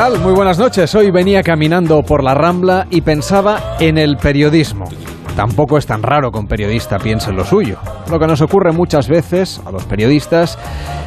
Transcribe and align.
Muy 0.00 0.32
buenas 0.32 0.58
noches. 0.58 0.94
Hoy 0.94 1.10
venía 1.10 1.42
caminando 1.42 2.00
por 2.02 2.24
la 2.24 2.32
Rambla 2.32 2.86
y 2.88 3.02
pensaba 3.02 3.76
en 3.80 3.98
el 3.98 4.16
periodismo. 4.16 4.86
Tampoco 5.36 5.76
es 5.76 5.84
tan 5.84 6.02
raro 6.02 6.30
que 6.30 6.38
un 6.38 6.46
periodista 6.46 6.98
piense 6.98 7.28
en 7.28 7.36
lo 7.36 7.44
suyo. 7.44 7.76
Lo 8.10 8.18
que 8.18 8.26
nos 8.26 8.40
ocurre 8.40 8.72
muchas 8.72 9.08
veces 9.10 9.60
a 9.66 9.70
los 9.70 9.84
periodistas 9.84 10.58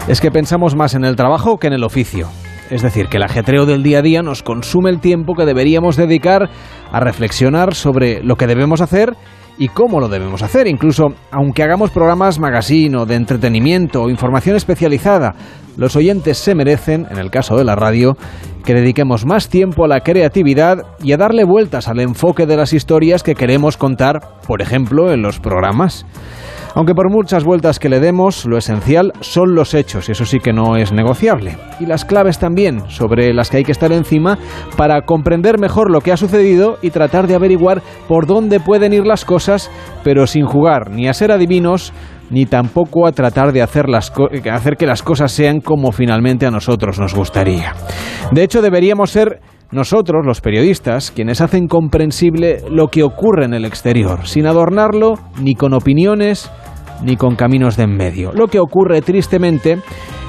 es 0.07 0.21
que 0.21 0.29
pensamos 0.29 0.75
más 0.75 0.93
en 0.93 1.05
el 1.05 1.15
trabajo 1.15 1.57
que 1.57 1.68
en 1.68 1.73
el 1.73 1.83
oficio. 1.83 2.29
Es 2.69 2.83
decir, 2.83 3.07
que 3.07 3.18
el 3.18 3.23
ajetreo 3.23 3.65
del 3.65 3.82
día 3.82 4.00
a 4.00 4.04
día 4.04 4.21
nos 4.21 4.43
consume 4.43 4.91
el 4.91 5.00
tiempo 5.00 5.33
que 5.33 5.46
deberíamos 5.46 5.96
dedicar 5.96 6.51
a 6.91 7.00
reflexionar 7.00 7.73
sobre 7.73 8.23
lo 8.23 8.36
que 8.36 8.46
debemos 8.46 8.79
hacer 8.79 9.15
y 9.57 9.67
cómo 9.67 9.99
lo 9.99 10.09
debemos 10.09 10.41
hacer. 10.41 10.67
Incluso, 10.67 11.13
aunque 11.31 11.63
hagamos 11.63 11.91
programas 11.91 12.39
magazine 12.39 12.97
o 12.97 13.05
de 13.05 13.15
entretenimiento 13.15 14.04
o 14.04 14.09
información 14.09 14.55
especializada, 14.55 15.36
los 15.78 15.95
oyentes 15.95 16.37
se 16.37 16.55
merecen, 16.55 17.07
en 17.09 17.18
el 17.18 17.32
caso 17.32 17.55
de 17.55 17.64
la 17.64 17.75
radio, 17.75 18.15
que 18.64 18.73
dediquemos 18.73 19.25
más 19.25 19.50
tiempo 19.50 19.86
a 19.86 19.87
la 19.87 20.01
creatividad 20.01 20.78
y 21.04 21.14
a 21.14 21.18
darle 21.18 21.43
vueltas 21.43 21.87
al 21.87 22.00
enfoque 22.00 22.45
de 22.45 22.57
las 22.57 22.73
historias 22.73 23.23
que 23.23 23.36
queremos 23.36 23.78
contar, 23.78 24.39
por 24.47 24.61
ejemplo, 24.61 25.11
en 25.11 25.21
los 25.21 25.39
programas. 25.39 26.06
Aunque 26.75 26.95
por 26.95 27.11
muchas 27.11 27.43
vueltas 27.43 27.77
que 27.77 27.89
le 27.89 28.00
demos, 28.00 28.45
lo 28.45 28.57
esencial 28.57 29.14
son 29.19 29.54
los 29.54 29.73
hechos, 29.73 30.09
eso 30.09 30.25
sí 30.25 30.39
que 30.39 30.54
no 30.54 30.75
es 30.75 30.91
negociable. 30.91 31.55
Y 31.79 31.86
las 31.86 32.03
claves 32.03 32.39
también, 32.39 32.89
sobre 32.89 33.33
las 33.33 33.50
que 33.50 33.58
hay 33.58 33.64
que 33.64 33.72
estar 33.72 33.91
encima 33.91 34.39
para 34.75 35.02
comprender 35.02 35.59
mejor 35.59 35.91
lo 35.91 36.02
que 36.02 36.11
ha 36.11 36.17
sucedido 36.17 36.78
y 36.81 36.89
tratar 36.89 37.28
de 37.28 37.36
averiguar 37.36 37.81
por 38.08 38.25
dónde 38.25 38.59
pueden 38.59 38.94
ir 38.94 39.05
las 39.05 39.23
cosas, 39.23 39.69
pero 40.03 40.25
sin 40.25 40.45
jugar 40.45 40.89
ni 40.89 41.08
a 41.08 41.14
ser 41.14 41.31
adivinos, 41.31 41.94
ni 42.31 42.47
tampoco 42.47 43.05
a 43.05 43.11
tratar 43.11 43.52
de 43.52 43.61
hacer, 43.61 43.88
las 43.88 44.11
hacer 44.52 44.75
que 44.75 44.88
las 44.88 45.03
cosas 45.03 45.31
sean 45.31 45.61
como 45.61 45.92
finalmente 45.92 46.47
a 46.47 46.52
nosotros 46.52 47.00
nos 47.00 47.14
gustaría. 47.14 47.73
De 48.31 48.44
hecho, 48.44 48.64
deberíamos 48.64 49.11
ser 49.11 49.39
nosotros, 49.74 50.26
los 50.26 50.42
periodistas, 50.42 51.12
quienes 51.12 51.42
hacen 51.42 51.68
comprensible 51.68 52.64
lo 52.70 52.88
que 52.88 53.04
ocurre 53.04 53.46
en 53.46 53.54
el 53.54 53.66
exterior, 53.66 54.28
sin 54.28 54.48
adornarlo 54.48 55.16
ni 55.42 55.56
con 55.56 55.74
opiniones 55.74 56.52
ni 57.04 57.18
con 57.18 57.36
caminos 57.36 57.76
de 57.78 57.84
en 57.84 57.98
medio. 57.98 58.32
Lo 58.34 58.48
que 58.48 58.60
ocurre 58.60 59.02
tristemente 59.02 59.80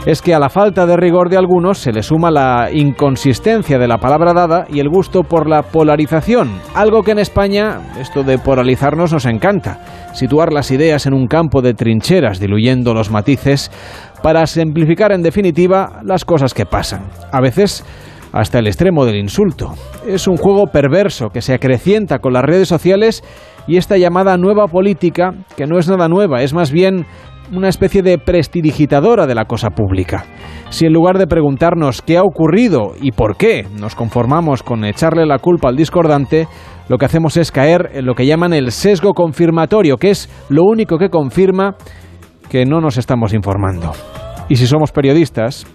es 0.06 0.20
que 0.20 0.34
a 0.34 0.38
la 0.38 0.50
falta 0.50 0.86
de 0.86 0.96
rigor 0.96 1.30
de 1.30 1.38
algunos 1.38 1.78
se 1.78 1.92
le 1.92 2.02
suma 2.02 2.30
la 2.30 2.68
inconsistencia 2.70 3.78
de 3.78 3.88
la 3.88 3.98
palabra 3.98 4.34
dada 4.34 4.66
y 4.68 4.80
el 4.80 4.88
gusto 4.88 5.22
por 5.22 5.48
la 5.48 5.62
polarización, 5.62 6.50
algo 6.74 7.02
que 7.02 7.12
en 7.12 7.18
España, 7.18 7.80
esto 7.98 8.22
de 8.22 8.38
polarizarnos 8.38 9.12
nos 9.12 9.24
encanta, 9.24 10.10
situar 10.12 10.52
las 10.52 10.70
ideas 10.70 11.06
en 11.06 11.14
un 11.14 11.26
campo 11.26 11.62
de 11.62 11.72
trincheras, 11.72 12.38
diluyendo 12.38 12.92
los 12.92 13.10
matices, 13.10 13.70
para 14.22 14.46
simplificar 14.46 15.12
en 15.12 15.22
definitiva 15.22 16.00
las 16.02 16.24
cosas 16.24 16.52
que 16.52 16.66
pasan. 16.66 17.08
A 17.32 17.40
veces 17.40 17.84
hasta 18.34 18.58
el 18.58 18.66
extremo 18.66 19.06
del 19.06 19.16
insulto. 19.16 19.72
Es 20.06 20.26
un 20.26 20.36
juego 20.36 20.66
perverso 20.66 21.28
que 21.28 21.40
se 21.40 21.54
acrecienta 21.54 22.18
con 22.18 22.32
las 22.32 22.42
redes 22.42 22.68
sociales 22.68 23.22
y 23.68 23.76
esta 23.76 23.96
llamada 23.96 24.36
nueva 24.36 24.66
política, 24.66 25.30
que 25.56 25.66
no 25.66 25.78
es 25.78 25.88
nada 25.88 26.08
nueva, 26.08 26.42
es 26.42 26.52
más 26.52 26.72
bien 26.72 27.06
una 27.52 27.68
especie 27.68 28.02
de 28.02 28.18
prestidigitadora 28.18 29.28
de 29.28 29.36
la 29.36 29.44
cosa 29.44 29.70
pública. 29.70 30.24
Si 30.70 30.84
en 30.84 30.92
lugar 30.92 31.16
de 31.18 31.28
preguntarnos 31.28 32.02
qué 32.02 32.16
ha 32.16 32.22
ocurrido 32.22 32.94
y 33.00 33.12
por 33.12 33.36
qué 33.36 33.68
nos 33.78 33.94
conformamos 33.94 34.64
con 34.64 34.84
echarle 34.84 35.26
la 35.26 35.38
culpa 35.38 35.68
al 35.68 35.76
discordante, 35.76 36.48
lo 36.88 36.98
que 36.98 37.04
hacemos 37.04 37.36
es 37.36 37.52
caer 37.52 37.90
en 37.94 38.04
lo 38.04 38.14
que 38.14 38.26
llaman 38.26 38.52
el 38.52 38.72
sesgo 38.72 39.12
confirmatorio, 39.12 39.96
que 39.96 40.10
es 40.10 40.28
lo 40.48 40.64
único 40.64 40.98
que 40.98 41.08
confirma 41.08 41.76
que 42.48 42.66
no 42.66 42.80
nos 42.80 42.96
estamos 42.96 43.32
informando. 43.32 43.92
Y 44.48 44.56
si 44.56 44.66
somos 44.66 44.90
periodistas, 44.90 45.66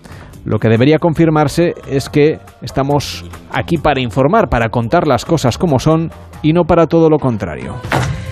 lo 0.45 0.59
que 0.59 0.69
debería 0.69 0.97
confirmarse 0.99 1.73
es 1.87 2.09
que 2.09 2.39
estamos 2.61 3.25
aquí 3.51 3.77
para 3.77 4.01
informar, 4.01 4.49
para 4.49 4.69
contar 4.69 5.07
las 5.07 5.25
cosas 5.25 5.57
como 5.57 5.79
son 5.79 6.11
y 6.41 6.53
no 6.53 6.63
para 6.63 6.87
todo 6.87 7.09
lo 7.09 7.17
contrario. 7.17 7.75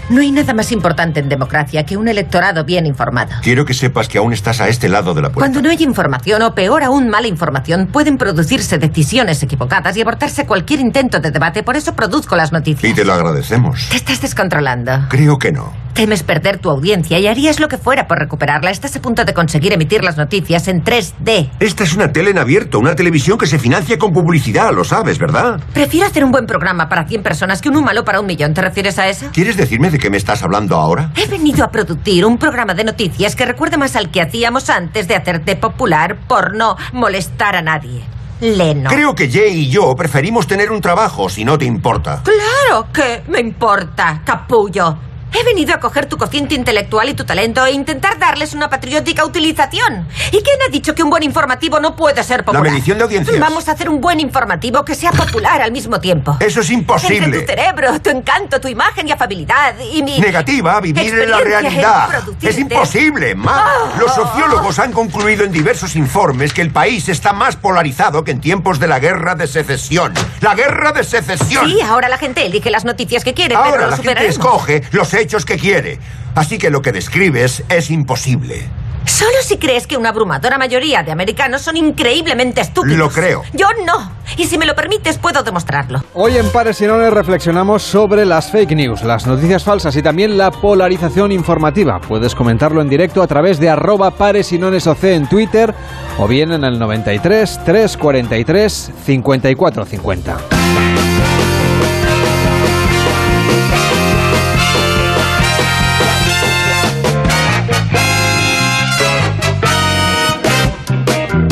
No 0.09 0.21
hay 0.21 0.31
nada 0.31 0.53
más 0.53 0.71
importante 0.71 1.19
en 1.19 1.27
democracia 1.27 1.83
que 1.83 1.97
un 1.97 2.07
electorado 2.07 2.63
bien 2.63 2.85
informado. 2.85 3.31
Quiero 3.43 3.65
que 3.65 3.73
sepas 3.73 4.07
que 4.07 4.17
aún 4.17 4.31
estás 4.31 4.61
a 4.61 4.69
este 4.69 4.87
lado 4.87 5.13
de 5.13 5.21
la 5.21 5.27
puerta. 5.27 5.41
Cuando 5.41 5.61
no 5.61 5.69
hay 5.69 5.83
información 5.83 6.41
o 6.43 6.55
peor 6.55 6.83
aún 6.83 7.09
mala 7.09 7.27
información, 7.27 7.87
pueden 7.91 8.17
producirse 8.17 8.77
decisiones 8.77 9.43
equivocadas 9.43 9.97
y 9.97 10.01
abortarse 10.01 10.45
cualquier 10.45 10.79
intento 10.79 11.19
de 11.19 11.31
debate. 11.31 11.61
Por 11.61 11.75
eso 11.75 11.93
produzco 11.93 12.37
las 12.37 12.53
noticias. 12.53 12.89
Y 12.89 12.95
te 12.95 13.03
lo 13.03 13.13
agradecemos. 13.13 13.89
Te 13.89 13.97
estás 13.97 14.21
descontrolando. 14.21 14.93
Creo 15.09 15.37
que 15.37 15.51
no. 15.51 15.86
Temes 15.97 16.21
perder 16.21 16.59
tu 16.59 16.69
audiencia 16.69 17.17
y 17.17 17.25
harías 17.25 17.59
lo 17.59 17.67
que 17.67 17.79
fuera 17.79 18.05
por 18.07 18.19
recuperarla. 18.19 18.69
Estás 18.69 18.95
a 18.95 19.01
punto 19.01 19.25
de 19.25 19.33
conseguir 19.33 19.73
emitir 19.73 20.03
las 20.03 20.15
noticias 20.15 20.67
en 20.67 20.83
3D. 20.83 21.49
Esta 21.59 21.83
es 21.83 21.95
una 21.95 22.11
tele 22.11 22.29
en 22.29 22.37
abierto, 22.37 22.77
una 22.77 22.95
televisión 22.95 23.35
que 23.35 23.47
se 23.47 23.57
financia 23.57 23.97
con 23.97 24.13
publicidad, 24.13 24.71
lo 24.75 24.83
sabes, 24.83 25.17
¿verdad? 25.17 25.59
Prefiero 25.73 26.05
hacer 26.05 26.23
un 26.23 26.29
buen 26.29 26.45
programa 26.45 26.87
para 26.87 27.07
100 27.07 27.23
personas 27.23 27.63
que 27.63 27.69
uno 27.69 27.81
malo 27.81 28.05
para 28.05 28.19
un 28.19 28.27
millón. 28.27 28.53
¿Te 28.53 28.61
refieres 28.61 28.99
a 28.99 29.07
eso? 29.07 29.29
¿Quieres 29.33 29.57
decirme 29.57 29.89
de 29.89 29.97
qué 29.97 30.11
me 30.11 30.17
estás 30.17 30.43
hablando 30.43 30.75
ahora? 30.75 31.11
He 31.15 31.25
venido 31.25 31.65
a 31.65 31.71
producir 31.71 32.25
un 32.25 32.37
programa 32.37 32.75
de 32.75 32.83
noticias 32.83 33.35
que 33.35 33.47
recuerde 33.47 33.77
más 33.77 33.95
al 33.95 34.11
que 34.11 34.21
hacíamos 34.21 34.69
antes 34.69 35.07
de 35.07 35.15
hacerte 35.15 35.55
popular 35.55 36.19
por 36.27 36.55
no 36.55 36.75
molestar 36.93 37.55
a 37.55 37.63
nadie. 37.63 38.03
Leno. 38.39 38.91
Creo 38.91 39.15
que 39.15 39.31
Jay 39.31 39.61
y 39.61 39.69
yo 39.71 39.95
preferimos 39.95 40.45
tener 40.45 40.71
un 40.71 40.79
trabajo, 40.79 41.27
si 41.27 41.43
no 41.43 41.57
te 41.57 41.65
importa. 41.65 42.21
Claro 42.23 42.85
que 42.93 43.23
me 43.31 43.39
importa, 43.39 44.21
capullo. 44.23 45.07
He 45.39 45.43
venido 45.43 45.75
a 45.75 45.79
coger 45.79 46.07
tu 46.07 46.17
cociente 46.17 46.55
intelectual 46.55 47.09
y 47.09 47.13
tu 47.13 47.23
talento 47.23 47.63
e 47.63 47.71
intentar 47.71 48.17
darles 48.17 48.55
una 48.55 48.71
patriótica 48.71 49.23
utilización. 49.23 50.07
¿Y 50.31 50.41
quién 50.41 50.57
ha 50.67 50.71
dicho 50.71 50.95
que 50.95 51.03
un 51.03 51.11
buen 51.11 51.21
informativo 51.21 51.79
no 51.79 51.95
puede 51.95 52.23
ser 52.23 52.43
popular? 52.43 52.63
La 52.63 52.71
medición 52.71 52.97
de 52.97 53.03
audiencias. 53.03 53.39
Vamos 53.39 53.67
a 53.67 53.73
hacer 53.73 53.87
un 53.87 54.01
buen 54.01 54.19
informativo 54.19 54.83
que 54.83 54.95
sea 54.95 55.11
popular 55.11 55.61
al 55.61 55.71
mismo 55.71 55.99
tiempo. 55.99 56.37
Eso 56.39 56.61
es 56.61 56.71
imposible. 56.71 57.25
Entre 57.25 57.41
tu 57.41 57.45
cerebro, 57.45 58.01
tu 58.01 58.09
encanto, 58.09 58.59
tu 58.59 58.67
imagen 58.67 59.07
y 59.07 59.11
afabilidad 59.11 59.75
y 59.79 60.01
mi... 60.01 60.19
Negativa, 60.19 60.81
vivir 60.81 61.13
en 61.13 61.29
la 61.29 61.39
realidad. 61.39 62.09
Es 62.41 62.57
imposible, 62.57 63.35
Ma. 63.35 63.65
Ah. 63.67 63.97
Los 63.99 64.15
sociólogos 64.15 64.79
han 64.79 64.91
concluido 64.91 65.43
en 65.43 65.51
diversos 65.51 65.95
informes 65.95 66.51
que 66.51 66.63
el 66.63 66.71
país 66.71 67.09
está 67.09 67.33
más 67.33 67.55
polarizado 67.55 68.23
que 68.23 68.31
en 68.31 68.41
tiempos 68.41 68.79
de 68.79 68.87
la 68.87 68.97
guerra 68.97 69.35
de 69.35 69.45
secesión. 69.45 70.15
¡La 70.41 70.55
guerra 70.55 70.93
de 70.93 71.03
secesión! 71.03 71.69
Sí, 71.69 71.79
ahora 71.81 72.09
la 72.09 72.17
gente 72.17 72.43
elige 72.43 72.71
las 72.71 72.85
noticias 72.85 73.23
que 73.23 73.35
quiere, 73.35 73.55
pero 73.55 73.69
Ahora 73.69 73.83
lo 73.83 73.91
la 73.91 73.97
gente 73.97 74.27
escoge 74.27 74.81
los 74.91 75.13
hechos 75.13 75.26
que 75.45 75.57
quiere. 75.57 75.99
Así 76.35 76.57
que 76.57 76.69
lo 76.69 76.81
que 76.81 76.91
describes 76.91 77.63
es 77.69 77.91
imposible. 77.91 78.69
Solo 79.07 79.37
si 79.41 79.57
crees 79.57 79.87
que 79.87 79.95
una 79.95 80.09
abrumadora 80.09 80.57
mayoría 80.57 81.01
de 81.01 81.11
americanos 81.11 81.61
son 81.61 81.77
increíblemente 81.77 82.59
estúpidos. 82.59 82.97
Lo 82.97 83.09
creo. 83.09 83.43
Yo 83.53 83.67
no. 83.85 84.11
Y 84.35 84.47
si 84.47 84.57
me 84.57 84.65
lo 84.65 84.75
permites, 84.75 85.17
puedo 85.17 85.43
demostrarlo. 85.43 86.03
Hoy 86.13 86.37
en 86.37 86.49
Pares 86.49 86.81
y 86.81 86.87
Nones 86.87 87.13
reflexionamos 87.13 87.83
sobre 87.83 88.25
las 88.25 88.51
fake 88.51 88.75
news, 88.75 89.03
las 89.03 89.25
noticias 89.25 89.63
falsas 89.63 89.95
y 89.95 90.01
también 90.01 90.37
la 90.37 90.51
polarización 90.51 91.31
informativa. 91.31 92.01
Puedes 92.01 92.35
comentarlo 92.35 92.81
en 92.81 92.89
directo 92.89 93.23
a 93.23 93.27
través 93.27 93.59
de 93.59 93.69
arroba 93.69 94.11
pares 94.11 94.51
y 94.51 94.59
nones 94.59 94.85
OC 94.85 95.03
en 95.05 95.29
Twitter 95.29 95.73
o 96.19 96.27
bien 96.27 96.51
en 96.51 96.65
el 96.65 96.77
93 96.77 97.63
343 97.63 98.91
5450. 99.05 101.16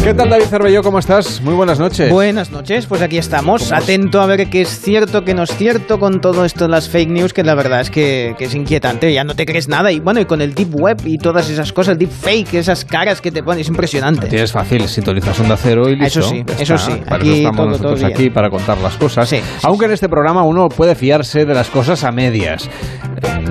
¿Qué 0.06 0.14
tal 0.14 0.30
David 0.30 0.46
Cervelló? 0.46 0.84
¿Cómo 0.84 1.00
estás? 1.00 1.42
Muy 1.42 1.56
buenas 1.56 1.80
noches. 1.80 2.12
Buenas 2.12 2.52
noches, 2.52 2.86
pues 2.86 3.02
aquí 3.02 3.18
estamos, 3.18 3.72
atento 3.72 4.22
a 4.22 4.28
ver 4.28 4.48
qué 4.52 4.62
es 4.62 4.80
cierto, 4.80 5.24
qué 5.24 5.34
no 5.34 5.42
es 5.42 5.58
cierto 5.58 5.98
con 5.98 6.22
todo 6.22 6.46
esto 6.46 6.66
de 6.66 6.70
las 6.70 6.88
fake 6.88 7.10
news, 7.10 7.34
que 7.34 7.44
la 7.44 7.56
verdad 7.56 7.82
es 7.82 7.90
que, 7.90 8.36
que 8.38 8.46
es 8.46 8.54
inquietante, 8.54 9.12
ya 9.12 9.24
no 9.24 9.34
te 9.34 9.48
crees 9.48 9.68
nada. 9.68 9.92
Y 9.92 10.00
bueno, 10.00 10.20
y 10.20 10.26
con 10.26 10.42
el 10.42 10.54
deep 10.54 10.76
web 10.76 11.02
y 11.06 11.18
todas 11.18 11.50
esas 11.50 11.74
cosas, 11.74 11.98
deep 11.98 12.12
fake, 12.12 12.54
esas 12.54 12.86
caras 12.86 13.20
que 13.20 13.32
te 13.32 13.42
ponen, 13.42 13.62
es 13.62 13.68
impresionante. 13.68 14.28
Tienes 14.28 14.52
fácil, 14.52 14.88
sintonizas 14.88 15.40
Onda 15.40 15.58
Cero 15.58 15.90
y 15.90 15.96
listo. 15.96 16.20
Eso 16.20 16.30
sí, 16.30 16.44
eso 16.60 16.78
sí. 16.78 17.02
Para 17.04 17.16
Aquí 17.16 17.30
eso 17.30 17.38
estamos 17.38 17.58
todo- 17.58 17.70
nosotros 17.70 18.00
todo 18.02 18.08
aquí 18.08 18.30
para 18.30 18.52
contar 18.52 18.78
las 18.78 18.98
cosas. 18.98 19.28
Sí, 19.28 19.38
sí, 19.38 19.44
Aunque 19.64 19.86
en 19.86 19.92
este 19.94 20.08
programa 20.08 20.44
uno 20.44 20.70
puede 20.70 20.94
fiarse 20.94 21.46
de 21.46 21.54
las 21.56 21.72
cosas 21.72 22.04
a 22.04 22.12
medias. 22.12 22.70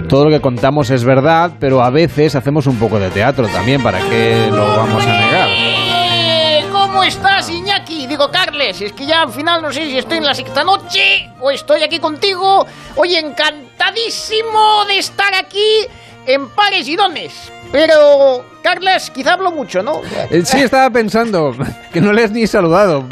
Todo 0.09 0.27
lo 0.27 0.31
que 0.31 0.41
contamos 0.41 0.91
es 0.91 1.05
verdad, 1.05 1.55
pero 1.59 1.83
a 1.83 1.91
veces 1.91 2.37
hacemos 2.37 2.69
un 2.69 2.77
poco 2.77 3.01
de 3.01 3.11
teatro 3.11 3.49
también. 3.49 3.83
¿Para 3.83 3.99
qué 4.09 4.47
lo 4.53 4.65
vamos 4.77 5.05
a 5.05 5.21
negar? 5.21 5.84
Eh, 7.05 7.11
¿Cómo 7.11 7.29
estás, 7.29 7.51
Iñaki? 7.51 8.07
Digo, 8.07 8.31
Carles, 8.31 8.81
es 8.81 8.93
que 8.93 9.05
ya 9.05 9.23
al 9.23 9.33
final 9.33 9.61
no 9.61 9.71
sé 9.73 9.85
si 9.85 9.99
estoy 9.99 10.19
en 10.19 10.25
la 10.25 10.35
sexta 10.35 10.65
noche 10.65 11.31
o 11.41 11.51
estoy 11.51 11.83
aquí 11.83 11.99
contigo. 11.99 12.67
Oye, 12.97 13.19
encantadísimo 13.19 14.85
de 14.87 14.99
estar 14.99 15.35
aquí 15.35 15.87
en 16.27 16.49
Pares 16.49 16.89
y 16.89 16.97
Dones. 16.97 17.53
Pero, 17.71 18.45
Carles, 18.63 19.11
quizá 19.11 19.35
hablo 19.35 19.51
mucho, 19.51 19.83
¿no? 19.83 20.01
Eh, 20.31 20.43
Sí, 20.47 20.63
estaba 20.63 20.89
pensando 20.91 21.55
que 21.93 22.01
no 22.01 22.13
le 22.13 22.25
has 22.25 22.31
ni 22.31 22.47
saludado. 22.47 23.05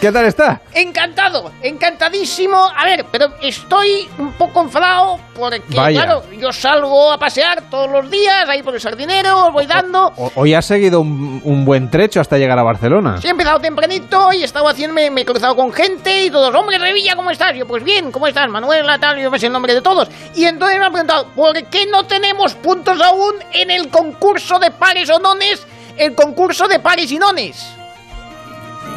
¿Qué 0.00 0.12
tal 0.12 0.26
está? 0.26 0.60
Encantado, 0.74 1.50
encantadísimo. 1.62 2.56
A 2.76 2.84
ver, 2.84 3.06
pero 3.10 3.28
estoy 3.40 4.06
un 4.18 4.32
poco 4.34 4.60
enfadado 4.60 5.18
porque, 5.34 5.62
Vaya. 5.74 6.02
claro, 6.04 6.22
yo 6.38 6.52
salgo 6.52 7.10
a 7.10 7.18
pasear 7.18 7.62
todos 7.70 7.90
los 7.90 8.10
días, 8.10 8.46
ahí 8.48 8.62
por 8.62 8.74
el 8.74 8.80
sardinero, 8.80 9.46
os 9.46 9.52
voy 9.54 9.66
dando. 9.66 10.12
O- 10.16 10.30
Hoy 10.34 10.52
has 10.52 10.66
seguido 10.66 11.00
un, 11.00 11.40
un 11.42 11.64
buen 11.64 11.90
trecho 11.90 12.20
hasta 12.20 12.36
llegar 12.36 12.58
a 12.58 12.62
Barcelona. 12.62 13.20
Sí, 13.22 13.26
he 13.28 13.30
empezado 13.30 13.58
tempranito 13.58 14.32
y 14.34 14.42
he 14.42 14.44
estado 14.44 14.68
haciéndome, 14.68 15.10
me 15.10 15.22
he 15.22 15.24
cruzado 15.24 15.56
con 15.56 15.72
gente 15.72 16.26
y 16.26 16.30
todos, 16.30 16.54
hombre, 16.54 16.78
Revilla, 16.78 17.16
¿cómo 17.16 17.30
estás? 17.30 17.54
Yo, 17.56 17.66
pues 17.66 17.82
bien, 17.82 18.12
¿cómo 18.12 18.26
estás? 18.26 18.48
Manuela, 18.50 18.98
tal, 18.98 19.18
yo 19.18 19.30
me 19.30 19.38
sé 19.38 19.46
el 19.46 19.52
nombre 19.52 19.72
de 19.74 19.80
todos. 19.80 20.08
Y 20.34 20.44
entonces 20.44 20.78
me 20.78 20.84
han 20.84 20.92
preguntado, 20.92 21.28
¿por 21.34 21.54
qué 21.64 21.86
no 21.86 22.04
tenemos 22.06 22.54
puntos 22.54 23.00
aún 23.00 23.34
en 23.54 23.70
el 23.70 23.88
concurso 23.88 24.58
de 24.58 24.70
pares 24.70 25.08
o 25.08 25.18
nones? 25.18 25.66
El 25.96 26.14
concurso 26.14 26.68
de 26.68 26.78
pares 26.80 27.10
y 27.10 27.18
nones. 27.18 27.66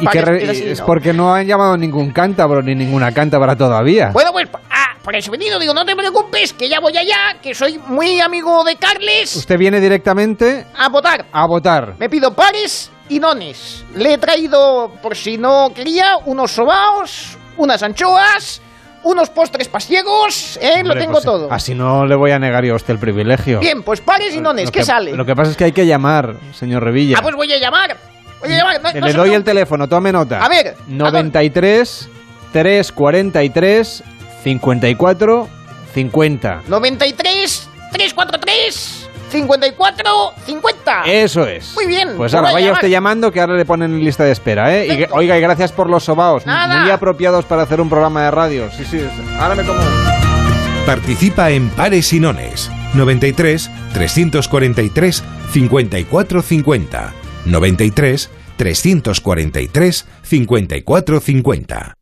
Y 0.00 0.06
que 0.06 0.20
re- 0.22 0.70
es 0.72 0.80
porque 0.82 1.12
no 1.12 1.32
han 1.34 1.46
llamado 1.46 1.76
ningún 1.76 2.10
cántabro 2.12 2.62
ni 2.62 2.74
ninguna 2.74 3.12
cántabra 3.12 3.56
todavía. 3.56 4.10
Bueno, 4.12 4.32
pues, 4.32 4.48
ah, 4.70 4.96
por 5.02 5.14
eso 5.16 5.30
he 5.30 5.38
venido, 5.38 5.58
digo, 5.58 5.74
no 5.74 5.84
te 5.84 5.94
preocupes, 5.96 6.52
que 6.52 6.68
ya 6.68 6.80
voy 6.80 6.96
allá, 6.96 7.36
que 7.42 7.54
soy 7.54 7.78
muy 7.86 8.20
amigo 8.20 8.64
de 8.64 8.76
Carles, 8.76 9.34
Usted 9.36 9.58
viene 9.58 9.80
directamente 9.80 10.66
a 10.76 10.88
votar. 10.88 11.26
a 11.32 11.46
votar. 11.46 11.94
Me 11.98 12.08
pido 12.08 12.34
pares 12.34 12.90
y 13.08 13.18
nones. 13.18 13.84
Le 13.94 14.14
he 14.14 14.18
traído, 14.18 14.92
por 15.02 15.16
si 15.16 15.36
no 15.38 15.72
quería, 15.74 16.16
unos 16.26 16.52
sobaos, 16.52 17.36
unas 17.56 17.82
anchoas, 17.82 18.62
unos 19.02 19.30
postres 19.30 19.66
pasiegos, 19.68 20.58
¿eh? 20.60 20.74
Lo 20.82 20.90
Hombre, 20.90 21.00
tengo 21.00 21.12
pues, 21.12 21.24
todo. 21.24 21.50
Así 21.50 21.74
no 21.74 22.04
le 22.04 22.14
voy 22.14 22.32
a 22.32 22.38
negar 22.38 22.64
yo 22.64 22.74
a 22.74 22.76
usted 22.76 22.92
el 22.94 23.00
privilegio. 23.00 23.58
Bien, 23.58 23.82
pues 23.82 24.00
pares 24.02 24.34
y 24.34 24.40
nones, 24.42 24.66
Lo 24.66 24.72
¿qué 24.72 24.80
que- 24.80 24.84
sale? 24.84 25.12
Lo 25.16 25.24
que 25.24 25.34
pasa 25.34 25.50
es 25.52 25.56
que 25.56 25.64
hay 25.64 25.72
que 25.72 25.86
llamar, 25.86 26.36
señor 26.52 26.84
Revilla. 26.84 27.16
Ah, 27.18 27.22
pues 27.22 27.34
voy 27.34 27.50
a 27.52 27.58
llamar. 27.58 27.96
No- 28.42 28.48
Le 28.94 29.00
no 29.00 29.06
se 29.08 29.12
doy 29.14 29.34
el 29.34 29.44
teléfono, 29.44 29.88
tome 29.88 30.12
nota. 30.12 30.44
A 30.44 30.48
ver, 30.48 30.74
93 30.88 32.08
343 32.52 34.02
54 34.44 35.48
50. 35.94 36.62
93 36.68 37.68
343 37.92 39.08
54 39.30 40.32
50. 40.46 41.02
Eso 41.06 41.46
es. 41.46 41.74
Muy 41.74 41.86
bien, 41.86 42.14
Pues 42.16 42.34
ahora 42.34 42.52
vaya 42.52 42.72
usted 42.72 42.88
llamando 42.88 43.30
que 43.30 43.40
ahora 43.40 43.54
le 43.54 43.64
ponen 43.64 43.92
en 43.94 44.04
lista 44.04 44.24
de 44.24 44.32
espera, 44.32 44.74
¿eh? 44.76 44.84
Y 44.86 44.88
que- 44.88 44.94
Perfecto. 44.94 45.14
oiga, 45.16 45.38
y 45.38 45.40
gracias 45.40 45.70
por 45.72 45.88
los 45.88 46.04
sobaos. 46.04 46.46
Nada. 46.46 46.80
Muy 46.80 46.90
apropiados 46.90 47.44
para 47.44 47.62
hacer 47.62 47.80
un 47.80 47.88
programa 47.88 48.24
de 48.24 48.30
radio. 48.30 48.70
Sí, 48.76 48.84
sí. 48.84 49.00
Ahora 49.38 49.54
me 49.54 49.64
como. 49.64 49.80
Participa 50.86 51.50
en 51.50 51.68
Pares 51.70 52.12
y 52.12 52.20
Nones. 52.20 52.70
93 52.94 53.70
343 53.92 55.22
54 55.52 56.42
50. 56.42 57.12
93 57.46 58.30
343 58.56 60.06
54 60.22 61.20
50. 61.20 61.94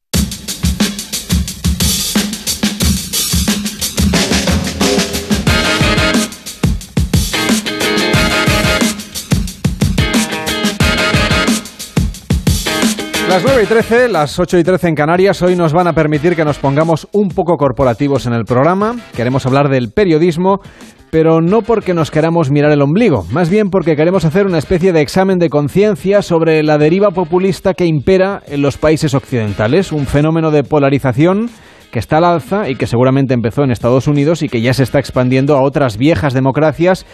Las 13.28 13.44
9 13.44 13.62
y 13.62 13.66
13, 13.66 14.08
las 14.08 14.38
8 14.38 14.58
y 14.58 14.64
13 14.64 14.88
en 14.88 14.94
Canarias, 14.94 15.42
hoy 15.42 15.54
nos 15.54 15.74
van 15.74 15.86
a 15.86 15.92
permitir 15.92 16.34
que 16.34 16.46
nos 16.46 16.58
pongamos 16.58 17.06
un 17.12 17.28
poco 17.28 17.58
corporativos 17.58 18.24
en 18.24 18.32
el 18.32 18.46
programa. 18.46 18.96
Queremos 19.14 19.44
hablar 19.44 19.68
del 19.68 19.92
periodismo, 19.92 20.62
pero 21.10 21.40
no 21.40 21.62
porque 21.62 21.94
nos 21.94 22.10
queramos 22.10 22.50
mirar 22.50 22.72
el 22.72 22.82
ombligo, 22.82 23.24
más 23.30 23.48
bien 23.50 23.70
porque 23.70 23.96
queremos 23.96 24.24
hacer 24.24 24.46
una 24.46 24.58
especie 24.58 24.92
de 24.92 25.00
examen 25.00 25.38
de 25.38 25.48
conciencia 25.48 26.22
sobre 26.22 26.62
la 26.62 26.78
deriva 26.78 27.10
populista 27.10 27.74
que 27.74 27.86
impera 27.86 28.42
en 28.46 28.62
los 28.62 28.76
países 28.76 29.14
occidentales, 29.14 29.92
un 29.92 30.06
fenómeno 30.06 30.50
de 30.50 30.64
polarización 30.64 31.50
que 31.90 31.98
está 31.98 32.18
al 32.18 32.24
alza 32.24 32.68
y 32.68 32.76
que 32.76 32.86
seguramente 32.86 33.34
empezó 33.34 33.62
en 33.64 33.70
Estados 33.70 34.06
Unidos 34.06 34.42
y 34.42 34.48
que 34.48 34.60
ya 34.60 34.74
se 34.74 34.82
está 34.82 34.98
expandiendo 34.98 35.56
a 35.56 35.62
otras 35.62 35.96
viejas 35.96 36.34
democracias 36.34 37.06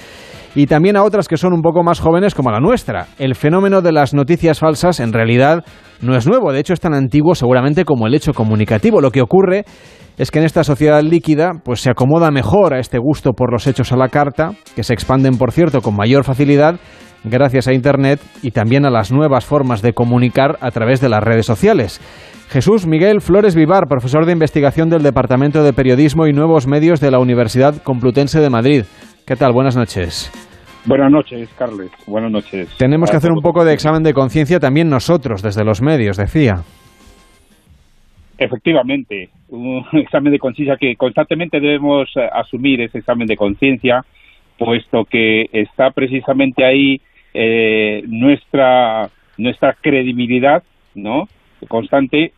y 0.55 0.67
también 0.67 0.97
a 0.97 1.03
otras 1.03 1.29
que 1.29 1.37
son 1.37 1.53
un 1.53 1.63
poco 1.63 1.83
más 1.83 2.01
jóvenes 2.01 2.35
como 2.35 2.51
la 2.51 2.61
nuestra. 2.61 3.07
El 3.19 3.35
fenómeno 3.35 3.83
de 3.83 3.93
las 3.93 4.15
noticias 4.15 4.59
falsas 4.59 5.01
en 5.01 5.13
realidad 5.13 5.65
no 6.01 6.17
es 6.17 6.27
nuevo, 6.27 6.53
de 6.53 6.61
hecho 6.61 6.73
es 6.73 6.81
tan 6.81 6.95
antiguo 6.95 7.35
seguramente 7.35 7.85
como 7.85 8.07
el 8.07 8.15
hecho 8.15 8.33
comunicativo. 8.33 9.01
Lo 9.01 9.11
que 9.11 9.23
ocurre 9.23 9.65
es 10.17 10.31
que 10.31 10.39
en 10.39 10.45
esta 10.45 10.63
sociedad 10.63 11.03
líquida 11.03 11.51
pues 11.65 11.81
se 11.81 11.91
acomoda 11.91 12.31
mejor 12.31 12.75
a 12.75 12.79
este 12.79 12.99
gusto 12.99 13.33
por 13.33 13.53
los 13.53 13.67
hechos 13.67 13.93
a 13.93 13.97
la 13.97 14.09
carta, 14.09 14.53
que 14.77 14.85
se 14.85 14.95
expanden 14.95 15.39
por 15.39 15.53
cierto 15.53 15.81
con 15.81 15.97
mayor 15.97 16.25
facilidad 16.25 16.77
gracias 17.25 17.67
a 17.67 17.73
Internet 17.73 18.21
y 18.43 18.51
también 18.51 18.85
a 18.85 18.91
las 18.91 19.11
nuevas 19.11 19.45
formas 19.47 19.83
de 19.83 19.95
comunicar 19.95 20.59
a 20.61 20.71
través 20.71 21.01
de 21.01 21.09
las 21.09 21.23
redes 21.23 21.47
sociales. 21.47 22.01
Jesús 22.49 22.87
Miguel 22.87 23.21
Flores 23.21 23.55
Vivar, 23.55 23.89
profesor 23.89 24.27
de 24.27 24.33
investigación 24.33 24.91
del 24.91 25.03
Departamento 25.03 25.65
de 25.65 25.73
Periodismo 25.73 26.27
y 26.27 26.33
Nuevos 26.33 26.67
Medios 26.67 27.01
de 27.01 27.11
la 27.11 27.19
Universidad 27.19 27.83
Complutense 27.83 28.41
de 28.41 28.51
Madrid. 28.51 28.85
¿Qué 29.27 29.37
tal? 29.37 29.53
Buenas 29.53 29.75
noches. 29.75 30.31
Buenas 30.85 31.11
noches, 31.11 31.49
Carles. 31.57 31.91
Buenas 32.07 32.31
noches. 32.31 32.77
Tenemos 32.77 33.11
que 33.11 33.17
hacer 33.17 33.33
un 33.33 33.41
poco 33.41 33.65
de 33.65 33.73
examen 33.73 34.03
de 34.03 34.13
conciencia 34.13 34.61
también 34.61 34.91
nosotros, 34.91 35.43
desde 35.43 35.65
los 35.65 35.81
medios, 35.81 36.19
decía. 36.19 36.57
Efectivamente, 38.37 39.31
un 39.49 39.83
examen 39.93 40.31
de 40.33 40.39
conciencia 40.39 40.77
que 40.77 40.95
constantemente 40.97 41.59
debemos 41.59 42.11
eh, 42.17 42.29
asumir 42.31 42.83
ese 42.83 42.99
examen 42.99 43.27
de 43.27 43.37
conciencia, 43.37 44.05
puesto 44.59 45.05
que 45.05 45.47
está 45.53 45.91
precisamente 45.91 46.65
ahí 46.67 47.01
eh, 47.33 48.03
nuestra 48.07 49.09
nuestra 49.39 49.75
credibilidad, 49.81 50.63
¿no? 50.95 51.25
constante 51.69 52.33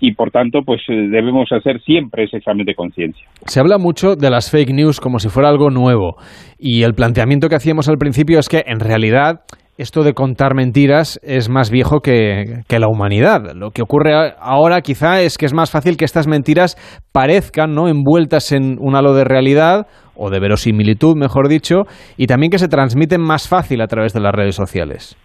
y 0.00 0.14
por 0.14 0.30
tanto 0.30 0.60
pues 0.64 0.80
eh, 0.88 1.08
debemos 1.10 1.50
hacer 1.52 1.80
siempre 1.82 2.24
ese 2.24 2.38
examen 2.38 2.64
de 2.64 2.74
conciencia. 2.74 3.26
Se 3.46 3.60
habla 3.60 3.78
mucho 3.78 4.16
de 4.16 4.30
las 4.30 4.50
fake 4.50 4.72
news 4.72 5.00
como 5.00 5.18
si 5.18 5.28
fuera 5.28 5.48
algo 5.48 5.70
nuevo 5.70 6.16
y 6.58 6.82
el 6.82 6.94
planteamiento 6.94 7.48
que 7.48 7.56
hacíamos 7.56 7.88
al 7.88 7.98
principio 7.98 8.38
es 8.38 8.48
que 8.48 8.62
en 8.66 8.80
realidad 8.80 9.40
esto 9.78 10.02
de 10.02 10.12
contar 10.12 10.54
mentiras 10.54 11.18
es 11.22 11.48
más 11.48 11.70
viejo 11.70 12.00
que, 12.00 12.62
que 12.68 12.78
la 12.78 12.88
humanidad. 12.88 13.54
Lo 13.54 13.70
que 13.70 13.82
ocurre 13.82 14.12
ahora 14.38 14.80
quizá 14.82 15.22
es 15.22 15.38
que 15.38 15.46
es 15.46 15.54
más 15.54 15.70
fácil 15.70 15.96
que 15.96 16.04
estas 16.04 16.28
mentiras 16.28 16.76
parezcan 17.12 17.74
¿no? 17.74 17.88
envueltas 17.88 18.52
en 18.52 18.76
un 18.78 18.94
halo 18.96 19.14
de 19.14 19.24
realidad 19.24 19.86
o 20.14 20.30
de 20.30 20.40
verosimilitud, 20.40 21.16
mejor 21.16 21.48
dicho, 21.48 21.84
y 22.16 22.26
también 22.26 22.50
que 22.50 22.58
se 22.58 22.68
transmiten 22.68 23.20
más 23.22 23.48
fácil 23.48 23.80
a 23.80 23.86
través 23.86 24.12
de 24.12 24.20
las 24.20 24.32
redes 24.32 24.54
sociales. 24.54 25.16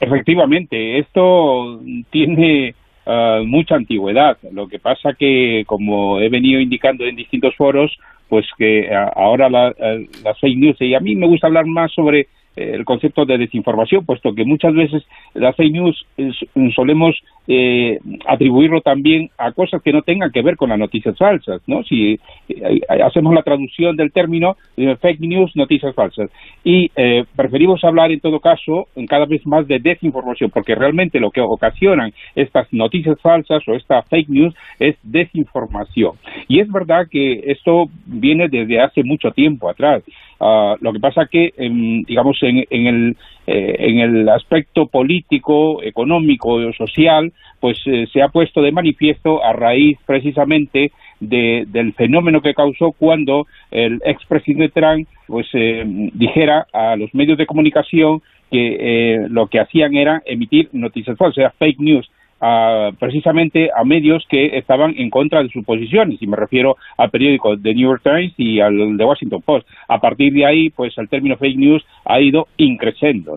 Efectivamente, 0.00 0.98
esto 0.98 1.78
tiene 2.10 2.74
ah, 3.06 3.40
mucha 3.44 3.74
antigüedad. 3.76 4.38
Lo 4.52 4.68
que 4.68 4.78
pasa 4.78 5.14
que, 5.14 5.64
como 5.66 6.20
he 6.20 6.28
venido 6.28 6.60
indicando 6.60 7.04
en 7.04 7.16
distintos 7.16 7.54
foros, 7.56 7.96
pues 8.28 8.46
que 8.56 8.88
ah, 8.94 9.12
ahora 9.14 9.48
la- 9.48 9.74
ah, 9.80 9.98
las 10.24 10.38
fake 10.38 10.56
news, 10.58 10.76
y 10.80 10.94
a 10.94 11.00
mí 11.00 11.16
me 11.16 11.26
gusta 11.26 11.46
hablar 11.46 11.66
más 11.66 11.92
sobre 11.92 12.20
eh, 12.20 12.26
el 12.56 12.84
concepto 12.84 13.24
de 13.24 13.38
desinformación, 13.38 14.04
puesto 14.04 14.34
que 14.34 14.44
muchas 14.44 14.74
veces 14.74 15.04
las 15.34 15.56
fake 15.56 15.72
news 15.72 16.06
eh, 16.18 16.30
solemos 16.74 17.16
eh, 17.46 17.98
atribuirlo 18.26 18.80
también 18.80 19.30
a 19.38 19.52
cosas 19.52 19.82
que 19.82 19.92
no 19.92 20.02
tengan 20.02 20.30
que 20.30 20.42
ver 20.42 20.56
con 20.56 20.70
las 20.70 20.78
noticias 20.78 21.16
falsas, 21.16 21.60
¿no? 21.66 21.82
Si 21.84 22.18
eh, 22.48 22.80
hacemos 22.88 23.34
la 23.34 23.42
traducción 23.42 23.96
del 23.96 24.12
término 24.12 24.56
eh, 24.76 24.96
fake 25.00 25.20
news, 25.20 25.50
noticias 25.56 25.94
falsas, 25.94 26.30
y 26.64 26.90
eh, 26.96 27.24
preferimos 27.34 27.82
hablar 27.84 28.12
en 28.12 28.20
todo 28.20 28.40
caso 28.40 28.86
cada 29.08 29.26
vez 29.26 29.46
más 29.46 29.66
de 29.66 29.78
desinformación, 29.78 30.50
porque 30.50 30.74
realmente 30.74 31.20
lo 31.20 31.30
que 31.30 31.40
ocasionan 31.40 32.12
estas 32.34 32.72
noticias 32.72 33.20
falsas 33.20 33.66
o 33.66 33.74
esta 33.74 34.02
fake 34.02 34.28
news 34.28 34.54
es 34.78 34.96
desinformación. 35.02 36.12
Y 36.48 36.60
es 36.60 36.70
verdad 36.70 37.06
que 37.10 37.42
esto 37.46 37.86
viene 38.06 38.48
desde 38.48 38.80
hace 38.80 39.02
mucho 39.02 39.30
tiempo 39.30 39.68
atrás. 39.68 40.02
Ah, 40.40 40.74
lo 40.80 40.92
que 40.92 41.00
pasa 41.00 41.26
que, 41.30 41.52
em, 41.58 42.02
digamos, 42.04 42.38
en, 42.42 42.64
en 42.70 42.86
el, 42.86 43.16
eh, 43.46 43.76
en 43.78 43.98
el 44.00 44.28
aspecto 44.28 44.86
político, 44.86 45.82
económico, 45.82 46.72
social, 46.72 47.32
pues 47.60 47.78
eh, 47.84 48.06
se 48.10 48.22
ha 48.22 48.28
puesto 48.28 48.62
de 48.62 48.72
manifiesto 48.72 49.44
a 49.44 49.52
raíz 49.52 49.98
precisamente 50.06 50.92
de- 51.20 51.66
del 51.68 51.92
fenómeno 51.92 52.40
que 52.40 52.54
causó 52.54 52.92
cuando 52.92 53.46
el 53.70 54.00
expresidente 54.04 54.70
Trump 54.80 55.06
pues 55.26 55.46
eh, 55.52 55.84
dijera 56.14 56.66
a 56.72 56.96
los 56.96 57.14
medios 57.14 57.36
de 57.36 57.46
comunicación 57.46 58.22
que 58.50 58.76
eh, 58.80 59.26
lo 59.28 59.46
que 59.46 59.60
hacían 59.60 59.94
era 59.94 60.22
emitir 60.24 60.70
noticias 60.72 61.16
falsas, 61.18 61.36
o 61.36 61.40
sea, 61.42 61.50
fake 61.58 61.78
news, 61.80 62.10
a- 62.40 62.90
precisamente 62.98 63.68
a 63.76 63.84
medios 63.84 64.24
que 64.28 64.56
estaban 64.58 64.94
en 64.96 65.10
contra 65.10 65.42
de 65.42 65.48
sus 65.50 65.64
posiciones, 65.64 66.20
y 66.22 66.26
me 66.26 66.36
refiero 66.36 66.76
al 66.98 67.10
periódico 67.10 67.56
The 67.56 67.74
New 67.74 67.88
York 67.90 68.02
Times 68.02 68.32
y 68.38 68.60
al 68.60 68.96
The 68.96 69.04
Washington 69.04 69.42
Post. 69.44 69.68
A 69.88 69.98
partir 69.98 70.32
de 70.32 70.46
ahí, 70.46 70.70
pues 70.70 70.92
el 70.98 71.08
término 71.08 71.36
fake 71.36 71.56
news 71.58 71.82
ha 72.04 72.20
ido 72.20 72.46
increciendo. 72.56 73.36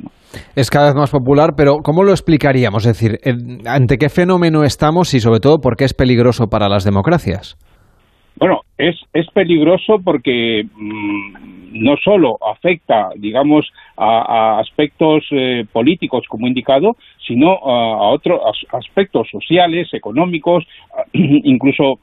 Es 0.55 0.69
cada 0.69 0.87
vez 0.87 0.95
más 0.95 1.11
popular, 1.11 1.51
pero 1.55 1.77
¿cómo 1.83 2.03
lo 2.03 2.11
explicaríamos? 2.11 2.85
Es 2.85 2.99
decir, 2.99 3.19
¿ante 3.67 3.97
qué 3.97 4.09
fenómeno 4.09 4.63
estamos 4.63 5.13
y 5.13 5.19
sobre 5.19 5.39
todo 5.39 5.59
por 5.59 5.75
qué 5.75 5.83
es 5.85 5.93
peligroso 5.93 6.47
para 6.47 6.69
las 6.69 6.83
democracias? 6.83 7.55
Es, 8.77 8.95
es 9.13 9.27
peligroso 9.31 9.99
porque 10.03 10.65
mm, 10.75 11.33
no 11.73 11.97
solo 11.97 12.37
afecta, 12.41 13.09
digamos, 13.15 13.71
a, 13.97 14.59
aspectos 14.59 15.25
eh, 15.31 15.65
políticos, 15.71 16.25
como 16.27 16.47
indicado, 16.47 16.95
sino 17.25 17.51
a, 17.53 18.09
otros 18.09 18.41
aspectos 18.71 19.27
sociales, 19.29 19.93
económicos, 19.93 20.65
incluso, 21.13 21.99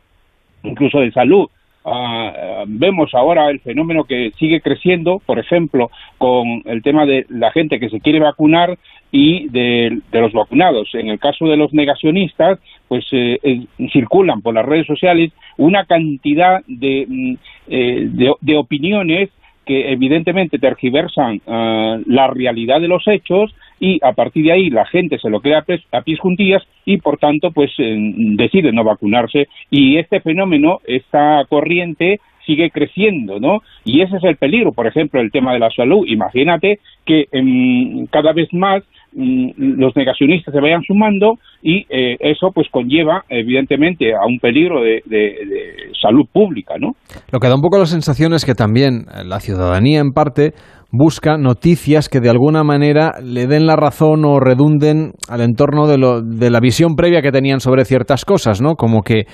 incluso 0.63 1.01
de 1.01 1.13
salud. 1.13 1.49
Ah, 1.83 2.65
vemos 2.67 3.15
ahora 3.15 3.49
el 3.49 3.61
fenómeno 3.61 4.05
que 4.05 4.33
sigue 4.39 4.61
creciendo, 4.61 5.21
por 5.25 5.39
ejemplo, 5.39 5.91
con 6.19 6.63
el 6.67 6.83
tema 6.83 7.07
de 7.07 7.25
la 7.31 7.51
gente 7.53 7.81
que 7.81 7.89
se 7.89 8.01
quiere 8.01 8.21
vacunar 8.21 8.79
y 9.11 9.49
de, 9.49 10.01
los 10.13 10.33
vacunados. 10.33 10.91
En 10.95 11.09
el 11.09 11.19
caso 11.19 11.47
de 11.47 11.57
los 11.57 11.73
negacionistas, 11.73 12.59
pues 12.91 13.07
eh, 13.13 13.39
eh, 13.45 13.67
circulan 13.93 14.43
por 14.43 14.53
las 14.53 14.67
redes 14.67 14.85
sociales 14.85 15.31
una 15.59 15.85
cantidad 15.85 16.61
de, 16.67 17.07
mm, 17.09 17.35
eh, 17.69 18.09
de, 18.41 18.57
opiniones 18.57 19.31
que 19.65 19.93
evidentemente 19.93 20.59
tergiversan 20.59 21.41
ah, 21.47 21.99
la 22.05 22.27
realidad 22.27 22.81
de 22.81 22.89
los 22.89 23.07
hechos 23.07 23.55
y 23.79 24.01
a 24.03 24.13
partir 24.13 24.47
de 24.47 24.53
ahí 24.53 24.71
la 24.71 24.87
gente 24.87 25.21
se 25.21 25.31
lo 25.31 25.41
crea 25.41 25.65
a 25.93 26.03
pies 26.03 26.19
juntillas 26.19 26.65
y 26.85 26.97
por 26.97 27.19
tanto 27.19 27.53
pues 27.53 27.71
eh, 27.79 27.97
decide 28.37 28.73
no 28.73 28.83
vacunarse 28.83 29.47
y 29.71 29.97
este 29.99 30.21
fenómeno, 30.21 30.81
esta 30.85 31.45
corriente 31.49 32.19
sigue 32.45 32.71
creciendo, 32.71 33.39
¿no? 33.39 33.63
Y 33.85 34.01
ese 34.01 34.17
es 34.17 34.25
el 34.25 34.37
peligro, 34.37 34.73
por 34.73 34.89
ejemplo, 34.89 35.21
el 35.21 35.31
tema 35.31 35.53
de 35.53 35.61
la 35.61 35.71
salud. 35.71 36.05
Imagínate 36.09 36.81
que 37.07 37.29
em, 37.31 38.07
cada 38.07 38.33
vez 38.33 38.53
más 38.53 38.83
los 39.13 39.97
negacionistas 39.97 40.55
se 40.55 40.61
vayan 40.61 40.83
sumando 40.83 41.35
y 41.63 41.85
eh, 41.91 42.17
eso 42.21 42.51
pues 42.55 42.69
conlleva 42.71 43.25
evidentemente 43.29 44.15
a 44.15 44.27
un 44.27 44.39
peligro 44.39 44.83
de, 44.83 45.03
de, 45.07 45.35
salud 46.01 46.27
pública, 46.33 46.75
¿no? 46.79 46.93
Lo 47.33 47.41
que 47.41 47.49
da 47.49 47.55
un 47.55 47.61
poco 47.61 47.79
la 47.79 47.87
sensación 47.87 48.33
es 48.33 48.45
que 48.45 48.55
también 48.55 49.07
la 49.25 49.41
ciudadanía 49.41 50.01
en 50.01 50.13
parte 50.13 50.53
busca 50.93 51.37
noticias 51.37 52.09
que 52.09 52.21
de 52.21 52.31
alguna 52.31 52.65
manera 52.65 53.13
le 53.23 53.47
den 53.47 53.67
la 53.67 53.77
razón 53.77 54.25
o 54.25 54.41
redunden 54.41 55.13
al 55.29 55.41
entorno 55.41 55.87
de, 55.87 55.99
lo, 55.99 56.23
de 56.23 56.51
la 56.51 56.61
visión 56.61 56.97
previa 56.97 57.23
que 57.23 57.33
tenían 57.33 57.61
sobre 57.61 57.85
ciertas 57.85 58.25
cosas, 58.25 58.61
¿no? 58.61 58.75
Como 58.75 59.03
que 59.03 59.25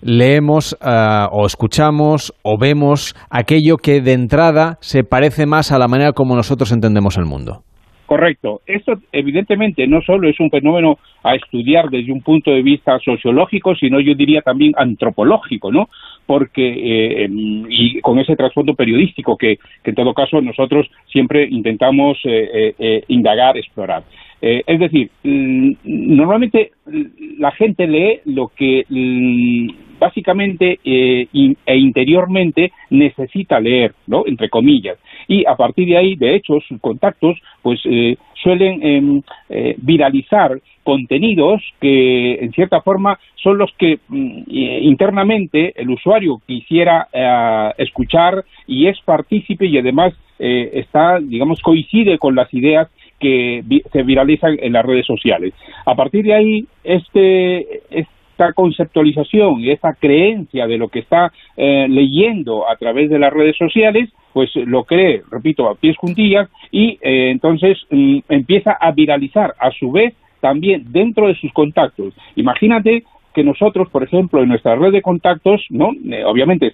leemos 0.00 0.76
eh, 0.80 1.26
o 1.32 1.46
escuchamos 1.46 2.34
o 2.42 2.58
vemos 2.58 3.14
aquello 3.30 3.76
que 3.76 4.00
de 4.00 4.12
entrada 4.12 4.78
se 4.80 5.02
parece 5.02 5.46
más 5.46 5.72
a 5.72 5.78
la 5.78 5.88
manera 5.88 6.12
como 6.12 6.36
nosotros 6.36 6.72
entendemos 6.72 7.16
el 7.16 7.24
mundo. 7.24 7.62
Correcto. 8.08 8.62
Esto 8.66 8.94
evidentemente 9.12 9.86
no 9.86 10.00
solo 10.00 10.30
es 10.30 10.40
un 10.40 10.48
fenómeno 10.48 10.98
a 11.22 11.34
estudiar 11.34 11.90
desde 11.90 12.10
un 12.10 12.22
punto 12.22 12.50
de 12.50 12.62
vista 12.62 12.98
sociológico, 13.00 13.74
sino 13.74 14.00
yo 14.00 14.14
diría 14.14 14.40
también 14.40 14.72
antropológico, 14.78 15.70
¿no? 15.70 15.90
Porque, 16.24 16.68
eh, 16.68 17.24
em, 17.24 17.66
y 17.68 18.00
con 18.00 18.18
ese 18.18 18.34
trasfondo 18.34 18.72
periodístico 18.72 19.36
que, 19.36 19.58
en 19.84 19.94
todo 19.94 20.14
caso 20.14 20.40
nosotros 20.40 20.88
siempre 21.12 21.48
intentamos 21.50 22.16
eh, 22.24 22.74
eh, 22.78 23.02
indagar, 23.08 23.58
explorar. 23.58 24.04
es 24.40 24.78
decir, 24.80 25.10
mm, 25.24 25.72
normalmente 25.84 26.70
la 27.38 27.50
gente 27.50 27.86
lee 27.86 28.20
lo 28.24 28.48
que 28.56 28.86
mm, 28.88 29.98
básicamente 29.98 30.78
e 30.82 31.76
interiormente 31.76 32.72
necesita 32.88 33.60
leer, 33.60 33.92
¿no? 34.06 34.24
Entre 34.26 34.48
comillas 34.48 34.96
y 35.28 35.44
a 35.46 35.54
partir 35.54 35.86
de 35.86 35.98
ahí, 35.98 36.16
de 36.16 36.34
hecho, 36.34 36.58
sus 36.66 36.80
contactos 36.80 37.36
pues 37.62 37.80
eh, 37.84 38.16
suelen 38.42 38.82
em, 38.82 39.22
eh, 39.50 39.74
viralizar 39.76 40.58
contenidos 40.82 41.62
que 41.80 42.36
en 42.36 42.50
cierta 42.52 42.80
forma 42.80 43.18
son 43.36 43.58
los 43.58 43.70
que 43.76 43.98
mm, 44.08 44.42
internamente 44.48 45.74
el 45.76 45.90
usuario 45.90 46.40
quisiera 46.46 47.08
eh, 47.12 47.72
escuchar 47.76 48.42
y 48.66 48.86
es 48.86 48.98
partícipe 49.02 49.66
y 49.66 49.78
además 49.78 50.14
está, 50.40 51.18
digamos, 51.18 51.60
coincide 51.60 52.16
con 52.16 52.36
las 52.36 52.54
ideas 52.54 52.88
que 53.18 53.64
se 53.92 54.02
viralizan 54.04 54.56
en 54.60 54.72
las 54.72 54.86
redes 54.86 55.04
sociales. 55.04 55.52
A 55.84 55.96
partir 55.96 56.24
de 56.24 56.32
ahí, 56.32 56.64
este, 56.84 57.80
esta 57.90 58.52
conceptualización 58.52 59.58
y 59.58 59.72
esta 59.72 59.94
creencia 59.94 60.68
de 60.68 60.78
lo 60.78 60.90
que 60.90 61.00
está 61.00 61.32
leyendo 61.56 62.70
a 62.70 62.76
través 62.76 63.10
de 63.10 63.18
las 63.18 63.32
redes 63.32 63.56
sociales 63.56 64.10
pues 64.38 64.54
lo 64.54 64.84
cree, 64.84 65.24
repito, 65.32 65.68
a 65.68 65.74
pies 65.74 65.96
juntillas 65.96 66.48
y 66.70 66.90
eh, 67.02 67.30
entonces 67.32 67.76
mm, 67.90 68.18
empieza 68.28 68.70
a 68.70 68.92
viralizar 68.92 69.52
a 69.58 69.72
su 69.72 69.90
vez 69.90 70.14
también 70.38 70.84
dentro 70.92 71.26
de 71.26 71.34
sus 71.34 71.52
contactos. 71.52 72.14
Imagínate 72.36 73.02
que 73.34 73.42
nosotros, 73.42 73.88
por 73.90 74.04
ejemplo, 74.04 74.40
en 74.40 74.50
nuestra 74.50 74.76
red 74.76 74.92
de 74.92 75.02
contactos, 75.02 75.66
¿no? 75.70 75.90
Eh, 76.08 76.22
obviamente 76.24 76.72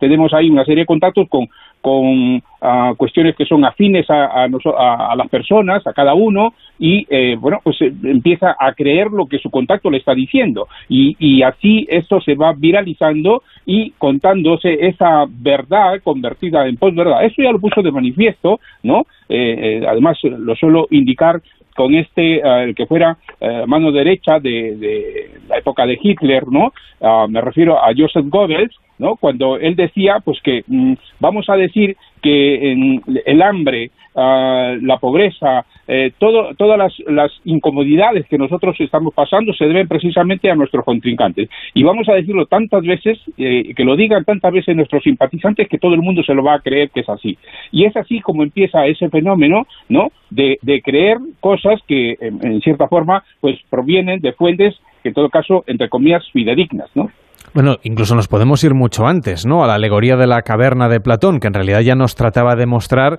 tenemos 0.00 0.34
ahí 0.34 0.50
una 0.50 0.64
serie 0.64 0.82
de 0.82 0.86
contactos 0.86 1.28
con, 1.28 1.46
con 1.84 2.42
ah, 2.62 2.94
cuestiones 2.96 3.36
que 3.36 3.44
son 3.44 3.62
afines 3.62 4.08
a, 4.08 4.44
a, 4.44 5.16
las 5.16 5.28
personas, 5.28 5.86
a 5.86 5.92
cada 5.92 6.14
uno, 6.14 6.54
y 6.78 7.06
eh, 7.10 7.36
bueno, 7.38 7.60
pues 7.62 7.76
eh, 7.82 7.92
empieza 8.04 8.56
a 8.58 8.72
creer 8.72 9.08
lo 9.10 9.26
que 9.26 9.38
su 9.38 9.50
contacto 9.50 9.90
le 9.90 9.98
está 9.98 10.14
diciendo. 10.14 10.66
Y, 10.88 11.14
y 11.18 11.42
así 11.42 11.86
esto 11.90 12.22
se 12.22 12.36
va 12.36 12.54
viralizando 12.56 13.42
y 13.66 13.90
contándose 13.98 14.86
esa 14.86 15.26
verdad 15.28 16.00
convertida 16.02 16.66
en 16.66 16.78
posverdad. 16.78 17.22
Eso 17.22 17.42
ya 17.42 17.52
lo 17.52 17.60
puso 17.60 17.82
de 17.82 17.92
manifiesto, 17.92 18.60
¿no? 18.82 19.04
además, 19.28 20.18
lo 20.22 20.54
suelo 20.54 20.86
indicar 20.90 21.42
con 21.74 21.94
este, 21.94 22.36
eh, 22.36 22.62
el 22.64 22.74
que 22.74 22.86
fuera 22.86 23.18
eh, 23.40 23.64
mano 23.66 23.92
derecha 23.92 24.38
de, 24.38 25.28
la 25.48 25.58
época 25.58 25.86
de 25.86 25.98
Hitler, 26.00 26.46
¿no? 26.48 26.72
Ah, 27.00 27.26
me 27.28 27.40
refiero 27.40 27.78
a 27.78 27.92
Joseph 27.96 28.26
Goebbels, 28.28 28.74
¿no? 28.98 29.16
Cuando 29.16 29.56
él 29.56 29.76
decía, 29.76 30.18
pues 30.24 30.40
que 30.42 30.64
mm, 30.66 30.94
vamos 31.20 31.48
a 31.48 31.56
decir 31.56 31.96
que 32.22 32.72
en 32.72 33.02
el 33.26 33.42
hambre, 33.42 33.90
ah, 34.14 34.74
la 34.80 34.98
pobreza, 34.98 35.64
eh, 35.86 36.12
todo, 36.18 36.54
todas 36.54 36.78
las, 37.06 37.32
incomodidades 37.44 38.26
que 38.26 38.38
nosotros 38.38 38.74
estamos 38.78 39.12
pasando 39.12 39.52
se 39.52 39.66
deben 39.66 39.86
precisamente 39.86 40.50
a 40.50 40.54
nuestros 40.54 40.84
contrincantes. 40.84 41.50
Y 41.74 41.82
vamos 41.82 42.08
a 42.08 42.14
decirlo 42.14 42.46
tantas 42.46 42.82
veces, 42.82 43.18
eh, 43.36 43.74
que 43.74 43.84
lo 43.84 43.96
digan 43.96 44.24
tantas 44.24 44.52
veces 44.52 44.74
nuestros 44.74 45.02
simpatizantes, 45.02 45.68
que 45.68 45.78
todo 45.78 45.94
el 45.94 46.00
mundo 46.00 46.22
se 46.22 46.34
lo 46.34 46.42
va 46.42 46.54
a 46.54 46.60
creer 46.60 46.90
que 46.90 47.00
es 47.00 47.08
así. 47.08 47.36
Y 47.70 47.84
es 47.84 47.94
así 47.96 48.20
como 48.20 48.42
empieza 48.42 48.86
ese 48.86 49.10
fenómeno, 49.10 49.66
¿no? 49.88 50.10
De, 50.30 50.58
creer 50.82 51.18
cosas 51.40 51.80
que, 51.86 52.16
en, 52.20 52.44
en 52.44 52.60
cierta 52.60 52.88
forma, 52.88 53.22
pues 53.40 53.58
provienen 53.70 54.20
de 54.20 54.32
fuentes 54.32 54.74
que, 55.02 55.10
en 55.10 55.14
todo 55.14 55.28
caso, 55.28 55.64
entre 55.66 55.88
comillas, 55.88 56.24
fidedignas, 56.32 56.90
¿no? 56.94 57.10
Bueno, 57.54 57.76
incluso 57.82 58.14
nos 58.14 58.26
podemos 58.26 58.62
ir 58.64 58.74
mucho 58.74 59.06
antes, 59.06 59.46
¿no? 59.46 59.62
A 59.62 59.66
la 59.66 59.74
alegoría 59.74 60.16
de 60.16 60.26
la 60.26 60.42
caverna 60.42 60.88
de 60.88 61.00
Platón, 61.00 61.38
que 61.38 61.46
en 61.46 61.54
realidad 61.54 61.80
ya 61.80 61.94
nos 61.94 62.16
trataba 62.16 62.56
de 62.56 62.66
mostrar 62.66 63.18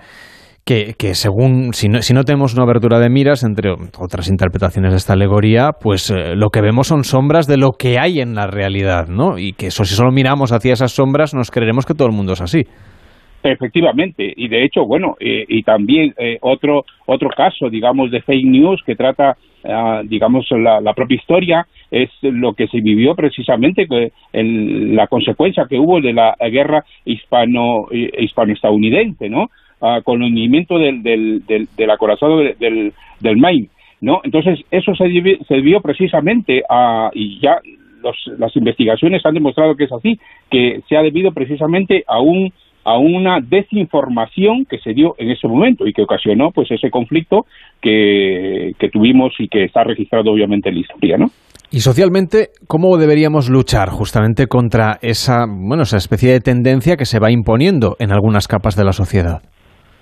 que, 0.65 0.95
según, 1.13 1.73
si 1.73 1.89
no, 1.89 2.01
si 2.01 2.13
no, 2.15 2.23
tenemos 2.23 2.55
una 2.55 2.63
abertura 2.63 2.97
de 2.99 3.09
miras, 3.09 3.43
entre 3.43 3.71
otras 3.71 4.27
interpretaciones 4.29 4.93
de 4.93 4.97
esta 4.97 5.13
alegoría, 5.13 5.73
pues 5.79 6.09
eh, 6.09 6.35
lo 6.35 6.49
que 6.49 6.61
vemos 6.61 6.87
son 6.87 7.03
sombras 7.03 7.45
de 7.45 7.57
lo 7.57 7.73
que 7.73 7.99
hay 7.99 8.19
en 8.19 8.33
la 8.33 8.47
realidad, 8.47 9.07
¿no? 9.07 9.37
Y 9.37 9.53
que 9.53 9.67
eso, 9.67 9.85
si 9.85 9.93
solo 9.93 10.11
miramos 10.11 10.51
hacia 10.51 10.73
esas 10.73 10.91
sombras, 10.91 11.35
nos 11.35 11.51
creeremos 11.51 11.85
que 11.85 11.93
todo 11.93 12.07
el 12.07 12.15
mundo 12.15 12.33
es 12.33 12.41
así. 12.41 12.63
Efectivamente, 13.51 14.33
y 14.35 14.47
de 14.47 14.63
hecho, 14.63 14.85
bueno, 14.85 15.15
eh, 15.19 15.45
y 15.47 15.63
también 15.63 16.13
eh, 16.17 16.37
otro 16.41 16.85
otro 17.05 17.29
caso, 17.29 17.69
digamos, 17.69 18.09
de 18.11 18.21
fake 18.21 18.45
news 18.45 18.81
que 18.83 18.95
trata, 18.95 19.37
ah, 19.63 20.01
digamos, 20.03 20.47
la, 20.51 20.93
propia 20.93 21.15
historia 21.15 21.67
es 21.91 22.09
lo 22.21 22.53
que 22.53 22.67
se 22.67 22.81
vivió 22.81 23.15
precisamente 23.15 23.87
en 24.33 24.95
la 24.95 25.07
consecuencia 25.07 25.67
que 25.69 25.77
hubo 25.77 26.01
de 26.01 26.13
la 26.13 26.35
guerra 26.51 26.83
hispano 27.05 27.87
eh, 27.91 28.11
hispano-estadounidense, 28.19 29.29
¿no? 29.29 29.49
Ah, 29.81 30.01
con 30.03 30.23
el 30.23 30.29
hundimiento 30.29 30.79
del, 30.79 31.03
del, 31.03 31.43
del, 31.45 31.89
acorazado 31.91 32.39
del, 32.39 32.93
del 33.19 33.37
Maine, 33.37 33.67
¿no? 34.01 34.21
Entonces 34.23 34.59
eso 34.71 34.95
se, 34.95 35.05
se 35.47 35.53
debió 35.53 35.81
precisamente 35.81 36.63
a 36.69 37.11
y 37.13 37.39
ya 37.39 37.59
las 38.37 38.55
investigaciones 38.55 39.25
han 39.25 39.33
demostrado 39.33 39.75
que 39.75 39.85
es 39.85 39.91
así, 39.91 40.19
que 40.49 40.81
se 40.87 40.97
ha 40.97 41.01
debido 41.01 41.31
precisamente 41.31 42.03
a 42.07 42.19
un 42.19 42.53
a 42.85 42.97
una 42.97 43.39
desinformación 43.41 44.65
que 44.65 44.77
se 44.77 44.93
dio 44.93 45.15
en 45.17 45.31
ese 45.31 45.47
momento 45.47 45.87
y 45.87 45.93
que 45.93 46.03
ocasionó 46.03 46.51
pues 46.51 46.69
ese 46.71 46.89
conflicto 46.89 47.45
que, 47.81 48.73
que 48.79 48.89
tuvimos 48.89 49.33
y 49.39 49.47
que 49.47 49.65
está 49.65 49.83
registrado 49.83 50.31
obviamente 50.31 50.69
en 50.69 50.75
la 50.75 50.81
historia, 50.81 51.17
¿no? 51.17 51.27
Y 51.71 51.79
socialmente, 51.79 52.49
¿cómo 52.67 52.95
deberíamos 52.97 53.49
luchar 53.49 53.89
justamente 53.89 54.45
contra 54.45 54.99
esa, 55.01 55.45
bueno, 55.47 55.83
esa 55.83 55.97
especie 55.97 56.31
de 56.31 56.39
tendencia 56.39 56.95
que 56.95 57.05
se 57.05 57.19
va 57.19 57.31
imponiendo 57.31 57.95
en 57.99 58.11
algunas 58.11 58.47
capas 58.47 58.75
de 58.75 58.85
la 58.85 58.93
sociedad? 58.93 59.41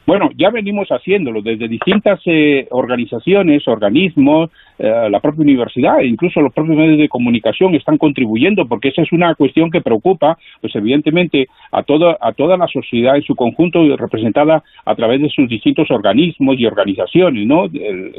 Bueno, 0.06 0.30
ya 0.38 0.50
venimos 0.50 0.90
haciéndolo 0.90 1.42
desde 1.42 1.70
distintas 1.70 2.20
eh, 2.26 2.68
organizaciones, 2.72 3.66
organismos, 3.68 4.52
eh, 4.80 5.08
la 5.10 5.20
propia 5.20 5.42
universidad 5.42 6.00
e 6.00 6.08
incluso 6.08 6.42
los 6.42 6.54
propios 6.54 6.78
medios 6.78 6.98
de 6.98 7.10
comunicación 7.10 7.76
están 7.76 7.98
contribuyendo, 7.98 8.68
porque 8.68 8.90
esa 8.90 9.02
es 9.02 9.12
una 9.12 9.36
cuestión 9.36 9.70
que 9.70 9.82
preocupa, 9.82 10.38
pues 10.62 10.76
evidentemente, 10.76 11.48
a 11.72 11.84
toda, 11.84 12.18
a 12.20 12.34
toda 12.34 12.58
la 12.58 12.68
sociedad 12.68 13.16
en 13.16 13.24
su 13.24 13.36
conjunto 13.36 13.84
representada 13.98 14.64
a 14.86 14.96
través 14.96 15.22
de 15.22 15.30
sus 15.30 15.48
distintos 15.48 15.90
organismos 15.92 16.60
y 16.60 16.66
organizaciones, 16.66 17.46
¿no? 17.46 17.66
El, 17.66 18.14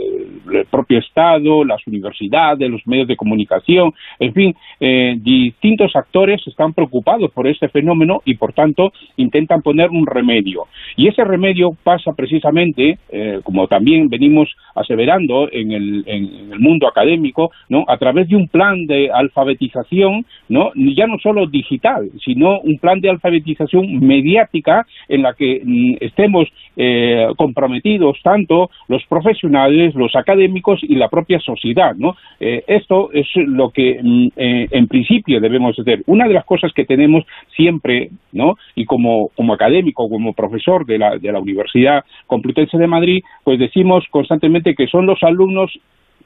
propio 0.71 0.99
Estado, 0.99 1.65
las 1.65 1.85
universidades, 1.87 2.71
los 2.71 2.87
medios 2.87 3.09
de 3.09 3.17
comunicación, 3.17 3.93
en 4.19 4.33
fin, 4.33 4.55
eh, 4.81 5.17
distintos 5.19 5.95
actores 5.97 6.47
están 6.47 6.73
preocupados 6.73 7.31
por 7.33 7.47
este 7.47 7.69
fenómeno 7.69 8.23
y, 8.25 8.35
por 8.35 8.53
tanto, 8.53 8.93
intentan 9.17 9.63
poner 9.63 9.91
un 9.91 10.07
remedio. 10.07 10.67
Y 10.97 11.09
ese 11.09 11.25
remedio 11.25 11.77
pasa 11.83 12.13
precisamente, 12.13 12.99
eh, 13.11 13.41
como 13.43 13.67
también 13.67 14.09
venimos 14.09 14.55
aseverando 14.75 15.49
en 15.51 15.73
el, 15.73 16.05
en 16.07 16.54
el 16.55 16.61
mundo 16.61 16.89
académico, 16.89 17.51
¿no? 17.69 17.85
A 17.89 17.97
través 17.99 18.29
de 18.29 18.37
un 18.37 18.49
plan 18.49 18.87
de 18.87 19.11
alfabetización, 19.11 20.25
¿no? 20.49 20.71
Ya 20.75 21.07
no 21.07 21.19
solo 21.19 21.47
digital, 21.47 22.11
sino 22.25 22.61
un 22.61 22.79
plan 22.79 23.01
de 23.01 23.11
alfabetización 23.11 24.01
mediática 24.01 24.87
en 25.09 25.23
la 25.23 25.35
que 25.35 25.61
mm, 25.65 25.97
estemos 26.01 26.49
eh, 26.77 27.29
comprometidos 27.37 28.19
tanto 28.23 28.71
los 28.89 29.05
profesionales, 29.07 29.95
los 29.95 30.15
académicos 30.17 30.81
y 30.83 30.95
la 30.97 31.09
propia 31.09 31.39
sociedad, 31.41 31.95
¿no? 31.97 32.17
Eh, 32.41 32.65
esto 32.67 33.11
es 33.13 33.27
lo 33.35 33.71
que 33.71 34.01
mm, 34.03 34.27
eh, 34.37 34.69
en 34.71 34.89
principio 34.89 35.41
debemos 35.41 35.79
hacer. 35.79 36.03
Una 36.07 36.27
de 36.27 36.35
las 36.35 36.45
cosas 36.45 36.73
que 36.73 36.85
tenemos 36.85 37.25
siempre, 37.57 38.11
¿no? 38.33 38.55
Y 38.75 38.85
como, 38.85 39.29
como 39.37 39.55
académico, 39.55 40.09
como 40.09 40.33
profesor 40.33 40.87
de 40.87 40.99
la, 40.99 41.19
de 41.19 41.33
la 41.33 41.41
Universidad 41.41 42.05
Complutense 42.27 42.79
de 42.79 42.87
Madrid, 42.87 43.23
pues 43.43 43.59
decimos 43.59 44.05
constantemente 44.11 44.75
que 44.75 44.87
son 44.87 45.07
los 45.07 45.23
alumnos 45.23 45.71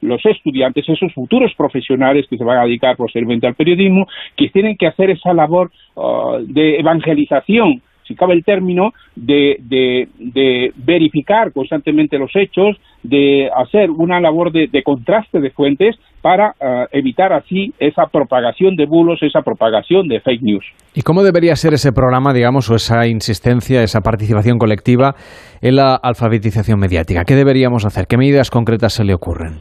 los 0.01 0.25
estudiantes, 0.25 0.89
esos 0.89 1.13
futuros 1.13 1.53
profesionales 1.57 2.27
que 2.29 2.37
se 2.37 2.45
van 2.45 2.59
a 2.59 2.65
dedicar 2.65 2.97
posteriormente 2.97 3.47
al 3.47 3.55
periodismo, 3.55 4.07
que 4.37 4.49
tienen 4.49 4.77
que 4.77 4.87
hacer 4.87 5.11
esa 5.11 5.33
labor 5.33 5.71
uh, 5.97 6.39
de 6.41 6.79
evangelización 6.79 7.83
si 8.09 8.15
cabe 8.15 8.33
el 8.33 8.43
término, 8.43 8.93
de, 9.15 9.59
de, 9.61 10.73
verificar 10.77 11.53
constantemente 11.53 12.19
los 12.19 12.35
hechos, 12.35 12.77
de 13.03 13.51
hacer 13.55 13.91
una 13.91 14.19
labor 14.19 14.51
de, 14.51 14.83
contraste 14.83 15.41
de 15.41 15.51
fuentes 15.51 15.97
para 16.23 16.55
eh, 16.59 16.87
evitar 16.93 17.33
así 17.33 17.73
esa 17.79 18.07
propagación 18.07 18.77
de 18.77 18.87
bulos, 18.87 19.23
esa 19.23 19.43
propagación 19.43 20.09
de 20.09 20.21
fake 20.21 20.43
news. 20.43 20.65
¿Y 20.95 21.03
cómo 21.03 21.23
debería 21.23 21.55
ser 21.55 21.75
ese 21.75 21.93
programa, 21.93 22.33
digamos, 22.33 22.71
o 22.71 22.75
esa 22.75 23.07
insistencia, 23.07 23.83
esa 23.83 24.01
participación 24.01 24.59
colectiva 24.59 25.15
en 25.61 25.77
la 25.77 25.95
alfabetización 25.95 26.81
mediática? 26.81 27.25
¿Qué 27.25 27.35
deberíamos 27.35 27.85
hacer? 27.85 28.07
¿Qué 28.09 28.17
medidas 28.17 28.51
concretas 28.51 28.95
se 28.95 29.05
le 29.05 29.15
ocurren? 29.15 29.61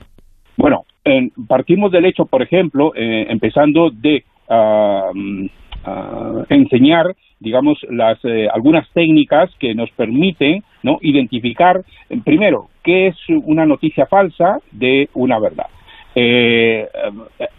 Bueno, 0.57 0.85
partimos 1.47 1.91
del 1.91 2.05
hecho, 2.05 2.25
por 2.25 2.41
ejemplo, 2.41 2.91
eh, 2.95 3.27
empezando 3.29 3.89
de 3.89 4.23
ah, 4.49 5.11
enseñar 6.49 7.15
digamos, 7.39 7.77
las, 7.89 8.17
eh, 8.23 8.47
algunas 8.51 8.89
técnicas 8.91 9.51
que 9.59 9.75
nos 9.75 9.89
permiten 9.91 10.63
¿no? 10.83 10.97
identificar, 11.01 11.83
primero, 12.23 12.69
qué 12.83 13.07
es 13.07 13.15
una 13.29 13.65
noticia 13.65 14.05
falsa 14.07 14.59
de 14.71 15.09
una 15.13 15.39
verdad. 15.39 15.67
Eh, 16.15 16.87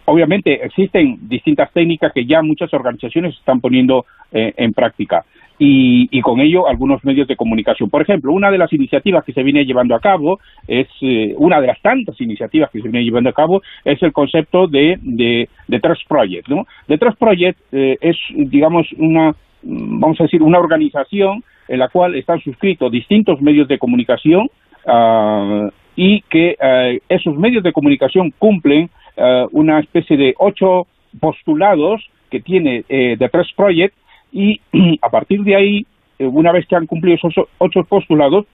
obviamente 0.07 0.65
existen 0.65 1.29
distintas 1.29 1.73
técnicas 1.73 2.13
que 2.13 2.27
ya 2.27 2.43
muchas 2.43 2.75
organizaciones 2.75 3.37
están 3.37 3.61
poniendo 3.61 4.05
eh, 4.33 4.53
en 4.57 4.73
práctica 4.73 5.25
y, 5.59 6.21
con 6.21 6.41
ello 6.41 6.69
algunos 6.69 7.05
medios 7.05 7.27
de 7.27 7.37
comunicación. 7.37 7.91
Por 7.91 8.03
ejemplo, 8.03 8.33
una 8.33 8.51
de 8.51 8.59
las 8.59 8.73
iniciativas 8.73 9.25
que 9.25 9.33
se 9.33 9.43
viene 9.43 9.65
llevando 9.65 9.95
a 9.95 10.01
cabo 10.01 10.39
es 10.67 10.87
eh, 11.01 11.35
una 11.37 11.61
de 11.61 11.67
las 11.67 11.81
tantas 11.81 12.21
iniciativas 12.21 12.71
que 12.71 12.81
se 12.81 12.89
viene 12.89 13.05
llevando 13.05 13.31
a 13.31 13.33
cabo 13.33 13.63
es 13.85 14.03
el 14.03 14.13
concepto 14.13 14.67
de, 14.67 14.99
de, 15.03 15.49
de 15.67 15.81
Trust 15.81 16.07
Project. 16.09 16.49
¿no? 16.49 16.67
The 16.87 16.99
Trust 16.99 17.19
Project 17.19 17.59
eh, 17.73 17.97
es, 18.01 18.17
digamos, 18.35 18.87
una, 18.99 19.35
vamos 19.63 20.21
a 20.21 20.25
decir, 20.25 20.43
una 20.43 20.59
organización 20.59 21.43
en 21.69 21.79
la 21.79 21.89
cual 21.89 22.15
están 22.15 22.41
suscritos 22.41 22.91
distintos 22.91 23.41
medios 23.41 23.69
de 23.69 23.79
comunicación 23.79 24.49
uh, 24.87 25.69
y 25.97 26.23
que 26.23 26.57
uh, 26.61 26.99
esos 27.09 27.37
medios 27.37 27.63
de 27.63 27.73
comunicación 27.73 28.33
cumplen 28.39 28.91
uh, 29.17 29.49
una 29.53 29.81
especie 29.81 30.17
de 30.17 30.35
ocho 30.39 30.87
postulados 31.21 32.09
que 32.31 32.41
tiene 32.41 32.85
eh, 32.89 33.17
The 33.19 33.29
Trust 33.29 33.57
Project 33.57 33.95
y 34.33 34.61
a 35.03 35.09
partir 35.11 35.43
de 35.43 35.57
ahí, 35.57 35.87
eh, 36.19 36.27
una 36.27 36.53
vez 36.53 36.67
que 36.67 36.77
han 36.77 36.87
cumplido 36.87 37.17
esos 37.17 37.35
ocho 37.59 37.85
postulados, 37.85 38.47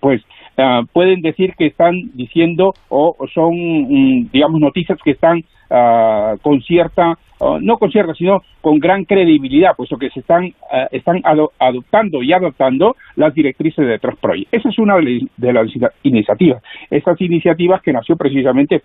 pues 0.00 0.22
ah, 0.56 0.82
pueden 0.92 1.20
decir 1.20 1.54
que 1.56 1.66
están 1.66 2.10
diciendo 2.14 2.74
o 2.88 3.16
son, 3.32 3.54
mm, 3.54 4.30
digamos, 4.32 4.60
noticias 4.60 4.98
que 5.04 5.12
están 5.12 5.44
ah, 5.70 6.36
con 6.42 6.60
cierta, 6.62 7.18
no 7.60 7.76
con 7.76 7.90
cierta, 7.90 8.14
sino 8.14 8.40
con 8.60 8.78
gran 8.78 9.04
credibilidad, 9.04 9.74
puesto 9.76 9.98
que 9.98 10.10
se 10.10 10.20
están, 10.20 10.54
ah, 10.72 10.86
están 10.92 11.20
adoptando 11.58 12.22
y 12.22 12.32
adoptando 12.32 12.96
las 13.16 13.34
directrices 13.34 13.86
de 13.86 13.98
Trust 13.98 14.20
Project. 14.20 14.54
Esa 14.54 14.68
es 14.68 14.78
una 14.78 14.96
de 14.96 15.52
las 15.52 15.66
iniciativas. 16.04 16.62
Estas 16.88 17.20
iniciativas 17.20 17.82
que 17.82 17.92
nació 17.92 18.16
precisamente 18.16 18.82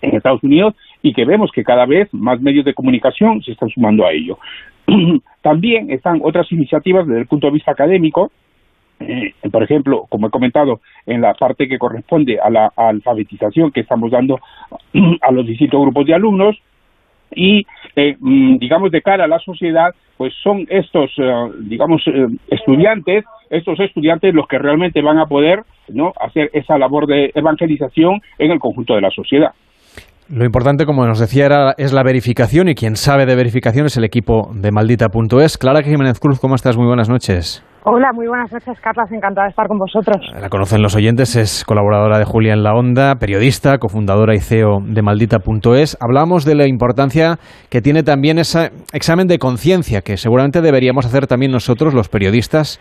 en 0.00 0.16
Estados 0.16 0.42
Unidos 0.42 0.74
y 1.02 1.12
que 1.12 1.24
vemos 1.24 1.50
que 1.52 1.64
cada 1.64 1.86
vez 1.86 2.12
más 2.12 2.40
medios 2.40 2.64
de 2.64 2.74
comunicación 2.74 3.42
se 3.42 3.52
están 3.52 3.68
sumando 3.70 4.06
a 4.06 4.12
ello. 4.12 4.38
También 5.42 5.90
están 5.90 6.20
otras 6.22 6.50
iniciativas 6.52 7.06
desde 7.06 7.20
el 7.20 7.26
punto 7.26 7.48
de 7.48 7.54
vista 7.54 7.72
académico, 7.72 8.30
eh, 9.00 9.34
por 9.50 9.62
ejemplo, 9.62 10.06
como 10.08 10.28
he 10.28 10.30
comentado, 10.30 10.80
en 11.06 11.20
la 11.20 11.34
parte 11.34 11.68
que 11.68 11.78
corresponde 11.78 12.38
a 12.40 12.48
la 12.48 12.72
alfabetización 12.76 13.72
que 13.72 13.80
estamos 13.80 14.10
dando 14.10 14.38
a 15.20 15.32
los 15.32 15.46
distintos 15.46 15.80
grupos 15.80 16.06
de 16.06 16.14
alumnos, 16.14 16.56
y 17.34 17.66
eh, 17.96 18.16
mm, 18.18 18.58
digamos 18.58 18.90
de 18.90 19.02
cara 19.02 19.24
a 19.24 19.28
la 19.28 19.38
sociedad 19.38 19.94
pues 20.18 20.34
son 20.42 20.66
estos 20.68 21.10
eh, 21.16 21.50
digamos 21.60 22.02
estudiantes 22.48 23.24
estos 23.48 23.80
estudiantes 23.80 24.34
los 24.34 24.46
que 24.46 24.58
realmente 24.58 25.00
van 25.00 25.18
a 25.18 25.24
poder 25.24 25.62
no 25.88 26.12
hacer 26.20 26.50
esa 26.52 26.76
labor 26.76 27.06
de 27.06 27.32
evangelización 27.34 28.20
en 28.38 28.50
el 28.50 28.58
conjunto 28.58 28.94
de 28.94 29.00
la 29.00 29.10
sociedad 29.10 29.52
lo 30.32 30.46
importante, 30.46 30.86
como 30.86 31.06
nos 31.06 31.18
decía, 31.18 31.44
era, 31.44 31.74
es 31.76 31.92
la 31.92 32.02
verificación 32.02 32.66
y 32.70 32.74
quien 32.74 32.96
sabe 32.96 33.26
de 33.26 33.36
verificación 33.36 33.84
es 33.84 33.98
el 33.98 34.04
equipo 34.04 34.50
de 34.54 34.72
maldita.es. 34.72 35.58
Clara 35.58 35.82
Jiménez 35.82 36.18
Cruz, 36.20 36.40
¿cómo 36.40 36.54
estás? 36.54 36.74
Muy 36.78 36.86
buenas 36.86 37.10
noches. 37.10 37.62
Hola, 37.84 38.12
muy 38.14 38.26
buenas 38.26 38.50
noches, 38.50 38.78
Carlos. 38.82 39.12
Encantada 39.12 39.44
de 39.44 39.50
estar 39.50 39.66
con 39.68 39.76
vosotros. 39.76 40.16
La 40.40 40.48
conocen 40.48 40.80
los 40.80 40.96
oyentes, 40.96 41.36
es 41.36 41.66
colaboradora 41.66 42.18
de 42.18 42.24
Julia 42.24 42.54
en 42.54 42.62
la 42.62 42.72
Onda, 42.72 43.16
periodista, 43.16 43.76
cofundadora 43.76 44.34
y 44.34 44.40
CEO 44.40 44.78
de 44.82 45.02
maldita.es. 45.02 45.98
Hablamos 46.00 46.46
de 46.46 46.54
la 46.54 46.66
importancia 46.66 47.38
que 47.68 47.82
tiene 47.82 48.02
también 48.02 48.38
ese 48.38 48.70
examen 48.94 49.26
de 49.26 49.38
conciencia 49.38 50.00
que 50.00 50.16
seguramente 50.16 50.62
deberíamos 50.62 51.04
hacer 51.04 51.26
también 51.26 51.52
nosotros, 51.52 51.92
los 51.92 52.08
periodistas, 52.08 52.80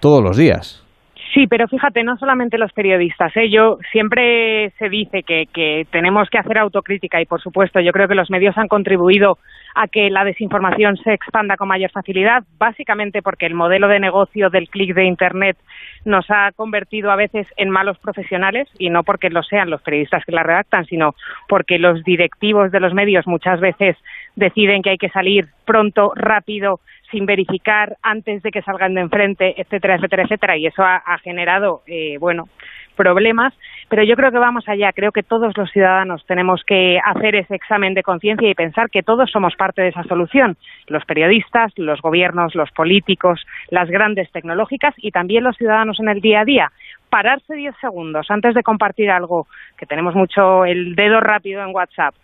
todos 0.00 0.22
los 0.22 0.36
días. 0.36 0.84
Sí, 1.32 1.46
pero 1.46 1.68
fíjate, 1.68 2.02
no 2.02 2.16
solamente 2.16 2.58
los 2.58 2.72
periodistas. 2.72 3.36
¿eh? 3.36 3.48
Yo 3.50 3.78
siempre 3.92 4.70
se 4.78 4.88
dice 4.88 5.22
que, 5.22 5.46
que 5.46 5.86
tenemos 5.90 6.28
que 6.28 6.38
hacer 6.38 6.58
autocrítica 6.58 7.20
y, 7.20 7.26
por 7.26 7.40
supuesto, 7.40 7.78
yo 7.78 7.92
creo 7.92 8.08
que 8.08 8.16
los 8.16 8.30
medios 8.30 8.58
han 8.58 8.66
contribuido 8.66 9.38
a 9.76 9.86
que 9.86 10.10
la 10.10 10.24
desinformación 10.24 10.96
se 10.96 11.12
expanda 11.12 11.56
con 11.56 11.68
mayor 11.68 11.92
facilidad, 11.92 12.42
básicamente 12.58 13.22
porque 13.22 13.46
el 13.46 13.54
modelo 13.54 13.86
de 13.86 14.00
negocio 14.00 14.50
del 14.50 14.68
clic 14.68 14.94
de 14.94 15.04
Internet 15.04 15.56
nos 16.04 16.26
ha 16.30 16.50
convertido 16.52 17.12
a 17.12 17.16
veces 17.16 17.46
en 17.56 17.70
malos 17.70 17.98
profesionales 17.98 18.68
y 18.78 18.90
no 18.90 19.04
porque 19.04 19.30
lo 19.30 19.44
sean 19.44 19.70
los 19.70 19.82
periodistas 19.82 20.24
que 20.24 20.32
la 20.32 20.42
redactan, 20.42 20.86
sino 20.86 21.14
porque 21.48 21.78
los 21.78 22.02
directivos 22.02 22.72
de 22.72 22.80
los 22.80 22.92
medios 22.92 23.26
muchas 23.28 23.60
veces 23.60 23.96
deciden 24.40 24.82
que 24.82 24.90
hay 24.90 24.98
que 24.98 25.10
salir 25.10 25.46
pronto, 25.64 26.12
rápido, 26.16 26.80
sin 27.12 27.26
verificar 27.26 27.96
antes 28.02 28.42
de 28.42 28.50
que 28.50 28.62
salgan 28.62 28.94
de 28.94 29.02
enfrente, 29.02 29.60
etcétera, 29.60 29.96
etcétera, 29.96 30.24
etcétera, 30.24 30.56
y 30.56 30.66
eso 30.66 30.82
ha, 30.82 31.18
generado, 31.18 31.82
eh, 31.86 32.16
bueno, 32.18 32.48
problemas, 32.96 33.54
pero 33.88 34.02
yo 34.02 34.14
creo 34.14 34.30
que 34.30 34.38
vamos 34.38 34.68
allá, 34.68 34.92
creo 34.92 35.10
que 35.10 35.22
todos 35.22 35.56
los 35.56 35.70
ciudadanos 35.70 36.24
tenemos 36.26 36.62
que 36.64 36.98
hacer 37.02 37.34
ese 37.34 37.54
examen 37.54 37.94
de 37.94 38.02
conciencia 38.02 38.48
y 38.48 38.54
pensar 38.54 38.90
que 38.90 39.02
todos 39.02 39.30
somos 39.30 39.56
parte 39.56 39.82
de 39.82 39.88
esa 39.88 40.04
solución, 40.04 40.56
los 40.86 41.04
periodistas, 41.04 41.72
los 41.76 42.00
gobiernos, 42.02 42.54
los 42.54 42.70
políticos, 42.72 43.44
las 43.70 43.88
grandes 43.88 44.30
tecnológicas 44.32 44.94
y 44.98 45.10
también 45.10 45.44
los 45.44 45.56
ciudadanos 45.56 45.98
en 45.98 46.08
el 46.08 46.20
día 46.20 46.40
a 46.40 46.44
día. 46.44 46.72
Pararse 47.08 47.54
diez 47.54 47.74
segundos 47.80 48.30
antes 48.30 48.54
de 48.54 48.62
compartir 48.62 49.10
algo, 49.10 49.46
que 49.76 49.86
tenemos 49.86 50.14
mucho 50.14 50.64
el 50.64 50.94
dedo 50.94 51.20
rápido 51.20 51.62
en 51.62 51.74
WhatsApp, 51.74 52.14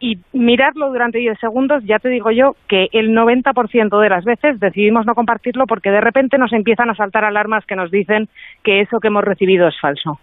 y 0.00 0.18
mirarlo 0.32 0.88
durante 0.88 1.18
10 1.18 1.38
segundos, 1.38 1.84
ya 1.84 1.98
te 1.98 2.08
digo 2.08 2.30
yo 2.30 2.54
que 2.68 2.88
el 2.92 3.10
90% 3.10 4.00
de 4.00 4.08
las 4.08 4.24
veces 4.24 4.60
decidimos 4.60 5.06
no 5.06 5.14
compartirlo 5.14 5.66
porque 5.66 5.90
de 5.90 6.00
repente 6.00 6.38
nos 6.38 6.52
empiezan 6.52 6.90
a 6.90 6.94
saltar 6.94 7.24
alarmas 7.24 7.64
que 7.66 7.76
nos 7.76 7.90
dicen 7.90 8.28
que 8.62 8.80
eso 8.80 9.00
que 9.00 9.08
hemos 9.08 9.24
recibido 9.24 9.66
es 9.66 9.78
falso. 9.80 10.18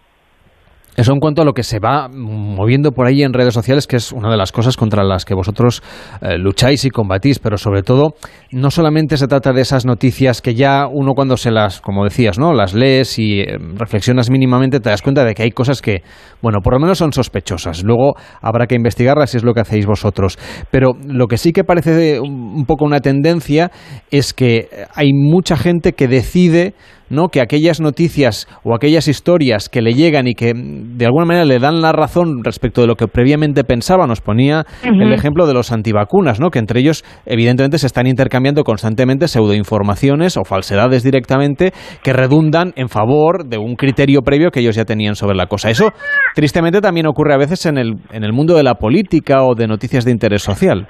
Eso 0.96 1.12
en 1.12 1.20
cuanto 1.20 1.42
a 1.42 1.44
lo 1.44 1.52
que 1.52 1.62
se 1.62 1.78
va 1.78 2.08
moviendo 2.08 2.92
por 2.92 3.06
ahí 3.06 3.22
en 3.22 3.32
redes 3.32 3.54
sociales, 3.54 3.86
que 3.86 3.96
es 3.96 4.12
una 4.12 4.30
de 4.30 4.36
las 4.36 4.50
cosas 4.50 4.76
contra 4.76 5.04
las 5.04 5.24
que 5.24 5.34
vosotros 5.34 5.82
eh, 6.22 6.38
lucháis 6.38 6.84
y 6.84 6.90
combatís, 6.90 7.38
pero 7.38 7.58
sobre 7.58 7.82
todo 7.82 8.14
no 8.50 8.70
solamente 8.70 9.16
se 9.16 9.28
trata 9.28 9.52
de 9.52 9.60
esas 9.60 9.84
noticias 9.84 10.40
que 10.40 10.54
ya 10.54 10.86
uno 10.90 11.12
cuando 11.14 11.36
se 11.36 11.50
las, 11.50 11.80
como 11.80 12.04
decías, 12.04 12.38
¿no? 12.38 12.54
las 12.54 12.72
lees 12.72 13.18
y 13.18 13.40
eh, 13.40 13.58
reflexionas 13.74 14.30
mínimamente 14.30 14.80
te 14.80 14.88
das 14.88 15.02
cuenta 15.02 15.24
de 15.24 15.34
que 15.34 15.42
hay 15.42 15.50
cosas 15.50 15.82
que, 15.82 16.02
bueno, 16.40 16.60
por 16.60 16.72
lo 16.72 16.80
menos 16.80 16.98
son 16.98 17.12
sospechosas. 17.12 17.84
Luego 17.84 18.14
habrá 18.40 18.66
que 18.66 18.74
investigarlas 18.74 19.30
si 19.30 19.36
es 19.36 19.44
lo 19.44 19.52
que 19.52 19.60
hacéis 19.60 19.86
vosotros. 19.86 20.38
Pero 20.70 20.92
lo 21.06 21.26
que 21.26 21.36
sí 21.36 21.52
que 21.52 21.64
parece 21.64 22.20
un 22.20 22.64
poco 22.66 22.84
una 22.84 23.00
tendencia 23.00 23.70
es 24.10 24.32
que 24.32 24.68
hay 24.94 25.12
mucha 25.12 25.56
gente 25.56 25.92
que 25.92 26.08
decide 26.08 26.74
¿no? 27.10 27.28
que 27.28 27.40
aquellas 27.40 27.80
noticias 27.80 28.48
o 28.64 28.74
aquellas 28.74 29.08
historias 29.08 29.68
que 29.68 29.82
le 29.82 29.94
llegan 29.94 30.26
y 30.26 30.34
que 30.34 30.52
de 30.54 31.06
alguna 31.06 31.26
manera 31.26 31.44
le 31.44 31.58
dan 31.58 31.80
la 31.80 31.92
razón 31.92 32.42
respecto 32.44 32.80
de 32.80 32.86
lo 32.86 32.96
que 32.96 33.08
previamente 33.08 33.64
pensaba, 33.64 34.06
nos 34.06 34.20
ponía 34.20 34.64
el 34.82 35.12
ejemplo 35.12 35.46
de 35.46 35.54
los 35.54 35.72
antivacunas, 35.72 36.40
¿no? 36.40 36.50
que 36.50 36.58
entre 36.58 36.80
ellos 36.80 37.04
evidentemente 37.24 37.78
se 37.78 37.86
están 37.86 38.06
intercambiando 38.06 38.64
constantemente 38.64 39.28
pseudoinformaciones 39.28 40.36
o 40.36 40.44
falsedades 40.44 41.02
directamente 41.02 41.72
que 42.02 42.12
redundan 42.12 42.72
en 42.76 42.88
favor 42.88 43.46
de 43.46 43.58
un 43.58 43.76
criterio 43.76 44.22
previo 44.22 44.50
que 44.50 44.60
ellos 44.60 44.76
ya 44.76 44.84
tenían 44.84 45.14
sobre 45.14 45.36
la 45.36 45.46
cosa. 45.46 45.70
Eso 45.70 45.92
tristemente 46.34 46.80
también 46.80 47.06
ocurre 47.06 47.34
a 47.34 47.38
veces 47.38 47.66
en 47.66 47.78
el, 47.78 47.94
en 48.10 48.24
el 48.24 48.32
mundo 48.32 48.56
de 48.56 48.62
la 48.62 48.74
política 48.74 49.42
o 49.42 49.54
de 49.54 49.66
noticias 49.66 50.04
de 50.04 50.10
interés 50.10 50.42
social. 50.42 50.86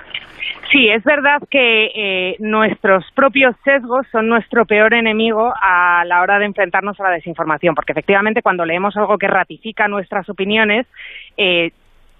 Sí, 0.76 0.90
es 0.90 1.02
verdad 1.04 1.40
que 1.50 1.90
eh, 1.94 2.36
nuestros 2.38 3.02
propios 3.14 3.56
sesgos 3.64 4.06
son 4.12 4.28
nuestro 4.28 4.66
peor 4.66 4.92
enemigo 4.92 5.50
a 5.58 6.04
la 6.04 6.20
hora 6.20 6.38
de 6.38 6.44
enfrentarnos 6.44 7.00
a 7.00 7.04
la 7.04 7.10
desinformación, 7.12 7.74
porque 7.74 7.92
efectivamente 7.92 8.42
cuando 8.42 8.66
leemos 8.66 8.94
algo 8.98 9.16
que 9.16 9.26
ratifica 9.26 9.88
nuestras 9.88 10.28
opiniones, 10.28 10.86
eh, 11.38 11.70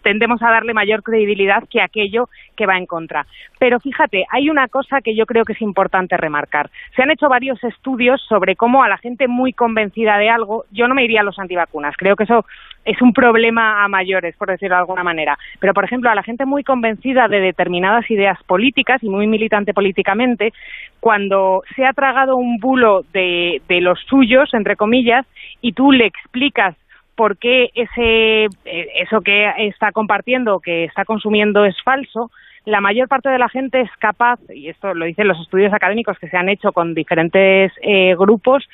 tendemos 0.07 0.41
a 0.41 0.53
darle 0.53 0.73
mayor 0.73 1.03
credibilidad 1.03 1.65
que 1.69 1.83
aquello 1.83 2.29
que 2.57 2.65
va 2.65 2.79
en 2.79 2.87
contra. 2.87 3.27
Pero 3.59 3.81
fíjate, 3.81 4.25
hay 4.31 4.49
una 4.49 4.69
cosa 4.69 5.01
que 5.01 5.17
yo 5.17 5.27
creo 5.27 5.45
que 5.45 5.55
es 5.55 5.61
importante 5.61 6.17
remarcar. 6.17 6.71
Se 6.95 7.03
han 7.03 7.11
hecho 7.11 7.29
varios 7.29 7.59
estudios 7.65 8.23
sobre 8.29 8.55
cómo 8.55 8.85
a 8.85 8.89
la 8.89 8.99
gente 8.99 9.27
muy 9.27 9.53
convencida 9.53 10.17
de 10.17 10.31
algo, 10.31 10.65
yo 10.71 10.87
no 10.87 10.95
me 10.95 11.03
iría 11.03 11.23
a 11.23 11.25
los 11.25 11.41
antivacunas, 11.41 11.97
creo 11.97 12.15
que 12.15 12.23
eso 12.23 12.45
es 12.85 13.03
un 13.03 13.13
problema 13.13 13.83
a 13.83 13.89
mayores, 13.89 14.37
por 14.37 14.49
decirlo 14.49 14.77
de 14.77 14.83
alguna 14.83 15.03
manera. 15.03 15.37
Pero, 15.59 15.75
por 15.75 15.85
ejemplo, 15.85 16.09
a 16.09 16.15
la 16.15 16.23
gente 16.23 16.47
muy 16.47 16.63
convencida 16.63 17.27
de 17.27 17.41
determinadas 17.41 18.09
ideas 18.09 18.41
políticas 18.45 19.03
y 19.03 19.09
muy 19.09 19.27
militante 19.27 19.75
políticamente, 19.75 20.53
cuando 21.01 21.65
se 21.75 21.85
ha 21.85 21.93
tragado 21.93 22.37
un 22.37 22.59
bulo 22.59 23.03
de, 23.13 23.61
de 23.67 23.81
los 23.81 23.99
suyos, 24.09 24.55
entre 24.55 24.77
comillas, 24.77 25.27
y 25.61 25.73
tú 25.73 25.91
le 25.91 26.07
explicas 26.07 26.77
por 27.17 27.39
qué 27.39 27.71
ese, 27.75 28.45
eh, 28.65 28.89
eso 28.97 29.23
que 29.23 29.51
está 29.59 29.91
compartiendo, 29.93 30.61
que 30.61 30.85
está 30.85 31.05
consumiendo 31.05 31.65
es 31.65 31.75
falso, 31.83 32.31
la 32.67 32.81
mayor 32.81 33.09
parte 33.09 33.29
de 33.29 33.39
la 33.39 33.49
gente 33.49 33.81
es 33.81 33.91
capaz, 33.99 34.39
y 34.53 34.69
esto 34.69 34.93
lo 34.93 35.05
dicen 35.07 35.29
los 35.29 35.41
estudios 35.41 35.73
académicos 35.73 36.19
que 36.19 36.29
se 36.29 36.37
han 36.37 36.49
hecho 36.49 36.73
con 36.73 36.95
diferentes 36.95 37.73
eh, 37.81 38.15
grupos, 38.17 38.69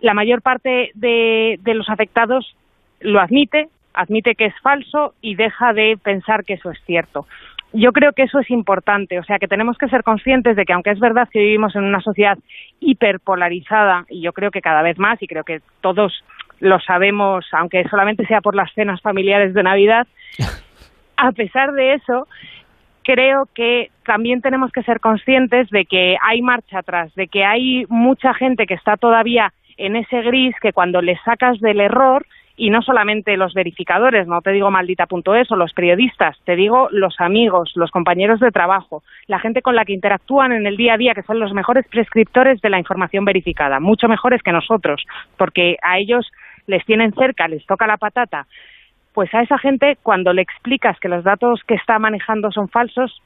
la 0.00 0.14
mayor 0.14 0.42
parte 0.42 0.90
de, 0.94 1.58
de 1.60 1.74
los 1.74 1.88
afectados 1.88 2.56
lo 3.00 3.20
admite, 3.20 3.68
admite 3.94 4.34
que 4.34 4.46
es 4.46 4.54
falso 4.62 5.14
y 5.20 5.34
deja 5.34 5.72
de 5.72 5.98
pensar 6.02 6.44
que 6.44 6.54
eso 6.54 6.70
es 6.70 6.78
cierto. 6.86 7.26
Yo 7.74 7.92
creo 7.92 8.12
que 8.12 8.24
eso 8.24 8.38
es 8.38 8.50
importante, 8.50 9.18
o 9.18 9.24
sea 9.24 9.38
que 9.38 9.48
tenemos 9.48 9.78
que 9.78 9.88
ser 9.88 10.02
conscientes 10.02 10.56
de 10.56 10.64
que 10.64 10.72
aunque 10.72 10.90
es 10.90 11.00
verdad 11.00 11.28
que 11.30 11.38
vivimos 11.38 11.74
en 11.74 11.84
una 11.84 12.00
sociedad 12.00 12.38
hiperpolarizada, 12.80 14.04
y 14.08 14.20
yo 14.20 14.32
creo 14.32 14.50
que 14.50 14.60
cada 14.60 14.82
vez 14.82 14.98
más, 14.98 15.22
y 15.22 15.26
creo 15.26 15.42
que 15.42 15.60
todos 15.80 16.22
lo 16.60 16.80
sabemos, 16.80 17.46
aunque 17.52 17.84
solamente 17.88 18.26
sea 18.26 18.40
por 18.40 18.54
las 18.54 18.72
cenas 18.72 19.00
familiares 19.00 19.54
de 19.54 19.62
Navidad, 19.62 20.06
a 21.16 21.32
pesar 21.32 21.72
de 21.72 21.94
eso, 21.94 22.26
creo 23.02 23.48
que 23.54 23.90
también 24.04 24.40
tenemos 24.40 24.72
que 24.72 24.82
ser 24.82 25.00
conscientes 25.00 25.68
de 25.70 25.84
que 25.84 26.16
hay 26.22 26.42
marcha 26.42 26.80
atrás, 26.80 27.14
de 27.14 27.28
que 27.28 27.44
hay 27.44 27.84
mucha 27.88 28.34
gente 28.34 28.66
que 28.66 28.74
está 28.74 28.96
todavía 28.96 29.52
en 29.76 29.96
ese 29.96 30.22
gris 30.22 30.54
que 30.60 30.72
cuando 30.72 31.02
le 31.02 31.16
sacas 31.24 31.58
del 31.60 31.80
error, 31.80 32.24
y 32.56 32.70
no 32.70 32.82
solamente 32.82 33.36
los 33.36 33.54
verificadores, 33.54 34.26
no 34.26 34.40
te 34.42 34.52
digo 34.52 34.70
maldita.es 34.70 35.50
o 35.50 35.56
los 35.56 35.72
periodistas, 35.72 36.38
te 36.44 36.56
digo 36.56 36.88
los 36.90 37.20
amigos, 37.20 37.72
los 37.74 37.90
compañeros 37.90 38.40
de 38.40 38.50
trabajo, 38.50 39.02
la 39.26 39.38
gente 39.38 39.62
con 39.62 39.74
la 39.74 39.84
que 39.84 39.94
interactúan 39.94 40.52
en 40.52 40.66
el 40.66 40.76
día 40.76 40.94
a 40.94 40.98
día, 40.98 41.14
que 41.14 41.22
son 41.22 41.40
los 41.40 41.52
mejores 41.52 41.86
prescriptores 41.88 42.60
de 42.60 42.70
la 42.70 42.78
información 42.78 43.24
verificada, 43.24 43.80
mucho 43.80 44.06
mejores 44.08 44.42
que 44.42 44.52
nosotros, 44.52 45.02
porque 45.36 45.76
a 45.82 45.98
ellos 45.98 46.30
les 46.66 46.84
tienen 46.84 47.12
cerca, 47.12 47.48
les 47.48 47.64
toca 47.66 47.86
la 47.86 47.96
patata, 47.96 48.46
pues 49.12 49.32
a 49.34 49.42
esa 49.42 49.58
gente 49.58 49.98
cuando 50.02 50.32
le 50.32 50.42
explicas 50.42 50.98
que 50.98 51.08
los 51.08 51.24
datos 51.24 51.62
que 51.66 51.74
está 51.74 51.98
manejando 51.98 52.50
son 52.50 52.68
falsos, 52.68 53.22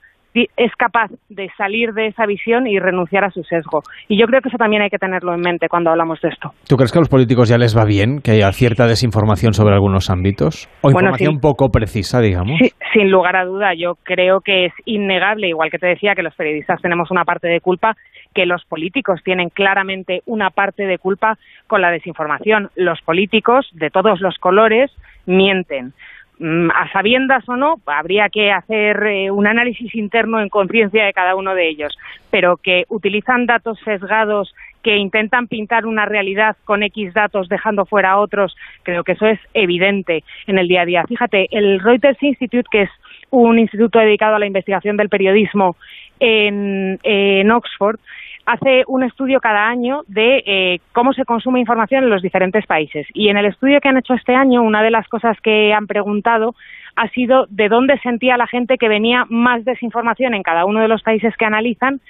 es 0.56 0.72
capaz 0.76 1.10
de 1.28 1.48
salir 1.56 1.92
de 1.92 2.08
esa 2.08 2.26
visión 2.26 2.66
y 2.66 2.78
renunciar 2.78 3.24
a 3.24 3.30
su 3.30 3.42
sesgo. 3.42 3.82
Y 4.08 4.18
yo 4.18 4.26
creo 4.26 4.40
que 4.40 4.48
eso 4.48 4.58
también 4.58 4.82
hay 4.82 4.90
que 4.90 4.98
tenerlo 4.98 5.34
en 5.34 5.40
mente 5.40 5.68
cuando 5.68 5.90
hablamos 5.90 6.20
de 6.20 6.28
esto. 6.28 6.52
¿Tú 6.68 6.76
crees 6.76 6.92
que 6.92 6.98
a 6.98 7.02
los 7.02 7.08
políticos 7.08 7.48
ya 7.48 7.58
les 7.58 7.76
va 7.76 7.84
bien 7.84 8.20
que 8.22 8.32
haya 8.32 8.50
cierta 8.52 8.86
desinformación 8.86 9.54
sobre 9.54 9.74
algunos 9.74 10.10
ámbitos? 10.10 10.68
¿O 10.82 10.90
información 10.90 11.38
poco 11.40 11.68
precisa, 11.70 12.20
digamos? 12.20 12.58
Sí, 12.58 12.70
sin 12.92 13.10
lugar 13.10 13.36
a 13.36 13.44
duda, 13.44 13.74
yo 13.74 13.94
creo 14.02 14.40
que 14.40 14.66
es 14.66 14.72
innegable, 14.84 15.48
igual 15.48 15.70
que 15.70 15.78
te 15.78 15.86
decía 15.86 16.14
que 16.14 16.22
los 16.22 16.34
periodistas 16.34 16.80
tenemos 16.80 17.10
una 17.10 17.24
parte 17.24 17.48
de 17.48 17.60
culpa, 17.60 17.96
que 18.34 18.46
los 18.46 18.64
políticos 18.64 19.20
tienen 19.24 19.48
claramente 19.48 20.20
una 20.26 20.50
parte 20.50 20.84
de 20.84 20.98
culpa 20.98 21.38
con 21.66 21.80
la 21.80 21.90
desinformación. 21.90 22.70
Los 22.76 23.00
políticos 23.02 23.68
de 23.72 23.90
todos 23.90 24.20
los 24.20 24.36
colores 24.38 24.90
mienten. 25.26 25.92
Mm, 26.38 26.70
a 26.70 26.92
sabiendas 26.92 27.48
o 27.48 27.56
no, 27.56 27.76
habría 27.86 28.28
que 28.28 28.52
hacer 28.52 29.02
eh, 29.06 29.30
un 29.30 29.46
análisis 29.46 29.94
interno 29.94 30.38
en 30.38 30.50
conciencia 30.50 31.06
de 31.06 31.14
cada 31.14 31.34
uno 31.34 31.54
de 31.54 31.66
ellos, 31.66 31.96
pero 32.30 32.58
que 32.58 32.84
utilizan 32.90 33.46
datos 33.46 33.78
sesgados 33.82 34.54
que 34.82 34.98
intentan 34.98 35.48
pintar 35.48 35.86
una 35.86 36.04
realidad 36.04 36.54
con 36.66 36.82
X 36.82 37.14
datos 37.14 37.48
dejando 37.48 37.86
fuera 37.86 38.10
a 38.10 38.18
otros, 38.18 38.54
creo 38.82 39.02
que 39.02 39.12
eso 39.12 39.26
es 39.26 39.40
evidente 39.54 40.24
en 40.46 40.58
el 40.58 40.68
día 40.68 40.82
a 40.82 40.84
día. 40.84 41.04
Fíjate, 41.08 41.48
el 41.50 41.80
Reuters 41.80 42.22
Institute, 42.22 42.68
que 42.70 42.82
es 42.82 42.90
un 43.30 43.58
instituto 43.58 43.98
dedicado 43.98 44.36
a 44.36 44.38
la 44.38 44.46
investigación 44.46 44.98
del 44.98 45.08
periodismo 45.08 45.76
en, 46.20 46.98
en 47.02 47.50
Oxford, 47.50 47.98
hace 48.46 48.84
un 48.86 49.02
estudio 49.02 49.40
cada 49.40 49.68
año 49.68 50.02
de 50.06 50.42
eh, 50.46 50.80
cómo 50.92 51.12
se 51.12 51.24
consume 51.24 51.60
información 51.60 52.04
en 52.04 52.10
los 52.10 52.22
diferentes 52.22 52.64
países. 52.66 53.06
Y 53.12 53.28
en 53.28 53.36
el 53.36 53.46
estudio 53.46 53.80
que 53.80 53.88
han 53.88 53.98
hecho 53.98 54.14
este 54.14 54.34
año, 54.34 54.62
una 54.62 54.82
de 54.82 54.92
las 54.92 55.06
cosas 55.08 55.36
que 55.40 55.74
han 55.74 55.88
preguntado 55.88 56.54
ha 56.94 57.08
sido 57.08 57.46
de 57.50 57.68
dónde 57.68 57.98
sentía 57.98 58.36
la 58.36 58.46
gente 58.46 58.78
que 58.78 58.88
venía 58.88 59.26
más 59.28 59.64
desinformación 59.64 60.32
en 60.32 60.44
cada 60.44 60.64
uno 60.64 60.80
de 60.80 60.88
los 60.88 61.02
países 61.02 61.36
que 61.36 61.44
analizan 61.44 62.00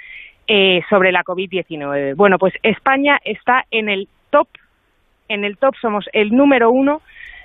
eh, 0.46 0.82
sobre 0.90 1.10
la 1.10 1.24
COVID-19. 1.24 2.14
Bueno, 2.14 2.38
pues 2.38 2.54
España 2.62 3.18
está 3.24 3.64
en 3.70 3.88
el 3.88 4.06
top, 4.30 4.46
en 5.28 5.44
el 5.44 5.56
top 5.56 5.74
somos 5.80 6.06
el 6.12 6.36
número 6.36 6.70
uno 6.70 7.00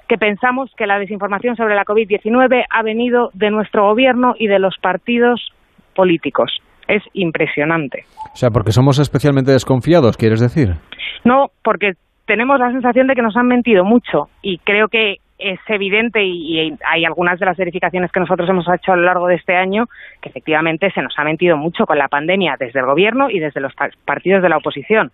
que 0.08 0.18
pensamos 0.18 0.70
que 0.76 0.86
la 0.86 1.00
desinformación 1.00 1.56
sobre 1.56 1.76
la 1.76 1.86
COVID-19 1.86 2.66
ha 2.70 2.84
venido 2.84 3.32
de 3.34 3.50
nuestro 3.50 3.88
gobierno 3.88 4.36
y 4.38 4.48
de 4.48 4.60
los 4.60 4.78
partidos 4.78 5.54
políticos 5.96 6.62
es 6.92 7.04
impresionante. 7.14 8.06
O 8.34 8.36
sea, 8.36 8.50
porque 8.50 8.72
somos 8.72 9.00
especialmente 9.00 9.52
desconfiados, 9.52 10.18
¿quieres 10.18 10.40
decir? 10.40 10.76
No, 11.24 11.52
porque 11.64 11.94
tenemos 12.26 12.60
la 12.60 12.72
sensación 12.72 13.08
de 13.08 13.16
que 13.16 13.22
nos 13.22 13.36
han 13.36 13.48
mentido 13.48 13.84
mucho 13.84 14.30
y 14.42 14.58
creo 14.60 14.88
que 14.88 15.18
es 15.38 15.60
evidente 15.68 16.24
y, 16.24 16.78
hay 16.88 17.06
algunas 17.06 17.40
de 17.40 17.46
las 17.46 17.58
verificaciones 17.58 18.12
que 18.12 18.20
nosotros 18.20 18.48
hemos 18.48 18.68
hecho 18.68 18.94
a 18.94 18.96
lo 18.96 19.04
largo 19.04 19.28
de 19.28 19.36
este 19.36 19.56
año 19.56 19.88
que 20.22 20.30
efectivamente 20.30 20.92
se 20.92 21.02
nos 21.02 21.18
ha 21.18 21.24
mentido 21.24 21.58
mucho 21.58 21.86
con 21.86 21.98
la 21.98 22.08
pandemia 22.08 22.58
desde 22.60 22.80
el 22.80 22.86
gobierno 22.86 23.30
y 23.30 23.40
desde 23.40 23.60
los 23.60 23.74
partidos 24.06 24.44
de 24.44 24.50
la 24.50 24.58
oposición. 24.58 25.12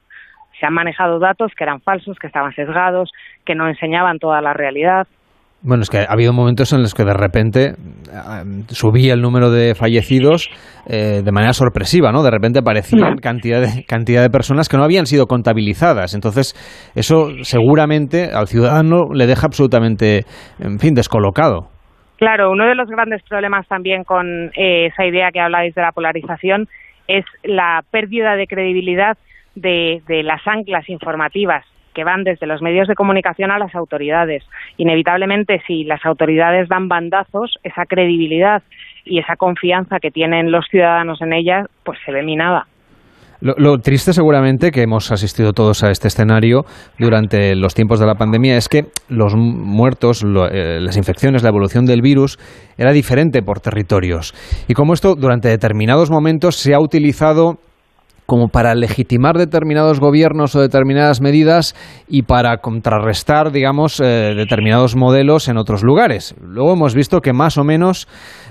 Se 0.60 0.66
han 0.66 0.74
manejado 0.74 1.20
datos 1.20 1.54
que 1.56 1.64
eran 1.64 1.82
falsos, 1.82 2.18
que 2.20 2.28
estaban 2.28 2.54
sesgados, 2.56 3.12
que 3.46 3.56
no 3.56 3.70
enseñaban 3.70 4.20
toda 4.20 4.42
la 4.42 4.54
realidad. 4.54 5.08
Bueno, 5.64 5.82
es 5.82 5.90
que 5.90 5.98
ha 5.98 6.14
habido 6.14 6.34
momentos 6.34 6.72
en 6.72 6.82
los 6.82 6.94
que 6.94 7.04
de 7.04 7.14
repente 7.14 7.74
subía 8.70 9.14
el 9.14 9.22
número 9.22 9.50
de 9.50 9.74
fallecidos 9.74 10.50
eh, 10.88 11.22
de 11.24 11.32
manera 11.32 11.54
sorpresiva, 11.54 12.12
¿no? 12.12 12.22
De 12.22 12.30
repente 12.30 12.60
aparecían 12.60 13.18
cantidad 13.18 13.62
de, 13.62 13.84
cantidad 13.86 14.22
de 14.22 14.30
personas 14.30 14.70
que 14.70 14.78
no 14.78 14.84
habían 14.84 15.08
sido 15.08 15.26
contabilizadas. 15.26 16.14
Entonces, 16.14 16.54
eso 16.96 17.30
seguramente 17.42 18.30
al 18.32 18.48
ciudadano 18.48 19.10
le 19.12 19.26
deja 19.26 19.48
absolutamente, 19.48 20.26
en 20.60 20.78
fin, 20.78 20.94
descolocado. 20.94 21.70
Claro, 22.18 22.52
uno 22.52 22.66
de 22.66 22.76
los 22.76 22.88
grandes 22.88 23.24
problemas 23.24 23.68
también 23.68 24.04
con 24.04 24.52
eh, 24.56 24.88
esa 24.88 25.06
idea 25.06 25.32
que 25.32 25.40
habláis 25.40 25.74
de 25.74 25.82
la 25.82 25.92
polarización 25.92 26.68
es 27.08 27.26
la 27.44 27.82
pérdida 27.90 28.36
de 28.36 28.46
credibilidad 28.46 29.18
de 29.56 30.02
las 30.24 30.42
anclas 30.46 30.88
informativas 30.88 31.66
que 31.98 32.04
van 32.04 32.24
desde 32.24 32.46
los 32.46 32.62
medios 32.62 32.88
de 32.88 32.94
comunicación 32.94 33.50
a 33.50 33.58
las 33.58 33.74
autoridades. 33.74 34.44
Inevitablemente, 34.78 35.64
si 35.66 35.84
las 35.84 36.06
autoridades 36.06 36.70
dan 36.70 36.88
bandazos, 36.88 37.58
esa 37.64 37.86
credibilidad 37.86 38.62
y 39.04 39.18
esa 39.18 39.36
confianza 39.36 39.98
que 40.00 40.12
tienen 40.12 40.52
los 40.52 40.68
ciudadanos 40.70 41.20
en 41.24 41.34
ellas, 41.34 41.66
pues 41.84 41.98
se 42.06 42.12
ve 42.12 42.22
minada. 42.22 42.68
Lo, 43.40 43.78
triste 43.80 44.14
seguramente 44.14 44.70
que 44.70 44.84
hemos 44.84 45.12
asistido 45.12 45.54
todos 45.54 45.84
a 45.84 45.90
este 45.90 46.08
escenario 46.08 46.66
durante 47.00 47.56
los 47.56 47.74
tiempos 47.74 48.00
de 48.00 48.06
la 48.06 48.16
pandemia 48.16 48.58
es 48.58 48.68
que 48.68 48.86
los 49.10 49.36
muertos, 49.36 50.24
eh, 50.24 50.80
las 50.80 50.98
infecciones, 50.98 51.42
la 51.44 51.50
evolución 51.50 51.86
del 51.86 52.02
virus 52.02 52.38
era 52.78 52.92
diferente 52.92 53.42
por 53.42 53.60
territorios. 53.60 54.34
Y 54.68 54.74
como 54.74 54.94
esto 54.94 55.16
durante 55.16 55.50
determinados 55.50 56.12
momentos 56.12 56.56
se 56.58 56.74
ha 56.74 56.80
utilizado 56.80 57.58
como 58.28 58.50
para 58.50 58.76
legitimar 58.76 59.38
determinados 59.38 60.02
gobiernos 60.02 60.54
o 60.56 60.62
determinadas 60.62 61.22
medidas 61.22 61.76
y 62.10 62.24
para 62.24 62.58
contrarrestar, 62.58 63.52
digamos, 63.52 64.02
eh, 64.02 64.34
determinados 64.36 64.98
modelos 64.98 65.48
en 65.48 65.58
otros 65.58 65.82
lugares. 65.82 66.36
Luego 66.42 66.74
hemos 66.74 66.94
visto 66.94 67.22
que 67.22 67.32
más 67.32 67.58
o 67.58 67.64
menos 67.64 68.08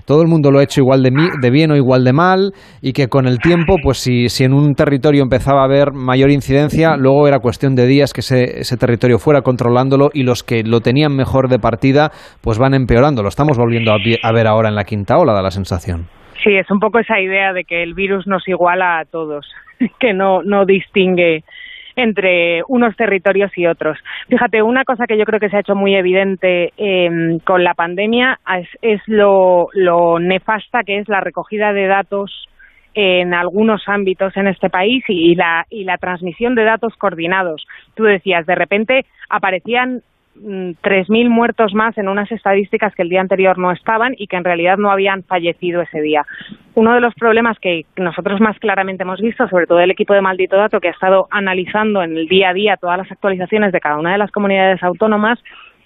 todo 0.07 0.23
el 0.23 0.29
mundo 0.29 0.51
lo 0.51 0.61
ha 0.61 0.63
hecho 0.63 0.81
igual 0.81 1.03
de, 1.03 1.11
de 1.41 1.51
bien 1.51 1.73
o 1.73 1.77
igual 1.77 2.05
de 2.05 2.15
mal 2.15 2.53
y 2.81 2.95
que 2.95 3.09
con 3.09 3.27
el 3.27 3.39
tiempo, 3.39 3.77
pues 3.83 3.99
si, 3.99 4.31
si, 4.31 4.45
en 4.45 4.55
un 4.55 4.75
territorio 4.75 5.23
empezaba 5.23 5.61
a 5.61 5.67
haber 5.67 5.93
mayor 5.93 6.31
incidencia, 6.31 6.97
luego 6.97 7.29
era 7.29 7.41
cuestión 7.41 7.75
de 7.75 7.87
días 7.87 8.15
que 8.15 8.23
ese, 8.23 8.61
ese 8.61 8.79
territorio 8.79 9.19
fuera 9.19 9.43
controlándolo 9.43 10.09
y 10.15 10.23
los 10.23 10.43
que 10.43 10.63
lo 10.63 10.81
tenían 10.81 11.15
mejor 11.15 11.51
de 11.51 11.59
partida, 11.59 12.13
pues 12.41 12.59
van 12.59 12.73
empeorando. 12.73 13.23
Lo 13.23 13.29
estamos 13.29 13.59
volviendo 13.59 13.93
a 13.93 14.33
ver 14.33 14.47
ahora 14.47 14.71
en 14.71 14.75
la 14.75 14.85
quinta 14.85 15.19
ola, 15.19 15.35
da 15.35 15.43
la 15.43 15.51
sensación. 15.51 16.09
Sí, 16.43 16.57
es 16.57 16.71
un 16.71 16.81
poco 16.81 16.99
esa 16.99 17.21
idea 17.21 17.53
de 17.53 17.65
que 17.65 17.83
el 17.83 17.95
virus 17.95 18.27
nos 18.27 18.47
iguala 18.49 18.99
a 18.99 19.05
todos. 19.05 19.47
que 20.01 20.13
no, 20.13 20.43
no 20.43 20.65
distingue 20.65 21.45
entre 21.97 22.63
unos 22.69 22.95
territorios 22.95 23.51
y 23.57 23.67
otros. 23.67 23.99
Fíjate, 24.29 24.63
una 24.63 24.85
cosa 24.85 25.07
que 25.07 25.17
yo 25.17 25.25
creo 25.25 25.41
que 25.41 25.49
se 25.49 25.57
ha 25.57 25.61
hecho 25.61 25.75
muy 25.75 25.97
evidente 25.97 26.73
em, 26.77 27.39
con 27.39 27.65
la 27.65 27.73
pandemia 27.73 28.39
es, 28.83 29.01
lo, 29.07 29.71
nefasta 30.21 30.83
que 30.85 30.99
es 30.99 31.09
la 31.09 31.21
recogida 31.21 31.73
de 31.73 31.87
datos 31.87 32.49
en 32.93 33.33
algunos 33.33 33.83
ámbitos 33.89 34.37
en 34.37 34.47
este 34.47 34.69
país 34.69 35.05
y, 35.09 35.35
la, 35.37 35.65
y 35.71 35.85
la 35.85 35.97
transmisión 35.97 36.55
de 36.55 36.65
datos 36.65 36.95
coordinados. 36.97 37.67
Tú 37.95 38.05
decías, 38.05 38.45
de 38.45 38.55
repente 38.55 39.07
aparecían 39.31 40.03
3.000 40.43 41.09
mm, 41.09 41.31
muertos 41.31 41.75
más 41.75 41.97
en 41.99 42.09
unas 42.09 42.31
estadísticas 42.31 42.95
que 42.95 43.03
el 43.03 43.09
día 43.09 43.21
anterior 43.21 43.59
no 43.59 43.73
estaban 43.73 44.15
y 44.17 44.27
que 44.27 44.37
en 44.37 44.45
realidad 44.45 44.77
no 44.79 44.91
habían 44.91 45.23
fallecido 45.25 45.83
ese 45.83 46.01
día. 46.01 46.25
Uno 46.75 46.95
de 46.95 47.01
los 47.01 47.15
problemas 47.15 47.59
que 47.59 47.87
nosotros 47.97 48.41
más 48.41 48.59
claramente 48.59 49.03
hemos 49.03 49.21
visto, 49.21 49.49
sobre 49.49 49.67
todo 49.67 49.81
el 49.81 49.91
equipo 49.91 50.15
de 50.15 50.21
Maldito 50.21 50.57
Dato, 50.57 50.81
que 50.81 50.89
ha 50.89 50.93
estado 50.93 51.29
analizando 51.31 52.03
en 52.03 52.17
el 52.17 52.29
día 52.29 52.51
a 52.51 52.55
día 52.55 52.77
todas 52.77 52.99
las 52.99 53.11
actualizaciones 53.11 53.73
de 53.73 53.81
cada 53.81 53.99
una 53.99 54.13
de 54.13 54.19
las 54.19 54.31
comunidades 54.31 54.83
autónomas, 54.83 55.39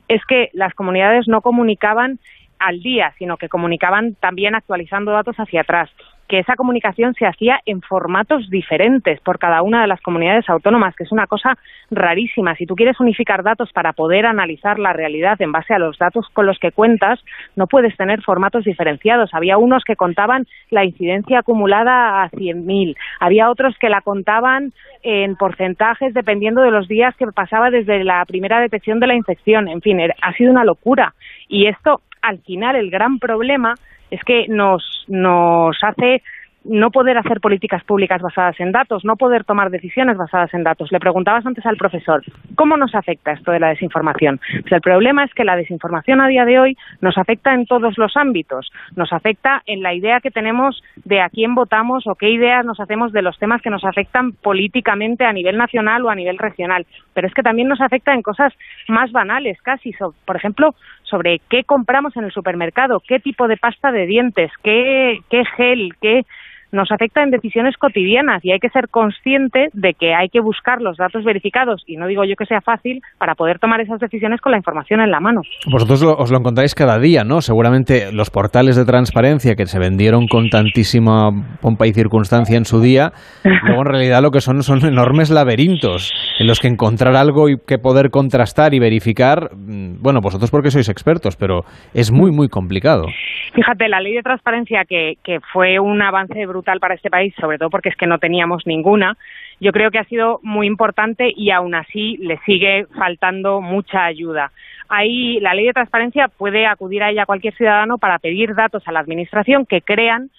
es 0.09 0.25
que 0.27 0.51
las 0.53 0.75
comunidades 0.75 1.29
no 1.29 1.41
comunicaban 1.41 2.19
al 2.59 2.81
día, 2.81 3.15
sino 3.19 3.37
que 3.37 3.49
comunicaban 3.49 4.17
también 4.17 4.55
actualizando 4.55 5.13
datos 5.13 5.37
hacia 5.37 5.63
atrás 5.63 5.91
que 6.31 6.39
esa 6.39 6.55
comunicación 6.55 7.13
se 7.15 7.27
hacía 7.27 7.59
en 7.67 7.83
formatos 7.83 8.49
diferentes 8.51 9.21
por 9.21 9.41
cada 9.41 9.63
una 9.63 9.83
de 9.83 9.89
las 9.89 10.01
comunidades 10.01 10.49
autónomas, 10.49 10.95
que 10.95 11.03
es 11.03 11.11
una 11.11 11.27
cosa 11.27 11.59
rarísima. 11.91 12.55
Si 12.55 12.67
tú 12.67 12.77
quieres 12.77 13.01
unificar 13.01 13.43
datos 13.43 13.73
para 13.73 13.95
poder 13.95 14.27
analizar 14.27 14.79
la 14.79 14.93
realidad 14.93 15.43
en 15.43 15.51
base 15.51 15.75
a 15.75 15.81
los 15.81 15.99
datos 15.99 16.29
con 16.33 16.47
los 16.47 16.61
que 16.61 16.71
cuentas, 16.71 17.19
no 17.57 17.67
puedes 17.67 17.97
tener 17.97 18.23
formatos 18.23 18.63
diferenciados. 18.63 19.35
Había 19.35 19.59
unos 19.59 19.83
que 19.83 19.97
contaban 19.97 20.47
la 20.71 20.85
incidencia 20.85 21.41
acumulada 21.41 22.23
a 22.23 22.31
100.000, 22.31 22.97
había 23.19 23.51
otros 23.51 23.77
que 23.81 23.89
la 23.89 24.01
contaban 24.01 24.73
en 25.03 25.35
porcentajes 25.35 26.15
dependiendo 26.15 26.63
de 26.63 26.71
los 26.71 26.87
días 26.87 27.17
que 27.17 27.27
pasaba 27.27 27.71
desde 27.71 28.05
la 28.05 28.25
primera 28.25 28.61
detección 28.61 29.01
de 29.01 29.09
la 29.09 29.17
infección. 29.17 29.67
En 29.67 29.81
fin, 29.81 29.99
ha 30.01 30.33
sido 30.35 30.53
una 30.53 30.65
locura. 30.65 31.13
Y 31.49 31.67
esto, 31.67 32.03
al 32.23 32.39
final, 32.41 32.77
el 32.77 32.91
gran 32.91 33.19
problema 33.19 33.75
es 34.11 34.23
que 34.25 34.47
nos, 34.49 35.05
nos 35.09 35.77
hace 35.83 36.23
no 36.65 36.91
poder 36.91 37.17
hacer 37.17 37.41
políticas 37.41 37.83
públicas 37.85 38.21
basadas 38.21 38.59
en 38.61 38.73
datos, 38.73 39.05
no 39.05 39.17
poder 39.17 39.45
tomar 39.45 39.71
decisiones 39.71 40.17
basadas 40.17 40.53
en 40.53 40.63
datos. 40.63 40.93
Le 40.93 41.01
preguntabas 41.01 41.47
antes 41.47 41.65
al 41.65 41.77
profesor, 41.77 42.23
¿cómo 42.55 42.77
nos 42.77 42.95
afecta 42.95 43.33
esto 43.33 43.53
de 43.53 43.61
la 43.61 43.69
desinformación? 43.69 44.41
Pues 44.61 44.73
el 44.73 44.81
problema 44.81 45.25
es 45.25 45.33
que 45.33 45.45
la 45.45 45.57
desinformación 45.57 46.21
a 46.21 46.29
día 46.29 46.45
de 46.45 46.59
hoy 46.59 46.77
nos 47.01 47.17
afecta 47.17 47.55
en 47.55 47.67
todos 47.67 47.97
los 47.97 48.17
ámbitos. 48.17 48.71
Nos 48.95 49.13
afecta 49.13 49.63
en 49.67 49.83
la 49.83 49.95
idea 49.95 50.21
que 50.21 50.31
tenemos 50.31 50.83
de 51.05 51.21
a 51.21 51.31
quién 51.31 51.55
votamos 51.55 52.07
o 52.07 52.15
qué 52.15 52.31
ideas 52.31 52.65
nos 52.65 52.81
hacemos 52.81 53.13
de 53.13 53.23
los 53.23 53.39
temas 53.39 53.63
que 53.63 53.71
nos 53.71 53.85
afectan 53.85 54.33
políticamente 54.33 55.25
a 55.25 55.33
nivel 55.33 55.57
nacional 55.57 56.05
o 56.05 56.11
a 56.11 56.15
nivel 56.15 56.39
regional. 56.39 56.87
Pero 57.15 57.27
es 57.27 57.35
que 57.35 57.43
también 57.43 57.69
nos 57.69 57.81
afecta 57.81 58.13
en 58.13 58.23
cosas 58.23 58.53
más 58.89 59.13
banales, 59.13 59.61
casi. 59.63 59.93
Por 60.25 60.37
ejemplo, 60.37 60.75
sobre 61.11 61.41
qué 61.51 61.65
compramos 61.65 62.17
en 62.17 62.25
el 62.25 62.33
supermercado, 62.33 63.03
qué 63.07 63.19
tipo 63.21 63.49
de 63.49 63.57
pasta 63.57 63.93
de 63.93 64.07
dientes, 64.07 64.51
qué, 64.63 65.19
qué 65.29 65.45
gel, 65.57 65.91
qué 66.01 66.25
nos 66.73 66.91
afecta 66.91 67.23
en 67.23 67.31
decisiones 67.31 67.77
cotidianas 67.77 68.45
y 68.45 68.53
hay 68.53 68.59
que 68.59 68.69
ser 68.71 68.89
consciente 68.89 69.69
de 69.73 69.95
que 69.95 70.15
hay 70.15 70.29
que 70.29 70.41
buscar 70.41 70.81
los 70.81 70.97
datos 70.97 71.25
verificados 71.25 71.83
y 71.87 71.97
no 71.97 72.07
digo 72.07 72.25
yo 72.25 72.37
que 72.37 72.47
sea 72.47 72.61
fácil 72.61 73.03
para 73.19 73.35
poder 73.35 73.59
tomar 73.59 73.81
esas 73.81 74.01
decisiones 74.01 74.41
con 74.41 74.53
la 74.53 74.59
información 74.59 75.01
en 75.01 75.11
la 75.11 75.21
mano. 75.21 75.43
Vosotros 75.71 76.03
os 76.03 76.31
lo 76.31 76.39
encontráis 76.39 76.75
cada 76.75 76.99
día, 76.99 77.25
¿no? 77.25 77.41
Seguramente 77.41 78.13
los 78.13 78.31
portales 78.31 78.77
de 78.77 78.85
transparencia 78.85 79.55
que 79.55 79.67
se 79.67 79.79
vendieron 79.79 80.27
con 80.27 80.49
tantísima 80.49 81.31
pompa 81.61 81.87
y 81.87 81.93
circunstancia 81.93 82.57
en 82.57 82.65
su 82.65 82.81
día, 82.81 83.13
luego 83.45 83.83
en 83.83 83.89
realidad 83.89 84.23
lo 84.23 84.31
que 84.31 84.41
son 84.41 84.63
son 84.63 84.85
enormes 84.85 85.31
laberintos 85.31 86.13
en 86.39 86.47
los 86.47 86.61
que 86.61 86.69
encontrar 86.69 87.17
algo 87.17 87.49
y 87.49 87.57
que 87.67 87.79
poder 87.79 88.11
contrastar 88.11 88.75
y 88.75 88.79
verificar, 88.79 89.51
mm, 89.55 90.03
bueno, 90.03 90.21
vosotros 90.21 90.51
porque 90.51 90.71
sois 90.71 90.89
expertos, 90.89 91.37
pero 91.37 91.63
es 91.95 92.11
muy, 92.13 92.31
muy 92.31 92.49
complicado. 92.49 93.07
Fíjate, 93.55 93.89
la 93.89 94.01
ley 94.01 94.15
de 94.15 94.23
transparencia 94.23 94.85
que, 94.89 95.15
que 95.25 95.39
fue 95.53 95.81
un 95.81 96.01
avance 96.03 96.47
brutal 96.47 96.60
para 96.63 96.95
este 96.95 97.11
país, 97.11 97.35
sobre 97.41 97.59
todo 97.59 97.71
porque 97.71 97.89
es 97.89 97.97
que 97.97 98.07
no 98.07 98.19
teníamos 98.19 98.67
ninguna, 98.67 99.17
yo 99.61 99.73
creo 99.73 99.91
que 99.91 99.99
ha 99.99 100.05
sido 100.05 100.41
muy 100.43 100.67
importante 100.67 101.33
y 101.35 101.51
aún 101.51 101.75
así 101.75 102.17
le 102.19 102.39
sigue 102.47 102.87
faltando 102.97 103.61
mucha 103.61 104.05
ayuda. 104.05 104.53
Ahí 104.89 105.39
la 105.41 105.55
ley 105.55 105.67
de 105.67 105.73
transparencia 105.73 106.29
puede 106.29 106.67
acudir 106.67 107.03
a 107.03 107.11
ella 107.11 107.27
cualquier 107.27 107.55
ciudadano 107.55 107.99
para 107.99 108.19
pedir 108.19 108.55
datos 108.55 108.83
a 108.87 108.93
la 108.93 109.01
administración 109.01 109.67
que 109.67 109.83
crean 109.83 110.31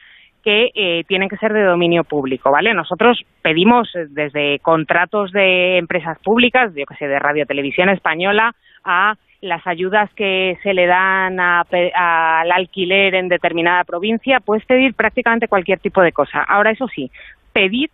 que 0.44 0.72
eh, 0.74 1.04
tienen 1.08 1.30
que 1.30 1.38
ser 1.38 1.54
de 1.54 1.64
dominio 1.64 2.04
público, 2.04 2.52
¿vale? 2.52 2.74
Nosotros 2.74 3.22
pedimos 3.42 3.90
desde 4.10 4.60
contratos 4.60 5.32
de 5.32 5.78
empresas 5.78 6.18
públicas, 6.20 6.74
yo 6.76 6.86
que 6.86 6.96
sé, 6.96 7.08
de 7.08 7.20
Radio 7.20 7.46
Televisión 7.46 7.90
Española, 7.90 8.56
a 8.84 9.16
las 9.42 9.66
ayudas 9.66 10.10
que 10.14 10.58
se 10.62 10.74
le 10.74 10.86
dan 10.86 11.40
al 11.40 12.52
alquiler 12.52 13.16
en 13.16 13.28
determinada 13.28 13.84
provincia, 13.84 14.40
puedes 14.40 14.66
pedir 14.66 14.94
prácticamente 14.94 15.48
cualquier 15.48 15.80
tipo 15.80 16.02
de 16.02 16.12
cosa. 16.12 16.42
Ahora, 16.44 16.72
eso 16.72 16.88
sí, 16.88 17.12
pedir 17.52 17.90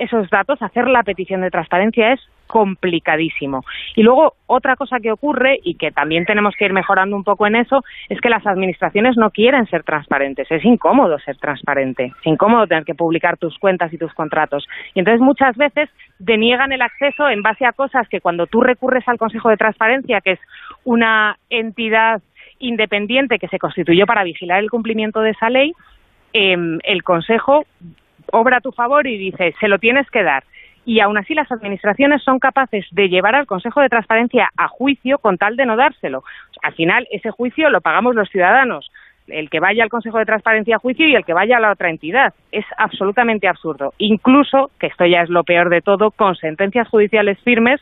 esos 0.00 0.30
datos, 0.30 0.60
hacer 0.62 0.88
la 0.88 1.02
petición 1.02 1.42
de 1.42 1.50
transparencia 1.50 2.12
es 2.12 2.20
complicadísimo. 2.46 3.62
Y 3.94 4.02
luego, 4.02 4.34
otra 4.46 4.74
cosa 4.74 4.98
que 4.98 5.12
ocurre, 5.12 5.60
y 5.62 5.74
que 5.74 5.92
también 5.92 6.24
tenemos 6.24 6.54
que 6.56 6.64
ir 6.64 6.72
mejorando 6.72 7.14
un 7.14 7.22
poco 7.22 7.46
en 7.46 7.54
eso, 7.54 7.84
es 8.08 8.20
que 8.20 8.28
las 8.28 8.44
administraciones 8.44 9.16
no 9.16 9.30
quieren 9.30 9.66
ser 9.66 9.84
transparentes. 9.84 10.50
Es 10.50 10.64
incómodo 10.64 11.18
ser 11.20 11.36
transparente. 11.36 12.06
Es 12.06 12.26
incómodo 12.26 12.66
tener 12.66 12.84
que 12.84 12.94
publicar 12.94 13.36
tus 13.36 13.56
cuentas 13.58 13.92
y 13.92 13.98
tus 13.98 14.12
contratos. 14.14 14.66
Y 14.94 14.98
entonces 14.98 15.20
muchas 15.20 15.56
veces 15.56 15.88
deniegan 16.18 16.72
el 16.72 16.82
acceso 16.82 17.28
en 17.28 17.42
base 17.42 17.64
a 17.64 17.72
cosas 17.72 18.08
que 18.08 18.20
cuando 18.20 18.46
tú 18.46 18.60
recurres 18.62 19.06
al 19.06 19.18
Consejo 19.18 19.48
de 19.48 19.56
Transparencia, 19.56 20.20
que 20.20 20.32
es 20.32 20.40
una 20.84 21.36
entidad 21.50 22.20
independiente 22.58 23.38
que 23.38 23.48
se 23.48 23.58
constituyó 23.58 24.06
para 24.06 24.24
vigilar 24.24 24.58
el 24.58 24.70
cumplimiento 24.70 25.20
de 25.20 25.30
esa 25.30 25.50
ley, 25.50 25.72
em, 26.32 26.78
el 26.82 27.04
Consejo 27.04 27.64
obra 28.32 28.58
a 28.58 28.60
tu 28.60 28.72
favor 28.72 29.06
y 29.06 29.18
dice, 29.18 29.54
se 29.60 29.68
lo 29.68 29.78
tienes 29.78 30.08
que 30.10 30.22
dar 30.22 30.44
y 30.84 31.00
aún 31.00 31.18
así 31.18 31.34
las 31.34 31.50
administraciones 31.52 32.22
son 32.22 32.38
capaces 32.38 32.86
de 32.90 33.08
llevar 33.08 33.34
al 33.34 33.46
Consejo 33.46 33.80
de 33.80 33.88
Transparencia 33.88 34.50
a 34.56 34.68
juicio 34.68 35.18
con 35.18 35.38
tal 35.38 35.56
de 35.56 35.66
no 35.66 35.76
dárselo. 35.76 36.24
Al 36.62 36.74
final, 36.74 37.06
ese 37.10 37.30
juicio 37.30 37.70
lo 37.70 37.80
pagamos 37.80 38.14
los 38.14 38.28
ciudadanos, 38.30 38.90
el 39.28 39.50
que 39.50 39.60
vaya 39.60 39.84
al 39.84 39.90
Consejo 39.90 40.18
de 40.18 40.24
Transparencia 40.24 40.76
a 40.76 40.78
juicio 40.78 41.06
y 41.06 41.14
el 41.14 41.24
que 41.24 41.34
vaya 41.34 41.58
a 41.58 41.60
la 41.60 41.72
otra 41.72 41.90
entidad. 41.90 42.34
Es 42.50 42.64
absolutamente 42.78 43.46
absurdo. 43.46 43.92
Incluso, 43.98 44.70
que 44.78 44.86
esto 44.88 45.06
ya 45.06 45.22
es 45.22 45.28
lo 45.28 45.44
peor 45.44 45.68
de 45.68 45.82
todo, 45.82 46.10
con 46.10 46.34
sentencias 46.36 46.88
judiciales 46.88 47.38
firmes 47.40 47.80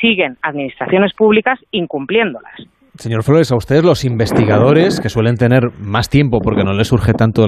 siguen 0.00 0.36
administraciones 0.42 1.14
públicas 1.14 1.58
incumpliéndolas. 1.70 2.60
Señor 2.98 3.22
Flores, 3.22 3.52
a 3.52 3.56
ustedes 3.56 3.84
los 3.84 4.04
investigadores, 4.04 5.00
que 5.00 5.08
suelen 5.08 5.36
tener 5.36 5.62
más 5.78 6.08
tiempo 6.08 6.38
porque 6.42 6.64
no 6.64 6.72
les 6.72 6.88
surge 6.88 7.12
tanto 7.12 7.46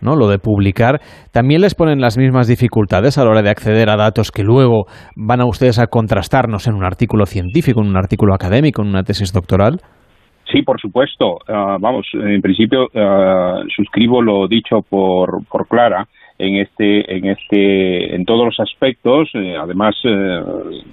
¿no? 0.00 0.16
lo 0.16 0.28
de 0.28 0.38
publicar, 0.38 1.00
¿también 1.32 1.60
les 1.60 1.74
ponen 1.74 2.00
las 2.00 2.18
mismas 2.18 2.48
dificultades 2.48 3.18
a 3.18 3.24
la 3.24 3.30
hora 3.30 3.42
de 3.42 3.50
acceder 3.50 3.90
a 3.90 3.96
datos 3.96 4.32
que 4.32 4.42
luego 4.42 4.86
van 5.16 5.40
a 5.40 5.46
ustedes 5.46 5.78
a 5.78 5.86
contrastarnos 5.86 6.66
en 6.66 6.74
un 6.74 6.84
artículo 6.84 7.26
científico, 7.26 7.80
en 7.80 7.88
un 7.88 7.96
artículo 7.96 8.34
académico, 8.34 8.82
en 8.82 8.88
una 8.88 9.02
tesis 9.02 9.32
doctoral? 9.32 9.80
Sí, 10.52 10.62
por 10.62 10.80
supuesto. 10.80 11.38
Ah, 11.46 11.76
vamos, 11.78 12.06
en 12.14 12.40
principio 12.40 12.86
ah, 12.94 13.60
suscribo 13.76 14.22
lo 14.22 14.48
dicho 14.48 14.80
por, 14.88 15.46
por 15.48 15.68
Clara 15.68 16.06
en 16.38 16.56
este 16.56 17.16
en 17.16 17.26
este 17.26 18.14
en 18.14 18.24
todos 18.24 18.44
los 18.44 18.60
aspectos 18.60 19.28
eh, 19.34 19.56
además 19.60 19.96
eh, 20.04 20.40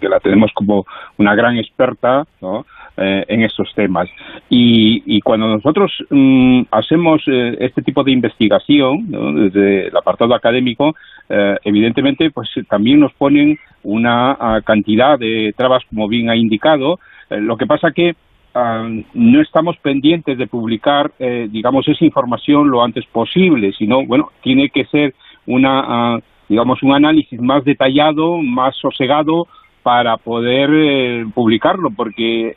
que 0.01 0.09
la 0.09 0.19
tenemos 0.19 0.51
como 0.55 0.85
una 1.19 1.35
gran 1.35 1.57
experta 1.57 2.23
¿no? 2.41 2.65
Eh, 2.97 3.25
en 3.27 3.43
estos 3.43 3.73
temas. 3.75 4.07
Y, 4.49 5.19
cuando 5.21 5.47
nosotros 5.47 5.91
mm, 6.09 6.61
hacemos 6.71 7.21
eh, 7.27 7.57
este 7.59 7.81
tipo 7.81 8.03
de 8.03 8.11
investigación 8.11 9.07
desde 9.09 9.87
el 9.87 9.97
apartado 9.97 10.33
académico, 10.33 10.95
eh, 11.27 11.57
evidentemente, 11.65 12.31
pues 12.31 12.49
también 12.69 13.01
nos 13.01 13.11
ponen 13.13 13.57
una 13.83 14.31
ah, 14.39 14.61
cantidad 14.63 15.19
de 15.19 15.53
trabas, 15.57 15.83
como 15.89 16.07
bien 16.07 16.29
ha 16.29 16.37
indicado. 16.37 16.99
lo 17.29 17.57
que 17.57 17.65
pasa 17.65 17.91
que 17.91 18.15
ah, 18.53 18.87
no 19.13 19.41
estamos 19.41 19.75
pendientes 19.77 20.37
de 20.37 20.47
publicar, 20.47 21.11
digamos, 21.49 21.87
esa 21.89 22.05
información 22.05 22.69
lo 22.69 22.81
antes 22.81 23.05
posible, 23.07 23.73
sino, 23.73 24.05
bueno, 24.05 24.31
tiene 24.41 24.69
que 24.69 24.85
ser 24.85 25.13
una, 25.47 25.83
ah, 25.85 26.19
digamos, 26.47 26.81
un 26.83 26.93
análisis 26.93 27.39
más 27.41 27.63
detallado, 27.63 28.37
más 28.41 28.75
sosegado, 28.77 29.47
para 29.85 30.17
poder 30.17 30.71
eh, 30.73 31.25
publicarlo, 31.31 31.91
porque 31.91 32.47
eh, 32.47 32.53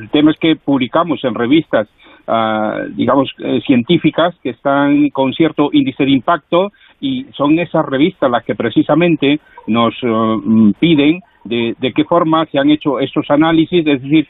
el 0.00 0.10
tema 0.10 0.32
es 0.32 0.38
que 0.40 0.56
publicamos 0.56 1.22
en 1.22 1.36
revistas, 1.36 1.86
ah, 2.26 2.80
digamos, 2.96 3.30
eh, 3.38 3.60
científicas 3.64 4.34
que 4.42 4.50
están 4.50 5.10
con 5.10 5.32
cierto 5.34 5.70
índice 5.72 6.04
de 6.04 6.10
impacto 6.10 6.72
y 7.00 7.26
son 7.36 7.56
esas 7.60 7.86
revistas 7.86 8.28
las 8.28 8.44
que 8.44 8.56
precisamente 8.56 9.38
nos 9.68 9.94
mm, 10.02 10.72
piden 10.80 11.20
de, 11.44 11.76
de, 11.78 11.92
qué 11.92 12.02
forma 12.02 12.44
se 12.46 12.58
han 12.58 12.70
hecho 12.70 12.98
estos 12.98 13.30
análisis, 13.30 13.86
es 13.86 14.02
decir, 14.02 14.26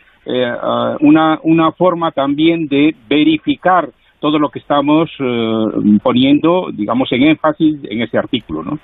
ah, 0.60 0.98
una, 1.00 1.40
una 1.44 1.72
forma 1.72 2.10
también 2.10 2.66
de 2.68 2.94
verificar 3.08 3.88
todo 4.22 4.38
lo 4.38 4.48
que 4.48 4.60
estamos 4.60 5.10
eh, 5.18 5.98
poniendo, 6.02 6.68
digamos, 6.72 7.08
en 7.10 7.24
énfasis 7.24 7.80
en 7.90 8.02
ese 8.02 8.16
artículo. 8.16 8.62
¿no? 8.62 8.78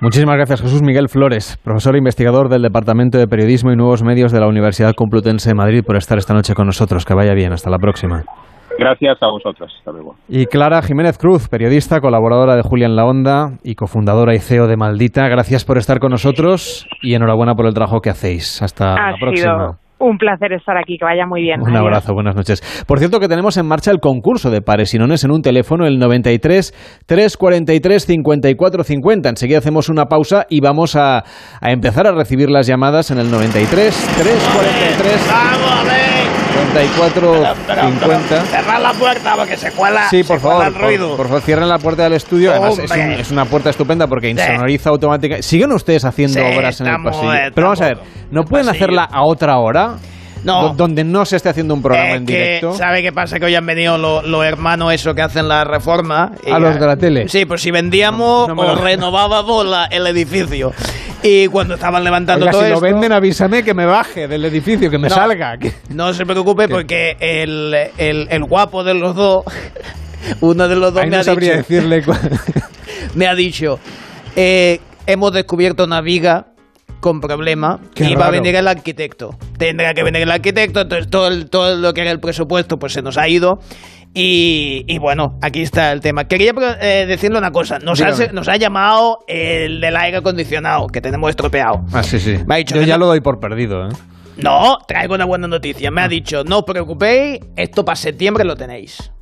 Muchísimas 0.00 0.36
gracias, 0.36 0.60
Jesús 0.60 0.82
Miguel 0.82 1.08
Flores, 1.08 1.56
profesor 1.64 1.94
e 1.94 1.98
investigador 1.98 2.48
del 2.48 2.62
Departamento 2.62 3.16
de 3.16 3.28
Periodismo 3.28 3.72
y 3.72 3.76
Nuevos 3.76 4.02
Medios 4.02 4.32
de 4.32 4.40
la 4.40 4.48
Universidad 4.48 4.92
Complutense 4.94 5.50
de 5.50 5.54
Madrid, 5.54 5.84
por 5.86 5.96
estar 5.96 6.18
esta 6.18 6.34
noche 6.34 6.54
con 6.54 6.66
nosotros. 6.66 7.04
Que 7.06 7.14
vaya 7.14 7.32
bien. 7.32 7.52
Hasta 7.52 7.70
la 7.70 7.78
próxima. 7.78 8.24
Gracias 8.78 9.22
a 9.22 9.26
vosotros. 9.28 9.72
Hasta 9.78 9.92
luego. 9.92 10.16
Y 10.28 10.46
Clara 10.46 10.82
Jiménez 10.82 11.18
Cruz, 11.18 11.48
periodista, 11.48 12.00
colaboradora 12.00 12.56
de 12.56 12.62
Julián 12.62 12.96
La 12.96 13.04
Onda 13.04 13.58
y 13.62 13.76
cofundadora 13.76 14.34
y 14.34 14.38
CEO 14.38 14.66
de 14.66 14.76
Maldita. 14.76 15.28
Gracias 15.28 15.64
por 15.64 15.78
estar 15.78 16.00
con 16.00 16.10
nosotros 16.10 16.88
y 17.02 17.14
enhorabuena 17.14 17.54
por 17.54 17.66
el 17.66 17.74
trabajo 17.74 18.00
que 18.00 18.10
hacéis. 18.10 18.60
Hasta 18.62 18.94
la 18.94 19.16
próxima. 19.20 19.81
Un 20.04 20.18
placer 20.18 20.52
estar 20.52 20.76
aquí, 20.76 20.98
que 20.98 21.04
vaya 21.04 21.26
muy 21.26 21.42
bien. 21.42 21.60
Un 21.62 21.76
abrazo, 21.76 22.12
buenas 22.12 22.34
noches. 22.34 22.60
Por 22.88 22.98
cierto 22.98 23.20
que 23.20 23.28
tenemos 23.28 23.56
en 23.56 23.66
marcha 23.66 23.92
el 23.92 24.00
concurso 24.00 24.50
de 24.50 24.60
pares 24.60 24.92
y 24.94 24.98
nones 24.98 25.22
en 25.22 25.30
un 25.30 25.42
teléfono, 25.42 25.86
el 25.86 26.00
93 26.00 26.72
343 27.06 28.04
54 28.04 28.82
50. 28.82 29.28
Enseguida 29.28 29.58
hacemos 29.58 29.88
una 29.88 30.06
pausa 30.06 30.44
y 30.50 30.60
vamos 30.60 30.96
a, 30.96 31.18
a 31.18 31.70
empezar 31.70 32.08
a 32.08 32.12
recibir 32.12 32.50
las 32.50 32.66
llamadas 32.66 33.12
en 33.12 33.18
el 33.18 33.30
93 33.30 33.94
343 34.18 35.28
¡Vamos 35.30 35.70
a 35.70 35.84
ver! 35.84 36.11
54 36.52 37.54
50. 37.66 38.44
Cerrar 38.46 38.80
la 38.80 38.92
puerta 38.92 39.36
porque 39.36 39.56
se 39.56 39.70
cuela, 39.72 40.08
sí, 40.08 40.22
por 40.22 40.40
favor, 40.40 40.66
el 40.66 40.74
ruido. 40.74 41.16
Por, 41.16 41.26
favor, 41.26 41.42
cierren 41.42 41.68
la 41.68 41.78
puerta 41.78 42.04
del 42.04 42.14
estudio. 42.14 42.50
Además, 42.50 42.78
es, 42.78 42.90
es, 42.90 43.30
una 43.30 43.44
puerta 43.44 43.70
estupenda 43.70 44.06
porque 44.06 44.28
insonoriza 44.28 44.90
automáticamente. 44.90 45.42
¿Siguen 45.42 45.72
ustedes 45.72 46.04
haciendo 46.04 46.40
obras 46.44 46.80
en 46.80 46.86
el 46.88 47.02
pasillo? 47.02 47.32
Pero 47.54 47.66
vamos 47.66 47.80
a 47.80 47.86
ver, 47.86 47.98
¿no 48.30 48.44
pueden 48.44 48.68
hacerla 48.68 49.04
a 49.04 49.22
otra 49.24 49.58
hora? 49.58 49.96
No. 50.44 50.74
Donde 50.74 51.04
no 51.04 51.24
se 51.24 51.36
esté 51.36 51.50
haciendo 51.50 51.74
un 51.74 51.82
programa 51.82 52.14
en 52.14 52.26
directo. 52.26 52.74
¿Sabe 52.74 53.02
qué 53.02 53.12
pasa? 53.12 53.38
Que 53.38 53.46
hoy 53.46 53.54
han 53.54 53.66
venido 53.66 53.96
los 53.98 54.44
hermanos 54.44 54.92
eso 54.92 55.14
que 55.14 55.22
hacen 55.22 55.48
la 55.48 55.64
reforma. 55.64 56.32
a 56.50 56.58
los 56.58 56.78
de 56.78 56.86
la 56.86 56.96
tele. 56.96 57.28
Sí, 57.28 57.44
pues 57.44 57.62
si 57.62 57.70
vendíamos 57.70 58.48
o 58.48 58.74
renovábamos 58.76 59.66
el 59.90 60.06
edificio. 60.06 60.72
Y 61.22 61.46
cuando 61.48 61.74
estaban 61.74 62.02
levantando 62.02 62.46
todo 62.46 62.64
si 62.64 62.70
lo 62.70 62.80
venden, 62.80 63.12
avísame 63.12 63.62
que 63.62 63.74
me 63.74 63.86
baje 63.86 64.26
del 64.26 64.44
edificio, 64.44 64.90
que 64.90 64.98
me 64.98 65.08
salga. 65.08 65.58
No 65.90 66.12
se 66.12 66.26
preocupe 66.26 66.68
porque 66.68 67.16
el, 67.20 67.76
el, 67.96 68.44
guapo 68.44 68.82
de 68.82 68.94
los 68.94 69.14
dos, 69.14 69.44
uno 70.40 70.66
de 70.66 70.76
los 70.76 70.92
dos 70.92 71.06
me, 71.06 71.16
ha 71.16 71.22
sabría 71.22 71.56
dicho, 71.56 71.68
decirle 71.68 72.02
me 73.14 73.28
ha 73.28 73.34
dicho, 73.36 73.78
eh, 74.34 74.80
hemos 75.06 75.32
descubierto 75.32 75.84
una 75.84 76.00
viga 76.00 76.46
con 77.00 77.20
problema 77.20 77.80
y 77.96 78.14
va 78.14 78.26
a 78.26 78.30
venir 78.30 78.54
el 78.54 78.68
arquitecto. 78.68 79.30
Tendrá 79.58 79.94
que 79.94 80.02
venir 80.02 80.22
el 80.22 80.30
arquitecto, 80.30 80.82
entonces 80.82 81.10
todo, 81.10 81.46
todo 81.46 81.76
lo 81.76 81.92
que 81.92 82.02
era 82.02 82.10
el 82.10 82.20
presupuesto 82.20 82.78
pues 82.78 82.92
se 82.92 83.02
nos 83.02 83.18
ha 83.18 83.28
ido. 83.28 83.58
Y, 84.14 84.98
bueno, 84.98 85.38
aquí 85.40 85.62
está 85.62 85.90
el 85.90 86.00
tema. 86.00 86.24
Quería 86.24 86.52
eh, 86.82 87.06
decirle 87.06 87.38
una 87.38 87.50
cosa. 87.50 87.78
Nos 87.78 87.98
ha, 88.02 88.10
nos 88.32 88.46
ha, 88.46 88.56
llamado 88.56 89.20
el 89.26 89.80
del 89.80 89.96
aire 89.96 90.18
acondicionado, 90.18 90.86
que 90.88 91.00
tenemos 91.00 91.30
estropeado. 91.30 91.84
Ah, 91.94 92.02
sí, 92.02 92.20
sí. 92.20 92.36
Yo 92.66 92.82
ya 92.82 92.98
lo 92.98 93.06
doy 93.06 93.22
por 93.22 93.40
perdido, 93.40 93.88
¿eh? 93.88 93.92
No, 94.36 94.76
traigo 94.86 95.14
una 95.14 95.24
buena 95.24 95.48
noticia. 95.48 95.90
Me 95.90 96.02
ha 96.02 96.08
dicho, 96.08 96.44
no 96.44 96.58
os 96.58 96.64
preocupéis, 96.64 97.40
esto 97.56 97.84
para 97.84 97.96
septiembre 97.96 98.44
lo 98.44 98.54
tenéis 98.54 99.12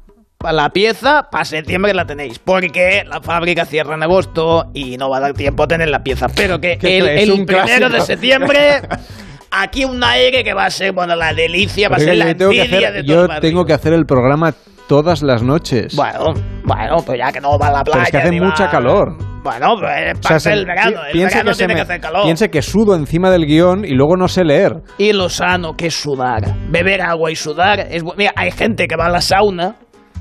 la 0.43 0.71
pieza 0.71 1.29
para 1.31 1.45
septiembre 1.45 1.93
la 1.93 2.07
tenéis, 2.07 2.39
porque 2.39 3.05
la 3.07 3.21
fábrica 3.21 3.67
cierra 3.67 3.95
en 3.95 4.03
agosto 4.03 4.71
y 4.73 4.97
no 4.97 5.11
va 5.11 5.19
a 5.19 5.21
dar 5.21 5.35
tiempo 5.35 5.65
a 5.65 5.67
tener 5.67 5.91
la 5.91 6.03
pieza. 6.03 6.29
Pero 6.35 6.59
que 6.59 6.79
el, 6.81 7.45
primero 7.45 7.91
de 7.91 8.01
septiembre, 8.01 8.81
aquí 9.51 9.85
un 9.85 10.03
aire 10.03 10.43
que 10.43 10.55
va 10.55 10.65
a 10.65 10.71
ser, 10.71 10.93
bueno, 10.93 11.15
la 11.15 11.35
delicia, 11.35 11.91
va 11.91 11.97
a 11.97 12.01
ser 12.01 12.17
la 12.17 12.31
envidia 12.31 12.91
de 12.91 13.03
todo 13.05 13.29
Yo 13.29 13.41
tengo 13.41 13.67
que 13.67 13.75
hacer 13.75 13.93
el 13.93 14.07
programa 14.07 14.55
todas 14.89 15.23
las 15.23 15.43
noches. 15.43 15.95
Bueno, 15.95 16.33
bueno, 16.65 16.97
pues 17.05 17.19
ya 17.19 17.31
que 17.31 17.41
no 17.41 17.59
va 17.59 17.69
a 17.69 17.73
la 17.73 17.85
playa. 17.85 18.05
es 18.05 18.11
que 18.11 18.17
hace 18.17 18.41
mucha 18.41 18.71
calor. 18.71 19.19
Bueno, 19.43 19.77
pues 19.79 20.37
es 20.37 20.47
el 20.47 20.65
verano. 20.65 21.03
El 21.13 21.21
verano 21.21 21.53
tiene 21.53 21.75
que 21.75 21.81
hacer 21.83 22.01
calor. 22.01 22.23
Piense 22.25 22.49
que 22.49 22.63
sudo 22.63 22.95
encima 22.95 23.31
del 23.31 23.45
guion 23.45 23.85
y 23.85 23.91
luego 23.91 24.17
no 24.17 24.27
sé 24.27 24.45
leer. 24.45 24.79
Y 24.97 25.13
lo 25.13 25.29
sano 25.29 25.77
que 25.77 25.89
es 25.89 25.95
sudar. 25.95 26.43
Beber 26.71 27.03
agua 27.03 27.31
y 27.31 27.37
sudar. 27.37 27.81
Es, 27.91 28.03
mira, 28.17 28.33
hay 28.37 28.51
gente 28.53 28.89
que 28.89 28.97
va 28.97 29.07
a 29.07 29.11
la 29.11 29.21
sauna 29.21 29.77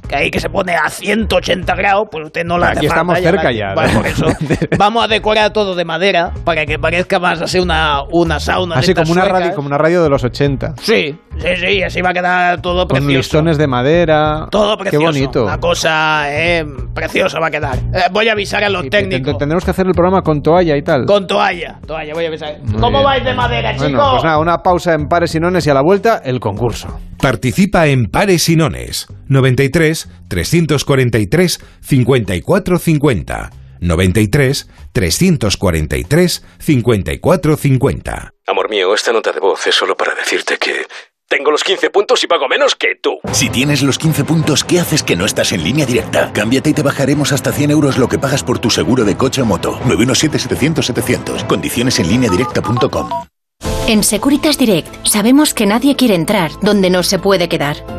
que 0.10 0.16
ahí 0.16 0.32
que 0.32 0.40
se 0.40 0.50
pone 0.50 0.76
a 0.76 0.90
180 0.90 1.76
grados, 1.76 2.08
pues 2.12 2.26
usted 2.26 2.44
no 2.44 2.58
la 2.58 2.72
Aquí 2.72 2.88
estamos 2.88 3.18
cerca 3.20 3.52
ya. 3.52 3.74
por 3.76 4.06
eso. 4.06 4.26
Vamos 4.78 5.06
a 5.06 5.08
decorar 5.08 5.54
todo 5.54 5.76
de 5.76 5.86
madera 5.86 6.34
para 6.44 6.66
que 6.66 6.80
parezca 6.80 7.20
más 7.20 7.42
así 7.42 7.60
una, 7.60 8.02
una 8.12 8.40
sauna. 8.40 8.76
Así 8.76 8.94
como 8.94 9.12
una, 9.12 9.26
radio, 9.26 9.54
como 9.54 9.68
una 9.68 9.78
radio 9.78 10.02
de 10.04 10.10
los 10.10 10.24
80. 10.24 10.74
Sí, 10.82 11.16
sí, 11.40 11.48
sí, 11.60 11.84
así 11.84 12.02
va 12.02 12.10
a 12.10 12.14
quedar 12.14 12.62
todo 12.62 12.88
precioso. 12.88 13.08
Con 13.08 13.16
listones 13.16 13.58
de 13.58 13.68
madera. 13.68 14.48
Todo 14.52 14.78
precioso. 14.78 15.00
Qué 15.00 15.06
bonito. 15.06 15.44
Una 15.46 15.60
cosa 15.60 16.26
eh, 16.30 16.66
preciosa 16.94 17.40
va 17.40 17.48
a 17.48 17.52
quedar. 17.52 17.78
Eh, 17.78 18.04
voy 18.12 18.28
a 18.28 18.34
avisar 18.34 18.64
a 18.64 18.70
los 18.70 18.90
técnicos. 18.90 19.38
Tendremos 19.38 19.64
que 19.66 19.72
hacer 19.72 19.88
el 19.88 19.94
programa 19.94 20.22
con 20.22 20.42
toalla 20.42 20.76
y 20.78 20.82
tal. 20.82 21.06
Con 21.06 21.28
toalla, 21.28 21.80
toalla, 21.86 22.14
voy 22.14 22.26
a 22.26 22.28
avisar. 22.28 22.58
¿Cómo 22.80 23.04
vais 23.04 23.24
de 23.24 23.34
madera, 23.34 23.74
chicos? 23.74 23.92
Bueno, 23.92 24.12
pues 24.12 24.24
nada, 24.24 24.40
una 24.40 24.62
pausa 24.64 24.94
en 24.94 25.08
pares 25.08 25.34
y 25.36 25.40
nones 25.40 25.66
y 25.68 25.70
a 25.70 25.74
la 25.74 25.82
vuelta 25.82 26.22
el 26.24 26.40
concurso. 26.40 27.00
Participa 27.22 27.88
en 27.88 28.06
pares 28.06 28.48
y 28.50 28.56
nones. 28.56 29.08
93 29.28 30.10
343 30.28 31.60
5450. 31.82 33.52
93 33.82 34.70
343 34.92 36.46
5450. 36.60 38.34
Amor 38.48 38.70
mío, 38.70 38.94
esta 38.94 39.14
nota 39.14 39.32
de 39.32 39.40
voz 39.40 39.66
es 39.68 39.76
solo 39.76 39.96
para 39.96 40.16
decirte 40.16 40.58
que 40.58 40.86
tengo 41.30 41.52
los 41.52 41.64
15 41.64 41.92
puntos 41.92 42.24
y 42.24 42.28
pago 42.28 42.48
menos 42.48 42.76
que 42.76 42.96
tú. 43.02 43.20
Si 43.32 43.50
tienes 43.50 43.84
los 43.84 43.98
15 43.98 44.24
puntos, 44.26 44.64
¿qué 44.64 44.80
haces 44.80 45.04
que 45.04 45.16
no 45.16 45.26
estás 45.26 45.52
en 45.52 45.64
línea 45.64 45.86
directa? 45.86 46.32
Cámbiate 46.34 46.72
y 46.72 46.74
te 46.74 46.82
bajaremos 46.82 47.32
hasta 47.32 47.52
100 47.52 47.72
euros 47.72 47.98
lo 47.98 48.10
que 48.10 48.20
pagas 48.20 48.44
por 48.44 48.60
tu 48.60 48.70
seguro 48.70 49.06
de 49.06 49.16
coche 49.16 49.42
o 49.42 49.46
moto. 49.46 49.80
917-700-700. 49.86 51.46
Condiciones 51.48 52.00
en 52.00 52.10
línea 52.10 52.30
directa.com. 52.30 53.10
En 53.88 54.04
Securitas 54.04 54.58
Direct 54.58 54.88
sabemos 55.04 55.54
que 55.54 55.66
nadie 55.66 55.96
quiere 55.96 56.16
entrar 56.16 56.52
donde 56.62 56.90
no 56.90 57.04
se 57.04 57.20
puede 57.20 57.48
quedar. 57.48 57.99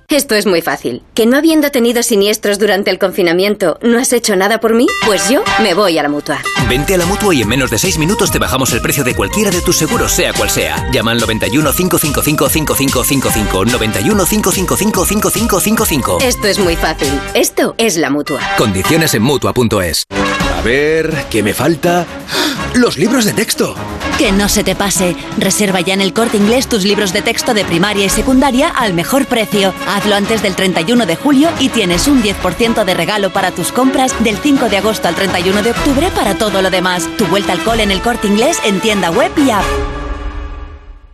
Esto 0.11 0.35
es 0.35 0.45
muy 0.45 0.61
fácil. 0.61 1.03
¿Que 1.13 1.25
no 1.25 1.37
habiendo 1.37 1.71
tenido 1.71 2.03
siniestros 2.03 2.59
durante 2.59 2.91
el 2.91 2.99
confinamiento, 2.99 3.79
no 3.81 3.97
has 3.97 4.11
hecho 4.11 4.35
nada 4.35 4.59
por 4.59 4.73
mí? 4.73 4.85
Pues 5.05 5.29
yo 5.29 5.41
me 5.63 5.73
voy 5.73 5.97
a 5.97 6.03
la 6.03 6.09
mutua. 6.09 6.39
Vente 6.67 6.95
a 6.95 6.97
la 6.97 7.05
mutua 7.05 7.33
y 7.33 7.41
en 7.41 7.47
menos 7.47 7.69
de 7.69 7.77
seis 7.77 7.97
minutos 7.97 8.29
te 8.29 8.37
bajamos 8.37 8.73
el 8.73 8.81
precio 8.81 9.05
de 9.05 9.15
cualquiera 9.15 9.51
de 9.51 9.61
tus 9.61 9.77
seguros, 9.77 10.11
sea 10.11 10.33
cual 10.33 10.49
sea. 10.49 10.89
Llama 10.91 11.11
al 11.11 11.19
91 11.19 11.71
555 11.71 12.49
5555. 12.49 13.65
91 13.65 14.25
555 14.25 15.05
5555. 15.05 16.17
Esto 16.21 16.47
es 16.47 16.59
muy 16.59 16.75
fácil. 16.75 17.09
Esto 17.33 17.75
es 17.77 17.95
la 17.95 18.09
mutua. 18.09 18.41
Condiciones 18.57 19.13
en 19.13 19.23
mutua.es. 19.23 20.03
A 20.09 20.61
ver, 20.61 21.25
¿qué 21.29 21.41
me 21.41 21.53
falta? 21.53 22.05
los 22.75 22.97
libros 22.97 23.25
de 23.25 23.33
texto. 23.33 23.75
Que 24.17 24.31
no 24.31 24.47
se 24.47 24.63
te 24.63 24.75
pase. 24.75 25.15
Reserva 25.37 25.81
ya 25.81 25.93
en 25.93 26.01
el 26.01 26.13
corte 26.13 26.37
inglés 26.37 26.67
tus 26.67 26.83
libros 26.83 27.13
de 27.13 27.21
texto 27.21 27.53
de 27.53 27.65
primaria 27.65 28.05
y 28.05 28.09
secundaria 28.09 28.69
al 28.69 28.93
mejor 28.93 29.25
precio. 29.25 29.73
Hazlo 30.01 30.15
antes 30.15 30.41
del 30.41 30.55
31 30.55 31.05
de 31.05 31.15
julio 31.15 31.51
y 31.59 31.69
tienes 31.69 32.07
un 32.07 32.23
10% 32.23 32.85
de 32.85 32.93
regalo 32.95 33.29
para 33.29 33.51
tus 33.51 33.71
compras 33.71 34.11
del 34.23 34.35
5 34.35 34.67
de 34.67 34.77
agosto 34.77 35.07
al 35.07 35.13
31 35.13 35.61
de 35.61 35.69
octubre 35.69 36.09
para 36.15 36.33
todo 36.33 36.63
lo 36.63 36.71
demás. 36.71 37.07
Tu 37.19 37.25
vuelta 37.27 37.51
al 37.51 37.63
cole 37.63 37.83
en 37.83 37.91
el 37.91 38.01
corte 38.01 38.25
inglés 38.25 38.57
en 38.65 38.79
tienda 38.79 39.11
web 39.11 39.31
y 39.37 39.51
app. 39.51 40.00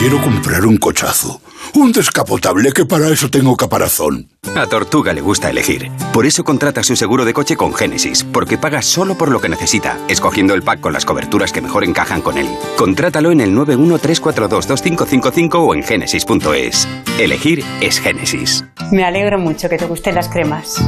Quiero 0.00 0.18
comprar 0.22 0.64
un 0.64 0.78
cochazo. 0.78 1.42
Un 1.74 1.92
descapotable 1.92 2.72
que 2.72 2.86
para 2.86 3.08
eso 3.10 3.28
tengo 3.28 3.54
caparazón. 3.54 4.30
A 4.56 4.64
Tortuga 4.64 5.12
le 5.12 5.20
gusta 5.20 5.50
elegir. 5.50 5.90
Por 6.14 6.24
eso 6.24 6.42
contrata 6.42 6.82
su 6.82 6.96
seguro 6.96 7.26
de 7.26 7.34
coche 7.34 7.54
con 7.54 7.74
Génesis, 7.74 8.24
porque 8.24 8.56
paga 8.56 8.80
solo 8.80 9.18
por 9.18 9.30
lo 9.30 9.42
que 9.42 9.50
necesita, 9.50 9.98
escogiendo 10.08 10.54
el 10.54 10.62
pack 10.62 10.80
con 10.80 10.94
las 10.94 11.04
coberturas 11.04 11.52
que 11.52 11.60
mejor 11.60 11.84
encajan 11.84 12.22
con 12.22 12.38
él. 12.38 12.48
Contrátalo 12.78 13.30
en 13.30 13.42
el 13.42 13.54
913422555 13.54 15.50
o 15.56 15.74
en 15.74 15.82
génesis.es. 15.82 16.88
Elegir 17.18 17.62
es 17.82 18.00
Génesis. 18.00 18.64
Me 18.92 19.04
alegro 19.04 19.38
mucho 19.38 19.68
que 19.68 19.76
te 19.76 19.84
gusten 19.84 20.14
las 20.14 20.30
cremas. 20.30 20.82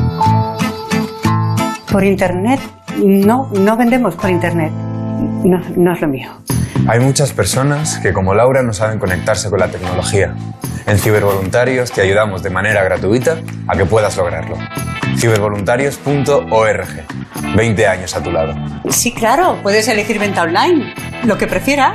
Por 1.93 2.03
internet, 2.03 2.61
no, 2.97 3.51
no 3.53 3.77
vendemos 3.77 4.15
por 4.15 4.31
internet. 4.31 4.73
No, 5.23 5.61
no 5.77 5.93
es 5.93 6.01
lo 6.01 6.09
mío. 6.09 6.31
Hay 6.89 7.01
muchas 7.01 7.33
personas 7.33 7.99
que, 7.99 8.13
como 8.13 8.35
Laura, 8.35 8.63
no 8.63 8.73
saben 8.73 8.99
conectarse 8.99 9.51
con 9.51 9.61
la 9.61 9.69
tecnología. 9.69 10.35
En 10.87 10.99
Cibervoluntarios 10.99 11.93
te 11.93 12.03
ayudamos 12.03 12.43
de 12.43 12.51
manera 12.51 12.83
gratuita 12.83 13.39
a 13.69 13.77
que 13.77 13.87
puedas 13.87 14.17
lograrlo. 14.17 14.57
Cibervoluntarios.org. 15.17 16.89
20 17.57 17.87
años 17.87 18.17
a 18.17 18.23
tu 18.23 18.33
lado. 18.33 18.55
Sí, 18.91 19.13
claro, 19.13 19.59
puedes 19.63 19.87
elegir 19.89 20.19
venta 20.19 20.43
online, 20.43 20.95
lo 21.25 21.39
que 21.39 21.47
prefieras. 21.47 21.95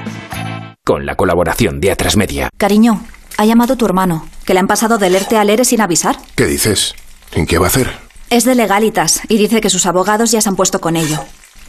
Con 0.86 1.06
la 1.06 1.16
colaboración 1.16 1.82
de 1.82 1.92
Atrasmedia. 1.92 2.50
Cariño, 2.58 3.04
ha 3.38 3.46
llamado 3.46 3.76
tu 3.76 3.86
hermano, 3.86 4.28
que 4.46 4.54
le 4.54 4.60
han 4.62 4.68
pasado 4.68 4.98
del 4.98 5.16
ERTE 5.16 5.38
al 5.38 5.50
ERE 5.50 5.66
sin 5.66 5.82
avisar. 5.82 6.16
¿Qué 6.36 6.46
dices? 6.46 6.96
¿En 7.34 7.46
qué 7.46 7.58
va 7.58 7.66
a 7.66 7.70
hacer? 7.70 7.92
Es 8.30 8.46
de 8.46 8.56
legalitas 8.56 9.22
y 9.28 9.38
dice 9.38 9.62
que 9.62 9.70
sus 9.70 9.86
abogados 9.86 10.32
ya 10.32 10.42
se 10.42 10.50
han 10.50 10.56
puesto 10.56 10.80
con 10.80 10.96
ello. 10.96 11.20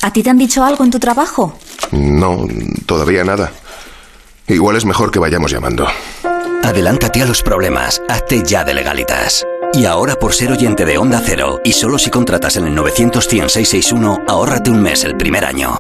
¿A 0.03 0.13
ti 0.13 0.23
te 0.23 0.31
han 0.31 0.39
dicho 0.39 0.65
algo 0.65 0.85
en 0.85 0.91
tu 0.91 0.99
trabajo? 0.99 1.59
No, 1.93 2.47
todavía 2.87 3.25
nada. 3.25 3.53
Igual 4.47 4.77
es 4.77 4.85
mejor 4.85 5.11
que 5.11 5.19
vayamos 5.19 5.51
llamando. 5.51 5.87
Adelántate 6.63 7.23
a 7.23 7.27
los 7.27 7.43
problemas. 7.43 8.03
Hazte 8.09 8.43
ya 8.45 8.65
de 8.65 8.75
legalitas. 8.75 9.47
Y 9.75 9.85
ahora 9.85 10.15
por 10.15 10.33
ser 10.33 10.51
oyente 10.51 10.85
de 10.85 10.97
Onda 10.99 11.21
Cero, 11.25 11.61
y 11.65 11.73
solo 11.73 11.99
si 11.99 12.11
contratas 12.11 12.57
en 12.57 12.67
el 12.67 12.75
900 12.75 13.25
661 13.25 14.25
ahórrate 14.27 14.71
un 14.71 14.83
mes 14.83 15.05
el 15.05 15.17
primer 15.17 15.45
año. 15.45 15.79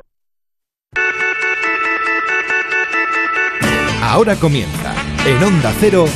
Ahora 4.03 4.37
comienza, 4.37 4.95
en 5.27 5.43
Onda 5.43 5.73
Cero, 5.79 6.07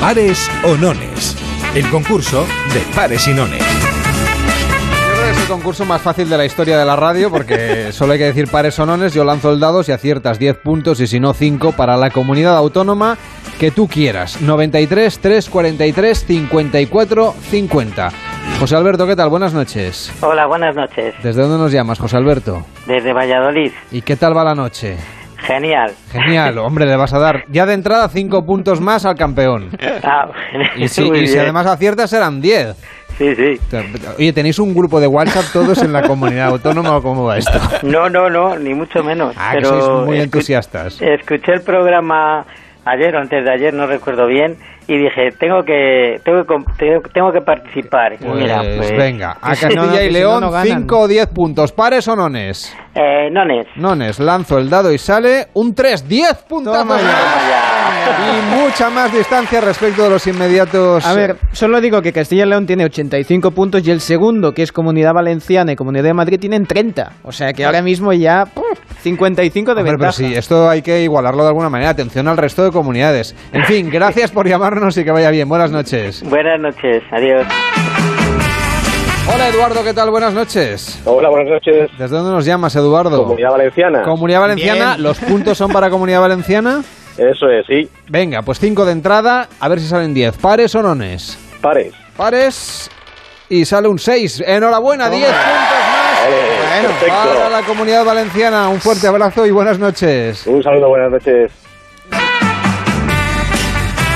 Pares 0.00 0.48
o 0.64 0.76
Nones. 0.76 1.36
El 1.74 1.88
concurso 1.90 2.46
de 2.72 2.80
Pares 2.94 3.26
y 3.28 3.32
Nones. 3.32 3.91
Concurso 5.52 5.84
más 5.84 6.00
fácil 6.00 6.30
de 6.30 6.38
la 6.38 6.46
historia 6.46 6.78
de 6.78 6.84
la 6.86 6.96
radio 6.96 7.30
porque 7.30 7.92
solo 7.92 8.14
hay 8.14 8.18
que 8.18 8.24
decir 8.24 8.48
pares 8.50 8.78
o 8.78 8.86
nones, 8.86 9.12
yo 9.12 9.22
lanzo 9.22 9.52
el 9.52 9.60
dado 9.60 9.82
si 9.82 9.92
aciertas 9.92 10.38
10 10.38 10.56
puntos 10.56 10.98
y 11.00 11.06
si 11.06 11.20
no 11.20 11.34
5 11.34 11.72
para 11.72 11.98
la 11.98 12.08
comunidad 12.08 12.56
autónoma 12.56 13.18
que 13.60 13.70
tú 13.70 13.86
quieras. 13.86 14.40
93 14.40 15.18
343 15.18 16.24
54 16.24 17.34
50. 17.50 18.10
José 18.60 18.76
Alberto, 18.76 19.06
¿qué 19.06 19.14
tal? 19.14 19.28
Buenas 19.28 19.52
noches. 19.52 20.10
Hola, 20.22 20.46
buenas 20.46 20.74
noches. 20.74 21.14
¿Desde 21.22 21.42
dónde 21.42 21.58
nos 21.58 21.70
llamas, 21.70 21.98
José 21.98 22.16
Alberto? 22.16 22.64
Desde 22.86 23.12
Valladolid. 23.12 23.72
¿Y 23.90 24.00
qué 24.00 24.16
tal 24.16 24.34
va 24.34 24.44
la 24.44 24.54
noche? 24.54 24.96
Genial. 25.46 25.92
Genial, 26.12 26.58
hombre, 26.58 26.86
le 26.86 26.96
vas 26.96 27.12
a 27.12 27.18
dar 27.18 27.44
ya 27.48 27.66
de 27.66 27.74
entrada 27.74 28.08
5 28.08 28.46
puntos 28.46 28.80
más 28.80 29.04
al 29.04 29.16
campeón. 29.16 29.70
Ah, 30.02 30.28
Y 30.76 30.88
si, 30.88 31.02
y 31.08 31.26
si 31.26 31.38
además 31.38 31.66
aciertas 31.66 32.10
serán 32.10 32.40
10. 32.40 32.76
Sí, 33.18 33.34
sí. 33.34 33.60
Oye, 34.18 34.32
¿tenéis 34.32 34.58
un 34.58 34.74
grupo 34.74 34.98
de 34.98 35.06
WhatsApp 35.06 35.44
todos 35.52 35.82
en 35.82 35.92
la 35.92 36.02
comunidad 36.02 36.48
autónoma 36.48 36.96
o 36.96 37.02
cómo 37.02 37.24
va 37.24 37.38
esto? 37.38 37.58
No, 37.82 38.08
no, 38.08 38.30
no, 38.30 38.58
ni 38.58 38.72
mucho 38.74 39.02
menos. 39.04 39.34
Ah, 39.38 39.50
que 39.52 39.58
pero 39.58 39.68
sois 39.80 40.06
muy 40.06 40.20
entusiastas. 40.20 41.00
Escuché 41.00 41.52
el 41.52 41.60
programa 41.62 42.46
ayer 42.84 43.14
o 43.14 43.20
antes 43.20 43.44
de 43.44 43.50
ayer, 43.52 43.74
no 43.74 43.86
recuerdo 43.86 44.26
bien, 44.26 44.56
y 44.92 44.98
dije, 44.98 45.30
tengo 45.38 45.62
que 45.64 46.20
tengo 46.22 46.44
que, 46.44 46.54
tengo, 46.76 47.00
tengo 47.14 47.32
que 47.32 47.40
participar. 47.40 48.12
Y 48.20 48.26
mira, 48.26 48.58
Pues 48.58 48.76
pues... 48.76 48.96
venga, 48.98 49.38
a 49.40 49.48
no, 49.54 49.56
Castilla 49.60 49.86
no, 49.86 50.02
y 50.02 50.10
León, 50.10 50.40
no, 50.40 50.46
no 50.48 50.52
ganan. 50.52 50.80
5 50.82 50.98
o 50.98 51.08
10 51.08 51.26
puntos. 51.28 51.72
¿Pares 51.72 52.06
o 52.08 52.14
nones? 52.14 52.76
Eh, 52.94 53.30
nones. 53.30 53.66
Nones, 53.76 54.20
lanzo 54.20 54.58
el 54.58 54.68
dado 54.68 54.92
y 54.92 54.98
sale 54.98 55.46
un 55.54 55.74
3, 55.74 56.06
10 56.06 56.44
puntos. 56.46 56.76
Y 58.04 58.62
mucha 58.64 58.90
más 58.90 59.12
distancia 59.12 59.60
respecto 59.60 60.02
de 60.04 60.10
los 60.10 60.26
inmediatos. 60.26 61.04
A 61.06 61.14
ver, 61.14 61.36
solo 61.52 61.80
digo 61.80 62.00
que 62.02 62.12
Castilla 62.12 62.44
y 62.44 62.48
León 62.48 62.66
tiene 62.66 62.84
85 62.84 63.50
puntos 63.52 63.86
y 63.86 63.90
el 63.90 64.00
segundo, 64.00 64.52
que 64.52 64.62
es 64.62 64.72
Comunidad 64.72 65.12
Valenciana 65.14 65.72
y 65.72 65.76
Comunidad 65.76 66.04
de 66.04 66.14
Madrid, 66.14 66.38
tienen 66.40 66.66
30. 66.66 67.12
O 67.22 67.32
sea 67.32 67.52
que 67.52 67.64
ahora 67.64 67.82
mismo 67.82 68.12
ya 68.12 68.44
¡puf! 68.46 68.64
55 69.00 69.74
de 69.74 69.80
Hombre, 69.80 69.92
ventaja. 69.92 70.14
pero 70.16 70.28
sí, 70.30 70.34
esto 70.36 70.68
hay 70.68 70.82
que 70.82 71.02
igualarlo 71.02 71.42
de 71.42 71.48
alguna 71.48 71.68
manera. 71.68 71.90
Atención 71.90 72.28
al 72.28 72.36
resto 72.36 72.64
de 72.64 72.70
comunidades. 72.70 73.34
En 73.52 73.64
fin, 73.64 73.90
gracias 73.90 74.30
por 74.30 74.48
llamarnos 74.48 74.96
y 74.96 75.04
que 75.04 75.10
vaya 75.10 75.30
bien. 75.30 75.48
Buenas 75.48 75.70
noches. 75.70 76.22
Buenas 76.28 76.60
noches, 76.60 77.02
adiós. 77.10 77.46
Hola 79.32 79.48
Eduardo, 79.48 79.84
¿qué 79.84 79.94
tal? 79.94 80.10
Buenas 80.10 80.34
noches. 80.34 81.00
Hola, 81.04 81.28
buenas 81.30 81.48
noches. 81.48 81.90
¿Desde 81.96 82.16
dónde 82.16 82.32
nos 82.32 82.44
llamas, 82.44 82.74
Eduardo? 82.74 83.22
Comunidad 83.22 83.50
Valenciana. 83.52 84.02
Comunidad 84.02 84.40
Valenciana, 84.40 84.90
Bien. 84.94 85.02
¿los 85.02 85.18
puntos 85.20 85.56
son 85.58 85.70
para 85.70 85.90
Comunidad 85.90 86.20
Valenciana? 86.20 86.82
Eso 87.18 87.48
es, 87.50 87.66
sí. 87.66 87.88
Venga, 88.08 88.42
pues 88.42 88.58
5 88.58 88.84
de 88.84 88.92
entrada, 88.92 89.48
a 89.60 89.68
ver 89.68 89.80
si 89.80 89.86
salen 89.86 90.14
10. 90.14 90.36
¿Pares 90.38 90.74
o 90.74 90.82
nones? 90.82 91.38
Pares. 91.60 91.92
Pares 92.16 92.90
y 93.48 93.64
sale 93.64 93.88
un 93.88 93.98
6. 93.98 94.44
Enhorabuena, 94.46 95.10
10 95.10 95.26
puntos 95.26 95.40
más. 95.40 96.28
Bueno, 96.72 96.88
perfecto. 96.88 97.38
para 97.38 97.50
la 97.50 97.62
Comunidad 97.62 98.04
Valenciana, 98.04 98.68
un 98.68 98.80
fuerte 98.80 99.06
abrazo 99.06 99.46
y 99.46 99.50
buenas 99.50 99.78
noches. 99.78 100.46
Un 100.46 100.62
saludo, 100.62 100.88
buenas 100.88 101.10
noches. 101.10 101.52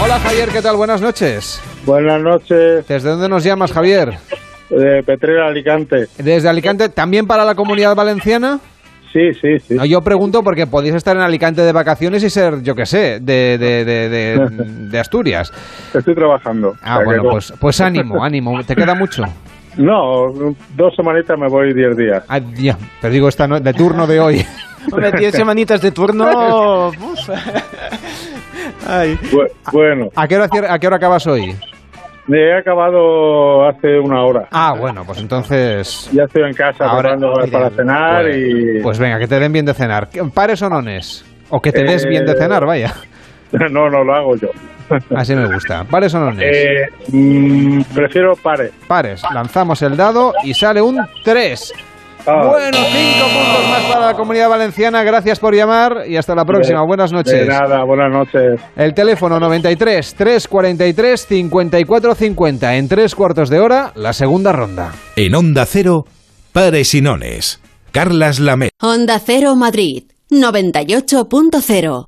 Hola 0.03 0.19
Javier, 0.21 0.49
¿qué 0.51 0.63
tal? 0.63 0.77
Buenas 0.77 1.01
noches. 1.01 1.61
Buenas 1.85 2.21
noches. 2.21 2.87
¿Desde 2.87 3.09
dónde 3.11 3.29
nos 3.29 3.43
llamas, 3.45 3.73
Javier? 3.73 4.19
De 4.71 5.03
Petrera, 5.03 5.49
Alicante. 5.49 6.07
¿Desde 6.19 6.49
Alicante? 6.49 6.89
¿También 6.89 7.27
para 7.27 7.45
la 7.45 7.55
Comunidad 7.55 7.95
Valenciana? 7.95 8.61
Sí, 9.17 9.33
sí, 9.41 9.59
sí. 9.61 9.75
No, 9.77 9.87
yo 9.87 10.03
pregunto 10.03 10.43
porque 10.43 10.67
podéis 10.67 10.95
estar 10.95 11.17
en 11.17 11.23
Alicante 11.23 11.63
de 11.63 11.73
vacaciones 11.73 12.23
y 12.23 12.29
ser, 12.29 12.63
yo 12.63 12.75
qué 12.75 12.85
sé, 12.85 13.19
de, 13.21 13.57
de, 13.57 13.85
de, 13.87 14.09
de- 14.11 14.49
de 14.91 14.99
Asturias. 14.99 15.51
Estoy 15.95 16.15
trabajando. 16.15 16.75
Ah, 16.83 16.99
que 16.99 17.05
bueno, 17.07 17.23
no. 17.23 17.31
pues, 17.31 17.51
pues 17.59 17.81
ánimo, 17.81 18.23
ánimo. 18.23 18.63
¿Te 18.65 18.77
queda 18.77 18.95
mucho? 18.95 19.23
No, 19.79 20.27
dos 20.77 20.95
semanitas 20.95 21.39
me 21.39 21.49
voy 21.49 21.73
diez 21.73 21.97
días. 21.97 22.25
Ah, 22.29 22.41
ya, 22.57 22.77
pero 23.01 23.13
digo, 23.15 23.29
esta 23.29 23.47
no- 23.49 23.59
de 23.59 23.73
turno 23.73 24.07
de 24.07 24.21
hoy. 24.21 24.45
Hombre, 24.93 25.11
10 25.13 25.35
semanitas 25.35 25.81
de 25.81 25.91
turno. 25.93 26.93
Ay. 28.87 29.19
bueno, 29.73 30.09
¿A 30.15 30.29
qué, 30.29 30.37
hora, 30.37 30.49
¿A 30.75 30.79
qué 30.79 30.87
hora 30.87 30.97
acabas 30.97 31.27
hoy? 31.27 31.57
Me 32.27 32.39
he 32.41 32.55
acabado 32.59 33.69
hace 33.69 33.99
una 33.99 34.25
hora. 34.25 34.49
Ah, 34.51 34.75
bueno, 34.79 35.03
pues 35.07 35.19
entonces... 35.21 36.09
Ya 36.13 36.25
estoy 36.25 36.43
en 36.45 36.55
casa 36.55 36.85
Ahora- 36.87 37.17
para 37.51 37.71
cenar 37.71 38.25
Pues, 38.25 38.37
y... 38.37 38.81
pues 38.83 38.99
venga, 38.99 39.19
que 39.19 39.29
te 39.29 39.39
den 39.39 39.53
bien 39.53 39.65
de 39.67 39.75
cenar. 39.75 40.09
¿Pares 40.35 40.61
o 40.63 40.69
nones? 40.69 41.25
O 41.51 41.61
que 41.61 41.73
te 41.73 41.85
des 41.85 42.05
Eh, 42.05 42.09
bien 42.09 42.27
de 42.27 42.35
cenar, 42.35 42.65
vaya. 42.67 42.93
No, 43.53 43.89
no, 43.89 44.03
lo 44.03 44.13
hago 44.15 44.35
yo. 44.37 44.49
Así 45.17 45.35
me 45.35 45.47
gusta. 45.47 45.85
¿Pares 45.85 46.13
o 46.15 46.19
nones? 46.21 46.43
Eh, 46.45 46.87
mm, 47.13 47.83
prefiero 47.95 48.35
pares. 48.37 48.73
Pares. 48.89 49.23
Lanzamos 49.33 49.81
el 49.83 49.97
dado 49.97 50.33
y 50.43 50.53
sale 50.53 50.83
un 50.83 50.99
3. 51.25 51.73
Ah. 52.27 52.49
Bueno, 52.49 52.77
5 52.79 53.27
puntos 53.27 53.69
más 53.71 53.83
para 53.85 54.07
la 54.07 54.15
comunidad 54.15 54.49
valenciana. 54.49 55.03
Gracias 55.05 55.39
por 55.39 55.55
llamar 55.55 56.05
y 56.09 56.17
hasta 56.17 56.35
la 56.35 56.45
próxima. 56.45 56.81
De- 56.81 56.87
Buenas 56.87 57.11
De 57.11 57.17
noches. 57.17 57.47
nada, 57.49 57.85
buenas 57.85 58.11
noches. 58.13 58.61
El 58.77 58.95
teléfono 58.95 59.39
93 59.39 60.15
343 60.15 61.27
54 61.27 62.15
50. 62.15 62.77
En 62.77 62.89
tres 62.89 63.15
cuartos 63.15 63.49
de 63.49 63.61
hora, 63.61 63.93
la 63.95 64.13
segunda 64.13 64.53
ronda. 64.53 64.93
En 65.17 65.35
Onda 65.35 65.67
Cero, 65.67 66.05
Pares 66.53 66.95
y 66.95 67.01
Nones. 67.01 67.61
Carlas 67.93 68.41
Lamé. 68.41 68.71
Onda 68.83 69.19
Cero 69.25 69.55
Madrid 69.57 70.05
98.0 70.31 72.07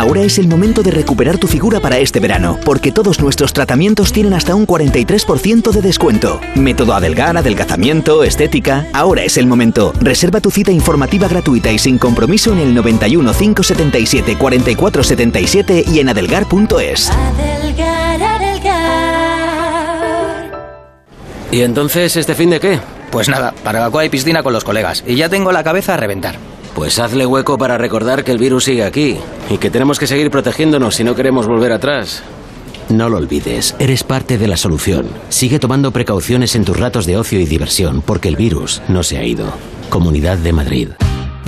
Ahora 0.00 0.22
es 0.22 0.38
el 0.38 0.48
momento 0.48 0.82
de 0.82 0.92
recuperar 0.92 1.36
tu 1.36 1.46
figura 1.46 1.78
para 1.78 1.98
este 1.98 2.20
verano, 2.20 2.58
porque 2.64 2.90
todos 2.90 3.20
nuestros 3.20 3.52
tratamientos 3.52 4.14
tienen 4.14 4.32
hasta 4.32 4.54
un 4.54 4.66
43% 4.66 5.72
de 5.72 5.82
descuento. 5.82 6.40
Método 6.54 6.94
Adelgar, 6.94 7.36
adelgazamiento, 7.36 8.24
estética. 8.24 8.86
Ahora 8.94 9.24
es 9.24 9.36
el 9.36 9.46
momento. 9.46 9.92
Reserva 10.00 10.40
tu 10.40 10.50
cita 10.50 10.72
informativa 10.72 11.28
gratuita 11.28 11.70
y 11.70 11.78
sin 11.78 11.98
compromiso 11.98 12.50
en 12.52 12.60
el 12.60 12.74
91 12.74 13.34
577 13.34 14.38
44 14.38 15.04
77 15.04 15.84
y 15.86 15.98
en 15.98 16.08
adelgar.es. 16.08 17.10
¿Y 21.52 21.60
entonces 21.60 22.16
este 22.16 22.34
fin 22.34 22.48
de 22.48 22.58
qué? 22.58 22.80
Pues 23.10 23.28
nada, 23.28 23.52
para 23.62 23.80
la 23.80 23.90
cual 23.90 24.04
hay 24.04 24.08
piscina 24.08 24.42
con 24.42 24.54
los 24.54 24.64
colegas. 24.64 25.04
Y 25.06 25.16
ya 25.16 25.28
tengo 25.28 25.52
la 25.52 25.62
cabeza 25.62 25.92
a 25.92 25.98
reventar. 25.98 26.36
Pues 26.74 26.98
hazle 26.98 27.26
hueco 27.26 27.58
para 27.58 27.78
recordar 27.78 28.24
que 28.24 28.32
el 28.32 28.38
virus 28.38 28.64
sigue 28.64 28.84
aquí 28.84 29.16
y 29.50 29.58
que 29.58 29.70
tenemos 29.70 29.98
que 29.98 30.06
seguir 30.06 30.30
protegiéndonos 30.30 30.94
si 30.94 31.04
no 31.04 31.14
queremos 31.14 31.46
volver 31.46 31.72
atrás. 31.72 32.22
No 32.88 33.08
lo 33.08 33.18
olvides, 33.18 33.76
eres 33.78 34.02
parte 34.02 34.36
de 34.36 34.48
la 34.48 34.56
solución. 34.56 35.06
Sigue 35.28 35.58
tomando 35.58 35.92
precauciones 35.92 36.56
en 36.56 36.64
tus 36.64 36.76
ratos 36.76 37.06
de 37.06 37.16
ocio 37.16 37.38
y 37.38 37.44
diversión 37.44 38.02
porque 38.02 38.28
el 38.28 38.36
virus 38.36 38.82
no 38.88 39.02
se 39.02 39.18
ha 39.18 39.24
ido. 39.24 39.52
Comunidad 39.90 40.38
de 40.38 40.52
Madrid. 40.52 40.88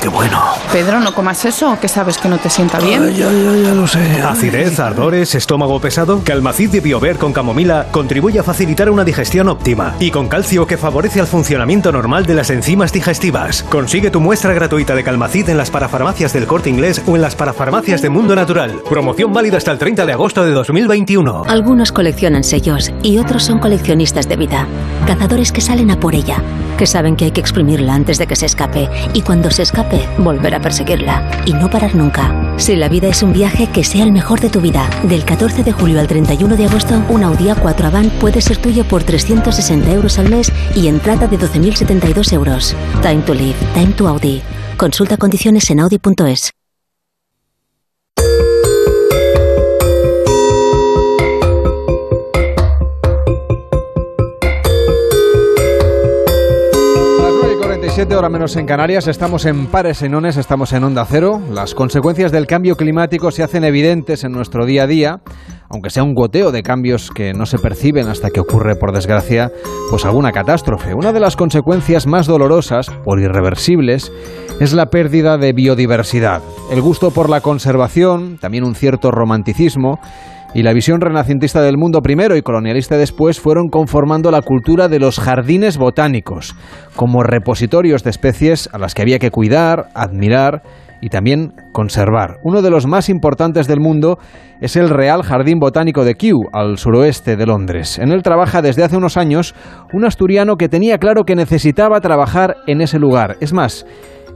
¡Qué 0.00 0.08
bueno! 0.08 0.40
Pedro, 0.72 1.00
no 1.00 1.12
comas 1.14 1.44
eso, 1.44 1.76
que 1.80 1.88
sabes 1.88 2.18
que 2.18 2.28
no 2.28 2.38
te 2.38 2.48
sienta 2.50 2.78
bien. 2.78 3.02
Ay, 3.04 3.16
ya, 3.16 3.30
ya, 3.30 3.56
ya 3.56 3.74
lo 3.74 3.86
sé. 3.86 4.22
Acidez, 4.22 4.78
ardores, 4.78 5.34
estómago 5.34 5.80
pesado. 5.80 6.22
Calmacid 6.24 6.70
de 6.70 6.80
Biover 6.80 7.16
con 7.16 7.32
camomila 7.32 7.86
contribuye 7.90 8.38
a 8.38 8.42
facilitar 8.42 8.90
una 8.90 9.04
digestión 9.04 9.48
óptima. 9.48 9.94
Y 9.98 10.10
con 10.10 10.28
calcio 10.28 10.66
que 10.66 10.76
favorece 10.76 11.20
el 11.20 11.26
funcionamiento 11.26 11.92
normal 11.92 12.26
de 12.26 12.34
las 12.34 12.50
enzimas 12.50 12.92
digestivas. 12.92 13.62
Consigue 13.64 14.10
tu 14.10 14.20
muestra 14.20 14.52
gratuita 14.52 14.94
de 14.94 15.04
Calmacid 15.04 15.48
en 15.48 15.58
las 15.58 15.70
parafarmacias 15.70 16.32
del 16.32 16.46
corte 16.46 16.70
inglés 16.70 17.02
o 17.06 17.16
en 17.16 17.22
las 17.22 17.34
parafarmacias 17.34 18.02
de 18.02 18.10
Mundo 18.10 18.34
Natural. 18.34 18.80
Promoción 18.88 19.32
válida 19.32 19.56
hasta 19.56 19.72
el 19.72 19.78
30 19.78 20.06
de 20.06 20.12
agosto 20.12 20.44
de 20.44 20.52
2021. 20.52 21.44
Algunos 21.48 21.92
coleccionan 21.92 22.44
sellos 22.44 22.92
y 23.02 23.18
otros 23.18 23.42
son 23.42 23.58
coleccionistas 23.58 24.28
de 24.28 24.36
vida. 24.36 24.66
Cazadores 25.06 25.52
que 25.52 25.60
salen 25.60 25.90
a 25.90 25.98
por 25.98 26.14
ella, 26.14 26.42
que 26.80 26.86
saben 26.86 27.14
que 27.14 27.26
hay 27.26 27.30
que 27.30 27.42
exprimirla 27.42 27.94
antes 27.94 28.16
de 28.16 28.26
que 28.26 28.34
se 28.34 28.46
escape 28.46 28.88
y 29.12 29.20
cuando 29.20 29.50
se 29.50 29.60
escape, 29.64 30.00
volver 30.16 30.54
a 30.54 30.62
perseguirla 30.62 31.42
y 31.44 31.52
no 31.52 31.68
parar 31.68 31.94
nunca. 31.94 32.54
Si 32.56 32.74
la 32.74 32.88
vida 32.88 33.08
es 33.08 33.22
un 33.22 33.34
viaje, 33.34 33.66
que 33.70 33.84
sea 33.84 34.02
el 34.02 34.12
mejor 34.12 34.40
de 34.40 34.48
tu 34.48 34.62
vida. 34.62 34.88
Del 35.02 35.26
14 35.26 35.62
de 35.62 35.72
julio 35.72 36.00
al 36.00 36.06
31 36.06 36.56
de 36.56 36.64
agosto, 36.64 37.04
un 37.10 37.22
Audi 37.22 37.48
A4 37.48 37.84
Avant 37.84 38.10
puede 38.14 38.40
ser 38.40 38.56
tuyo 38.56 38.84
por 38.84 39.02
360 39.02 39.92
euros 39.92 40.18
al 40.18 40.30
mes 40.30 40.50
y 40.74 40.88
entrada 40.88 41.26
de 41.26 41.38
12.072 41.38 42.32
euros. 42.32 42.74
Time 43.02 43.20
to 43.26 43.34
live, 43.34 43.56
time 43.74 43.92
to 43.92 44.08
Audi. 44.08 44.40
Consulta 44.78 45.18
condiciones 45.18 45.68
en 45.68 45.80
audi.es. 45.80 46.50
9 57.90 58.02
y 58.02 58.06
47 58.06 58.16
hora 58.16 58.28
menos 58.28 58.56
en 58.56 58.66
Canarias, 58.66 59.08
estamos 59.08 59.46
en 59.46 59.66
Pares 59.66 60.02
en 60.02 60.14
Ones, 60.14 60.36
estamos 60.36 60.72
en 60.72 60.84
Onda 60.84 61.04
Cero. 61.04 61.40
Las 61.52 61.74
consecuencias 61.74 62.30
del 62.30 62.46
cambio 62.46 62.76
climático 62.76 63.32
se 63.32 63.42
hacen 63.42 63.64
evidentes 63.64 64.22
en 64.22 64.30
nuestro 64.30 64.64
día 64.64 64.84
a 64.84 64.86
día, 64.86 65.22
aunque 65.68 65.90
sea 65.90 66.04
un 66.04 66.14
goteo 66.14 66.52
de 66.52 66.62
cambios 66.62 67.10
que 67.10 67.32
no 67.32 67.46
se 67.46 67.58
perciben 67.58 68.06
hasta 68.06 68.30
que 68.30 68.38
ocurre, 68.38 68.76
por 68.76 68.92
desgracia, 68.92 69.50
pues 69.90 70.04
alguna 70.04 70.30
catástrofe. 70.30 70.94
Una 70.94 71.12
de 71.12 71.18
las 71.18 71.34
consecuencias 71.34 72.06
más 72.06 72.28
dolorosas, 72.28 72.90
por 73.04 73.18
irreversibles, 73.20 74.12
es 74.60 74.72
la 74.72 74.86
pérdida 74.86 75.36
de 75.36 75.52
biodiversidad. 75.52 76.42
El 76.70 76.82
gusto 76.82 77.10
por 77.10 77.28
la 77.28 77.40
conservación, 77.40 78.38
también 78.38 78.64
un 78.64 78.76
cierto 78.76 79.10
romanticismo, 79.10 79.98
y 80.54 80.62
la 80.62 80.72
visión 80.72 81.00
renacentista 81.00 81.62
del 81.62 81.78
mundo 81.78 82.00
primero 82.00 82.36
y 82.36 82.42
colonialista 82.42 82.96
después 82.96 83.40
fueron 83.40 83.68
conformando 83.68 84.30
la 84.30 84.42
cultura 84.42 84.88
de 84.88 84.98
los 84.98 85.20
jardines 85.20 85.78
botánicos, 85.78 86.54
como 86.96 87.22
repositorios 87.22 88.02
de 88.02 88.10
especies 88.10 88.68
a 88.72 88.78
las 88.78 88.94
que 88.94 89.02
había 89.02 89.18
que 89.18 89.30
cuidar, 89.30 89.88
admirar 89.94 90.62
y 91.00 91.08
también 91.08 91.54
conservar. 91.72 92.38
Uno 92.42 92.62
de 92.62 92.70
los 92.70 92.86
más 92.86 93.08
importantes 93.08 93.66
del 93.66 93.80
mundo 93.80 94.18
es 94.60 94.76
el 94.76 94.90
Real 94.90 95.22
Jardín 95.22 95.58
Botánico 95.58 96.04
de 96.04 96.14
Kew, 96.14 96.38
al 96.52 96.76
suroeste 96.78 97.36
de 97.36 97.46
Londres. 97.46 97.98
En 97.98 98.12
él 98.12 98.22
trabaja 98.22 98.60
desde 98.60 98.84
hace 98.84 98.96
unos 98.96 99.16
años 99.16 99.54
un 99.92 100.04
asturiano 100.04 100.56
que 100.56 100.68
tenía 100.68 100.98
claro 100.98 101.24
que 101.24 101.36
necesitaba 101.36 102.00
trabajar 102.00 102.56
en 102.66 102.80
ese 102.82 102.98
lugar. 102.98 103.36
Es 103.40 103.52
más, 103.52 103.86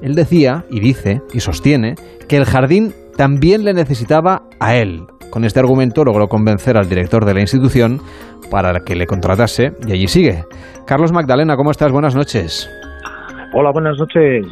él 0.03 0.15
decía, 0.15 0.65
y 0.71 0.81
dice, 0.81 1.21
y 1.33 1.41
sostiene, 1.41 1.97
que 2.29 2.37
el 2.37 2.47
jardín 2.47 2.95
también 3.17 3.65
le 3.65 3.75
necesitaba 3.75 4.43
a 4.59 4.77
él. 4.77 5.03
Con 5.35 5.45
este 5.45 5.59
argumento 5.59 6.05
logró 6.05 6.29
convencer 6.29 6.77
al 6.77 6.89
director 6.89 7.25
de 7.25 7.35
la 7.35 7.41
institución 7.41 7.99
para 8.53 8.73
que 8.87 8.95
le 8.95 9.05
contratase 9.05 9.73
y 9.85 9.91
allí 9.91 10.07
sigue. 10.07 10.45
Carlos 10.87 11.11
Magdalena, 11.13 11.57
¿cómo 11.57 11.73
estás? 11.73 11.91
Buenas 11.91 12.15
noches. 12.15 12.71
Hola, 13.53 13.73
buenas 13.73 13.99
noches. 13.99 14.47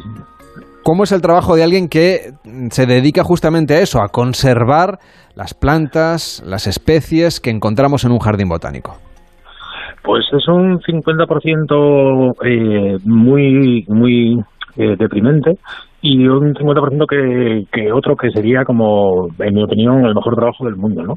¿Cómo 0.83 1.05
es 1.05 1.13
el 1.13 1.21
trabajo 1.21 1.55
de 1.55 1.63
alguien 1.63 1.87
que 1.87 2.33
se 2.69 2.85
dedica 2.85 3.23
justamente 3.23 3.75
a 3.75 3.79
eso, 3.79 4.01
a 4.01 4.09
conservar 4.09 4.99
las 5.35 5.53
plantas, 5.53 6.43
las 6.45 6.67
especies 6.67 7.39
que 7.39 7.49
encontramos 7.49 8.03
en 8.03 8.11
un 8.11 8.19
jardín 8.19 8.49
botánico? 8.49 8.97
Pues 10.03 10.25
es 10.33 10.45
un 10.49 10.81
50% 10.81 12.33
eh, 12.43 12.97
muy, 13.05 13.85
muy 13.87 14.35
eh, 14.77 14.95
deprimente 14.97 15.57
y 16.01 16.27
un 16.27 16.53
50% 16.53 17.07
que, 17.07 17.65
que 17.71 17.91
otro 17.93 18.17
que 18.17 18.29
sería 18.31 18.65
como, 18.65 19.29
en 19.39 19.53
mi 19.55 19.63
opinión, 19.63 20.05
el 20.05 20.13
mejor 20.13 20.35
trabajo 20.35 20.65
del 20.65 20.75
mundo, 20.75 21.01
¿no? 21.01 21.13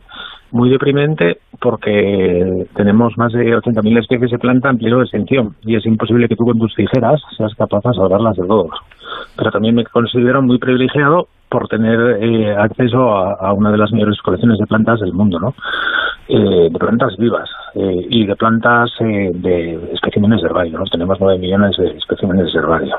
Muy 0.52 0.70
deprimente 0.70 1.38
porque 1.60 2.66
tenemos 2.76 3.18
más 3.18 3.32
de 3.32 3.56
80.000 3.56 3.98
especies 3.98 4.30
de 4.30 4.38
planta 4.38 4.70
en 4.70 4.78
peligro 4.78 4.98
de 4.98 5.04
extinción 5.04 5.56
y 5.62 5.74
es 5.74 5.84
imposible 5.86 6.28
que 6.28 6.36
tú 6.36 6.44
con 6.44 6.58
tus 6.58 6.72
tijeras 6.76 7.20
seas 7.36 7.52
capaz 7.56 7.82
de 7.84 7.94
salvarlas 7.96 8.36
de 8.36 8.46
todos. 8.46 8.70
Pero 9.36 9.50
también 9.50 9.74
me 9.74 9.84
considero 9.84 10.40
muy 10.40 10.58
privilegiado 10.58 11.26
por 11.48 11.66
tener 11.66 12.22
eh, 12.22 12.54
acceso 12.56 13.10
a, 13.10 13.52
una 13.54 13.72
de 13.72 13.78
las 13.78 13.90
mayores 13.90 14.20
colecciones 14.22 14.58
de 14.58 14.66
plantas 14.66 15.00
del 15.00 15.12
mundo, 15.12 15.40
¿no? 15.40 15.54
Eh, 16.28 16.70
de 16.70 16.78
plantas 16.78 17.16
vivas 17.16 17.48
eh, 17.74 18.06
y 18.08 18.26
de 18.26 18.36
plantas 18.36 18.90
eh, 19.00 19.30
de 19.34 19.94
especímenes 19.94 20.42
de 20.42 20.46
herbario, 20.46 20.78
¿no? 20.78 20.84
Tenemos 20.84 21.18
9 21.20 21.38
millones 21.38 21.76
de 21.76 21.88
especímenes 21.98 22.52
de 22.52 22.58
herbario 22.58 22.96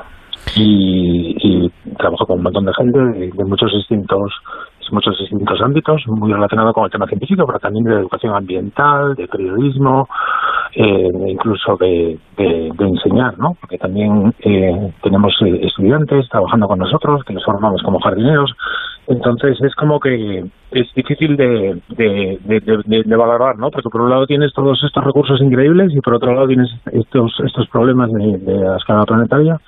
y, 0.56 1.70
trabajo 1.98 2.26
con 2.26 2.38
un 2.38 2.44
montón 2.44 2.64
de 2.64 2.74
gente 2.74 2.98
de, 2.98 3.44
muchos 3.44 3.72
distintos 3.72 4.32
muchos 4.90 5.18
distintos 5.18 5.60
ámbitos, 5.60 6.02
muy 6.06 6.32
relacionado 6.32 6.72
con 6.72 6.84
el 6.84 6.90
tema 6.90 7.06
científico, 7.06 7.44
pero 7.46 7.58
también 7.58 7.84
de 7.84 7.94
educación 7.94 8.34
ambiental, 8.34 9.14
de 9.16 9.28
periodismo, 9.28 10.08
eh, 10.74 11.10
incluso 11.28 11.76
de, 11.76 12.18
de, 12.36 12.72
enseñar, 12.78 13.38
¿no? 13.38 13.56
Porque 13.60 13.78
también 13.78 14.32
eh, 14.40 14.92
tenemos 15.02 15.34
estudiantes 15.42 16.28
trabajando 16.28 16.68
con 16.68 16.78
nosotros, 16.78 17.22
que 17.24 17.34
nos 17.34 17.44
formamos 17.44 17.82
como 17.82 18.00
jardineros. 18.00 18.52
Entonces 19.06 19.58
es 19.62 19.74
como 19.74 20.00
que 20.00 20.44
es 20.70 20.94
difícil 20.94 21.36
de, 21.36 21.80
de, 21.88 22.38
de, 22.44 23.02
de, 23.04 23.16
valorar, 23.16 23.58
¿no? 23.58 23.70
Porque 23.70 23.88
por 23.88 24.02
un 24.02 24.10
lado 24.10 24.26
tienes 24.26 24.52
todos 24.52 24.82
estos 24.84 25.02
recursos 25.02 25.40
increíbles 25.40 25.92
y 25.94 26.00
por 26.00 26.14
otro 26.14 26.34
lado 26.34 26.46
tienes 26.46 26.68
estos, 26.92 27.32
estos 27.44 27.68
problemas 27.68 28.12
de, 28.12 28.38
de 28.38 28.54
la 28.54 28.76
escala 28.76 29.04
planetaria 29.04 29.58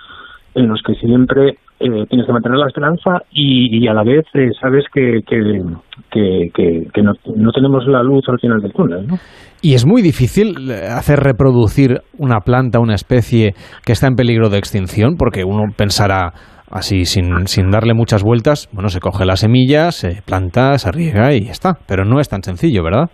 en 0.55 0.69
los 0.69 0.83
que 0.83 0.95
siempre 0.95 1.59
eh, 1.81 2.07
tienes 2.09 2.27
que 2.27 2.33
mantener 2.33 2.59
la 2.59 2.67
esperanza 2.67 3.23
y, 3.33 3.87
a 3.89 3.95
la 3.95 4.03
vez 4.03 4.25
eh, 4.35 4.51
sabes 4.61 4.85
que, 4.93 5.21
que, 5.27 5.43
no, 7.03 7.53
tenemos 7.53 7.87
la 7.87 8.03
luz 8.03 8.25
al 8.29 8.39
final 8.39 8.61
del 8.61 8.73
túnel. 8.73 9.07
¿no? 9.07 9.17
Y 9.63 9.75
es 9.75 9.87
muy 9.87 10.03
difícil 10.03 10.71
hacer 10.73 11.21
reproducir 11.21 12.01
una 12.19 12.41
planta, 12.41 12.81
una 12.81 12.95
especie 12.95 13.55
que 13.85 13.93
está 13.93 14.09
en 14.09 14.15
peligro 14.15 14.49
de 14.49 14.59
extinción, 14.59 15.17
porque 15.17 15.45
uno 15.45 15.73
pensará 15.77 16.33
así 16.71 17.05
sin, 17.05 17.47
sin 17.47 17.71
darle 17.71 17.95
muchas 17.95 18.23
vueltas, 18.23 18.69
bueno, 18.73 18.89
se 18.89 19.01
coge 19.01 19.25
la 19.25 19.37
semilla, 19.37 19.91
se 19.91 20.23
planta, 20.23 20.79
se 20.79 20.91
riega 20.93 21.35
y 21.35 21.47
ya 21.47 21.53
está. 21.53 21.79
Pero 21.87 22.05
no 22.05 22.21
es 22.21 22.29
tan 22.29 22.43
sencillo, 22.43 22.83
¿verdad? 22.83 23.11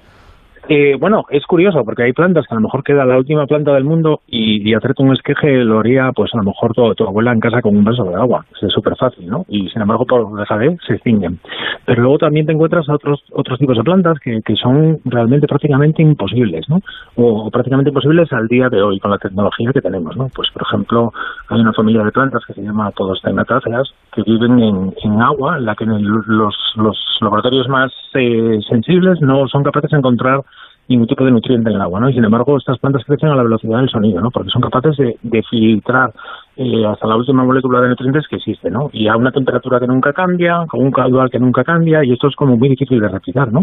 Eh, 0.68 0.96
bueno, 0.98 1.24
es 1.30 1.46
curioso 1.46 1.84
porque 1.84 2.02
hay 2.02 2.12
plantas 2.12 2.44
que 2.46 2.54
a 2.54 2.56
lo 2.56 2.62
mejor 2.62 2.82
queda 2.82 3.04
la 3.04 3.16
última 3.16 3.46
planta 3.46 3.72
del 3.72 3.84
mundo 3.84 4.22
y, 4.26 4.68
y 4.68 4.74
hacerte 4.74 5.02
un 5.02 5.12
esqueje 5.12 5.64
lo 5.64 5.78
haría 5.78 6.10
pues 6.12 6.34
a 6.34 6.38
lo 6.38 6.42
mejor 6.42 6.72
tu, 6.72 6.92
tu 6.96 7.04
abuela 7.04 7.32
en 7.32 7.38
casa 7.38 7.62
con 7.62 7.76
un 7.76 7.84
vaso 7.84 8.02
de 8.02 8.16
agua. 8.16 8.44
Es 8.60 8.72
súper 8.72 8.96
fácil, 8.96 9.28
¿no? 9.28 9.44
Y 9.48 9.68
sin 9.68 9.82
embargo 9.82 10.04
por 10.06 10.36
dejar 10.36 10.76
se 10.84 10.94
extinguen. 10.94 11.38
Pero 11.84 12.02
luego 12.02 12.18
también 12.18 12.46
te 12.46 12.52
encuentras 12.52 12.88
otros 12.88 13.22
otros 13.30 13.60
tipos 13.60 13.76
de 13.76 13.84
plantas 13.84 14.18
que, 14.18 14.40
que 14.44 14.56
son 14.56 14.98
realmente 15.04 15.46
prácticamente 15.46 16.02
imposibles, 16.02 16.68
¿no? 16.68 16.80
O, 17.14 17.48
prácticamente 17.50 17.90
imposibles 17.90 18.32
al 18.32 18.48
día 18.48 18.68
de 18.68 18.82
hoy 18.82 18.98
con 18.98 19.12
la 19.12 19.18
tecnología 19.18 19.70
que 19.72 19.80
tenemos, 19.80 20.16
¿no? 20.16 20.28
Pues 20.34 20.50
por 20.50 20.62
ejemplo 20.62 21.12
hay 21.48 21.60
una 21.60 21.74
familia 21.74 22.02
de 22.02 22.10
plantas 22.10 22.42
que 22.44 22.54
se 22.54 22.62
llama 22.62 22.90
Todostenatáceas 22.90 23.88
que 24.12 24.22
viven 24.22 24.58
en, 24.58 25.22
agua, 25.22 25.58
en 25.58 25.66
la 25.66 25.76
que 25.76 25.84
los, 25.84 26.56
los 26.76 26.96
laboratorios 27.20 27.68
más 27.68 27.92
eh, 28.14 28.58
sensibles 28.68 29.20
no 29.20 29.46
son 29.48 29.62
capaces 29.62 29.90
de 29.90 29.98
encontrar 29.98 30.40
ningún 30.88 31.06
tipo 31.06 31.24
de 31.24 31.30
nutriente 31.30 31.68
en 31.70 31.76
el 31.76 31.82
agua, 31.82 32.00
¿no? 32.00 32.08
Y 32.08 32.14
sin 32.14 32.24
embargo, 32.24 32.56
estas 32.56 32.78
plantas 32.78 33.04
crecen 33.04 33.28
a 33.28 33.36
la 33.36 33.42
velocidad 33.42 33.78
del 33.78 33.88
sonido, 33.88 34.20
¿no? 34.20 34.30
Porque 34.30 34.50
son 34.50 34.62
capaces 34.62 34.96
de, 34.96 35.16
de 35.22 35.42
filtrar 35.42 36.12
eh, 36.56 36.86
hasta 36.86 37.06
la 37.06 37.16
última 37.16 37.44
molécula 37.44 37.80
de 37.80 37.88
nutrientes 37.88 38.26
que 38.28 38.36
existe, 38.36 38.70
¿no? 38.70 38.88
Y 38.92 39.08
a 39.08 39.16
una 39.16 39.32
temperatura 39.32 39.80
que 39.80 39.86
nunca 39.86 40.12
cambia, 40.12 40.64
con 40.68 40.84
un 40.84 40.90
caudal 40.90 41.30
que 41.30 41.38
nunca 41.38 41.64
cambia, 41.64 42.04
y 42.04 42.12
esto 42.12 42.28
es 42.28 42.36
como 42.36 42.56
muy 42.56 42.68
difícil 42.68 43.00
de 43.00 43.08
replicar, 43.08 43.52
¿no? 43.52 43.62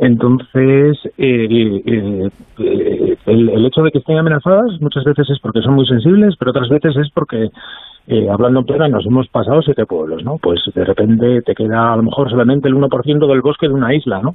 Entonces, 0.00 0.98
eh, 1.18 1.80
eh, 1.86 2.30
el, 3.26 3.48
el 3.48 3.66
hecho 3.66 3.82
de 3.82 3.90
que 3.90 3.98
estén 3.98 4.18
amenazadas 4.18 4.80
muchas 4.80 5.04
veces 5.04 5.28
es 5.30 5.38
porque 5.40 5.60
son 5.60 5.74
muy 5.74 5.86
sensibles, 5.86 6.34
pero 6.38 6.52
otras 6.52 6.68
veces 6.68 6.96
es 6.96 7.10
porque 7.12 7.50
eh, 8.10 8.26
hablando 8.30 8.60
en 8.60 8.66
plena, 8.66 8.88
nos 8.88 9.04
hemos 9.04 9.28
pasado 9.28 9.60
siete 9.60 9.84
pueblos, 9.84 10.24
¿no? 10.24 10.38
Pues 10.38 10.60
de 10.74 10.82
repente 10.82 11.42
te 11.42 11.54
queda 11.54 11.92
a 11.92 11.96
lo 11.96 12.02
mejor 12.02 12.30
solamente 12.30 12.66
el 12.66 12.74
1% 12.74 13.26
del 13.26 13.42
bosque 13.42 13.68
de 13.68 13.74
una 13.74 13.94
isla, 13.94 14.22
¿no? 14.22 14.34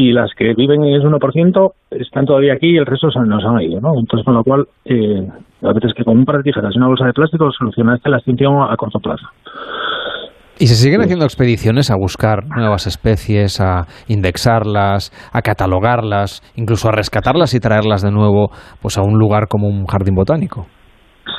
Y 0.00 0.12
las 0.12 0.30
que 0.38 0.54
viven 0.54 0.84
en 0.84 0.94
ese 0.94 1.08
1% 1.08 1.72
están 1.90 2.24
todavía 2.24 2.52
aquí 2.52 2.68
y 2.68 2.76
el 2.76 2.86
resto 2.86 3.10
se 3.10 3.18
nos 3.18 3.44
han 3.44 3.60
ido, 3.60 3.80
¿no? 3.80 3.98
Entonces, 3.98 4.24
con 4.24 4.34
lo 4.34 4.44
cual, 4.44 4.64
eh, 4.84 5.26
a 5.60 5.72
veces 5.72 5.92
que 5.92 6.04
con 6.04 6.18
un 6.18 6.24
par 6.24 6.36
de 6.36 6.44
tijeras 6.44 6.70
y 6.72 6.78
una 6.78 6.86
bolsa 6.86 7.04
de 7.04 7.12
plástico 7.12 7.50
solucionaste 7.50 8.08
la 8.08 8.18
extinción 8.18 8.62
a 8.62 8.76
corto 8.76 9.00
plazo. 9.00 9.26
¿Y 10.60 10.68
se 10.68 10.76
siguen 10.76 11.00
haciendo 11.00 11.24
expediciones 11.24 11.90
a 11.90 11.96
buscar 11.96 12.46
nuevas 12.46 12.86
especies, 12.86 13.60
a 13.60 13.86
indexarlas, 14.06 15.10
a 15.32 15.42
catalogarlas, 15.42 16.42
incluso 16.54 16.88
a 16.88 16.92
rescatarlas 16.92 17.54
y 17.54 17.58
traerlas 17.58 18.00
de 18.00 18.12
nuevo 18.12 18.50
pues 18.80 18.98
a 18.98 19.02
un 19.02 19.18
lugar 19.18 19.48
como 19.48 19.66
un 19.66 19.86
jardín 19.86 20.14
botánico? 20.14 20.66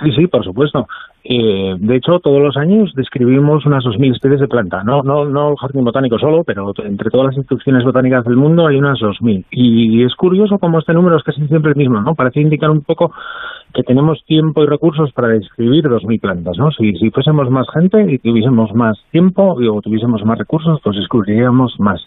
Sí, 0.04 0.12
sí, 0.18 0.28
por 0.28 0.44
supuesto. 0.44 0.86
Eh, 1.24 1.76
de 1.78 1.96
hecho, 1.96 2.20
todos 2.20 2.42
los 2.42 2.56
años 2.58 2.94
describimos 2.96 3.66
unas 3.66 3.84
2.000 3.84 4.16
especies 4.16 4.40
de 4.40 4.48
planta. 4.48 4.84
No, 4.84 5.04
no, 5.04 5.26
no 5.26 5.52
el 5.52 5.58
jardín 5.58 5.84
botánico 5.84 6.18
solo, 6.18 6.44
pero 6.44 6.72
entre 6.84 7.10
todas 7.10 7.28
las 7.28 7.38
instituciones 7.38 7.84
botánicas 7.84 8.24
del 8.26 8.38
mundo 8.38 8.68
hay 8.68 8.78
unas 8.78 9.00
2.000. 9.00 9.46
Y 9.52 10.04
es 10.04 10.16
curioso 10.16 10.58
cómo 10.60 10.80
este 10.80 10.94
número 10.94 11.18
es 11.18 11.24
casi 11.24 11.46
siempre 11.48 11.72
el 11.72 11.78
mismo, 11.78 12.02
¿no? 12.02 12.16
Parece 12.16 12.42
indicar 12.42 12.70
un 12.70 12.82
poco 12.82 13.12
que 13.74 13.84
tenemos 13.84 14.24
tiempo 14.26 14.64
y 14.64 14.68
recursos 14.68 15.12
para 15.12 15.28
describir 15.30 15.86
2.000 15.86 16.22
plantas, 16.22 16.58
¿no? 16.58 16.72
Si, 16.72 16.94
si 16.94 17.12
fuésemos 17.12 17.50
más 17.50 17.68
gente 17.74 18.06
y 18.10 18.18
tuviésemos 18.18 18.74
más 18.74 18.98
tiempo 19.12 19.62
y, 19.62 19.68
o 19.68 19.82
tuviésemos 19.82 20.24
más 20.26 20.38
recursos, 20.38 20.80
pues 20.84 20.96
descubriríamos 20.96 21.76
más. 21.80 22.02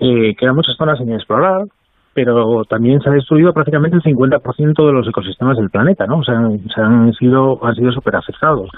Eh, 0.00 0.34
quedan 0.36 0.56
muchas 0.56 0.76
zonas 0.76 0.98
sin 0.98 1.12
explorar, 1.12 1.66
pero 2.14 2.64
también 2.64 3.00
se 3.00 3.10
ha 3.10 3.12
destruido 3.12 3.52
prácticamente 3.52 3.96
el 3.96 4.02
50% 4.02 4.86
de 4.86 4.92
los 4.92 5.08
ecosistemas 5.08 5.56
del 5.56 5.70
planeta, 5.70 6.06
¿no? 6.06 6.18
O 6.18 6.24
sea, 6.24 6.40
se 6.74 6.80
han 6.80 7.12
sido 7.14 7.64
han 7.64 7.74
sido 7.74 7.92
súper 7.92 8.16
afectados. 8.16 8.70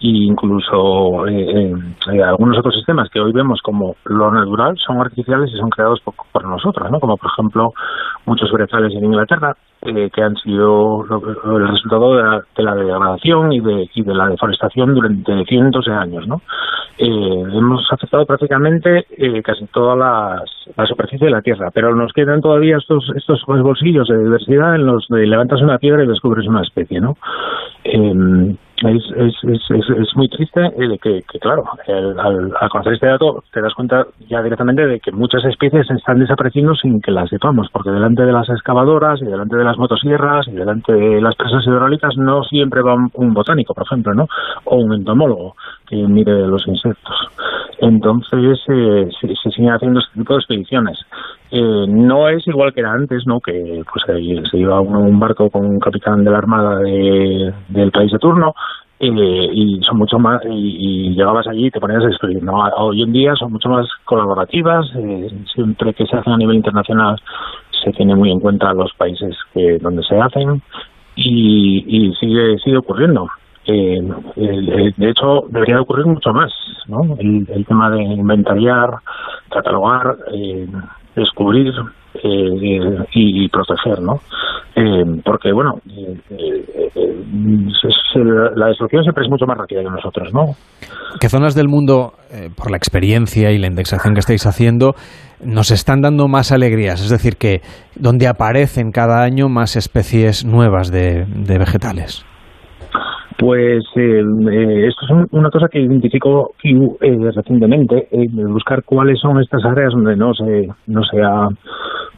Y 0.00 0.26
incluso 0.26 1.26
eh, 1.26 1.72
eh, 2.12 2.22
algunos 2.22 2.58
ecosistemas 2.58 3.08
que 3.10 3.20
hoy 3.20 3.32
vemos 3.32 3.60
como 3.62 3.96
lo 4.04 4.30
natural 4.30 4.76
son 4.76 5.00
artificiales 5.00 5.50
y 5.52 5.56
son 5.56 5.70
creados 5.70 6.00
por, 6.00 6.14
por 6.30 6.46
nosotros, 6.46 6.90
¿no? 6.90 7.00
Como 7.00 7.16
por 7.16 7.30
ejemplo 7.30 7.72
muchos 8.26 8.52
brezales 8.52 8.92
en 8.94 9.04
Inglaterra 9.04 9.56
eh, 9.84 10.10
que 10.12 10.22
han 10.22 10.36
sido 10.36 11.04
el 11.04 11.68
resultado 11.68 12.16
de 12.16 12.22
la, 12.22 12.42
de 12.56 12.62
la 12.62 12.74
degradación 12.74 13.52
y 13.52 13.60
de, 13.60 13.88
y 13.94 14.02
de 14.02 14.14
la 14.14 14.28
deforestación 14.28 14.94
durante 14.94 15.44
cientos 15.44 15.84
de 15.86 15.92
años, 15.92 16.26
¿no? 16.26 16.40
Eh, 16.96 17.06
hemos 17.52 17.84
afectado 17.90 18.24
prácticamente 18.24 19.04
eh, 19.18 19.42
casi 19.42 19.66
toda 19.66 19.96
las- 19.96 20.68
la 20.76 20.86
superficie 20.86 21.26
de 21.26 21.32
la 21.32 21.42
Tierra, 21.42 21.70
pero 21.74 21.94
nos 21.94 22.12
quedan 22.12 22.40
todavía 22.40 22.76
estos 22.76 23.10
estos 23.16 23.42
bolsillos 23.46 24.06
de 24.08 24.18
diversidad 24.22 24.76
en 24.76 24.86
los 24.86 25.06
de 25.08 25.26
levantas 25.26 25.60
una 25.60 25.78
piedra 25.78 26.04
y 26.04 26.06
descubres 26.06 26.46
una 26.46 26.62
especie, 26.62 27.00
¿no? 27.00 27.16
Es, 28.82 29.02
es, 29.16 29.34
es, 29.44 29.60
es, 29.70 30.16
muy 30.16 30.28
triste 30.28 30.60
eh, 30.60 30.98
que, 31.00 31.38
claro, 31.38 31.62
el- 31.86 32.18
al, 32.18 32.52
al 32.60 32.68
conocer 32.68 32.94
este 32.94 33.06
dato 33.06 33.44
te 33.52 33.62
das 33.62 33.72
cuenta 33.72 34.04
ya 34.28 34.42
directamente 34.42 34.84
de 34.86 34.98
que 35.00 35.12
muchas 35.12 35.44
especies 35.44 35.88
están 35.90 36.18
desapareciendo 36.18 36.74
sin 36.74 37.00
que 37.00 37.12
las 37.12 37.30
sepamos, 37.30 37.68
porque 37.72 37.90
delante 37.90 38.24
de 38.26 38.32
las 38.32 38.48
excavadoras 38.50 39.22
y 39.22 39.26
delante 39.26 39.56
de 39.56 39.64
las 39.64 39.78
motosierras 39.78 40.48
y 40.48 40.52
delante 40.52 40.92
de 40.92 41.20
las 41.20 41.36
presas 41.36 41.64
hidráulicas 41.66 42.16
no 42.16 42.42
siempre 42.42 42.82
va 42.82 42.94
un, 42.94 43.10
un 43.14 43.32
botánico, 43.32 43.74
por 43.74 43.84
ejemplo, 43.84 44.12
¿no? 44.12 44.26
O 44.64 44.76
un 44.76 44.92
entomólogo 44.92 45.54
que 45.86 45.96
mire 45.96 46.46
los 46.46 46.66
insectos. 46.66 47.14
Entonces 47.78 48.58
eh, 48.68 49.08
se, 49.20 49.28
se 49.36 49.50
siguen 49.50 49.72
haciendo 49.72 50.00
este 50.00 50.18
tipo 50.18 50.34
de 50.34 50.38
expediciones. 50.40 50.98
Eh, 51.56 51.86
no 51.88 52.28
es 52.28 52.44
igual 52.48 52.72
que 52.74 52.80
era 52.80 52.92
antes, 52.92 53.24
¿no? 53.26 53.38
Que 53.40 53.82
pues 53.92 54.04
se 54.50 54.58
iba 54.58 54.80
en 54.80 54.96
un 54.96 55.20
barco 55.20 55.50
con 55.50 55.64
un 55.64 55.78
capitán 55.78 56.24
de 56.24 56.30
la 56.32 56.38
armada 56.38 56.78
de- 56.80 57.52
del 57.68 57.92
país 57.92 58.10
de 58.10 58.18
turno 58.18 58.54
eh, 58.98 59.48
y 59.52 59.80
son 59.84 59.98
mucho 59.98 60.18
más 60.18 60.42
y, 60.44 60.50
y 61.10 61.14
llegabas 61.14 61.46
allí 61.46 61.66
y 61.66 61.70
te 61.70 61.78
ponías 61.78 62.02
a 62.04 62.08
escribir. 62.08 62.42
¿no? 62.42 62.54
Hoy 62.78 63.02
en 63.02 63.12
día 63.12 63.36
son 63.36 63.52
mucho 63.52 63.68
más 63.68 63.86
colaborativas. 64.04 64.84
eh, 64.96 65.30
siempre 65.54 65.94
que 65.94 66.06
se 66.06 66.16
hacen 66.16 66.32
a 66.32 66.36
nivel 66.38 66.56
internacional 66.56 67.20
se 67.84 67.92
tiene 67.92 68.16
muy 68.16 68.32
en 68.32 68.40
cuenta 68.40 68.72
los 68.72 68.92
países 68.94 69.36
que 69.52 69.78
donde 69.78 70.02
se 70.02 70.18
hacen 70.18 70.60
y, 71.14 71.84
y 71.86 72.14
sigue 72.16 72.58
sigue 72.64 72.78
ocurriendo. 72.78 73.28
Eh, 73.66 74.00
de 74.96 75.08
hecho, 75.08 75.44
debería 75.50 75.76
de 75.76 75.82
ocurrir 75.82 76.06
mucho 76.06 76.32
más, 76.32 76.52
¿no? 76.88 77.16
El, 77.18 77.46
el 77.48 77.64
tema 77.64 77.88
de 77.90 78.02
inventariar, 78.02 78.90
catalogar, 79.50 80.16
eh, 80.34 80.66
descubrir 81.14 81.72
eh, 82.22 83.04
y, 83.12 83.48
proteger, 83.48 84.00
¿no? 84.00 84.20
Eh, 84.76 85.20
porque, 85.24 85.52
bueno, 85.52 85.74
eh, 85.88 86.16
eh, 86.30 87.12
la 88.56 88.66
destrucción 88.68 89.02
siempre 89.02 89.24
es 89.24 89.30
mucho 89.30 89.46
más 89.46 89.56
rápida 89.56 89.82
que 89.82 89.90
nosotros, 89.90 90.32
¿no? 90.32 90.54
¿Qué 91.20 91.28
zonas 91.28 91.54
del 91.54 91.68
mundo, 91.68 92.14
por 92.56 92.70
la 92.70 92.76
experiencia 92.76 93.52
y 93.52 93.58
la 93.58 93.68
indexación 93.68 94.14
que 94.14 94.20
estáis 94.20 94.46
haciendo, 94.46 94.94
nos 95.44 95.70
están 95.70 96.00
dando 96.00 96.26
más 96.26 96.50
alegrías? 96.50 97.00
Es 97.00 97.10
decir, 97.10 97.36
que 97.36 97.60
donde 97.94 98.26
aparecen 98.26 98.90
cada 98.90 99.22
año 99.22 99.48
más 99.48 99.76
especies 99.76 100.44
nuevas 100.44 100.90
de 100.90 101.24
vegetales. 101.58 102.24
Pues 103.36 103.84
eh, 103.96 104.20
eh, 104.52 104.86
esto 104.86 105.04
es 105.04 105.10
un- 105.10 105.28
una 105.32 105.50
cosa 105.50 105.68
que 105.68 105.80
identificó 105.80 106.52
Q 106.62 106.98
eh, 107.00 107.30
recientemente, 107.34 108.06
eh, 108.12 108.28
buscar 108.30 108.84
cuáles 108.84 109.18
son 109.20 109.40
estas 109.40 109.64
áreas 109.64 109.92
donde 109.92 110.16
no 110.16 110.32
se 110.34 110.68
no 110.86 111.02
se 111.02 111.20
ha 111.22 111.48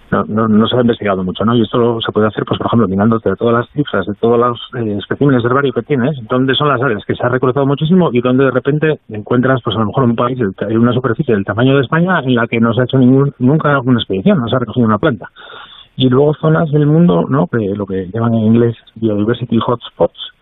no, 0.09 0.23
no, 0.29 0.47
no 0.47 0.69
se 0.69 0.77
ha 0.77 0.83
investigado 0.83 1.25
mucho, 1.25 1.45
¿no? 1.45 1.57
Y 1.57 1.63
esto 1.63 1.79
lo- 1.79 2.01
se 2.01 2.13
puede 2.13 2.29
hacer, 2.29 2.45
pues 2.47 2.59
por 2.59 2.69
ejemplo, 2.69 2.87
mirando 2.87 3.19
de 3.19 3.35
todas 3.35 3.55
las 3.55 3.69
cifras, 3.71 4.07
de 4.07 4.15
todos 4.15 4.39
los 4.39 4.61
eh, 4.81 4.99
especímenes 4.99 5.43
de 5.43 5.49
herbario 5.49 5.73
que 5.73 5.83
tienes, 5.83 6.17
dónde 6.29 6.55
son 6.55 6.69
las 6.69 6.81
áreas 6.81 7.03
que 7.05 7.15
se 7.17 7.25
ha 7.27 7.29
reclutado 7.29 7.67
muchísimo 7.67 8.11
y 8.13 8.21
donde 8.21 8.45
de 8.45 8.51
repente 8.53 9.01
encuentras, 9.09 9.61
pues 9.65 9.75
a 9.75 9.81
lo 9.81 9.87
mejor 9.87 10.05
un 10.05 10.15
país, 10.17 10.39
el- 10.39 10.79
una 10.79 10.93
superficie 10.93 11.35
del 11.35 11.45
tamaño 11.45 11.75
de 11.77 11.83
España 11.83 12.21
en 12.21 12.35
la 12.37 12.47
que 12.47 12.61
no 12.61 12.73
se 12.73 12.83
ha 12.83 12.85
hecho 12.85 12.99
ningún, 12.99 13.33
nunca 13.41 13.81
una 13.81 13.99
expedición, 13.99 14.39
no 14.39 14.49
se 14.49 14.55
ha 14.57 14.61
recogido 14.61 14.87
una 14.87 14.99
planta. 14.99 15.29
Y 15.97 16.09
luego 16.11 16.35
zonas 16.35 16.71
del 16.71 16.87
mundo, 16.87 17.25
¿no? 17.29 17.47
Que 17.49 17.73
lo 17.75 17.87
que 17.87 18.09
llaman 18.13 18.35
en 18.35 18.45
inglés 18.55 18.77
biodiversity 18.97 19.59
hotspots, 19.67 20.33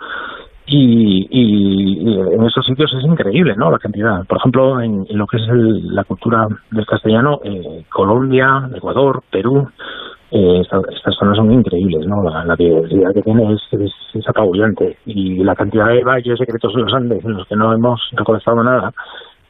y, 0.66 1.26
y- 1.30 2.14
en 2.34 2.42
esos 2.44 2.64
sitios 2.64 2.92
es 2.94 3.04
increíble, 3.04 3.54
¿no? 3.56 3.70
La 3.70 3.78
cantidad. 3.78 4.24
Por 4.26 4.38
ejemplo, 4.38 4.80
en, 4.80 5.04
en 5.08 5.18
lo 5.18 5.26
que 5.26 5.36
es 5.36 5.48
el- 5.48 5.94
la 5.94 6.04
cultura 6.04 6.46
del 6.70 6.86
castellano, 6.86 7.40
eh, 7.44 7.84
Colombia, 7.92 8.68
Ecuador, 8.74 9.22
Perú, 9.30 9.68
eh, 10.30 10.60
esta- 10.62 10.80
estas 10.90 11.14
zonas 11.16 11.36
son 11.36 11.52
increíbles, 11.52 12.06
¿no? 12.06 12.22
La, 12.22 12.44
la 12.44 12.56
biodiversidad 12.56 13.12
que 13.14 13.22
tiene 13.22 13.52
es, 13.52 13.62
es, 14.14 14.28
apabullante 14.28 14.96
y 15.06 15.44
la 15.44 15.54
cantidad 15.54 15.88
de 15.88 16.02
valles 16.02 16.38
secretos 16.38 16.74
de 16.74 16.82
los 16.82 16.94
Andes 16.94 17.24
en 17.24 17.34
los 17.34 17.46
que 17.46 17.56
no 17.56 17.72
hemos 17.72 18.00
recolectado 18.12 18.62
nada, 18.62 18.92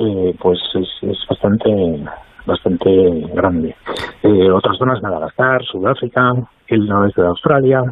eh, 0.01 0.35
pues 0.41 0.59
es, 0.75 0.89
es 1.03 1.19
bastante 1.29 2.05
bastante 2.47 2.91
grande. 3.35 3.75
Eh, 4.23 4.51
otras 4.51 4.77
zonas, 4.77 5.01
Madagascar, 5.03 5.63
Sudáfrica, 5.65 6.33
el 6.67 6.87
noroeste 6.87 7.23
de 7.23 7.29
Australia, 7.29 7.83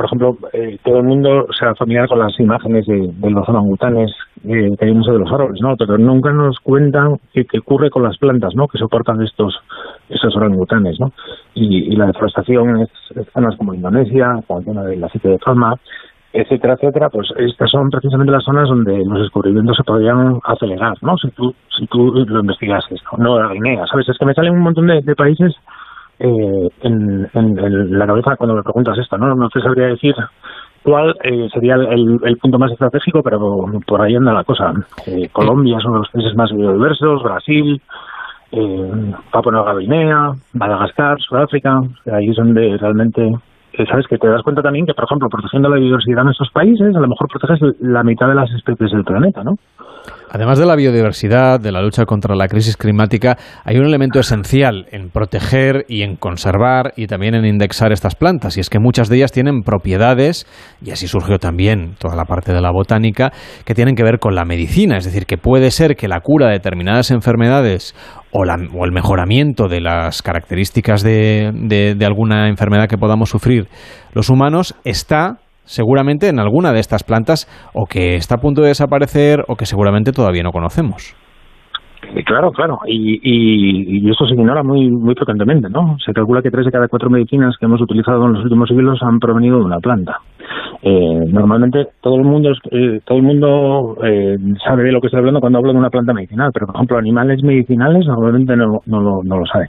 por 0.00 0.06
ejemplo, 0.06 0.38
eh, 0.54 0.78
todo 0.82 0.96
el 0.96 1.04
mundo 1.04 1.46
se 1.52 1.66
ha 1.66 1.74
familiar 1.74 2.08
con 2.08 2.20
las 2.20 2.32
imágenes 2.40 2.86
de, 2.86 3.12
de 3.12 3.30
los 3.30 3.46
orangutanes 3.46 4.10
eh, 4.44 4.70
que 4.78 4.84
hay 4.86 4.92
el 4.92 4.96
Museo 4.96 5.12
de 5.12 5.18
los 5.18 5.30
Árboles, 5.30 5.60
¿no? 5.60 5.76
Pero 5.76 5.98
nunca 5.98 6.32
nos 6.32 6.58
cuentan 6.60 7.18
qué, 7.34 7.44
qué 7.44 7.58
ocurre 7.58 7.90
con 7.90 8.04
las 8.04 8.16
plantas, 8.16 8.54
¿no? 8.54 8.66
Que 8.66 8.78
soportan 8.78 9.20
estos 9.20 9.54
estos 10.08 10.34
orangutanes, 10.36 10.98
¿no? 10.98 11.12
Y, 11.52 11.94
la 11.96 12.06
deforestación 12.06 12.80
en 12.80 12.88
zonas 13.34 13.54
como 13.58 13.74
Indonesia, 13.74 14.40
como 14.46 14.60
la 14.60 14.64
zona 14.64 14.84
del 14.84 15.04
aceite 15.04 15.28
de 15.28 15.38
palma, 15.38 15.74
etcétera, 16.32 16.76
etcétera, 16.78 17.10
pues 17.10 17.28
estas 17.36 17.70
son 17.70 17.90
precisamente 17.90 18.32
las 18.32 18.44
zonas 18.44 18.70
donde 18.70 19.04
los 19.04 19.20
descubrimientos 19.20 19.76
se 19.76 19.84
podrían 19.84 20.40
acelerar, 20.44 20.96
¿no? 21.02 21.18
Si 21.18 21.30
tú, 21.32 21.54
si 21.78 21.86
tú 21.88 22.10
lo 22.26 22.40
investigases, 22.40 23.02
¿no? 23.18 23.22
No 23.22 23.38
la 23.38 23.52
Guinea, 23.52 23.84
¿sabes? 23.86 24.08
Es 24.08 24.16
que 24.16 24.24
me 24.24 24.32
salen 24.32 24.54
un 24.54 24.62
montón 24.62 24.86
de, 24.86 25.02
de 25.02 25.14
países 25.14 25.54
eh, 26.20 26.68
en, 26.82 27.28
en- 27.32 27.98
la 27.98 28.06
cabeza 28.06 28.36
cuando 28.36 28.54
me 28.54 28.62
preguntas 28.62 28.98
esto, 28.98 29.16
¿no? 29.18 29.34
No 29.34 29.48
te 29.48 29.60
sabría 29.60 29.86
decir 29.86 30.14
cuál 30.82 31.14
eh, 31.24 31.48
sería 31.52 31.74
el, 31.74 32.36
punto 32.40 32.58
más 32.58 32.70
estratégico, 32.72 33.22
pero 33.22 33.64
por 33.86 34.00
ahí 34.02 34.14
anda 34.14 34.32
la 34.32 34.44
cosa. 34.44 34.72
Eh, 35.06 35.28
Colombia 35.32 35.78
es 35.78 35.84
uno 35.84 35.94
de 35.94 36.00
los 36.00 36.10
países 36.10 36.36
más 36.36 36.52
biodiversos, 36.52 37.22
Brasil, 37.22 37.80
eh, 38.52 39.12
Papua 39.32 39.52
Nueva 39.52 39.76
Guinea, 39.78 40.32
Madagascar, 40.52 41.18
Sudáfrica, 41.20 41.80
ahí 42.12 42.28
es 42.28 42.36
donde 42.36 42.76
realmente 42.78 43.32
sabes 43.86 44.06
que 44.08 44.18
te 44.18 44.28
das 44.28 44.42
cuenta 44.42 44.62
también 44.62 44.86
que, 44.86 44.94
por 44.94 45.04
ejemplo, 45.04 45.28
protegiendo 45.28 45.68
la 45.68 45.76
biodiversidad 45.76 46.22
en 46.22 46.30
estos 46.30 46.50
países, 46.50 46.94
a 46.94 47.00
lo 47.00 47.08
mejor 47.08 47.28
proteges 47.28 47.60
la 47.80 48.02
mitad 48.02 48.28
de 48.28 48.34
las 48.34 48.50
especies 48.52 48.90
del 48.92 49.04
planeta, 49.04 49.42
¿no? 49.44 49.54
Además 50.32 50.60
de 50.60 50.66
la 50.66 50.76
biodiversidad, 50.76 51.58
de 51.58 51.72
la 51.72 51.82
lucha 51.82 52.04
contra 52.04 52.36
la 52.36 52.46
crisis 52.46 52.76
climática, 52.76 53.36
hay 53.64 53.78
un 53.78 53.84
elemento 53.84 54.20
esencial 54.20 54.86
en 54.92 55.10
proteger 55.10 55.84
y 55.88 56.02
en 56.02 56.14
conservar 56.14 56.92
y 56.96 57.08
también 57.08 57.34
en 57.34 57.44
indexar 57.44 57.90
estas 57.90 58.14
plantas, 58.14 58.56
y 58.56 58.60
es 58.60 58.70
que 58.70 58.78
muchas 58.78 59.08
de 59.08 59.16
ellas 59.16 59.32
tienen 59.32 59.62
propiedades, 59.62 60.46
y 60.84 60.92
así 60.92 61.08
surgió 61.08 61.38
también 61.38 61.94
toda 61.98 62.14
la 62.14 62.26
parte 62.26 62.52
de 62.52 62.60
la 62.60 62.70
botánica, 62.70 63.32
que 63.64 63.74
tienen 63.74 63.96
que 63.96 64.04
ver 64.04 64.20
con 64.20 64.36
la 64.36 64.44
medicina, 64.44 64.96
es 64.98 65.04
decir, 65.04 65.26
que 65.26 65.36
puede 65.36 65.72
ser 65.72 65.96
que 65.96 66.06
la 66.06 66.20
cura 66.20 66.46
de 66.46 66.52
determinadas 66.52 67.10
enfermedades 67.10 67.94
o, 68.32 68.44
la- 68.44 68.56
o 68.74 68.84
el 68.84 68.92
mejoramiento 68.92 69.68
de 69.68 69.80
las 69.80 70.22
características 70.22 71.02
de, 71.02 71.96
alguna 72.06 72.48
enfermedad 72.48 72.88
que 72.88 72.96
podamos 72.98 73.30
sufrir 73.30 73.66
los 74.14 74.30
humanos 74.30 74.74
está 74.84 75.38
seguramente 75.64 76.28
en 76.28 76.40
alguna 76.40 76.72
de 76.72 76.80
estas 76.80 77.04
plantas 77.04 77.46
o 77.74 77.86
que 77.86 78.16
está 78.16 78.36
a 78.36 78.38
punto 78.38 78.60
de 78.62 78.68
desaparecer 78.68 79.44
o 79.48 79.54
que 79.56 79.66
seguramente 79.66 80.12
todavía 80.12 80.42
no 80.42 80.50
conocemos. 80.50 81.14
Eh, 82.14 82.24
Claro, 82.24 82.50
claro, 82.50 82.78
y, 82.86 83.20
y, 83.22 83.98
y 84.06 84.10
eso 84.10 84.26
se 84.26 84.34
ignora 84.34 84.62
muy 84.64 84.90
muy 84.90 85.14
frecuentemente, 85.14 85.68
¿no? 85.68 85.96
Se 86.04 86.12
calcula 86.12 86.40
que 86.42 86.50
tres 86.50 86.64
de 86.66 86.72
cada 86.72 86.88
cuatro 86.88 87.10
medicinas 87.10 87.54
que 87.60 87.66
hemos 87.66 87.80
utilizado 87.80 88.24
en 88.26 88.32
los 88.32 88.42
últimos 88.44 88.68
siglos 88.68 88.98
han 89.02 89.18
provenido 89.18 89.58
de 89.58 89.64
una 89.64 89.78
planta. 89.78 90.16
Eh, 90.82 91.24
normalmente 91.30 91.88
todo 92.00 92.16
el 92.16 92.24
mundo 92.24 92.52
eh, 92.70 93.00
todo 93.04 93.18
el 93.18 93.24
mundo 93.24 93.96
eh, 94.02 94.38
sabe 94.64 94.84
de 94.84 94.92
lo 94.92 95.00
que 95.00 95.08
estoy 95.08 95.18
hablando 95.18 95.40
cuando 95.40 95.58
hablo 95.58 95.72
de 95.72 95.78
una 95.78 95.90
planta 95.90 96.12
medicinal, 96.14 96.50
pero 96.52 96.66
por 96.66 96.76
ejemplo 96.76 96.96
animales 96.98 97.42
medicinales 97.42 98.06
normalmente 98.06 98.56
no, 98.56 98.80
no, 98.86 99.00
lo, 99.00 99.22
no 99.22 99.38
lo 99.38 99.46
sabe. 99.46 99.68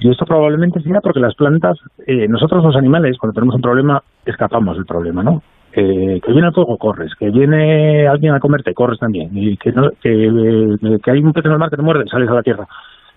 Y 0.00 0.10
esto 0.10 0.24
probablemente 0.24 0.80
sea 0.80 1.00
porque 1.02 1.20
las 1.20 1.34
plantas, 1.34 1.76
eh, 2.06 2.28
nosotros 2.28 2.64
los 2.64 2.76
animales 2.76 3.18
cuando 3.18 3.34
tenemos 3.34 3.56
un 3.56 3.60
problema 3.62 4.02
escapamos 4.24 4.76
del 4.76 4.86
problema, 4.86 5.22
¿no? 5.22 5.42
Eh, 5.72 6.20
que 6.24 6.32
viene 6.32 6.48
el 6.48 6.54
fuego, 6.54 6.76
corres. 6.78 7.12
Que 7.18 7.30
viene 7.30 8.06
alguien 8.08 8.32
a 8.34 8.40
comerte, 8.40 8.72
corres 8.74 8.98
también. 8.98 9.28
Y 9.36 9.56
que, 9.58 9.70
no- 9.72 9.90
que, 10.00 10.24
eh, 10.26 10.98
que 11.02 11.10
hay 11.10 11.18
un 11.20 11.32
pez 11.32 11.44
en 11.44 11.52
el 11.52 11.58
mar 11.58 11.68
que 11.70 11.76
te 11.76 11.82
muerde, 11.82 12.04
sales 12.10 12.28
a 12.30 12.34
la 12.34 12.42
tierra. 12.42 12.66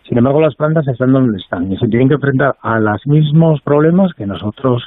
Sin 0.07 0.17
embargo, 0.17 0.41
las 0.41 0.55
plantas 0.55 0.87
están 0.87 1.13
donde 1.13 1.37
están 1.37 1.71
y 1.71 1.77
se 1.77 1.87
tienen 1.87 2.09
que 2.09 2.15
enfrentar 2.15 2.55
a 2.61 2.79
los 2.79 3.05
mismos 3.07 3.61
problemas 3.61 4.13
que 4.15 4.25
nosotros 4.25 4.83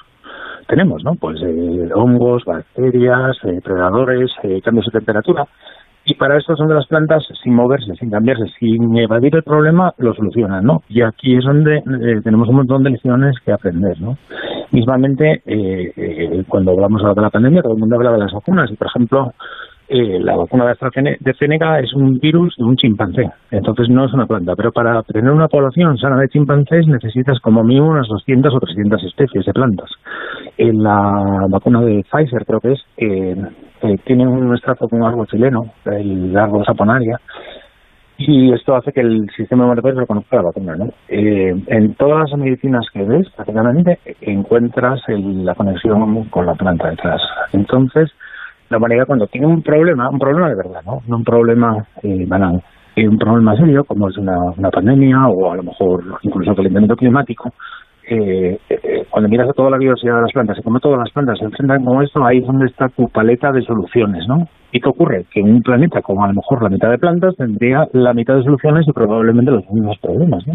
tenemos, 0.67 1.03
¿no? 1.05 1.15
Pues 1.15 1.41
eh, 1.43 1.89
hongos, 1.95 2.45
bacterias, 2.45 3.37
eh, 3.45 3.61
predadores, 3.63 4.31
eh, 4.43 4.61
cambios 4.63 4.87
de 4.87 4.99
temperatura. 4.99 5.47
Y 6.07 6.15
para 6.15 6.37
esto 6.37 6.55
son 6.55 6.69
de 6.69 6.75
las 6.75 6.87
plantas 6.87 7.25
sin 7.43 7.55
moverse, 7.55 7.95
sin 7.95 8.11
cambiarse, 8.11 8.45
sin 8.59 8.95
evadir 8.97 9.35
el 9.37 9.43
problema, 9.43 9.95
lo 9.97 10.13
solucionan, 10.13 10.63
¿no? 10.63 10.83
Y 10.89 11.01
aquí 11.01 11.35
es 11.35 11.45
donde 11.45 11.79
eh, 11.79 12.21
tenemos 12.23 12.49
un 12.49 12.57
montón 12.57 12.83
de 12.83 12.91
lecciones 12.91 13.37
que 13.43 13.53
aprender, 13.53 13.99
¿no? 14.01 14.19
Mismamente, 14.71 15.43
eh, 15.47 16.45
cuando 16.49 16.73
hablamos 16.73 17.03
de 17.03 17.23
la 17.23 17.31
pandemia, 17.31 17.63
todo 17.63 17.73
el 17.73 17.79
mundo 17.79 17.97
habla 17.97 18.13
de 18.13 18.19
las 18.19 18.33
vacunas. 18.33 18.71
Y, 18.71 18.77
por 18.77 18.89
ejemplo, 18.89 19.33
eh, 19.87 20.19
la 20.19 20.35
vacuna 20.35 20.65
de 20.65 20.71
AstraZeneca 20.71 21.79
es 21.81 21.93
un 21.93 22.19
virus 22.19 22.57
de 22.57 22.65
un 22.65 22.75
chimpancé, 22.75 23.31
entonces 23.51 23.91
no 23.91 24.07
es 24.07 24.15
una 24.15 24.27
planta, 24.27 24.57
pero 24.57 24.73
para 24.73 25.03
tener 25.03 25.31
una 25.31 25.47
población 25.47 25.99
sana 25.99 26.17
de 26.17 26.29
chimpancés 26.29 26.87
necesitas 26.87 27.39
como 27.41 27.63
mínimo 27.63 27.91
unas 27.91 28.09
200 28.09 28.55
o 28.55 28.61
300 28.61 29.05
especies 29.05 29.45
de 29.45 29.53
plantas. 29.53 29.91
En 30.57 30.83
la 30.83 31.47
vacuna 31.49 31.81
de 31.81 32.05
Pfizer, 32.11 32.45
creo 32.47 32.61
que 32.61 32.73
es, 32.73 32.81
eh, 32.97 33.37
eh, 33.83 33.99
tiene 34.05 34.27
un 34.27 34.53
extracto 34.55 34.89
con 34.89 35.01
un 35.03 35.09
árbol 35.09 35.27
chileno, 35.27 35.63
el 35.87 36.37
árbol 36.37 36.65
saponaria, 36.65 37.21
y 38.17 38.53
esto 38.53 38.77
hace 38.77 38.93
que 38.93 39.01
el 39.01 39.29
sistema 39.37 39.65
inmunitario 39.65 40.01
reconozca 40.01 40.37
la 40.37 40.43
vacuna. 40.43 40.77
¿no? 40.77 40.87
Eh, 41.09 41.53
en 41.67 41.95
todas 41.95 42.31
las 42.31 42.39
medicinas 42.39 42.87
que 42.93 43.03
ves, 43.03 43.29
prácticamente 43.35 43.99
encuentras 44.21 45.01
el- 45.09 45.45
la 45.45 45.55
conexión 45.57 46.25
con 46.27 46.47
la 46.47 46.55
planta 46.55 46.91
detrás. 46.91 47.21
Entonces, 47.53 48.13
la 48.71 48.77
humanidad 48.79 49.07
cuando 49.07 49.27
tiene 49.27 49.49
un 49.49 49.63
problema, 49.63 50.09
un 50.09 50.19
problema 50.21 50.49
de 50.49 50.55
verdad, 50.57 50.83
no, 50.87 51.01
no 51.09 51.17
un 51.17 51.25
problema 51.25 51.85
eh, 52.03 52.25
banal, 52.29 52.63
y 52.95 53.05
un 53.07 53.19
problema 53.19 53.57
serio 53.57 53.83
como 53.85 54.09
es 54.09 54.17
una, 54.17 54.39
una 54.57 54.71
pandemia 54.71 55.27
o 55.27 55.51
a 55.53 55.57
lo 55.57 55.65
mejor 55.65 56.05
incluso 56.23 56.51
el 56.53 56.57
calentamiento 56.57 56.95
climático, 56.97 57.53
eh, 58.09 58.59
eh, 58.69 59.07
cuando 59.11 59.29
miras 59.29 59.49
a 59.49 59.53
toda 59.53 59.71
la 59.71 59.79
biodiversidad 59.79 60.17
de 60.17 60.23
las 60.23 60.33
plantas 60.33 60.59
y 60.59 60.63
como 60.63 60.81
todas 60.81 60.99
las 60.99 61.11
plantas 61.11 61.39
se 61.39 61.45
enfrentan 61.45 61.85
con 61.85 62.03
esto, 62.03 62.25
ahí 62.25 62.39
es 62.39 62.47
donde 62.47 62.67
está 62.67 62.89
tu 62.89 63.09
paleta 63.09 63.53
de 63.53 63.63
soluciones, 63.63 64.25
¿no? 64.29 64.47
¿Y 64.73 64.81
qué 64.81 64.89
ocurre? 64.89 65.25
Que 65.33 65.41
en 65.41 65.55
un 65.55 65.63
planeta 65.63 66.03
con 66.03 66.19
a 66.23 66.27
lo 66.27 66.35
mejor 66.35 66.63
la 66.63 66.69
mitad 66.69 66.91
de 66.91 66.99
plantas 66.99 67.37
tendría 67.37 67.87
la 67.93 68.13
mitad 68.13 68.35
de 68.35 68.43
soluciones 68.43 68.87
y 68.89 68.93
probablemente 68.93 69.53
los 69.53 69.65
mismos 69.71 69.97
problemas, 70.03 70.47
¿no? 70.47 70.55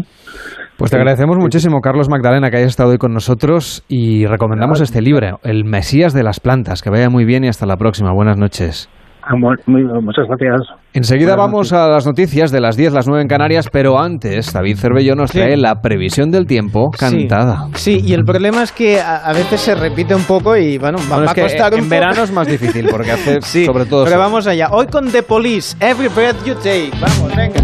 Pues 0.76 0.90
te 0.90 0.98
agradecemos 0.98 1.38
muchísimo, 1.38 1.80
Carlos 1.80 2.10
Magdalena, 2.10 2.50
que 2.50 2.58
hayas 2.58 2.68
estado 2.68 2.90
hoy 2.90 2.98
con 2.98 3.14
nosotros 3.14 3.84
y 3.88 4.26
recomendamos 4.26 4.80
este 4.82 5.00
libro, 5.00 5.38
El 5.42 5.64
Mesías 5.64 6.12
de 6.12 6.22
las 6.22 6.40
Plantas. 6.40 6.82
Que 6.82 6.90
vaya 6.90 7.08
muy 7.08 7.24
bien 7.24 7.44
y 7.44 7.48
hasta 7.48 7.66
la 7.66 7.76
próxima. 7.76 8.12
Buenas 8.12 8.36
noches. 8.36 8.90
Muy- 9.66 9.84
muchas 10.02 10.26
gracias. 10.28 10.62
Enseguida 10.92 11.36
vamos 11.36 11.72
a 11.72 11.86
las 11.88 12.04
noticias 12.06 12.50
de 12.50 12.60
las 12.60 12.76
10, 12.76 12.92
las 12.92 13.06
9 13.06 13.22
en 13.22 13.28
Canarias, 13.28 13.68
pero 13.70 13.98
antes 14.00 14.52
David 14.52 14.76
Cervello 14.76 15.14
nos 15.14 15.30
trae 15.30 15.56
la 15.56 15.80
previsión 15.82 16.30
del 16.32 16.46
tiempo 16.46 16.90
cantada. 16.90 17.68
Sí, 17.74 18.00
y 18.04 18.12
el 18.12 18.24
problema 18.24 18.62
es 18.64 18.72
que 18.72 19.00
a, 19.00 19.18
a 19.18 19.32
veces 19.32 19.60
se 19.60 19.74
repite 19.76 20.14
un 20.14 20.24
poco 20.24 20.56
y 20.56 20.78
bueno, 20.78 20.98
va, 20.98 21.04
Bueno, 21.16 21.24
va 21.26 21.26
es 21.26 21.34
que 21.34 21.40
a 21.42 21.44
costar 21.44 21.72
un 21.74 21.78
en 21.80 21.84
poco. 21.84 21.90
verano 21.90 22.22
es 22.24 22.32
más 22.32 22.46
difícil 22.48 22.88
porque 22.90 23.12
hace 23.12 23.40
Sí, 23.42 23.66
sobre 23.66 23.84
todo 23.86 24.04
Pero 24.04 24.18
vamos 24.18 24.46
allá. 24.48 24.68
Hoy 24.72 24.86
con 24.88 25.10
The 25.12 25.22
Police, 25.22 25.76
Every 25.80 26.08
Breath 26.08 26.44
You 26.44 26.54
Take. 26.54 26.90
Vamos, 27.00 27.36
venga. 27.36 27.60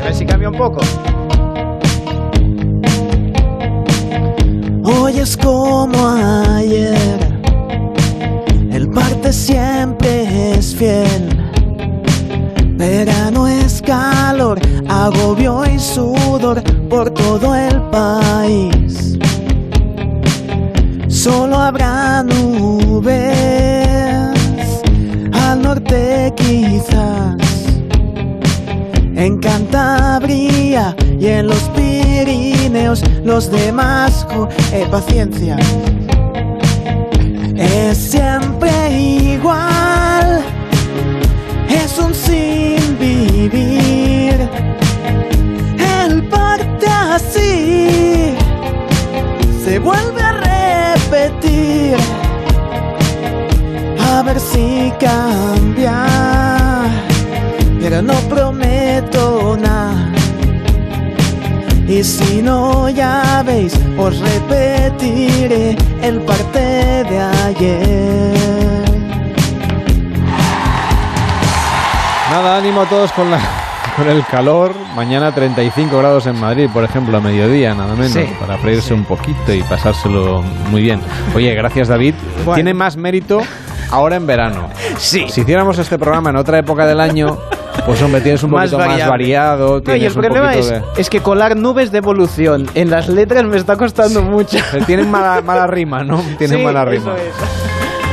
A 0.00 0.04
ver 0.04 0.14
si 0.14 0.24
cambia 0.26 0.48
un 0.50 0.56
poco. 0.56 0.80
Hoy 4.84 5.18
es 5.18 5.36
como 5.36 6.08
ayer, 6.56 7.18
siempre 9.32 10.52
es 10.52 10.74
fiel. 10.74 11.28
Verano 12.76 13.46
es 13.46 13.82
calor, 13.82 14.58
agobio 14.88 15.64
y 15.66 15.78
sudor 15.78 16.62
por 16.88 17.10
todo 17.10 17.54
el 17.54 17.80
país. 17.90 19.18
Solo 21.08 21.56
habrá 21.56 22.22
nubes, 22.22 23.18
al 25.32 25.62
norte 25.62 26.32
quizás. 26.36 27.36
En 29.16 29.38
Cantabria 29.38 30.94
y 31.18 31.26
en 31.26 31.48
los 31.48 31.62
Pirineos, 31.70 33.02
los 33.24 33.50
demás, 33.50 34.26
eh, 34.72 34.86
paciencia. 34.90 35.56
Es 37.58 37.98
siempre 37.98 38.70
igual, 38.98 40.40
es 41.68 41.98
un 41.98 42.14
sin 42.14 42.98
vivir. 42.98 44.48
El 46.02 46.22
parte 46.28 46.86
así 46.86 48.34
se 49.64 49.78
vuelve 49.78 50.22
a 50.22 50.32
repetir. 50.32 51.96
A 54.10 54.22
ver 54.22 54.40
si 54.40 54.92
cambia 54.98 56.38
pero 57.80 58.02
no 58.02 58.14
prometo 58.28 59.56
nada. 59.56 60.07
Y 61.88 62.04
si 62.04 62.42
no, 62.42 62.90
ya 62.90 63.42
veis, 63.46 63.72
os 63.96 64.18
repetiré 64.20 65.74
el 66.02 66.20
parte 66.20 66.58
de 66.58 67.18
ayer. 67.18 68.84
Nada, 72.30 72.58
ánimo 72.58 72.82
a 72.82 72.86
todos 72.86 73.10
con, 73.12 73.30
la, 73.30 73.40
con 73.96 74.06
el 74.06 74.22
calor. 74.26 74.74
Mañana 74.94 75.32
35 75.32 75.96
grados 75.96 76.26
en 76.26 76.38
Madrid, 76.38 76.68
por 76.70 76.84
ejemplo, 76.84 77.16
a 77.16 77.20
mediodía, 77.22 77.74
nada 77.74 77.94
menos, 77.94 78.12
Sí, 78.12 78.26
para 78.38 78.58
freírse 78.58 78.92
un 78.92 79.04
poquito 79.04 79.54
y 79.54 79.62
pasárselo 79.62 80.42
muy 80.70 80.82
bien. 80.82 81.00
Oye, 81.34 81.54
gracias 81.54 81.88
David. 81.88 82.14
Bueno. 82.44 82.54
Tiene 82.56 82.74
más 82.74 82.98
mérito 82.98 83.40
ahora 83.90 84.16
en 84.16 84.26
verano. 84.26 84.68
Sí. 84.98 85.26
Si 85.28 85.40
hiciéramos 85.42 85.78
este 85.78 85.98
programa 85.98 86.30
en 86.30 86.36
otra 86.36 86.58
época 86.58 86.86
del 86.86 87.00
año, 87.00 87.38
pues 87.86 88.00
hombre, 88.02 88.20
tienes 88.20 88.42
un 88.42 88.50
poquito 88.50 88.78
más 88.78 89.06
variado. 89.08 89.80
No, 89.84 89.96
y 89.96 90.04
el 90.04 90.12
problema 90.12 90.54
es, 90.54 90.68
de- 90.68 90.82
es 90.96 91.08
que 91.10 91.20
colar 91.20 91.56
nubes 91.56 91.90
de 91.92 91.98
evolución 91.98 92.66
en 92.74 92.90
las 92.90 93.08
letras 93.08 93.44
me 93.44 93.56
está 93.56 93.76
costando 93.76 94.22
mucho. 94.22 94.58
Tienen 94.86 95.10
mala, 95.10 95.40
mala 95.42 95.66
rima, 95.66 96.02
¿no? 96.04 96.22
Tienen 96.38 96.58
Sí, 96.58 96.64
mala 96.64 96.82
eso 96.82 96.90
rima. 96.90 97.14
es. 97.16 97.32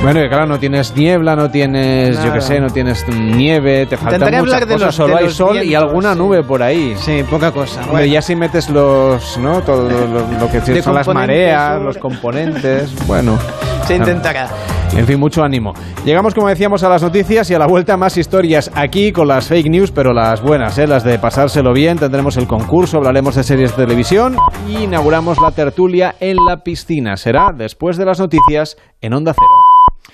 Bueno, 0.03 0.23
y 0.23 0.28
claro, 0.28 0.45
no 0.45 0.59
tienes 0.59 0.95
niebla, 0.95 1.36
no 1.36 1.49
tienes, 1.49 2.21
yo 2.21 2.32
qué 2.32 2.41
sé, 2.41 2.59
no 2.59 2.69
tienes 2.69 3.07
nieve, 3.07 3.88
te 3.88 3.97
faltan 3.97 4.15
Intentaré 4.21 4.41
muchas 4.43 4.65
cosas, 4.65 4.82
los- 4.82 4.95
solo 4.95 5.17
hay 5.17 5.30
sol 5.32 5.63
y 5.63 5.73
alguna 5.73 6.13
sí. 6.13 6.19
nube 6.19 6.43
por 6.43 6.61
ahí. 6.61 6.95
Sí, 6.99 7.23
poca 7.28 7.51
cosa. 7.51 7.78
Hombre, 7.80 7.91
Bueno. 7.91 8.13
ya 8.13 8.21
si 8.21 8.36
metes 8.36 8.69
los, 8.69 9.38
¿no? 9.39 9.61
Todo 9.61 9.89
lo, 9.89 10.51
que 10.51 10.82
son 10.84 10.93
las 10.93 11.07
mareas, 11.07 11.82
los 11.82 11.97
componentes, 11.97 12.93
bueno. 13.07 13.39
Se 13.88 13.95
intentará. 13.95 14.47
En 14.94 15.06
fin, 15.06 15.20
mucho 15.20 15.44
ánimo. 15.44 15.74
Llegamos, 16.06 16.34
como 16.34 16.48
decíamos, 16.48 16.84
a 16.84 16.90
las 16.90 17.02
noticias 17.02 17.50
y 17.52 17.54
a 17.54 17.60
la 17.60 17.68
vuelta 17.68 17.98
más 17.98 18.18
historias 18.18 18.72
aquí 18.76 19.12
con 19.12 19.28
las 19.28 19.48
fake 19.48 19.70
news, 19.70 19.92
pero 19.92 20.14
las 20.14 20.42
buenas, 20.42 20.78
¿eh? 20.78 20.88
las 20.88 21.04
de 21.04 21.20
pasárselo 21.20 21.74
bien. 21.74 21.98
Tendremos 21.98 22.38
el 22.38 22.48
concurso, 22.48 22.98
hablaremos 22.98 23.36
de 23.36 23.44
series 23.44 23.76
de 23.76 23.84
televisión 23.86 24.38
y 24.68 24.84
inauguramos 24.84 25.40
la 25.42 25.52
tertulia 25.52 26.16
en 26.20 26.38
la 26.38 26.64
piscina. 26.64 27.18
Será 27.18 27.52
después 27.56 27.98
de 27.98 28.06
las 28.06 28.20
noticias 28.20 28.78
en 29.02 29.14
Onda 29.14 29.34
Cero. 29.34 30.14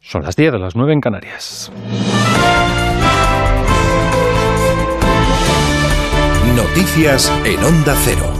Son 0.00 0.22
las 0.22 0.34
10 0.34 0.52
de 0.52 0.58
las 0.58 0.76
9 0.76 0.92
en 0.94 1.00
Canarias. 1.00 1.70
Noticias 6.56 7.32
en 7.44 7.62
Onda 7.62 7.94
Cero. 8.04 8.39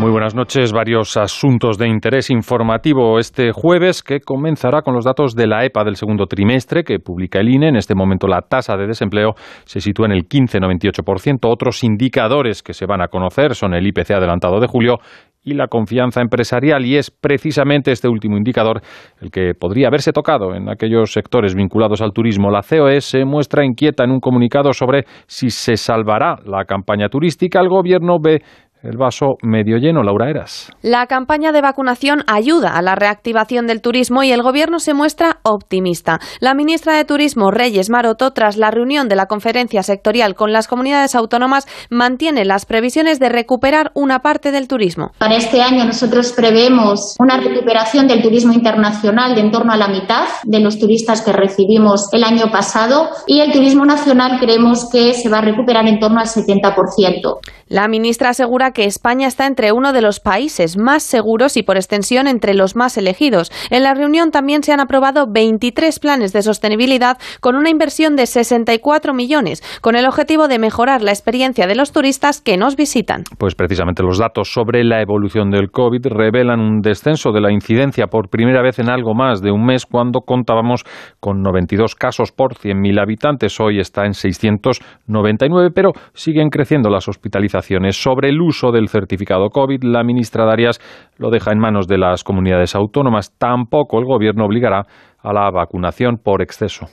Muy 0.00 0.12
buenas 0.12 0.34
noches. 0.34 0.72
Varios 0.72 1.18
asuntos 1.18 1.76
de 1.76 1.86
interés 1.86 2.30
informativo 2.30 3.18
este 3.18 3.52
jueves 3.52 4.02
que 4.02 4.20
comenzará 4.20 4.80
con 4.80 4.94
los 4.94 5.04
datos 5.04 5.34
de 5.34 5.46
la 5.46 5.66
EPA 5.66 5.84
del 5.84 5.96
segundo 5.96 6.24
trimestre 6.24 6.84
que 6.84 7.00
publica 7.00 7.38
el 7.38 7.50
INE. 7.50 7.68
En 7.68 7.76
este 7.76 7.94
momento 7.94 8.26
la 8.26 8.40
tasa 8.40 8.78
de 8.78 8.86
desempleo 8.86 9.34
se 9.66 9.78
sitúa 9.82 10.06
en 10.06 10.12
el 10.12 10.26
15,98%. 10.26 11.40
Otros 11.42 11.84
indicadores 11.84 12.62
que 12.62 12.72
se 12.72 12.86
van 12.86 13.02
a 13.02 13.08
conocer 13.08 13.54
son 13.54 13.74
el 13.74 13.86
IPC 13.86 14.12
adelantado 14.12 14.58
de 14.58 14.68
julio 14.68 15.00
y 15.42 15.54
la 15.54 15.68
confianza 15.68 16.20
empresarial 16.20 16.84
y 16.84 16.96
es 16.96 17.10
precisamente 17.10 17.92
este 17.92 18.08
último 18.08 18.36
indicador 18.36 18.82
el 19.20 19.30
que 19.30 19.52
podría 19.58 19.88
haberse 19.88 20.12
tocado 20.12 20.54
en 20.54 20.68
aquellos 20.68 21.12
sectores 21.12 21.54
vinculados 21.54 22.02
al 22.02 22.12
turismo. 22.12 22.50
La 22.50 22.62
COE 22.62 23.00
se 23.00 23.24
muestra 23.24 23.64
inquieta 23.64 24.04
en 24.04 24.10
un 24.10 24.20
comunicado 24.20 24.72
sobre 24.72 25.04
si 25.26 25.50
se 25.50 25.76
salvará 25.76 26.36
la 26.44 26.64
campaña 26.64 27.08
turística. 27.08 27.60
El 27.60 27.68
gobierno 27.68 28.18
ve 28.18 28.42
el 28.82 28.96
vaso 28.96 29.36
medio 29.42 29.76
lleno, 29.78 30.02
Laura 30.02 30.30
Eras. 30.30 30.70
La 30.82 31.06
campaña 31.06 31.52
de 31.52 31.60
vacunación 31.60 32.22
ayuda 32.26 32.70
a 32.70 32.82
la 32.82 32.94
reactivación 32.94 33.66
del 33.66 33.82
turismo 33.82 34.22
y 34.22 34.32
el 34.32 34.42
Gobierno 34.42 34.78
se 34.78 34.94
muestra 34.94 35.38
optimista. 35.42 36.20
La 36.40 36.54
ministra 36.54 36.96
de 36.96 37.04
Turismo, 37.04 37.50
Reyes 37.50 37.90
Maroto, 37.90 38.30
tras 38.30 38.56
la 38.56 38.70
reunión 38.70 39.08
de 39.08 39.16
la 39.16 39.26
conferencia 39.26 39.82
sectorial 39.82 40.34
con 40.34 40.52
las 40.52 40.68
comunidades 40.68 41.14
autónomas, 41.14 41.66
mantiene 41.90 42.44
las 42.44 42.66
previsiones 42.66 43.18
de 43.18 43.28
recuperar 43.28 43.90
una 43.94 44.20
parte 44.20 44.52
del 44.52 44.68
turismo. 44.68 45.10
Para 45.18 45.36
este 45.36 45.60
año 45.60 45.84
nosotros 45.84 46.32
prevemos 46.32 47.16
una 47.18 47.38
recuperación 47.38 48.06
del 48.06 48.22
turismo 48.22 48.52
internacional 48.52 49.34
de 49.34 49.40
en 49.40 49.50
torno 49.50 49.72
a 49.72 49.76
la 49.76 49.88
mitad 49.88 50.26
de 50.44 50.60
los 50.60 50.78
turistas 50.78 51.22
que 51.22 51.32
recibimos 51.32 52.12
el 52.12 52.24
año 52.24 52.50
pasado 52.52 53.08
y 53.26 53.40
el 53.40 53.52
turismo 53.52 53.84
nacional 53.84 54.38
creemos 54.38 54.88
que 54.90 55.14
se 55.14 55.28
va 55.28 55.38
a 55.38 55.42
recuperar 55.42 55.86
en 55.86 55.98
torno 55.98 56.20
al 56.20 56.26
70%. 56.26 57.38
La 57.70 57.86
ministra 57.86 58.30
asegura 58.30 58.72
que 58.72 58.84
España 58.84 59.28
está 59.28 59.46
entre 59.46 59.70
uno 59.70 59.92
de 59.92 60.02
los 60.02 60.18
países 60.18 60.76
más 60.76 61.04
seguros 61.04 61.56
y 61.56 61.62
por 61.62 61.76
extensión 61.76 62.26
entre 62.26 62.52
los 62.52 62.74
más 62.74 62.98
elegidos. 62.98 63.52
En 63.70 63.84
la 63.84 63.94
reunión 63.94 64.32
también 64.32 64.64
se 64.64 64.72
han 64.72 64.80
aprobado 64.80 65.26
23 65.32 66.00
planes 66.00 66.32
de 66.32 66.42
sostenibilidad 66.42 67.16
con 67.40 67.54
una 67.54 67.70
inversión 67.70 68.16
de 68.16 68.26
64 68.26 69.14
millones, 69.14 69.62
con 69.82 69.94
el 69.94 70.04
objetivo 70.06 70.48
de 70.48 70.58
mejorar 70.58 71.02
la 71.02 71.12
experiencia 71.12 71.68
de 71.68 71.76
los 71.76 71.92
turistas 71.92 72.40
que 72.40 72.56
nos 72.56 72.74
visitan. 72.74 73.22
Pues 73.38 73.54
precisamente 73.54 74.02
los 74.02 74.18
datos 74.18 74.52
sobre 74.52 74.82
la 74.82 75.00
evolución 75.00 75.50
del 75.50 75.70
COVID 75.70 76.08
revelan 76.08 76.58
un 76.58 76.80
descenso 76.80 77.30
de 77.30 77.40
la 77.40 77.52
incidencia 77.52 78.08
por 78.08 78.30
primera 78.30 78.62
vez 78.62 78.80
en 78.80 78.90
algo 78.90 79.14
más 79.14 79.42
de 79.42 79.52
un 79.52 79.64
mes 79.64 79.86
cuando 79.86 80.22
contábamos 80.22 80.82
con 81.20 81.40
92 81.40 81.94
casos 81.94 82.32
por 82.32 82.54
100.000 82.54 83.00
habitantes. 83.00 83.60
Hoy 83.60 83.78
está 83.78 84.06
en 84.06 84.14
699, 84.14 85.70
pero 85.72 85.92
siguen 86.14 86.48
creciendo 86.48 86.90
las 86.90 87.06
hospitalizaciones. 87.06 87.59
Sobre 87.96 88.30
el 88.30 88.40
uso 88.40 88.72
del 88.72 88.88
certificado 88.88 89.50
COVID, 89.50 89.82
la 89.82 90.02
ministra 90.02 90.44
Darias 90.44 90.80
lo 91.18 91.30
deja 91.30 91.52
en 91.52 91.58
manos 91.58 91.86
de 91.86 91.98
las 91.98 92.24
comunidades 92.24 92.74
autónomas. 92.74 93.32
Tampoco 93.38 93.98
el 93.98 94.04
gobierno 94.04 94.44
obligará 94.44 94.86
a 95.22 95.32
la 95.32 95.50
vacunación 95.50 96.16
por 96.16 96.42
exceso. 96.42 96.86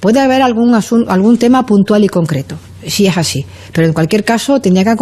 Puede 0.00 0.20
haber 0.20 0.42
algún, 0.42 0.74
algún 1.08 1.38
tema 1.38 1.64
puntual 1.64 2.04
y 2.04 2.08
concreto, 2.08 2.56
si 2.86 3.06
es 3.06 3.16
así, 3.16 3.44
pero 3.72 3.86
en 3.86 3.92
cualquier 3.92 4.24
caso 4.24 4.60
tendría 4.60 4.84
que 4.84 4.94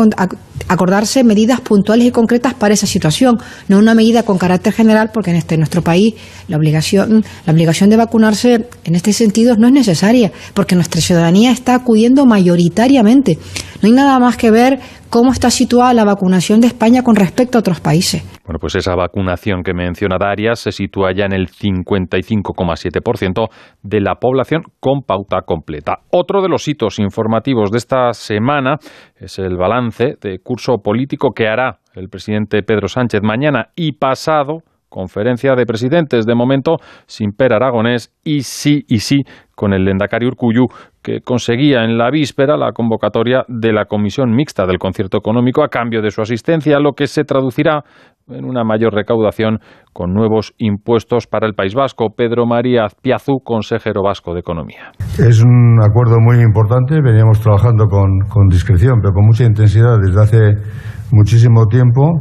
acordarse 0.69 1.25
medidas 1.25 1.61
puntuales 1.61 2.07
y 2.07 2.11
concretas 2.11 2.55
para 2.55 2.75
esa 2.75 2.87
situación, 2.87 3.39
no 3.69 3.79
una 3.79 3.95
medida 3.95 4.23
con 4.23 4.39
carácter 4.39 4.73
general, 4.73 5.11
porque 5.13 5.31
en 5.31 5.37
este 5.37 5.57
nuestro 5.57 5.83
país 5.83 6.15
la 6.49 6.57
obligación, 6.57 7.25
la 7.47 7.53
obligación 7.53 7.91
de 7.91 7.97
vacunarse 7.97 8.69
en 8.85 8.95
este 8.95 9.13
sentido 9.13 9.57
no 9.57 9.69
es 9.69 9.73
necesaria, 9.73 10.33
porque 10.55 10.75
nuestra 10.75 11.01
ciudadanía 11.01 11.53
está 11.53 11.75
acudiendo 11.75 12.27
mayoritariamente. 12.27 13.39
No 13.83 13.89
hay 13.89 13.95
nada 13.95 14.19
más 14.19 14.37
que 14.37 14.51
ver 14.51 14.79
cómo 15.09 15.33
está 15.33 15.51
situada 15.51 15.95
la 15.95 16.05
vacunación 16.05 16.61
de 16.61 16.69
España 16.69 17.03
con 17.03 17.17
respecto 17.17 17.59
a 17.59 17.61
otros 17.61 17.81
países. 17.81 18.23
Bueno, 18.45 18.59
pues 18.61 18.75
esa 18.75 18.95
vacunación 18.95 19.63
que 19.63 19.75
menciona 19.75 20.17
Darias 20.19 20.61
se 20.61 20.73
sitúa 20.73 21.13
ya 21.15 21.25
en 21.25 21.33
el 21.33 21.49
55,7% 21.49 23.49
de 23.83 24.01
la 24.01 24.17
población 24.17 24.63
con 24.81 25.03
pauta 25.03 25.43
completa. 25.47 26.01
Otro 26.11 26.43
de 26.43 26.49
los 26.49 26.67
hitos 26.67 26.99
informativos 26.99 27.70
de 27.71 27.79
esta 27.79 28.13
semana 28.13 28.77
es 29.17 29.39
el 29.39 29.57
balance 29.57 30.17
de 30.21 30.39
curso 30.41 30.79
político 30.79 31.33
que 31.33 31.49
hará 31.49 31.79
el 31.95 32.09
presidente 32.09 32.63
Pedro 32.63 32.89
Sánchez 32.89 33.23
mañana 33.23 33.71
y 33.75 33.93
pasado 33.93 34.63
conferencia 34.91 35.55
de 35.55 35.65
presidentes 35.65 36.27
de 36.27 36.35
momento 36.35 36.77
sin 37.07 37.33
Per 37.33 37.53
Aragonés 37.53 38.13
y 38.25 38.43
sí 38.43 38.85
y 38.89 38.99
sí 38.99 39.23
con 39.55 39.73
el 39.73 39.85
Lendakari 39.85 40.27
Urcuyu 40.27 40.67
que 41.01 41.21
conseguía 41.21 41.85
en 41.85 41.97
la 41.97 42.11
víspera 42.11 42.57
la 42.57 42.73
convocatoria 42.73 43.45
de 43.49 43.73
la 43.73 43.87
comisión 43.87 44.35
mixta 44.35 44.67
del 44.67 44.79
concierto 44.79 45.17
económico 45.17 45.63
a 45.63 45.69
cambio 45.69 46.03
de 46.03 46.11
su 46.11 46.21
asistencia, 46.21 46.81
lo 46.81 46.93
que 46.93 47.07
se 47.07 47.25
traducirá 47.25 47.85
en 48.29 48.45
una 48.45 48.65
mayor 48.65 48.95
recaudación 48.95 49.59
con 49.93 50.13
nuevos 50.13 50.55
impuestos 50.59 51.27
para 51.27 51.47
el 51.47 51.55
País 51.55 51.75
Vasco. 51.75 52.15
Pedro 52.17 52.47
María 52.47 52.85
Azpiazu, 52.85 53.41
consejero 53.45 54.03
vasco 54.03 54.35
de 54.35 54.41
Economía. 54.41 54.93
Es 55.19 55.43
un 55.43 55.79
acuerdo 55.83 56.17
muy 56.21 56.41
importante, 56.41 57.01
veníamos 57.03 57.41
trabajando 57.41 57.87
con, 57.87 58.21
con 58.29 58.49
discreción, 58.49 59.01
pero 59.01 59.15
con 59.15 59.27
mucha 59.27 59.45
intensidad 59.45 59.99
desde 59.99 60.21
hace 60.21 60.55
muchísimo 61.13 61.67
tiempo. 61.67 62.19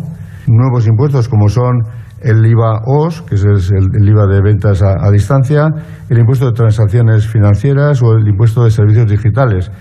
Nuevos 0.48 0.88
impuestos 0.88 1.30
como 1.30 1.48
son 1.48 1.84
el 2.22 2.46
IVA 2.46 2.82
OS, 2.86 3.22
que 3.22 3.36
es 3.36 3.44
el, 3.46 4.08
IVA 4.08 4.28
de 4.28 4.42
ventas 4.42 4.82
a, 4.84 5.06
a 5.06 5.12
distancia, 5.12 5.68
el 6.10 6.20
impuesto 6.20 6.48
de 6.48 6.54
transacciones 6.54 7.28
financieras 7.28 8.02
o 8.02 8.14
el 8.14 8.28
impuesto 8.28 8.64
de 8.64 8.72
servicios 8.72 9.10
digitales. 9.10 9.72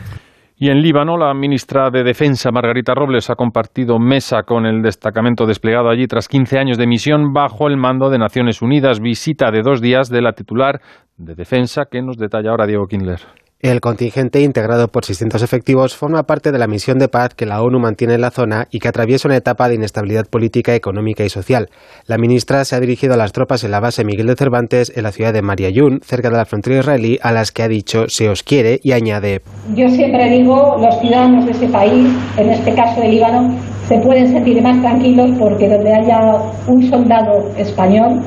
Y 0.60 0.70
en 0.70 0.82
Líbano, 0.82 1.16
la 1.16 1.32
ministra 1.34 1.88
de 1.88 2.02
Defensa, 2.02 2.50
Margarita 2.50 2.92
Robles, 2.92 3.30
ha 3.30 3.36
compartido 3.36 4.00
mesa 4.00 4.42
con 4.42 4.66
el 4.66 4.82
destacamento 4.82 5.46
desplegado 5.46 5.88
allí 5.88 6.08
tras 6.08 6.26
15 6.26 6.58
años 6.58 6.78
de 6.78 6.88
misión 6.88 7.32
bajo 7.32 7.68
el 7.68 7.76
mando 7.76 8.10
de 8.10 8.18
Naciones 8.18 8.60
Unidas. 8.60 8.98
Visita 8.98 9.52
de 9.52 9.62
dos 9.62 9.80
días 9.80 10.08
de 10.08 10.20
la 10.20 10.32
titular 10.32 10.80
de 11.16 11.36
Defensa 11.36 11.84
que 11.88 12.02
nos 12.02 12.16
detalla 12.16 12.50
ahora 12.50 12.66
Diego 12.66 12.88
Kindler. 12.88 13.20
El 13.60 13.80
contingente, 13.80 14.42
integrado 14.42 14.86
por 14.86 15.04
600 15.04 15.42
efectivos, 15.42 15.96
forma 15.96 16.22
parte 16.22 16.52
de 16.52 16.58
la 16.60 16.68
misión 16.68 17.00
de 17.00 17.08
paz 17.08 17.34
que 17.34 17.44
la 17.44 17.60
ONU 17.60 17.80
mantiene 17.80 18.14
en 18.14 18.20
la 18.20 18.30
zona 18.30 18.68
y 18.70 18.78
que 18.78 18.86
atraviesa 18.86 19.26
una 19.26 19.36
etapa 19.36 19.68
de 19.68 19.74
inestabilidad 19.74 20.26
política, 20.26 20.76
económica 20.76 21.24
y 21.24 21.28
social. 21.28 21.68
La 22.06 22.18
ministra 22.18 22.64
se 22.64 22.76
ha 22.76 22.80
dirigido 22.80 23.14
a 23.14 23.16
las 23.16 23.32
tropas 23.32 23.64
en 23.64 23.72
la 23.72 23.80
base 23.80 24.04
Miguel 24.04 24.28
de 24.28 24.36
Cervantes, 24.36 24.92
en 24.94 25.02
la 25.02 25.10
ciudad 25.10 25.32
de 25.32 25.42
Mariayún, 25.42 25.98
cerca 26.04 26.30
de 26.30 26.36
la 26.36 26.44
frontera 26.44 26.78
israelí, 26.78 27.18
a 27.20 27.32
las 27.32 27.50
que 27.50 27.64
ha 27.64 27.68
dicho 27.68 28.04
se 28.06 28.28
os 28.28 28.44
quiere 28.44 28.78
y 28.80 28.92
añade. 28.92 29.40
Yo 29.74 29.88
siempre 29.88 30.30
digo, 30.30 30.76
los 30.78 31.00
ciudadanos 31.00 31.46
de 31.46 31.50
ese 31.50 31.66
país, 31.66 32.16
en 32.36 32.50
este 32.50 32.72
caso 32.76 33.00
de 33.00 33.08
Líbano, 33.08 33.58
se 33.88 33.98
pueden 33.98 34.28
sentir 34.28 34.62
más 34.62 34.80
tranquilos 34.82 35.32
porque 35.36 35.68
donde 35.68 35.92
haya 35.92 36.20
un 36.68 36.88
soldado 36.88 37.52
español, 37.56 38.22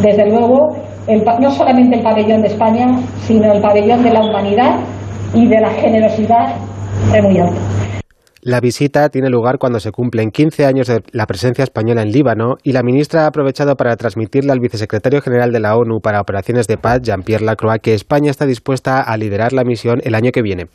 desde 0.00 0.30
luego, 0.30 0.87
el, 1.08 1.24
no 1.24 1.50
solamente 1.50 1.96
el 1.96 2.02
pabellón 2.02 2.42
de 2.42 2.48
España, 2.48 2.86
sino 3.20 3.52
el 3.52 3.60
pabellón 3.60 4.02
de 4.02 4.12
la 4.12 4.20
humanidad 4.20 4.78
y 5.34 5.46
de 5.46 5.60
la 5.60 5.70
generosidad 5.70 6.56
es 7.14 7.22
muy 7.22 7.38
alto. 7.38 7.60
La 8.42 8.60
visita 8.60 9.08
tiene 9.08 9.28
lugar 9.28 9.58
cuando 9.58 9.80
se 9.80 9.90
cumplen 9.90 10.30
15 10.30 10.64
años 10.64 10.86
de 10.86 11.02
la 11.12 11.26
presencia 11.26 11.64
española 11.64 12.02
en 12.02 12.12
Líbano 12.12 12.54
y 12.62 12.72
la 12.72 12.82
ministra 12.82 13.24
ha 13.24 13.26
aprovechado 13.26 13.74
para 13.74 13.96
transmitirle 13.96 14.52
al 14.52 14.60
vicesecretario 14.60 15.20
general 15.20 15.50
de 15.50 15.60
la 15.60 15.76
ONU 15.76 16.00
para 16.00 16.20
operaciones 16.20 16.66
de 16.66 16.76
paz, 16.76 17.00
Jean-Pierre 17.02 17.44
Lacroix, 17.44 17.80
que 17.82 17.94
España 17.94 18.30
está 18.30 18.46
dispuesta 18.46 19.02
a 19.02 19.16
liderar 19.16 19.52
la 19.52 19.64
misión 19.64 20.00
el 20.04 20.14
año 20.14 20.30
que 20.32 20.42
viene. 20.42 20.66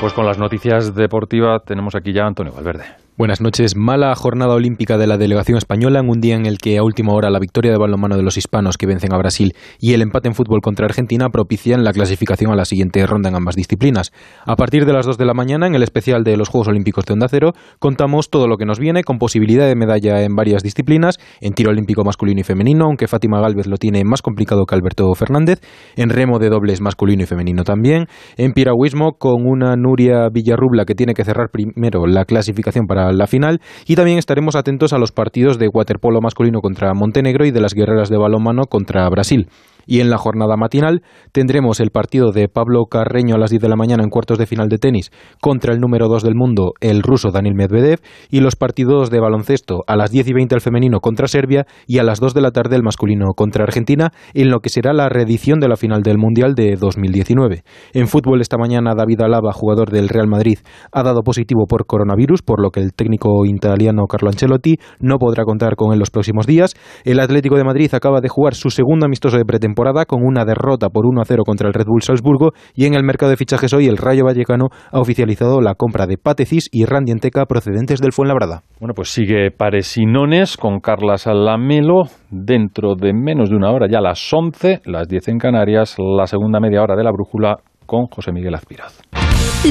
Pues 0.00 0.12
con 0.12 0.24
las 0.24 0.38
noticias 0.38 0.94
deportivas 0.94 1.62
tenemos 1.64 1.94
aquí 1.96 2.12
ya 2.12 2.24
a 2.24 2.28
Antonio 2.28 2.52
Valverde. 2.54 3.05
Buenas 3.18 3.40
noches. 3.40 3.76
Mala 3.76 4.14
jornada 4.14 4.52
olímpica 4.52 4.98
de 4.98 5.06
la 5.06 5.16
delegación 5.16 5.56
española 5.56 6.00
en 6.00 6.10
un 6.10 6.20
día 6.20 6.34
en 6.34 6.44
el 6.44 6.58
que 6.58 6.76
a 6.76 6.82
última 6.82 7.14
hora 7.14 7.30
la 7.30 7.38
victoria 7.38 7.72
de 7.72 7.78
balonmano 7.78 8.14
de 8.14 8.22
los 8.22 8.36
hispanos 8.36 8.76
que 8.76 8.84
vencen 8.84 9.14
a 9.14 9.16
Brasil 9.16 9.54
y 9.80 9.94
el 9.94 10.02
empate 10.02 10.28
en 10.28 10.34
fútbol 10.34 10.60
contra 10.60 10.84
Argentina 10.84 11.30
propician 11.30 11.82
la 11.82 11.94
clasificación 11.94 12.52
a 12.52 12.56
la 12.56 12.66
siguiente 12.66 13.06
ronda 13.06 13.30
en 13.30 13.36
ambas 13.36 13.56
disciplinas. 13.56 14.12
A 14.44 14.54
partir 14.56 14.84
de 14.84 14.92
las 14.92 15.06
2 15.06 15.16
de 15.16 15.24
la 15.24 15.32
mañana, 15.32 15.66
en 15.66 15.74
el 15.74 15.82
especial 15.82 16.24
de 16.24 16.36
los 16.36 16.50
Juegos 16.50 16.68
Olímpicos 16.68 17.06
de 17.06 17.14
Onda 17.14 17.26
Cero, 17.30 17.54
contamos 17.78 18.28
todo 18.28 18.48
lo 18.48 18.58
que 18.58 18.66
nos 18.66 18.78
viene 18.78 19.02
con 19.02 19.16
posibilidad 19.16 19.66
de 19.66 19.76
medalla 19.76 20.22
en 20.22 20.36
varias 20.36 20.62
disciplinas, 20.62 21.18
en 21.40 21.54
tiro 21.54 21.70
olímpico 21.70 22.04
masculino 22.04 22.42
y 22.42 22.44
femenino, 22.44 22.84
aunque 22.84 23.08
Fátima 23.08 23.40
Galvez 23.40 23.66
lo 23.66 23.78
tiene 23.78 24.04
más 24.04 24.20
complicado 24.20 24.66
que 24.66 24.74
Alberto 24.74 25.10
Fernández, 25.14 25.62
en 25.96 26.10
remo 26.10 26.38
de 26.38 26.50
dobles 26.50 26.82
masculino 26.82 27.22
y 27.22 27.26
femenino 27.26 27.64
también, 27.64 28.08
en 28.36 28.52
piragüismo 28.52 29.12
con 29.12 29.46
una 29.46 29.74
Nuria 29.74 30.28
Villarrubla 30.30 30.84
que 30.84 30.94
tiene 30.94 31.14
que 31.14 31.24
cerrar 31.24 31.48
primero 31.50 32.06
la 32.06 32.26
clasificación 32.26 32.86
para 32.86 33.05
la 33.12 33.26
final 33.26 33.60
y 33.86 33.96
también 33.96 34.18
estaremos 34.18 34.56
atentos 34.56 34.92
a 34.92 34.98
los 34.98 35.12
partidos 35.12 35.58
de 35.58 35.68
waterpolo 35.68 36.20
masculino 36.20 36.60
contra 36.60 36.94
Montenegro 36.94 37.46
y 37.46 37.50
de 37.50 37.60
las 37.60 37.74
guerreras 37.74 38.08
de 38.08 38.18
balonmano 38.18 38.66
contra 38.66 39.08
Brasil. 39.08 39.48
Y 39.86 40.00
en 40.00 40.10
la 40.10 40.18
jornada 40.18 40.56
matinal 40.56 41.02
tendremos 41.32 41.80
el 41.80 41.90
partido 41.90 42.32
de 42.32 42.48
Pablo 42.48 42.86
Carreño 42.90 43.36
a 43.36 43.38
las 43.38 43.50
10 43.50 43.62
de 43.62 43.68
la 43.68 43.76
mañana 43.76 44.02
en 44.02 44.10
cuartos 44.10 44.36
de 44.38 44.46
final 44.46 44.68
de 44.68 44.78
tenis 44.78 45.10
contra 45.40 45.72
el 45.72 45.80
número 45.80 46.08
2 46.08 46.24
del 46.24 46.34
mundo, 46.34 46.72
el 46.80 47.02
ruso 47.02 47.30
Daniel 47.30 47.54
Medvedev, 47.54 48.00
y 48.30 48.40
los 48.40 48.56
partidos 48.56 49.10
de 49.10 49.20
baloncesto 49.20 49.84
a 49.86 49.96
las 49.96 50.10
10 50.10 50.28
y 50.28 50.32
20 50.32 50.54
el 50.56 50.60
femenino 50.60 50.98
contra 51.00 51.28
Serbia 51.28 51.66
y 51.86 51.98
a 51.98 52.02
las 52.02 52.18
2 52.18 52.34
de 52.34 52.40
la 52.40 52.50
tarde 52.50 52.74
el 52.76 52.82
masculino 52.82 53.26
contra 53.36 53.62
Argentina, 53.62 54.10
en 54.34 54.50
lo 54.50 54.58
que 54.58 54.70
será 54.70 54.92
la 54.92 55.08
reedición 55.08 55.60
de 55.60 55.68
la 55.68 55.76
final 55.76 56.02
del 56.02 56.18
Mundial 56.18 56.54
de 56.54 56.74
2019. 56.76 57.62
En 57.92 58.08
fútbol 58.08 58.40
esta 58.40 58.58
mañana 58.58 58.94
David 58.96 59.20
Alaba, 59.20 59.52
jugador 59.52 59.90
del 59.90 60.08
Real 60.08 60.26
Madrid, 60.26 60.58
ha 60.90 61.02
dado 61.04 61.22
positivo 61.22 61.66
por 61.68 61.86
coronavirus, 61.86 62.42
por 62.42 62.60
lo 62.60 62.70
que 62.70 62.80
el 62.80 62.92
técnico 62.92 63.46
italiano 63.46 64.06
Carlo 64.06 64.30
Ancelotti 64.30 64.76
no 64.98 65.18
podrá 65.18 65.44
contar 65.44 65.76
con 65.76 65.92
él 65.92 66.00
los 66.00 66.10
próximos 66.10 66.46
días. 66.46 66.74
El 67.04 67.20
Atlético 67.20 67.56
de 67.56 67.64
Madrid 67.64 67.94
acaba 67.94 68.20
de 68.20 68.28
jugar 68.28 68.54
su 68.54 68.70
segundo 68.70 69.06
amistoso 69.06 69.36
de 69.36 69.44
pretemporada 69.44 69.75
con 70.06 70.24
una 70.24 70.44
derrota 70.44 70.88
por 70.88 71.06
1 71.06 71.20
a 71.20 71.24
0 71.24 71.42
contra 71.44 71.68
el 71.68 71.74
Red 71.74 71.86
Bull 71.86 72.02
Salzburgo 72.02 72.52
y 72.74 72.86
en 72.86 72.94
el 72.94 73.04
mercado 73.04 73.30
de 73.30 73.36
fichajes 73.36 73.72
hoy 73.74 73.86
el 73.86 73.98
Rayo 73.98 74.24
Vallecano 74.24 74.68
ha 74.90 74.98
oficializado 74.98 75.60
la 75.60 75.74
compra 75.74 76.06
de 76.06 76.16
Patecis 76.16 76.68
y 76.72 76.86
Randy 76.86 77.12
Enteca 77.12 77.44
procedentes 77.44 78.00
del 78.00 78.12
Fuenlabrada. 78.12 78.62
Bueno, 78.80 78.94
pues 78.94 79.10
sigue 79.10 79.50
Paresinones 79.50 80.56
con 80.56 80.80
Carla 80.80 81.18
Salamelo 81.18 82.04
dentro 82.30 82.94
de 82.96 83.12
menos 83.12 83.50
de 83.50 83.56
una 83.56 83.70
hora, 83.70 83.86
ya 83.90 84.00
las 84.00 84.32
11, 84.32 84.80
las 84.86 85.08
10 85.08 85.28
en 85.28 85.38
Canarias, 85.38 85.96
la 85.98 86.26
segunda 86.26 86.58
media 86.58 86.82
hora 86.82 86.96
de 86.96 87.04
la 87.04 87.12
brújula 87.12 87.58
con 87.84 88.06
José 88.06 88.32
Miguel 88.32 88.54
Azpiraz. 88.54 89.02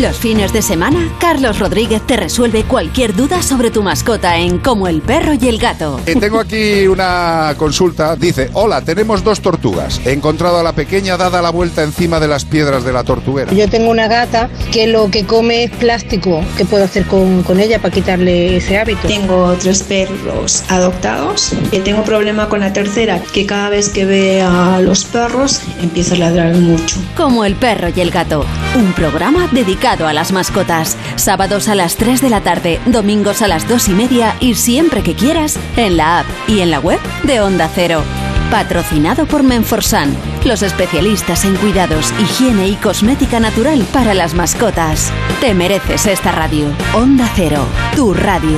Los 0.02 0.18
fines 0.18 0.52
de 0.52 0.62
semana, 0.62 1.10
Carlos 1.22 1.58
Rodríguez 1.58 2.06
te 2.06 2.18
resuelve 2.18 2.66
cualquier 2.66 3.16
duda 3.16 3.42
sobre 3.42 3.72
tu 3.72 3.82
mascota 3.82 4.38
en 4.38 4.58
Como 4.58 4.90
el 4.90 5.02
perro 5.02 5.32
y 5.40 5.48
el 5.48 5.58
gato. 5.58 6.02
Eh, 6.06 6.16
tengo 6.20 6.42
aquí 6.42 6.86
una 6.86 7.56
consulta. 7.56 8.18
Dice, 8.18 8.50
hola, 8.52 8.82
tenemos 8.82 9.24
dos 9.24 9.40
tortugas. 9.40 10.02
He 10.06 10.12
encontrado 10.12 10.60
a 10.60 10.64
la 10.64 10.74
pequeña 10.74 11.16
dada 11.16 11.42
la 11.42 11.50
vuelta 11.50 11.82
encima 11.82 12.20
de 12.20 12.28
las 12.28 12.44
piedras 12.44 12.84
de 12.84 12.92
la 12.92 13.06
tortuguera. 13.06 13.54
Yo 13.54 13.70
tengo 13.70 13.90
una 13.90 14.10
gata 14.10 14.50
que 14.74 14.88
lo 14.88 15.10
que 15.10 15.26
come 15.26 15.64
es 15.64 15.72
plástico. 15.72 16.44
¿Qué 16.58 16.66
puedo 16.66 16.84
hacer 16.84 17.06
con, 17.06 17.44
con 17.44 17.62
ella 17.62 17.80
para 17.80 17.94
quitarle 17.94 18.58
ese 18.58 18.78
hábito? 18.78 19.08
Tengo 19.08 19.54
tres 19.54 19.82
perros 19.84 20.66
adoptados 20.68 21.54
y 21.72 21.80
tengo 21.80 22.04
problema 22.04 22.50
con 22.50 22.60
la 22.60 22.74
tercera, 22.74 23.22
que 23.34 23.46
cada 23.46 23.70
vez 23.70 23.88
que 23.88 24.04
ve 24.04 24.42
a 24.42 24.82
los 24.82 25.06
perros 25.06 25.62
empieza 25.82 26.16
a 26.16 26.18
ladrar 26.18 26.54
mucho. 26.56 26.98
Como 27.16 27.46
el 27.46 27.56
perro 27.56 27.88
y 27.96 28.02
el 28.02 28.12
gato, 28.12 28.46
un 28.76 28.92
programa 28.92 29.48
dedicado 29.54 29.85
a 29.86 30.14
las 30.14 30.32
mascotas. 30.32 30.98
Sábados 31.16 31.68
a 31.68 31.76
las 31.76 31.96
3 31.96 32.20
de 32.20 32.32
la 32.32 32.42
tarde, 32.42 32.80
domingos 32.88 33.44
a 33.44 33.48
las 33.48 33.68
2 33.68 33.90
y 33.90 33.92
media 33.92 34.36
y 34.40 34.56
siempre 34.56 35.04
que 35.04 35.14
quieras 35.14 35.60
en 35.78 35.96
la 35.96 36.20
app 36.20 36.26
y 36.48 36.62
en 36.62 36.72
la 36.72 36.80
web 36.80 37.00
de 37.24 37.40
Onda 37.40 37.70
Cero. 37.74 38.02
Patrocinado 38.50 39.28
por 39.28 39.44
Menforsan, 39.44 40.16
los 40.44 40.64
especialistas 40.64 41.46
en 41.46 41.56
cuidados, 41.58 42.12
higiene 42.20 42.68
y 42.68 42.76
cosmética 42.76 43.40
natural 43.40 43.86
para 43.94 44.16
las 44.16 44.34
mascotas. 44.34 45.12
Te 45.40 45.54
mereces 45.54 46.08
esta 46.08 46.32
radio. 46.32 46.66
Onda 46.96 47.30
Cero, 47.36 47.64
tu 47.96 48.16
radio. 48.16 48.58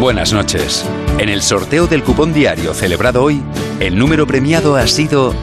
Buenas 0.00 0.32
noches. 0.32 0.86
En 1.18 1.28
el 1.28 1.42
sorteo 1.42 1.86
del 1.88 2.02
cupón 2.02 2.32
diario 2.32 2.72
celebrado 2.72 3.22
hoy, 3.22 3.42
el 3.80 3.98
número 3.98 4.26
premiado 4.26 4.76
ha 4.76 4.86
sido 4.86 5.34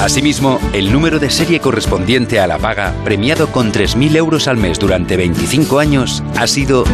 Asimismo, 0.00 0.58
el 0.72 0.92
número 0.92 1.18
de 1.18 1.28
serie 1.30 1.58
correspondiente 1.60 2.38
a 2.40 2.46
la 2.46 2.58
paga, 2.58 2.94
premiado 3.04 3.48
con 3.48 3.72
3.000 3.72 4.16
euros 4.16 4.48
al 4.48 4.58
mes 4.58 4.78
durante 4.78 5.16
25 5.16 5.78
años, 5.78 6.22
ha 6.36 6.46
sido 6.46 6.84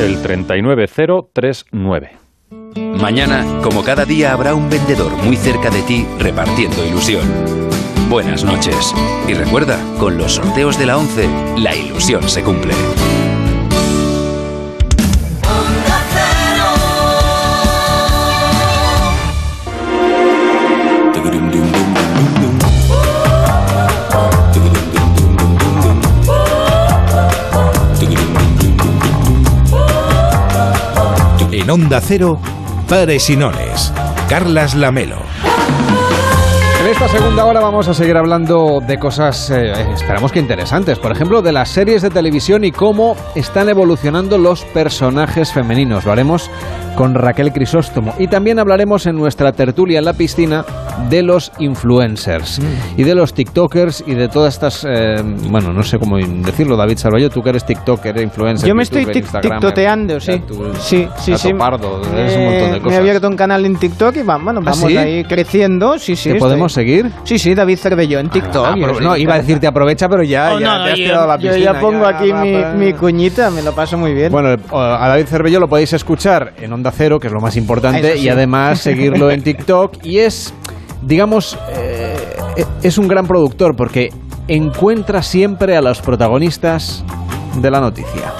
el 0.00 0.22
39039. 0.22 2.16
Mañana, 3.00 3.44
como 3.62 3.82
cada 3.82 4.04
día, 4.04 4.32
habrá 4.32 4.54
un 4.54 4.70
vendedor 4.70 5.10
muy 5.24 5.36
cerca 5.36 5.70
de 5.70 5.82
ti 5.82 6.06
repartiendo 6.18 6.86
ilusión. 6.86 7.26
Buenas 8.08 8.44
noches. 8.44 8.94
Y 9.26 9.34
recuerda, 9.34 9.80
con 9.98 10.16
los 10.16 10.34
sorteos 10.34 10.78
de 10.78 10.86
la 10.86 10.96
11, 10.96 11.28
la 11.58 11.74
ilusión 11.74 12.28
se 12.28 12.40
cumple. 12.42 12.72
En 31.66 31.70
Onda 31.70 32.00
Cero, 32.00 32.38
Pares 32.88 33.28
y. 33.28 33.92
Carlas 34.28 34.76
Lamelo. 34.76 35.16
En 36.80 36.86
esta 36.86 37.08
segunda 37.08 37.44
hora 37.44 37.58
vamos 37.58 37.88
a 37.88 37.94
seguir 37.94 38.16
hablando 38.16 38.78
de 38.86 38.96
cosas, 38.98 39.50
eh, 39.50 39.72
esperamos 39.92 40.30
que 40.30 40.38
interesantes. 40.38 41.00
Por 41.00 41.10
ejemplo, 41.10 41.42
de 41.42 41.50
las 41.50 41.70
series 41.70 42.02
de 42.02 42.10
televisión 42.10 42.62
y 42.62 42.70
cómo 42.70 43.16
están 43.34 43.68
evolucionando 43.68 44.38
los 44.38 44.64
personajes 44.66 45.52
femeninos. 45.52 46.04
Lo 46.04 46.12
haremos 46.12 46.48
con 46.96 47.14
Raquel 47.14 47.52
Crisóstomo. 47.52 48.14
Y 48.18 48.26
también 48.26 48.58
hablaremos 48.58 49.06
en 49.06 49.16
nuestra 49.16 49.52
tertulia 49.52 49.98
en 49.98 50.04
la 50.04 50.14
piscina 50.14 50.64
de 51.10 51.22
los 51.22 51.52
influencers 51.58 52.60
y 52.96 53.02
de 53.04 53.14
los 53.14 53.34
TikTokers 53.34 54.04
y 54.06 54.14
de 54.14 54.28
todas 54.28 54.54
estas, 54.54 54.84
eh, 54.88 55.22
bueno, 55.50 55.72
no 55.72 55.82
sé 55.82 55.98
cómo 55.98 56.16
decirlo, 56.16 56.76
David 56.76 56.96
Salvallo, 56.98 57.28
tú 57.30 57.42
que 57.42 57.50
eres 57.50 57.64
TikToker, 57.66 58.16
influencer. 58.20 58.66
Yo 58.68 58.74
me 58.74 58.82
estoy 58.82 59.04
tiktoteando, 59.06 60.18
sí. 60.20 60.40
sí, 60.80 61.06
sí, 61.18 61.36
sí. 61.36 61.52
Pardo, 61.54 62.00
eres 62.12 62.36
un 62.36 62.44
montón 62.44 62.72
de 62.72 62.78
cosas. 62.80 62.84
Me 62.88 62.94
he 62.94 62.98
abierto 62.98 63.28
un 63.28 63.36
canal 63.36 63.64
en 63.66 63.76
TikTok 63.76 64.16
y 64.16 64.22
bueno, 64.22 64.40
¿Ah, 64.46 64.52
vamos 64.64 64.78
sí? 64.78 64.96
ahí 64.96 65.24
creciendo. 65.24 65.98
Sí, 65.98 66.16
sí. 66.16 66.30
¿Te 66.30 66.36
estoy- 66.36 66.40
podemos 66.48 66.72
seguir? 66.72 67.10
Sí, 67.24 67.38
sí, 67.38 67.54
David 67.54 67.76
Cervelló 67.78 68.18
en 68.18 68.30
TikTok. 68.30 68.66
Ah, 68.66 68.74
pero- 68.74 69.00
no, 69.00 69.16
iba 69.16 69.34
a 69.34 69.38
decirte 69.38 69.66
aprovecha, 69.66 70.08
pero 70.08 70.22
ya, 70.22 70.54
Oh, 70.54 70.58
ya 70.60 70.78
no, 70.78 70.84
te 70.84 70.90
has 70.92 70.98
yo- 70.98 71.04
tirado 71.04 71.24
a 71.24 71.26
la 71.26 71.36
yo 71.38 71.50
piscina. 71.50 71.72
ya 71.74 71.80
pongo 71.80 72.06
aquí 72.06 72.32
mi, 72.32 72.54
mi 72.78 72.92
cuñita, 72.94 73.50
me 73.50 73.62
lo 73.62 73.72
paso 73.74 73.96
muy 73.98 74.12
bien. 74.14 74.32
Bueno, 74.32 74.56
a 74.72 75.08
David 75.08 75.26
Cervello 75.26 75.60
lo 75.60 75.68
podéis 75.68 75.92
escuchar 75.92 76.54
en 76.58 76.72
Onda 76.72 76.85
Cero, 76.92 77.18
que 77.18 77.26
es 77.28 77.32
lo 77.32 77.40
más 77.40 77.56
importante, 77.56 78.16
sí. 78.16 78.24
y 78.24 78.28
además 78.28 78.80
seguirlo 78.82 79.30
en 79.30 79.42
TikTok. 79.42 80.04
Y 80.04 80.18
es, 80.18 80.52
digamos, 81.02 81.58
eh, 81.70 82.16
es 82.82 82.98
un 82.98 83.08
gran 83.08 83.26
productor 83.26 83.76
porque 83.76 84.10
encuentra 84.48 85.22
siempre 85.22 85.76
a 85.76 85.82
los 85.82 86.00
protagonistas 86.00 87.04
de 87.60 87.70
la 87.70 87.80
noticia. 87.80 88.32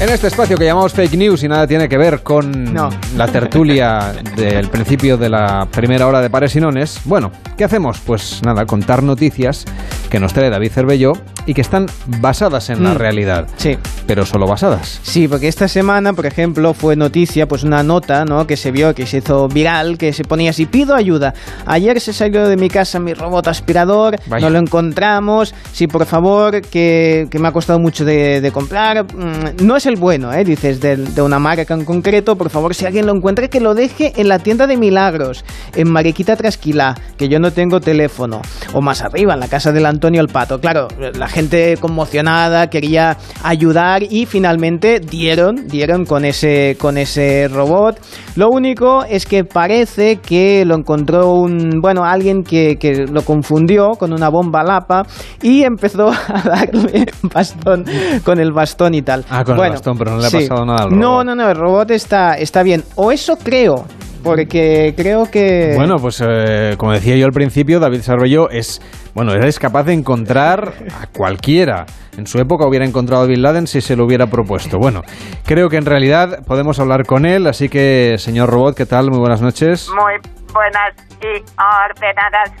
En 0.00 0.08
este 0.08 0.28
espacio 0.28 0.56
que 0.56 0.64
llamamos 0.64 0.94
fake 0.94 1.12
news 1.12 1.42
y 1.42 1.48
nada 1.48 1.66
tiene 1.66 1.86
que 1.86 1.98
ver 1.98 2.22
con 2.22 2.72
la 3.18 3.26
tertulia 3.26 4.14
del 4.34 4.68
principio 4.70 5.18
de 5.18 5.28
la 5.28 5.68
primera 5.70 6.06
hora 6.06 6.22
de 6.22 6.30
Pares 6.30 6.56
y 6.56 6.60
Nones, 6.60 7.00
bueno, 7.04 7.30
¿qué 7.58 7.64
hacemos? 7.64 8.00
Pues 8.00 8.40
nada, 8.42 8.64
contar 8.64 9.02
noticias 9.02 9.66
que 10.08 10.18
nos 10.18 10.32
trae 10.32 10.48
David 10.48 10.72
Cervelló 10.72 11.12
y 11.46 11.54
que 11.54 11.60
están 11.60 11.86
basadas 12.20 12.70
en 12.70 12.82
la 12.82 12.94
Mm. 12.94 12.98
realidad. 12.98 13.46
Sí. 13.56 13.78
Pero 14.06 14.26
solo 14.26 14.46
basadas. 14.46 15.00
Sí, 15.02 15.28
porque 15.28 15.48
esta 15.48 15.68
semana, 15.68 16.12
por 16.12 16.26
ejemplo, 16.26 16.74
fue 16.74 16.96
noticia, 16.96 17.46
pues 17.46 17.62
una 17.62 17.82
nota, 17.82 18.24
¿no? 18.24 18.46
Que 18.46 18.56
se 18.56 18.70
vio, 18.70 18.94
que 18.94 19.06
se 19.06 19.18
hizo 19.18 19.48
viral, 19.48 19.98
que 19.98 20.12
se 20.12 20.24
ponía 20.24 20.50
así, 20.50 20.66
pido 20.66 20.94
ayuda. 20.94 21.34
Ayer 21.66 22.00
se 22.00 22.12
salió 22.12 22.46
de 22.48 22.56
mi 22.56 22.68
casa 22.68 22.98
mi 22.98 23.14
robot 23.14 23.48
aspirador, 23.48 24.16
Vaya. 24.26 24.46
no 24.46 24.50
lo 24.50 24.58
encontramos, 24.58 25.54
sí, 25.72 25.86
por 25.86 26.04
favor, 26.06 26.60
que, 26.62 27.28
que 27.30 27.38
me 27.38 27.48
ha 27.48 27.52
costado 27.52 27.78
mucho 27.78 28.04
de, 28.04 28.40
de 28.40 28.52
comprar. 28.52 29.04
Mm, 29.04 29.64
no 29.64 29.76
es 29.76 29.86
el 29.86 29.96
bueno, 29.96 30.32
¿eh? 30.32 30.44
Dices, 30.44 30.80
del- 30.80 31.14
de, 31.14 31.22
una 31.22 31.38
marca 31.38 31.72
en 31.74 31.84
concreto, 31.84 32.36
por 32.36 32.50
favor, 32.50 32.74
si 32.74 32.86
alguien 32.86 33.06
lo 33.06 33.14
encuentra, 33.14 33.48
que 33.48 33.60
lo 33.60 33.74
deje 33.74 34.12
en 34.16 34.28
la 34.28 34.38
tienda 34.40 34.66
de 34.66 34.76
Milagros, 34.76 35.44
en 35.74 35.90
Mariquita 35.90 36.36
Trasquilá, 36.36 36.96
que 37.16 37.28
yo 37.28 37.38
no 37.38 37.52
tengo 37.52 37.80
teléfono. 37.80 38.42
O 38.74 38.80
más 38.80 39.02
arriba, 39.02 39.34
en 39.34 39.40
la 39.40 39.48
casa 39.48 39.72
del 39.72 39.86
Antonio 39.86 40.20
el 40.20 40.28
Pato. 40.28 40.60
Claro, 40.60 40.88
la 41.14 41.28
gente 41.30 41.76
conmocionada, 41.80 42.68
quería 42.68 43.16
ayudar 43.42 44.02
y 44.02 44.26
finalmente 44.26 45.00
dieron, 45.00 45.66
dieron 45.68 46.04
con 46.04 46.24
ese, 46.24 46.76
con 46.78 46.98
ese 46.98 47.48
robot. 47.48 48.00
Lo 48.36 48.48
único 48.48 49.04
es 49.04 49.26
que 49.26 49.44
parece 49.44 50.16
que 50.16 50.64
lo 50.64 50.74
encontró 50.74 51.32
un, 51.32 51.80
bueno, 51.80 52.04
alguien 52.04 52.42
que, 52.42 52.76
que 52.76 53.06
lo 53.06 53.22
confundió 53.22 53.90
con 53.92 54.12
una 54.12 54.28
bomba 54.28 54.62
lapa 54.62 55.04
y 55.42 55.62
empezó 55.62 56.08
a 56.28 56.42
darle 56.42 57.06
bastón 57.22 57.84
con 58.24 58.38
el 58.40 58.52
bastón 58.52 58.94
y 58.94 59.02
tal. 59.02 59.24
Ah, 59.30 59.44
con 59.44 59.56
Bueno, 59.56 59.72
el 59.72 59.72
bastón, 59.72 59.98
pero 59.98 60.12
no 60.12 60.18
le 60.18 60.26
ha 60.26 60.30
sí. 60.30 60.36
pasado 60.48 60.64
nada 60.66 60.84
al 60.84 60.90
robot. 60.90 61.00
No, 61.00 61.24
no, 61.24 61.34
no, 61.34 61.48
el 61.48 61.56
robot 61.56 61.90
está, 61.90 62.34
está 62.34 62.62
bien. 62.62 62.84
O 62.96 63.12
eso 63.12 63.36
creo, 63.36 63.84
porque 64.22 64.94
creo 64.96 65.30
que... 65.30 65.74
Bueno, 65.76 65.96
pues 65.96 66.22
eh, 66.26 66.74
como 66.78 66.92
decía 66.92 67.16
yo 67.16 67.26
al 67.26 67.32
principio, 67.32 67.80
David 67.80 68.02
Sarroyo 68.02 68.50
es, 68.50 68.80
bueno, 69.14 69.32
es 69.34 69.58
capaz 69.58 69.84
de 69.84 69.92
encontrar 69.92 70.74
a 71.00 71.06
cualquiera. 71.06 71.86
En 72.16 72.26
su 72.26 72.38
época 72.38 72.66
hubiera 72.66 72.84
encontrado 72.84 73.22
a 73.22 73.26
Bin 73.26 73.42
Laden 73.42 73.66
si 73.66 73.80
se 73.80 73.96
lo 73.96 74.04
hubiera 74.04 74.26
propuesto. 74.26 74.78
Bueno, 74.78 75.02
creo 75.44 75.68
que 75.68 75.76
en 75.76 75.86
realidad 75.86 76.44
podemos 76.46 76.78
hablar 76.80 77.06
con 77.06 77.24
él, 77.24 77.46
así 77.46 77.68
que, 77.68 78.16
señor 78.18 78.50
Robot, 78.50 78.76
¿qué 78.76 78.86
tal? 78.86 79.10
Muy 79.10 79.18
buenas 79.18 79.40
noches. 79.40 79.88
Muy 79.88 80.14
buenas 80.52 80.94
y 81.22 81.42
ordenadas 81.56 82.52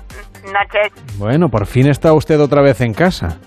noches. 0.44 1.18
Bueno, 1.18 1.48
por 1.48 1.66
fin 1.66 1.88
está 1.88 2.12
usted 2.12 2.40
otra 2.40 2.62
vez 2.62 2.80
en 2.80 2.94
casa. 2.94 3.38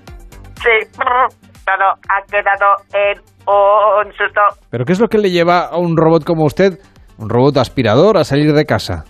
Sí, 0.61 0.88
todo 0.97 1.86
ha 2.09 2.22
quedado 2.30 2.76
en 2.93 3.20
un 3.47 4.11
susto. 4.14 4.41
¿Pero 4.70 4.86
qué 4.86 4.93
es 4.93 4.99
lo 4.99 5.07
que 5.07 5.18
le 5.18 5.32
lleva 5.32 5.66
a 5.66 5.78
un 5.78 5.97
robot 5.97 6.24
como 6.24 6.45
usted, 6.45 6.80
un 7.18 7.30
robot 7.30 7.57
aspirador, 7.57 8.18
a 8.18 8.24
salir 8.24 8.53
de 8.53 8.66
casa? 8.66 9.05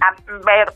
A 0.00 0.14
ver, 0.46 0.72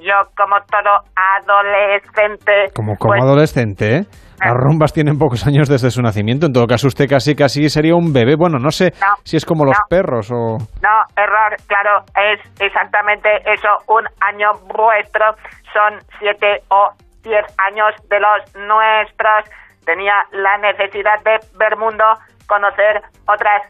yo 0.00 0.14
como 0.36 0.56
todo 0.70 1.02
adolescente... 1.14 2.70
Como, 2.74 2.96
como 2.96 3.12
pues, 3.12 3.22
adolescente, 3.22 3.96
¿eh? 3.96 4.04
Las 4.40 4.54
rumbas 4.54 4.92
tienen 4.92 5.18
pocos 5.18 5.46
años 5.46 5.68
desde 5.68 5.90
su 5.90 6.02
nacimiento. 6.02 6.46
En 6.46 6.52
todo 6.52 6.66
caso, 6.66 6.88
usted 6.88 7.08
casi 7.08 7.34
casi 7.34 7.70
sería 7.70 7.94
un 7.94 8.12
bebé. 8.12 8.34
Bueno, 8.36 8.58
no 8.58 8.70
sé 8.70 8.92
No, 9.00 9.14
si 9.22 9.36
es 9.36 9.44
como 9.44 9.64
los 9.64 9.76
perros 9.88 10.30
o... 10.30 10.58
No, 10.82 10.96
error, 11.16 11.56
claro, 11.66 12.04
es 12.14 12.40
exactamente 12.60 13.28
eso, 13.50 13.68
un 13.86 14.04
año 14.20 14.50
vuestro, 14.74 15.24
son 15.72 15.98
siete 16.18 16.62
o 16.68 16.90
diez 17.22 17.44
años 17.70 17.94
de 18.10 18.20
los 18.20 18.54
nuestros. 18.66 19.44
Tenía 19.86 20.14
la 20.32 20.58
necesidad 20.58 21.22
de 21.24 21.38
ver 21.56 21.76
mundo, 21.78 22.04
conocer 22.46 23.02
otras 23.26 23.62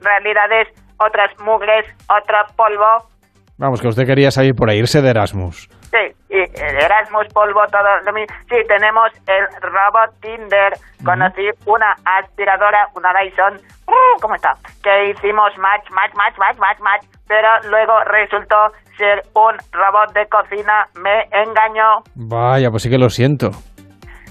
realidades, 0.00 0.68
otras 1.00 1.30
mugres, 1.40 1.86
otro 2.08 2.38
polvo. 2.56 3.08
Vamos, 3.58 3.80
que 3.80 3.88
usted 3.88 4.06
quería 4.06 4.30
salir 4.30 4.54
por 4.54 4.70
ahí, 4.70 4.78
irse 4.78 5.02
de 5.02 5.10
Erasmus. 5.10 5.68
Sí, 5.90 6.14
y 6.30 6.38
eh, 6.38 6.48
Erasmus, 6.54 7.26
polvo, 7.34 7.60
todo 7.66 8.00
lo 8.06 8.12
mismo. 8.12 8.34
Sí, 8.48 8.56
tenemos 8.68 9.10
el 9.26 9.46
robot 9.60 10.14
Tinder. 10.20 10.72
Conocí 11.04 11.42
una 11.66 11.94
aspiradora, 12.04 12.88
una 12.94 13.12
Dyson. 13.12 13.60
Uh, 13.86 14.20
¿Cómo 14.22 14.36
está? 14.36 14.54
Que 14.82 15.10
hicimos 15.10 15.50
match, 15.58 15.90
match, 15.90 16.14
match, 16.14 16.38
match, 16.38 16.58
match, 16.58 16.78
match. 16.80 17.04
Pero 17.26 17.48
luego 17.68 17.92
resultó 18.04 18.72
ser 18.96 19.22
un 19.34 19.56
robot 19.72 20.12
de 20.14 20.26
cocina. 20.28 20.86
Me 20.94 21.24
engañó. 21.32 22.02
Vaya, 22.14 22.70
pues 22.70 22.84
sí 22.84 22.90
que 22.90 22.98
lo 22.98 23.10
siento. 23.10 23.50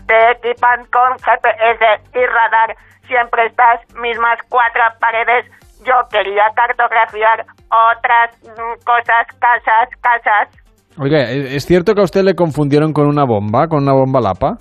Te 0.08 0.32
equipan 0.32 0.86
con 0.86 1.20
GPS 1.20 2.02
y 2.16 2.26
radar. 2.26 2.76
Siempre 3.06 3.48
estas 3.48 3.82
mismas 3.96 4.40
cuatro 4.48 4.82
paredes. 5.00 5.46
Yo 5.86 5.94
quería 6.12 6.44
cartografiar 6.56 7.46
otras 7.70 8.32
mm, 8.44 8.84
cosas, 8.84 9.28
casas, 9.40 9.90
casas. 10.02 10.50
Oiga, 10.98 11.20
¿e- 11.30 11.56
¿es 11.56 11.66
cierto 11.66 11.96
que 11.96 12.02
a 12.02 12.04
usted 12.04 12.24
le 12.24 12.36
confundieron 12.36 12.92
con 12.94 13.08
una 13.08 13.24
bomba, 13.24 13.68
con 13.68 13.84
una 13.84 13.94
bomba 13.94 14.20
lapa? 14.20 14.58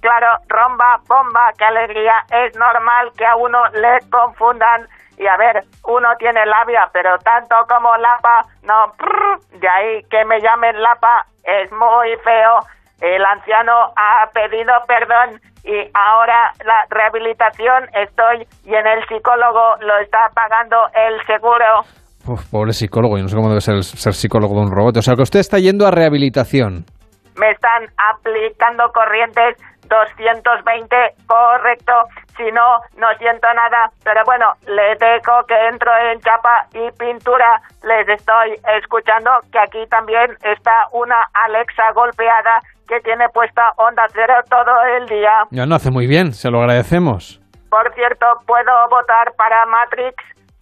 Claro, 0.00 0.26
romba, 0.48 1.00
bomba, 1.08 1.52
qué 1.58 1.64
alegría. 1.64 2.14
Es 2.30 2.56
normal 2.56 3.12
que 3.16 3.24
a 3.26 3.36
uno 3.36 3.58
le 3.74 3.98
confundan. 4.10 4.86
Y 5.18 5.26
a 5.26 5.36
ver, 5.36 5.64
uno 5.84 6.08
tiene 6.18 6.44
labia, 6.44 6.88
pero 6.92 7.16
tanto 7.18 7.54
como 7.68 7.96
lapa, 7.96 8.44
no. 8.62 8.92
prr, 8.98 9.58
de 9.60 9.68
ahí 9.68 10.02
que 10.10 10.24
me 10.24 10.40
llamen 10.40 10.80
lapa 10.82 11.26
es 11.44 11.70
muy 11.72 12.14
feo. 12.22 12.58
El 13.00 13.24
anciano 13.24 13.92
ha 13.96 14.30
pedido 14.32 14.72
perdón 14.86 15.40
y 15.64 15.90
ahora 15.94 16.52
la 16.64 16.86
rehabilitación 16.90 17.88
estoy 17.94 18.46
y 18.64 18.74
en 18.74 18.86
el 18.86 19.06
psicólogo 19.06 19.76
lo 19.80 19.98
está 19.98 20.30
pagando 20.34 20.76
el 20.94 21.24
seguro. 21.26 21.84
Uf, 22.26 22.44
pobre 22.50 22.72
psicólogo, 22.72 23.16
yo 23.16 23.22
no 23.24 23.28
sé 23.28 23.36
cómo 23.36 23.48
debe 23.48 23.60
ser 23.60 23.84
ser 23.84 24.14
psicólogo 24.14 24.54
de 24.54 24.60
un 24.62 24.70
robot. 24.70 24.96
O 24.96 25.02
sea, 25.02 25.14
que 25.14 25.22
usted 25.22 25.40
está 25.40 25.58
yendo 25.58 25.86
a 25.86 25.90
rehabilitación. 25.90 26.84
me 27.36 27.50
están 27.50 27.86
aplicando 28.12 28.90
corrientes 28.92 29.56
220, 29.88 30.96
correcto. 31.26 31.92
Si 32.36 32.50
no, 32.52 32.80
no 32.96 33.06
siento 33.18 33.46
nada. 33.54 33.90
Pero 34.04 34.22
bueno, 34.24 34.54
les 34.66 34.98
dejo 34.98 35.44
que 35.46 35.68
entro 35.68 35.90
en 36.10 36.20
chapa 36.20 36.66
y 36.74 36.90
pintura. 36.98 37.60
Les 37.82 38.08
estoy 38.08 38.58
escuchando 38.78 39.30
que 39.52 39.58
aquí 39.58 39.86
también 39.88 40.36
está 40.42 40.72
una 40.92 41.22
Alexa 41.32 41.92
golpeada 41.92 42.60
que 42.86 43.00
tiene 43.00 43.28
puesta 43.32 43.62
onda 43.76 44.02
cero 44.12 44.34
todo 44.48 44.74
el 44.98 45.06
día. 45.08 45.30
Ya 45.50 45.66
no 45.66 45.74
hace 45.74 45.90
muy 45.90 46.06
bien, 46.06 46.32
se 46.32 46.50
lo 46.50 46.60
agradecemos. 46.60 47.40
Por 47.68 47.92
cierto, 47.94 48.26
¿puedo 48.46 48.72
votar 48.90 49.34
para 49.36 49.66
Matrix? 49.66 50.14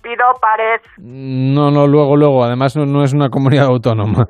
Pido 0.02 0.24
pares. 0.40 0.80
No, 0.98 1.70
no, 1.70 1.86
luego, 1.86 2.16
luego. 2.16 2.44
Además, 2.44 2.76
no, 2.76 2.84
no 2.84 3.04
es 3.04 3.12
una 3.12 3.30
comunidad 3.30 3.66
autónoma. 3.66 4.26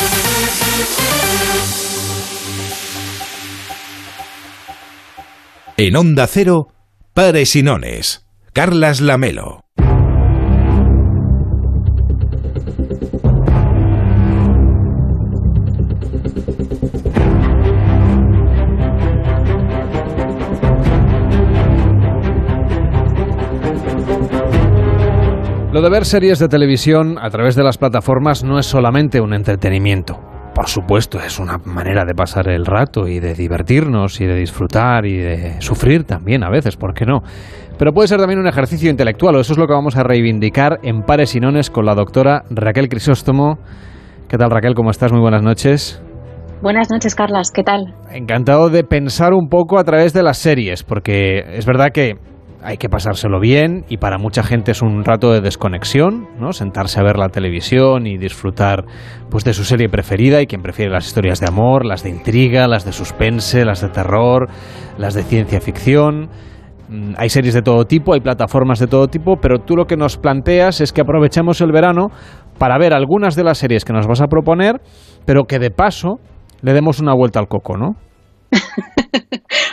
En 5.76 5.96
Onda 5.96 6.26
Cero, 6.28 6.68
Pares 7.12 7.56
y 7.56 7.64
Nones. 7.64 8.24
Carlas 8.52 9.00
Lamelo. 9.00 9.63
De 25.84 25.90
ver 25.90 26.06
series 26.06 26.38
de 26.38 26.48
televisión 26.48 27.18
a 27.20 27.28
través 27.28 27.56
de 27.56 27.62
las 27.62 27.76
plataformas 27.76 28.42
no 28.42 28.58
es 28.58 28.64
solamente 28.64 29.20
un 29.20 29.34
entretenimiento. 29.34 30.18
Por 30.54 30.66
supuesto, 30.66 31.18
es 31.18 31.38
una 31.38 31.58
manera 31.58 32.06
de 32.06 32.14
pasar 32.14 32.48
el 32.48 32.64
rato 32.64 33.06
y 33.06 33.20
de 33.20 33.34
divertirnos 33.34 34.18
y 34.22 34.24
de 34.24 34.34
disfrutar 34.34 35.04
y 35.04 35.18
de 35.18 35.60
sufrir 35.60 36.04
también 36.04 36.42
a 36.42 36.48
veces, 36.48 36.78
¿por 36.78 36.94
qué 36.94 37.04
no? 37.04 37.20
Pero 37.76 37.92
puede 37.92 38.08
ser 38.08 38.18
también 38.18 38.40
un 38.40 38.46
ejercicio 38.46 38.88
intelectual, 38.88 39.36
o 39.36 39.40
eso 39.40 39.52
es 39.52 39.58
lo 39.58 39.66
que 39.66 39.74
vamos 39.74 39.98
a 39.98 40.04
reivindicar 40.04 40.78
en 40.82 41.02
Pares 41.02 41.34
y 41.34 41.40
Nones 41.40 41.68
con 41.68 41.84
la 41.84 41.94
doctora 41.94 42.44
Raquel 42.48 42.88
Crisóstomo. 42.88 43.58
¿Qué 44.26 44.38
tal 44.38 44.50
Raquel? 44.50 44.74
¿Cómo 44.74 44.90
estás? 44.90 45.12
Muy 45.12 45.20
buenas 45.20 45.42
noches. 45.42 46.02
Buenas 46.62 46.88
noches, 46.90 47.14
Carlas. 47.14 47.50
¿Qué 47.50 47.62
tal? 47.62 47.94
Encantado 48.10 48.70
de 48.70 48.84
pensar 48.84 49.34
un 49.34 49.50
poco 49.50 49.78
a 49.78 49.84
través 49.84 50.14
de 50.14 50.22
las 50.22 50.38
series, 50.38 50.82
porque 50.82 51.40
es 51.58 51.66
verdad 51.66 51.88
que 51.92 52.14
hay 52.64 52.78
que 52.78 52.88
pasárselo 52.88 53.40
bien 53.40 53.84
y 53.88 53.98
para 53.98 54.16
mucha 54.18 54.42
gente 54.42 54.72
es 54.72 54.80
un 54.82 55.04
rato 55.04 55.32
de 55.32 55.40
desconexión, 55.40 56.26
¿no? 56.40 56.52
Sentarse 56.52 56.98
a 56.98 57.02
ver 57.02 57.18
la 57.18 57.28
televisión 57.28 58.06
y 58.06 58.16
disfrutar 58.16 58.84
pues 59.30 59.44
de 59.44 59.52
su 59.52 59.64
serie 59.64 59.88
preferida 59.88 60.40
y 60.40 60.46
quien 60.46 60.62
prefiere 60.62 60.90
las 60.90 61.06
historias 61.06 61.40
de 61.40 61.46
amor, 61.46 61.84
las 61.84 62.02
de 62.02 62.10
intriga, 62.10 62.66
las 62.66 62.84
de 62.84 62.92
suspense, 62.92 63.64
las 63.64 63.82
de 63.82 63.88
terror, 63.90 64.48
las 64.96 65.14
de 65.14 65.22
ciencia 65.22 65.60
ficción. 65.60 66.30
Mm, 66.88 67.12
Hay 67.18 67.28
series 67.28 67.54
de 67.54 67.62
todo 67.62 67.84
tipo, 67.84 68.14
hay 68.14 68.20
plataformas 68.20 68.78
de 68.78 68.86
todo 68.86 69.08
tipo, 69.08 69.36
pero 69.36 69.58
tú 69.58 69.76
lo 69.76 69.84
que 69.84 69.96
nos 69.96 70.16
planteas 70.16 70.80
es 70.80 70.92
que 70.92 71.02
aprovechemos 71.02 71.60
el 71.60 71.70
verano 71.70 72.08
para 72.58 72.78
ver 72.78 72.94
algunas 72.94 73.36
de 73.36 73.44
las 73.44 73.58
series 73.58 73.84
que 73.84 73.92
nos 73.92 74.06
vas 74.06 74.22
a 74.22 74.26
proponer, 74.26 74.80
pero 75.26 75.44
que 75.44 75.58
de 75.58 75.70
paso 75.70 76.16
le 76.62 76.72
demos 76.72 76.98
una 77.00 77.14
vuelta 77.14 77.40
al 77.40 77.48
coco, 77.48 77.76
¿no? 77.76 77.96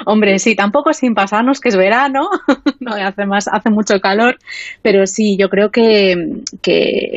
Hombre, 0.06 0.40
sí, 0.40 0.56
tampoco 0.56 0.94
sin 0.94 1.14
pasarnos 1.14 1.60
que 1.60 1.70
es 1.70 1.78
verano, 1.78 2.30
no 2.80 2.94
hace 2.94 3.26
más, 3.26 3.48
hace 3.48 3.70
mucho 3.70 4.00
calor, 4.00 4.38
pero 4.82 5.06
sí, 5.06 5.38
yo 5.38 5.50
creo 5.50 5.72
que, 5.72 6.42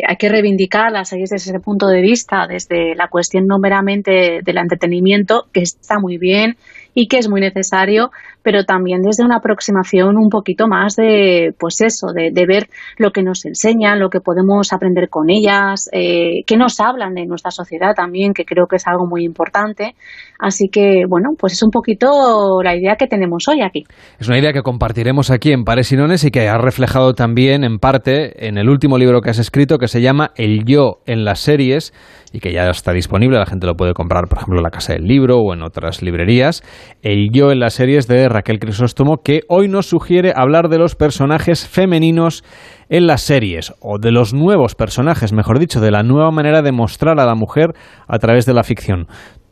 hay 0.06 0.16
que 0.16 0.28
reivindicar 0.28 0.92
las 0.92 1.08
series 1.08 1.30
desde 1.30 1.50
ese 1.50 1.60
punto 1.60 1.88
de 1.88 2.00
vista, 2.00 2.46
desde 2.46 2.94
la 2.94 3.08
cuestión 3.08 3.46
no 3.46 3.58
meramente 3.58 4.40
del 4.42 4.58
entretenimiento, 4.58 5.46
que 5.52 5.60
está 5.60 5.98
muy 5.98 6.18
bien 6.18 6.56
y 6.94 7.08
que 7.08 7.18
es 7.18 7.28
muy 7.28 7.40
necesario, 7.40 8.10
pero 8.44 8.64
también 8.64 9.00
desde 9.02 9.24
una 9.24 9.38
aproximación 9.38 10.16
un 10.18 10.28
poquito 10.28 10.68
más 10.68 10.94
de, 10.96 11.52
pues 11.58 11.80
eso, 11.80 12.08
de, 12.14 12.30
de 12.30 12.46
ver 12.46 12.68
lo 12.98 13.10
que 13.10 13.22
nos 13.22 13.44
enseñan, 13.46 13.98
lo 13.98 14.10
que 14.10 14.20
podemos 14.20 14.72
aprender 14.72 15.08
con 15.08 15.30
ellas, 15.30 15.88
eh, 15.92 16.44
que 16.46 16.56
nos 16.56 16.78
hablan 16.78 17.14
de 17.14 17.24
nuestra 17.26 17.50
sociedad 17.50 17.94
también, 17.96 18.34
que 18.34 18.44
creo 18.44 18.66
que 18.66 18.76
es 18.76 18.86
algo 18.86 19.06
muy 19.06 19.24
importante. 19.24 19.94
Así 20.38 20.68
que, 20.70 21.04
bueno, 21.08 21.30
pues 21.38 21.54
es 21.54 21.62
un 21.62 21.70
poquito 21.70 22.62
la 22.62 22.76
idea 22.76 22.96
que 22.96 23.06
tenemos 23.06 23.48
hoy 23.48 23.62
aquí. 23.62 23.84
Es 24.18 24.28
una 24.28 24.38
idea 24.38 24.52
que 24.52 24.62
compartiremos 24.62 25.30
aquí 25.30 25.52
en 25.52 25.64
Pares 25.64 25.90
y 25.92 25.96
Nones 25.96 26.24
y 26.24 26.30
que 26.30 26.48
has 26.48 26.60
reflejado 26.60 27.14
también 27.14 27.64
en 27.64 27.78
parte 27.78 28.46
en 28.46 28.58
el 28.58 28.68
último 28.68 28.98
libro 28.98 29.22
que 29.22 29.30
has 29.30 29.38
escrito 29.38 29.78
que 29.78 29.88
se 29.88 30.02
llama 30.02 30.32
El 30.36 30.64
yo 30.66 30.98
en 31.06 31.24
las 31.24 31.40
series 31.40 31.94
y 32.34 32.40
que 32.40 32.52
ya 32.52 32.68
está 32.68 32.92
disponible, 32.92 33.38
la 33.38 33.46
gente 33.46 33.64
lo 33.64 33.76
puede 33.76 33.94
comprar, 33.94 34.24
por 34.26 34.38
ejemplo, 34.38 34.58
en 34.58 34.64
la 34.64 34.70
Casa 34.70 34.92
del 34.92 35.04
Libro 35.04 35.38
o 35.38 35.54
en 35.54 35.62
otras 35.62 36.02
librerías. 36.02 36.64
El 37.00 37.28
yo 37.32 37.52
en 37.52 37.60
las 37.60 37.74
series 37.74 38.08
de 38.08 38.28
Raquel 38.28 38.58
Crisóstomo, 38.58 39.18
que 39.18 39.42
hoy 39.48 39.68
nos 39.68 39.86
sugiere 39.86 40.32
hablar 40.34 40.68
de 40.68 40.78
los 40.78 40.96
personajes 40.96 41.68
femeninos 41.68 42.42
en 42.88 43.06
las 43.06 43.22
series, 43.22 43.72
o 43.80 44.00
de 44.00 44.10
los 44.10 44.34
nuevos 44.34 44.74
personajes, 44.74 45.32
mejor 45.32 45.60
dicho, 45.60 45.80
de 45.80 45.92
la 45.92 46.02
nueva 46.02 46.32
manera 46.32 46.60
de 46.60 46.72
mostrar 46.72 47.20
a 47.20 47.24
la 47.24 47.36
mujer 47.36 47.68
a 48.08 48.18
través 48.18 48.46
de 48.46 48.54
la 48.54 48.64
ficción. 48.64 49.06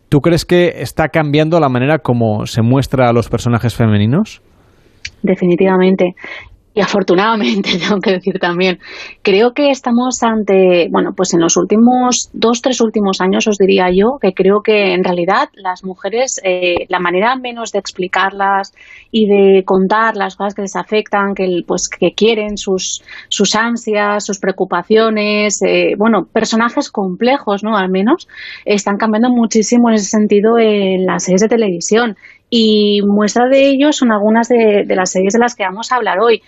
¿Tú 0.09 0.19
crees 0.19 0.45
que 0.45 0.83
está 0.83 1.07
cambiando 1.07 1.61
la 1.61 1.69
manera 1.69 1.99
como 1.99 2.47
se 2.47 2.63
muestra 2.63 3.09
a 3.09 3.13
los 3.13 3.29
personajes 3.29 3.77
femeninos? 3.77 4.43
Definitivamente 5.23 6.17
y 6.75 6.81
afortunadamente, 6.81 7.71
tengo 7.79 8.01
que 8.01 8.13
decir 8.13 8.39
también, 8.39 8.79
creo 9.23 9.53
que 9.53 9.71
estamos 9.71 10.23
ante, 10.23 10.89
bueno, 10.91 11.13
pues 11.15 11.35
en 11.35 11.41
los 11.41 11.57
últimos 11.57 12.31
dos, 12.33 12.63
tres 12.63 12.81
últimos 12.81 13.21
años 13.21 13.47
os 13.47 13.59
diría 13.59 13.91
yo 13.93 14.19
que 14.21 14.33
creo 14.33 14.63
que 14.63 14.95
en 14.95 15.05
realidad 15.05 15.51
las 15.55 15.85
mujeres, 15.85 16.41
eh, 16.45 16.87
la 16.89 16.99
manera 16.99 17.37
menos 17.37 17.73
de 17.73 17.79
explicarlas 17.79 18.73
y 19.11 19.27
de 19.27 19.65
contar 19.65 20.17
las 20.17 20.37
cosas 20.37 20.55
que 20.55 20.63
les 20.63 20.77
afectan, 20.77 21.35
que, 21.35 21.63
pues, 21.67 21.89
que 21.89 22.15
quieren, 22.15 22.57
sus, 22.57 23.03
sus 23.29 23.55
ansias, 23.55 24.25
sus 24.25 24.39
preocupaciones, 24.39 25.61
eh, 25.63 25.95
bueno, 25.99 26.27
personajes 26.33 26.91
complejos, 26.91 27.63
¿no? 27.63 27.77
Al 27.77 27.91
menos, 27.91 28.29
están 28.65 28.97
cambiando 28.97 29.31
muchísimo 29.31 29.89
en 29.89 29.97
ese 29.97 30.07
sentido 30.07 30.59
en 30.59 31.05
las 31.05 31.25
series 31.25 31.43
de 31.43 31.49
televisión 31.49 32.17
y 32.55 33.01
muestra 33.07 33.49
de 33.49 33.71
ello 33.71 33.93
son 33.93 34.13
algunas 34.13 34.47
de, 34.47 34.85
las 34.87 35.11
series 35.11 35.33
de 35.33 35.39
las 35.39 35.55
que 35.55 35.65
vamos 35.65 35.91
a 35.91 35.97
hablar 35.97 36.19
hoy. 36.21 36.43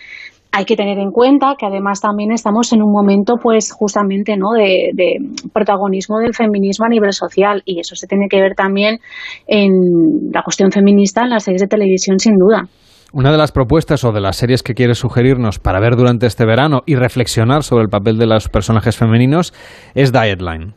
Hay 0.53 0.67
que 0.67 0.77
tener 0.77 0.99
en 0.99 1.11
cuenta 1.11 1.55
que 1.59 1.65
además 1.65 2.03
también 2.03 2.31
estamos 2.31 2.75
en 2.75 2.83
un 2.83 2.93
momento, 2.93 3.37
pues 3.43 3.73
justamente, 3.73 4.37
¿no? 4.37 4.53
De, 4.53 5.17
protagonismo 5.55 6.19
del 6.19 6.35
feminismo 6.35 6.85
a 6.85 6.91
nivel 6.91 7.15
social 7.15 7.63
y 7.65 7.81
eso 7.81 7.97
se 7.97 8.07
tiene 8.07 8.27
que 8.29 8.39
ver 8.39 8.55
también 8.55 8.99
en 9.47 10.31
la 10.31 10.43
cuestión 10.43 10.71
feminista 10.71 11.23
en 11.23 11.31
las 11.31 11.45
series 11.45 11.63
de 11.63 11.69
televisión, 11.69 12.19
sin 12.19 12.37
duda. 12.37 12.69
Una 13.15 13.33
de 13.33 13.39
las 13.39 13.51
propuestas 13.51 14.05
o 14.05 14.13
de 14.13 14.21
las 14.21 14.37
series 14.37 14.63
que 14.63 14.75
quieres 14.75 14.99
sugerirnos 14.99 15.59
para 15.59 15.81
ver 15.81 15.97
durante 15.97 16.27
este 16.27 16.45
verano 16.45 16.83
y 16.85 16.97
reflexionar 16.97 17.63
sobre 17.63 17.85
el 17.85 17.89
papel 17.89 18.19
de 18.19 18.27
los 18.27 18.51
personajes 18.51 18.99
femeninos 18.99 19.55
es 19.95 20.13
Dietline 20.13 20.75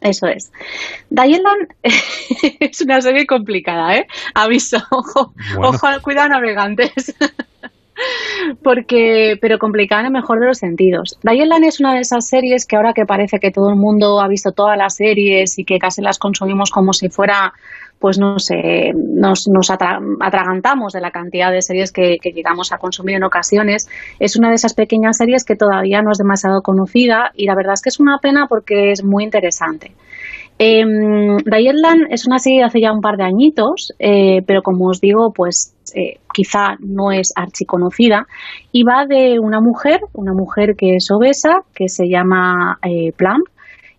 eso 0.00 0.26
es. 0.26 0.52
Dietland 1.10 1.74
es 2.60 2.80
una 2.80 3.00
serie 3.00 3.26
complicada, 3.26 3.96
¿eh? 3.96 4.06
Aviso, 4.34 4.78
ojo, 4.90 5.32
ojo 5.58 5.86
al 5.86 6.02
cuidado 6.02 6.28
navegantes. 6.28 7.14
Porque, 8.64 9.36
pero 9.40 9.58
complicada 9.58 10.00
en 10.00 10.06
el 10.06 10.12
mejor 10.12 10.40
de 10.40 10.46
los 10.46 10.58
sentidos. 10.58 11.18
Dietland 11.22 11.64
es 11.64 11.78
una 11.78 11.94
de 11.94 12.00
esas 12.00 12.26
series 12.26 12.66
que 12.66 12.76
ahora 12.76 12.94
que 12.94 13.04
parece 13.04 13.38
que 13.38 13.50
todo 13.50 13.68
el 13.68 13.76
mundo 13.76 14.20
ha 14.20 14.28
visto 14.28 14.50
todas 14.52 14.76
las 14.76 14.96
series 14.96 15.58
y 15.58 15.64
que 15.64 15.78
casi 15.78 16.02
las 16.02 16.18
consumimos 16.18 16.70
como 16.70 16.92
si 16.92 17.10
fuera 17.10 17.52
pues 18.02 18.18
no 18.18 18.40
sé, 18.40 18.92
nos, 18.94 19.46
nos 19.48 19.70
atragantamos 19.70 20.92
de 20.92 21.00
la 21.00 21.12
cantidad 21.12 21.52
de 21.52 21.62
series 21.62 21.92
que, 21.92 22.18
llegamos 22.22 22.72
a 22.72 22.78
consumir 22.78 23.14
en 23.14 23.22
ocasiones. 23.22 23.88
Es 24.18 24.36
una 24.36 24.48
de 24.48 24.56
esas 24.56 24.74
pequeñas 24.74 25.18
series 25.18 25.44
que 25.44 25.54
todavía 25.54 26.02
no 26.02 26.10
es 26.10 26.18
demasiado 26.18 26.62
conocida 26.62 27.30
y 27.36 27.46
la 27.46 27.54
verdad 27.54 27.74
es 27.74 27.82
que 27.82 27.90
es 27.90 28.00
una 28.00 28.18
pena 28.18 28.46
porque 28.48 28.90
es 28.90 29.04
muy 29.04 29.22
interesante. 29.22 29.92
Eh, 30.58 30.84
Dietland 30.84 32.08
es 32.10 32.26
una 32.26 32.40
serie 32.40 32.58
de 32.58 32.64
hace 32.64 32.80
ya 32.80 32.92
un 32.92 33.00
par 33.00 33.16
de 33.16 33.24
añitos, 33.24 33.92
eh, 34.00 34.42
pero 34.46 34.62
como 34.62 34.88
os 34.88 35.00
digo, 35.00 35.32
pues 35.32 35.74
eh, 35.94 36.18
quizá 36.34 36.76
no 36.80 37.12
es 37.12 37.32
archiconocida 37.36 38.26
y 38.72 38.82
va 38.82 39.06
de 39.06 39.38
una 39.38 39.60
mujer, 39.60 40.00
una 40.12 40.32
mujer 40.32 40.74
que 40.76 40.96
es 40.96 41.08
obesa, 41.12 41.60
que 41.72 41.88
se 41.88 42.08
llama 42.08 42.78
eh, 42.82 43.12
Plum 43.16 43.42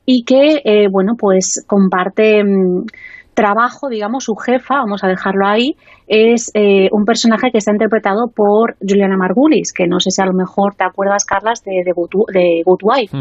y 0.06 0.24
que, 0.26 0.62
eh, 0.66 0.88
bueno, 0.92 1.14
pues 1.18 1.64
comparte 1.68 2.44
mm, 2.44 2.86
trabajo, 3.34 3.90
digamos, 3.90 4.26
su 4.26 4.36
jefa, 4.36 4.76
vamos 4.76 5.04
a 5.04 5.08
dejarlo 5.08 5.48
ahí, 5.48 5.76
es 6.08 6.52
eh, 6.54 6.90
un 6.92 7.06
personaje 7.06 7.52
que 7.52 7.58
está 7.58 7.72
interpretado 7.72 8.28
por 8.34 8.76
Juliana 8.80 9.18
Margulis, 9.18 9.74
que 9.74 9.88
no 9.88 10.00
sé 10.00 10.12
si 10.12 10.22
a 10.22 10.26
lo 10.26 10.34
mejor 10.34 10.76
te 10.76 10.84
acuerdas, 10.84 11.26
Carlas, 11.26 11.64
de, 11.64 11.84
de, 11.86 11.94
Good, 12.66 12.82
Wife. 12.84 13.16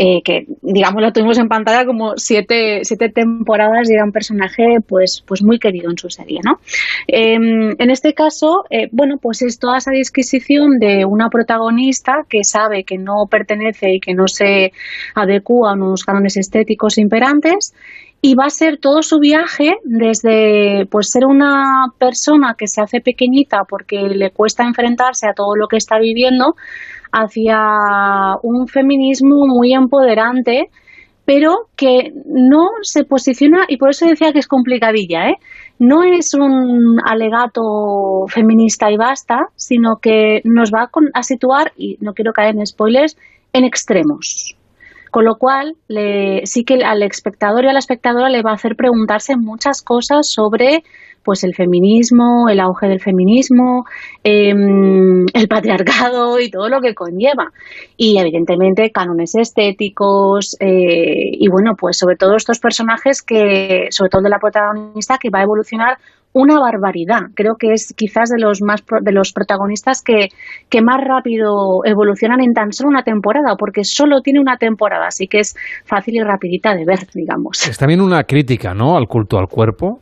Eh, 0.00 0.22
que 0.22 0.44
digamos 0.62 1.02
lo 1.02 1.10
tuvimos 1.10 1.38
en 1.38 1.48
pantalla 1.48 1.84
como 1.84 2.12
siete, 2.14 2.84
siete 2.84 3.08
temporadas 3.08 3.90
y 3.90 3.94
era 3.94 4.04
un 4.04 4.12
personaje 4.12 4.76
pues, 4.86 5.24
pues 5.26 5.42
muy 5.42 5.58
querido 5.58 5.90
en 5.90 5.98
su 5.98 6.08
serie, 6.08 6.38
¿no? 6.44 6.60
Em, 7.08 7.74
en 7.76 7.90
este 7.90 8.14
caso, 8.14 8.62
eh, 8.70 8.86
bueno, 8.92 9.16
pues 9.20 9.42
es 9.42 9.58
toda 9.58 9.78
esa 9.78 9.90
disquisición 9.90 10.78
de 10.78 11.04
una 11.04 11.30
protagonista 11.30 12.22
que 12.28 12.44
sabe 12.44 12.84
que 12.84 12.96
no 12.96 13.26
pertenece 13.28 13.94
y 13.94 13.98
que 13.98 14.14
no 14.14 14.28
se 14.28 14.70
adecua 15.16 15.72
a 15.72 15.74
unos 15.74 16.04
cánones 16.04 16.36
estéticos 16.36 16.96
imperantes 16.96 17.74
y 18.20 18.34
va 18.34 18.46
a 18.46 18.50
ser 18.50 18.78
todo 18.78 19.02
su 19.02 19.18
viaje 19.18 19.74
desde 19.84 20.86
pues 20.90 21.10
ser 21.10 21.24
una 21.24 21.86
persona 21.98 22.54
que 22.58 22.66
se 22.66 22.80
hace 22.80 23.00
pequeñita 23.00 23.62
porque 23.68 23.96
le 23.96 24.30
cuesta 24.30 24.64
enfrentarse 24.64 25.28
a 25.28 25.34
todo 25.34 25.54
lo 25.54 25.68
que 25.68 25.76
está 25.76 25.98
viviendo 25.98 26.54
hacia 27.12 27.60
un 28.42 28.66
feminismo 28.66 29.46
muy 29.46 29.72
empoderante 29.72 30.68
pero 31.28 31.68
que 31.76 32.10
no 32.24 32.68
se 32.80 33.04
posiciona 33.04 33.66
y 33.68 33.76
por 33.76 33.90
eso 33.90 34.06
decía 34.06 34.32
que 34.32 34.38
es 34.38 34.48
complicadilla, 34.48 35.28
¿eh? 35.28 35.34
No 35.78 36.02
es 36.02 36.32
un 36.32 36.96
alegato 37.04 37.60
feminista 38.28 38.90
y 38.90 38.96
basta, 38.96 39.48
sino 39.54 39.96
que 40.00 40.40
nos 40.44 40.70
va 40.70 40.88
a 41.12 41.22
situar, 41.22 41.72
y 41.76 41.98
no 42.00 42.14
quiero 42.14 42.32
caer 42.32 42.54
en 42.54 42.66
spoilers, 42.66 43.18
en 43.52 43.64
extremos. 43.66 44.57
Con 45.10 45.24
lo 45.24 45.36
cual, 45.36 45.74
le, 45.88 46.46
sí 46.46 46.64
que 46.64 46.84
al 46.84 47.02
espectador 47.02 47.64
y 47.64 47.68
a 47.68 47.72
la 47.72 47.78
espectadora 47.78 48.28
le 48.28 48.42
va 48.42 48.50
a 48.50 48.54
hacer 48.54 48.76
preguntarse 48.76 49.36
muchas 49.36 49.82
cosas 49.82 50.28
sobre 50.30 50.82
pues 51.28 51.44
el 51.44 51.54
feminismo, 51.54 52.48
el 52.48 52.58
auge 52.58 52.88
del 52.88 53.00
feminismo, 53.00 53.84
em, 54.24 55.26
el 55.34 55.46
patriarcado 55.46 56.40
y 56.40 56.50
todo 56.50 56.70
lo 56.70 56.80
que 56.80 56.94
conlleva. 56.94 57.52
Y 57.98 58.18
evidentemente 58.18 58.90
cánones 58.90 59.34
estéticos 59.34 60.56
eh, 60.58 61.28
y 61.32 61.48
bueno, 61.50 61.74
pues 61.78 61.98
sobre 61.98 62.16
todo 62.16 62.34
estos 62.34 62.60
personajes 62.60 63.20
que, 63.20 63.88
sobre 63.90 64.08
todo 64.08 64.22
de 64.22 64.30
la 64.30 64.38
protagonista, 64.38 65.18
que 65.18 65.28
va 65.28 65.40
a 65.40 65.42
evolucionar 65.42 65.98
una 66.32 66.60
barbaridad. 66.60 67.30
Creo 67.34 67.56
que 67.58 67.72
es 67.72 67.94
quizás 67.96 68.30
de 68.30 68.38
los 68.38 68.62
más 68.62 68.84
de 69.02 69.12
los 69.12 69.32
protagonistas 69.32 70.02
que, 70.02 70.28
que 70.68 70.82
más 70.82 71.00
rápido 71.02 71.80
evolucionan 71.84 72.40
en 72.40 72.52
tan 72.52 72.72
solo 72.72 72.90
una 72.90 73.02
temporada, 73.02 73.56
porque 73.58 73.84
solo 73.84 74.20
tiene 74.20 74.40
una 74.40 74.56
temporada, 74.56 75.06
así 75.06 75.26
que 75.26 75.40
es 75.40 75.56
fácil 75.84 76.16
y 76.16 76.22
rapidita 76.22 76.74
de 76.74 76.84
ver, 76.84 77.00
digamos. 77.14 77.66
Es 77.66 77.78
también 77.78 78.00
una 78.00 78.24
crítica, 78.24 78.74
¿no? 78.74 78.96
Al 78.96 79.06
culto 79.06 79.38
al 79.38 79.48
cuerpo. 79.48 80.00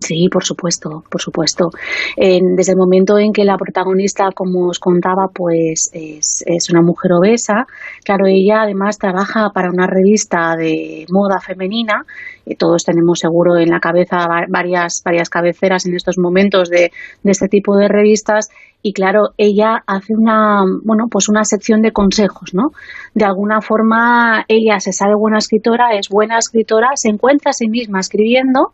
Sí, 0.00 0.28
por 0.30 0.44
supuesto, 0.44 1.02
por 1.10 1.20
supuesto. 1.20 1.70
desde 2.16 2.72
el 2.72 2.78
momento 2.78 3.18
en 3.18 3.32
que 3.32 3.44
la 3.44 3.56
protagonista, 3.56 4.30
como 4.32 4.68
os 4.68 4.78
contaba, 4.78 5.26
pues 5.34 5.90
es, 5.92 6.44
es, 6.46 6.70
una 6.70 6.82
mujer 6.82 7.12
obesa, 7.12 7.66
claro, 8.04 8.26
ella 8.26 8.62
además 8.62 8.98
trabaja 8.98 9.50
para 9.52 9.70
una 9.70 9.86
revista 9.88 10.54
de 10.56 11.04
moda 11.10 11.40
femenina, 11.40 12.04
y 12.46 12.54
todos 12.54 12.84
tenemos 12.84 13.18
seguro 13.18 13.58
en 13.58 13.70
la 13.70 13.80
cabeza 13.80 14.26
varias, 14.48 15.02
varias 15.04 15.28
cabeceras 15.28 15.84
en 15.84 15.94
estos 15.94 16.16
momentos 16.16 16.70
de, 16.70 16.92
de 17.22 17.30
este 17.30 17.48
tipo 17.48 17.76
de 17.76 17.88
revistas, 17.88 18.50
y 18.80 18.92
claro, 18.92 19.30
ella 19.36 19.82
hace 19.86 20.14
una, 20.16 20.62
bueno, 20.84 21.06
pues 21.10 21.28
una 21.28 21.42
sección 21.44 21.82
de 21.82 21.90
consejos, 21.90 22.54
¿no? 22.54 22.70
De 23.12 23.24
alguna 23.24 23.60
forma 23.60 24.44
ella 24.46 24.78
se 24.78 24.92
sabe 24.92 25.14
buena 25.16 25.38
escritora, 25.38 25.94
es 25.98 26.08
buena 26.08 26.38
escritora, 26.38 26.90
se 26.94 27.08
encuentra 27.08 27.50
a 27.50 27.54
sí 27.54 27.68
misma 27.68 27.98
escribiendo, 27.98 28.72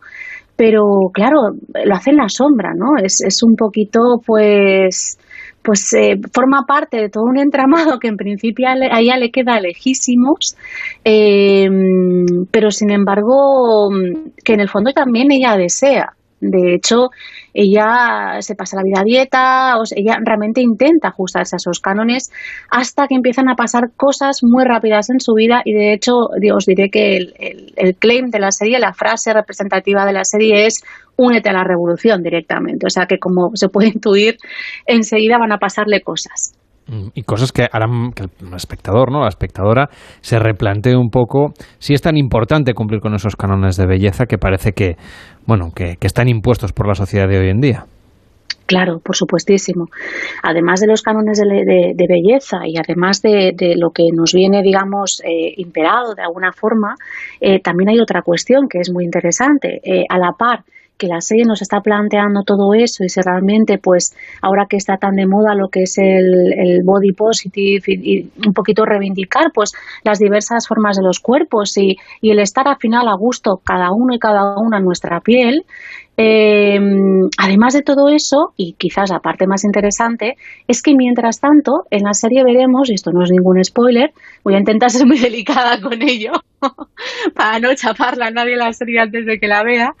pero 0.55 1.09
claro, 1.13 1.51
lo 1.85 1.95
hace 1.95 2.11
en 2.11 2.17
la 2.17 2.29
sombra, 2.29 2.73
¿no? 2.75 2.97
Es, 3.03 3.21
es 3.25 3.43
un 3.43 3.55
poquito, 3.55 3.99
pues, 4.25 5.17
pues 5.61 5.91
eh, 5.93 6.19
forma 6.31 6.65
parte 6.67 6.97
de 6.97 7.09
todo 7.09 7.23
un 7.23 7.37
entramado 7.37 7.99
que 7.99 8.07
en 8.07 8.17
principio 8.17 8.67
a 8.67 8.99
ella 8.99 9.17
le 9.17 9.31
queda 9.31 9.59
lejísimos, 9.59 10.55
eh, 11.03 11.67
pero 12.51 12.71
sin 12.71 12.91
embargo, 12.91 13.89
que 14.43 14.53
en 14.53 14.61
el 14.61 14.69
fondo 14.69 14.91
también 14.93 15.31
ella 15.31 15.57
desea. 15.57 16.13
De 16.39 16.75
hecho, 16.75 17.09
ella 17.55 18.41
se 18.41 18.53
pasa 18.55 18.77
la 18.77 18.83
vida 18.83 19.01
a 19.01 19.03
dieta, 19.03 19.77
o 19.77 19.83
ella 19.95 20.17
realmente 20.23 20.61
intenta 20.61 21.07
ajustarse 21.07 21.55
a 21.55 21.57
esos 21.57 21.79
cánones 21.79 22.31
hasta 22.69 23.07
que 23.07 23.15
empiezan 23.15 23.49
a 23.49 23.55
pasar 23.55 23.91
cosas 23.95 24.39
muy 24.43 24.65
rápidas 24.65 25.09
en 25.09 25.19
su 25.19 25.33
vida 25.33 25.61
y 25.63 25.73
de 25.73 25.93
hecho 25.93 26.13
os 26.53 26.65
diré 26.65 26.89
que 26.89 27.15
el, 27.15 27.73
el 27.75 27.95
claim 27.95 28.29
de 28.29 28.39
la 28.39 28.51
serie, 28.51 28.77
la 28.79 28.93
frase 28.93 29.33
representativa 29.33 30.05
de 30.05 30.13
la 30.13 30.25
serie 30.25 30.65
es 30.65 30.83
únete 31.17 31.49
a 31.49 31.53
la 31.53 31.63
revolución 31.63 32.21
directamente. 32.21 32.85
O 32.85 32.89
sea 32.89 33.05
que 33.05 33.19
como 33.19 33.51
se 33.55 33.69
puede 33.69 33.87
intuir, 33.87 34.37
enseguida 34.85 35.37
van 35.37 35.53
a 35.53 35.57
pasarle 35.57 36.01
cosas. 36.01 36.53
Y 36.87 37.23
cosas 37.23 37.51
que 37.51 37.67
harán 37.71 38.11
que 38.11 38.23
el 38.23 38.53
espectador, 38.53 39.11
¿no? 39.11 39.21
La 39.21 39.29
espectadora 39.29 39.89
se 40.21 40.37
replantee 40.37 40.95
un 40.95 41.09
poco 41.09 41.53
si 41.79 41.95
es 41.95 42.01
tan 42.01 42.15
importante 42.15 42.73
cumplir 42.73 43.01
con 43.01 43.15
esos 43.15 43.35
cánones 43.35 43.75
de 43.75 43.87
belleza 43.87 44.25
que 44.25 44.37
parece 44.37 44.73
que, 44.73 44.95
bueno, 45.47 45.71
que, 45.75 45.97
están 46.01 46.27
impuestos 46.27 46.73
por 46.73 46.87
la 46.87 46.93
sociedad 46.93 47.27
de 47.27 47.39
hoy 47.39 47.49
en 47.49 47.59
día. 47.59 47.85
Claro, 48.67 48.99
por 48.99 49.15
supuestísimo. 49.15 49.85
Además 50.43 50.79
de 50.79 50.87
los 50.87 51.01
cánones 51.01 51.39
de, 51.39 52.05
belleza 52.07 52.67
y 52.67 52.77
además 52.77 53.21
de, 53.23 53.73
lo 53.77 53.89
que 53.89 54.03
nos 54.13 54.33
viene, 54.33 54.61
digamos, 54.61 55.21
eh, 55.23 55.53
imperado 55.57 56.13
de 56.13 56.21
alguna 56.21 56.51
forma, 56.51 56.95
eh, 57.41 57.59
también 57.61 57.89
hay 57.89 57.99
otra 57.99 58.21
cuestión 58.21 58.67
que 58.69 58.79
es 58.79 58.91
muy 58.91 59.05
interesante. 59.05 59.81
Eh, 59.83 60.05
a 60.07 60.17
la 60.19 60.33
par 60.37 60.63
que 60.97 61.07
la 61.07 61.21
serie 61.21 61.45
nos 61.45 61.61
está 61.61 61.81
planteando 61.81 62.43
todo 62.43 62.73
eso 62.73 63.03
y 63.03 63.09
si 63.09 63.21
realmente, 63.21 63.77
pues, 63.77 64.15
ahora 64.41 64.65
que 64.69 64.77
está 64.77 64.97
tan 64.97 65.15
de 65.15 65.27
moda 65.27 65.55
lo 65.55 65.69
que 65.69 65.83
es 65.83 65.97
el, 65.97 66.81
body 66.83 67.13
positive 67.13 67.81
y, 67.87 68.29
un 68.45 68.53
poquito 68.53 68.85
reivindicar, 68.85 69.51
pues, 69.53 69.73
las 70.03 70.19
diversas 70.19 70.67
formas 70.67 70.97
de 70.97 71.03
los 71.03 71.19
cuerpos 71.19 71.77
y, 71.77 71.97
y 72.21 72.31
el 72.31 72.39
estar 72.39 72.67
al 72.67 72.77
final 72.77 73.07
a 73.07 73.15
gusto 73.15 73.61
cada 73.63 73.91
uno 73.91 74.13
y 74.13 74.19
cada 74.19 74.57
una 74.57 74.77
en 74.77 74.85
nuestra 74.85 75.19
piel, 75.21 75.65
eh, 76.17 76.79
además 77.37 77.73
de 77.73 77.81
todo 77.81 78.09
eso, 78.09 78.53
y 78.55 78.73
quizás 78.77 79.09
la 79.09 79.19
parte 79.19 79.47
más 79.47 79.63
interesante, 79.65 80.35
es 80.67 80.81
que 80.81 80.93
mientras 80.95 81.39
tanto, 81.39 81.83
en 81.91 82.03
la 82.03 82.13
serie 82.13 82.43
veremos, 82.43 82.89
y 82.89 82.93
esto 82.93 83.11
no 83.11 83.23
es 83.23 83.31
ningún 83.31 83.63
spoiler, 83.63 84.11
voy 84.43 84.55
a 84.55 84.59
intentar 84.59 84.89
ser 84.89 85.05
muy 85.05 85.19
delicada 85.19 85.81
con 85.81 86.01
ello, 86.01 86.31
para 87.35 87.59
no 87.59 87.73
chaparla 87.75 88.27
a 88.27 88.31
nadie 88.31 88.55
la 88.55 88.71
serie 88.71 88.99
antes 88.99 89.25
de 89.25 89.37
que 89.39 89.47
la 89.47 89.63
vea, 89.63 89.91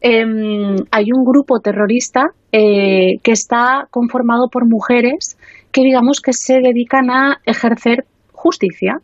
em, 0.00 0.76
hay 0.90 1.06
un 1.12 1.24
grupo 1.24 1.60
terrorista 1.60 2.26
eh, 2.52 3.18
que 3.22 3.32
está 3.32 3.86
conformado 3.90 4.48
por 4.50 4.68
mujeres 4.68 5.36
que 5.72 5.82
digamos 5.82 6.20
que 6.20 6.32
se 6.32 6.60
dedican 6.62 7.10
a 7.10 7.38
ejercer 7.44 8.04
justicia 8.32 8.98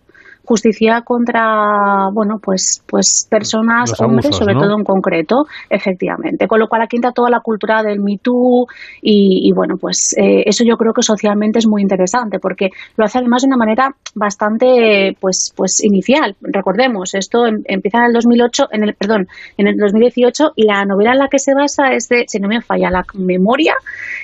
justicia 0.45 1.03
contra, 1.03 2.09
bueno, 2.13 2.39
pues, 2.43 2.83
pues 2.87 3.27
personas, 3.31 3.93
hombres, 4.01 4.35
sobre 4.35 4.55
todo 4.55 4.77
en 4.77 4.85
concreto, 4.85 5.47
efectivamente. 5.69 6.47
Con 6.47 6.59
lo 6.59 6.69
cual 6.69 6.83
aquí 6.83 6.97
entra 6.97 7.13
toda 7.13 7.31
la 7.31 7.41
cultura 7.41 7.83
del 7.83 8.01
Me 8.01 8.19
Too 8.19 8.67
y, 9.03 9.53
bueno, 9.55 9.77
pues 9.81 10.15
eh, 10.17 10.43
eso 10.47 10.65
yo 10.65 10.77
creo 10.77 10.93
que 10.93 11.03
socialmente 11.03 11.59
es 11.59 11.69
muy 11.69 11.83
interesante 11.83 12.39
porque 12.39 12.71
lo 12.97 13.05
hace 13.05 13.19
además 13.19 13.43
de 13.43 13.49
una 13.49 13.57
manera 13.57 13.89
bastante, 14.15 15.17
pues, 15.21 15.53
pues 15.55 15.83
inicial. 15.85 16.37
Recordemos, 16.41 17.15
esto 17.15 17.47
em, 17.47 17.63
empieza 17.67 17.99
en 17.99 18.05
el 18.07 18.13
2008, 18.13 18.69
en 18.73 18.85
el, 18.85 18.95
perdón, 18.95 19.29
en 19.57 19.69
el 19.69 19.77
2018 19.77 20.53
y 20.57 20.65
la 20.65 20.85
novela 20.85 21.13
en 21.13 21.19
la 21.19 21.29
que 21.29 21.39
se 21.39 21.55
basa 21.55 21.93
es 21.93 22.09
de, 22.09 22.25
si 22.27 22.39
no 22.39 22.49
me 22.49 22.61
falla 22.61 22.91
la 22.91 23.05
memoria, 23.15 23.75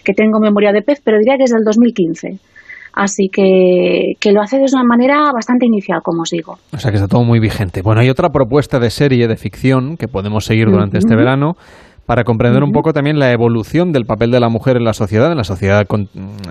que 0.05 0.13
tengo 0.13 0.41
memoria 0.41 0.73
de 0.73 0.83
pez, 0.83 1.01
pero 1.05 1.19
diría 1.19 1.37
que 1.37 1.45
es 1.45 1.51
del 1.51 1.65
2015. 1.65 2.39
Así 2.97 3.29
que, 3.31 4.15
que 4.19 4.33
lo 4.33 4.41
hace 4.41 4.57
de 4.57 4.65
una 4.73 4.83
manera 4.83 5.31
bastante 5.31 5.67
inicial, 5.67 6.01
como 6.03 6.23
os 6.23 6.31
digo. 6.31 6.55
O 6.73 6.79
sea 6.79 6.91
que 6.91 6.97
está 6.97 7.09
todo 7.09 7.25
muy 7.25 7.41
vigente. 7.41 7.83
Bueno, 7.83 8.01
hay 8.01 8.09
otra 8.09 8.31
propuesta 8.31 8.79
de 8.79 8.89
serie 8.89 9.29
de 9.29 9.37
ficción 9.37 9.99
que 9.99 10.09
podemos 10.09 10.47
seguir 10.47 10.71
durante 10.71 10.97
este 10.97 11.15
verano 11.15 11.57
para 12.07 12.25
comprender 12.25 12.63
un 12.63 12.73
poco 12.73 12.95
también 12.95 13.19
la 13.19 13.33
evolución 13.33 13.93
del 13.93 14.07
papel 14.07 14.31
de 14.31 14.41
la 14.41 14.49
mujer 14.49 14.79
en 14.79 14.85
la 14.85 14.95
sociedad, 14.95 15.31
en 15.31 15.37
la 15.37 15.45
sociedad, 15.45 15.85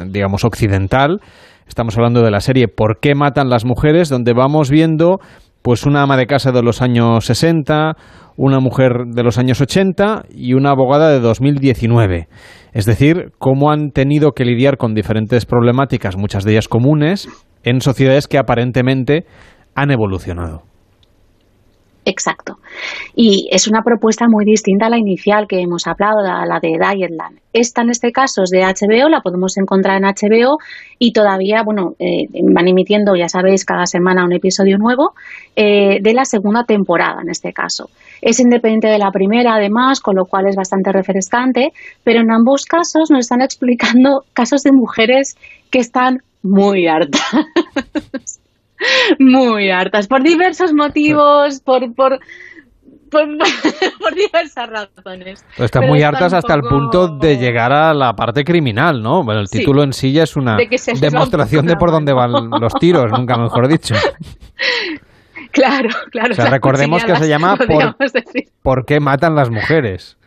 digamos, 0.07 0.43
occidental. 0.43 1.19
Estamos 1.67 1.97
hablando 1.97 2.21
de 2.21 2.29
la 2.29 2.41
serie 2.41 2.67
¿Por 2.67 2.99
qué 2.99 3.15
matan 3.15 3.49
las 3.49 3.65
mujeres?, 3.65 4.09
donde 4.09 4.33
vamos 4.33 4.69
viendo 4.69 5.17
pues 5.63 5.87
una 5.87 6.03
ama 6.03 6.15
de 6.15 6.27
casa 6.27 6.51
de 6.51 6.61
los 6.61 6.83
años 6.83 7.25
60, 7.25 7.93
una 8.37 8.59
mujer 8.59 9.05
de 9.07 9.23
los 9.23 9.39
años 9.39 9.61
80 9.61 10.25
y 10.29 10.53
una 10.53 10.69
abogada 10.69 11.09
de 11.09 11.19
2019. 11.19 12.27
Es 12.75 12.85
decir, 12.85 13.31
cómo 13.37 13.71
han 13.71 13.91
tenido 13.91 14.33
que 14.33 14.43
lidiar 14.43 14.75
con 14.75 14.95
diferentes 14.95 15.45
problemáticas, 15.45 16.17
muchas 16.17 16.43
de 16.43 16.51
ellas 16.51 16.67
comunes, 16.67 17.29
en 17.63 17.79
sociedades 17.79 18.27
que 18.27 18.37
aparentemente 18.37 19.25
han 19.75 19.91
evolucionado. 19.91 20.63
Exacto. 22.05 22.59
Y 23.15 23.49
es 23.51 23.67
una 23.67 23.81
propuesta 23.81 24.27
muy 24.29 24.45
distinta 24.45 24.85
a 24.85 24.89
la 24.89 24.99
inicial 24.99 25.47
que 25.47 25.59
hemos 25.59 25.87
hablado, 25.87 26.19
a 26.19 26.45
la 26.45 26.59
de 26.59 26.77
Dietland. 26.77 27.39
Esta, 27.51 27.81
en 27.81 27.89
este 27.89 28.11
caso, 28.11 28.43
es 28.43 28.51
de 28.51 28.61
HBO, 28.61 29.09
la 29.09 29.21
podemos 29.21 29.57
encontrar 29.57 29.97
en 29.97 30.03
HBO 30.03 30.57
y 30.99 31.13
todavía, 31.13 31.63
bueno, 31.63 31.93
eh, 31.97 32.27
van 32.53 32.67
emitiendo, 32.67 33.15
ya 33.15 33.27
sabéis, 33.27 33.65
cada 33.65 33.87
semana 33.87 34.23
un 34.23 34.33
episodio 34.33 34.77
nuevo 34.77 35.13
eh, 35.55 35.97
de 35.99 36.13
la 36.13 36.25
segunda 36.25 36.63
temporada, 36.63 37.21
en 37.23 37.29
este 37.29 37.53
caso. 37.53 37.89
Es 38.21 38.39
independiente 38.39 38.87
de 38.87 38.99
la 38.99 39.09
primera, 39.09 39.55
además, 39.55 39.99
con 39.99 40.15
lo 40.15 40.25
cual 40.25 40.47
es 40.47 40.55
bastante 40.55 40.91
refrescante, 40.91 41.71
pero 42.03 42.21
en 42.21 42.31
ambos 42.31 42.65
casos 42.65 43.09
nos 43.09 43.21
están 43.21 43.41
explicando 43.41 44.25
casos 44.33 44.61
de 44.61 44.71
mujeres 44.71 45.35
que 45.71 45.79
están 45.79 46.19
muy 46.43 46.85
hartas. 46.85 48.39
muy 49.19 49.69
hartas, 49.69 50.07
por 50.07 50.23
diversos 50.23 50.73
motivos, 50.73 51.59
por, 51.61 51.93
por, 51.93 52.19
por, 53.09 53.27
diversas 54.15 54.69
razones. 54.69 55.45
están 55.57 55.87
muy 55.87 56.03
hartas 56.03 56.33
hasta 56.33 56.53
el 56.53 56.61
punto 56.61 57.07
de 57.07 57.37
llegar 57.37 57.71
a 57.71 57.93
la 57.93 58.15
parte 58.15 58.43
criminal, 58.43 59.01
¿no? 59.01 59.23
Bueno, 59.23 59.41
el 59.41 59.49
título 59.49 59.83
en 59.83 59.93
sí 59.93 60.11
ya 60.11 60.23
es 60.23 60.35
una 60.35 60.57
demostración 60.99 61.65
de 61.65 61.75
por 61.75 61.91
dónde 61.91 62.13
van 62.13 62.49
los 62.49 62.73
tiros, 62.75 63.11
nunca 63.11 63.37
mejor 63.37 63.67
dicho. 63.67 63.95
Claro, 65.51 65.87
claro. 66.11 66.33
O 66.33 66.35
sea, 66.35 66.49
recordemos 66.49 67.05
que 67.05 67.15
se 67.15 67.29
llama 67.29 67.55
por, 67.55 67.95
¿Por 68.61 68.85
qué 68.85 68.99
matan 68.99 69.35
las 69.35 69.49
mujeres? 69.49 70.17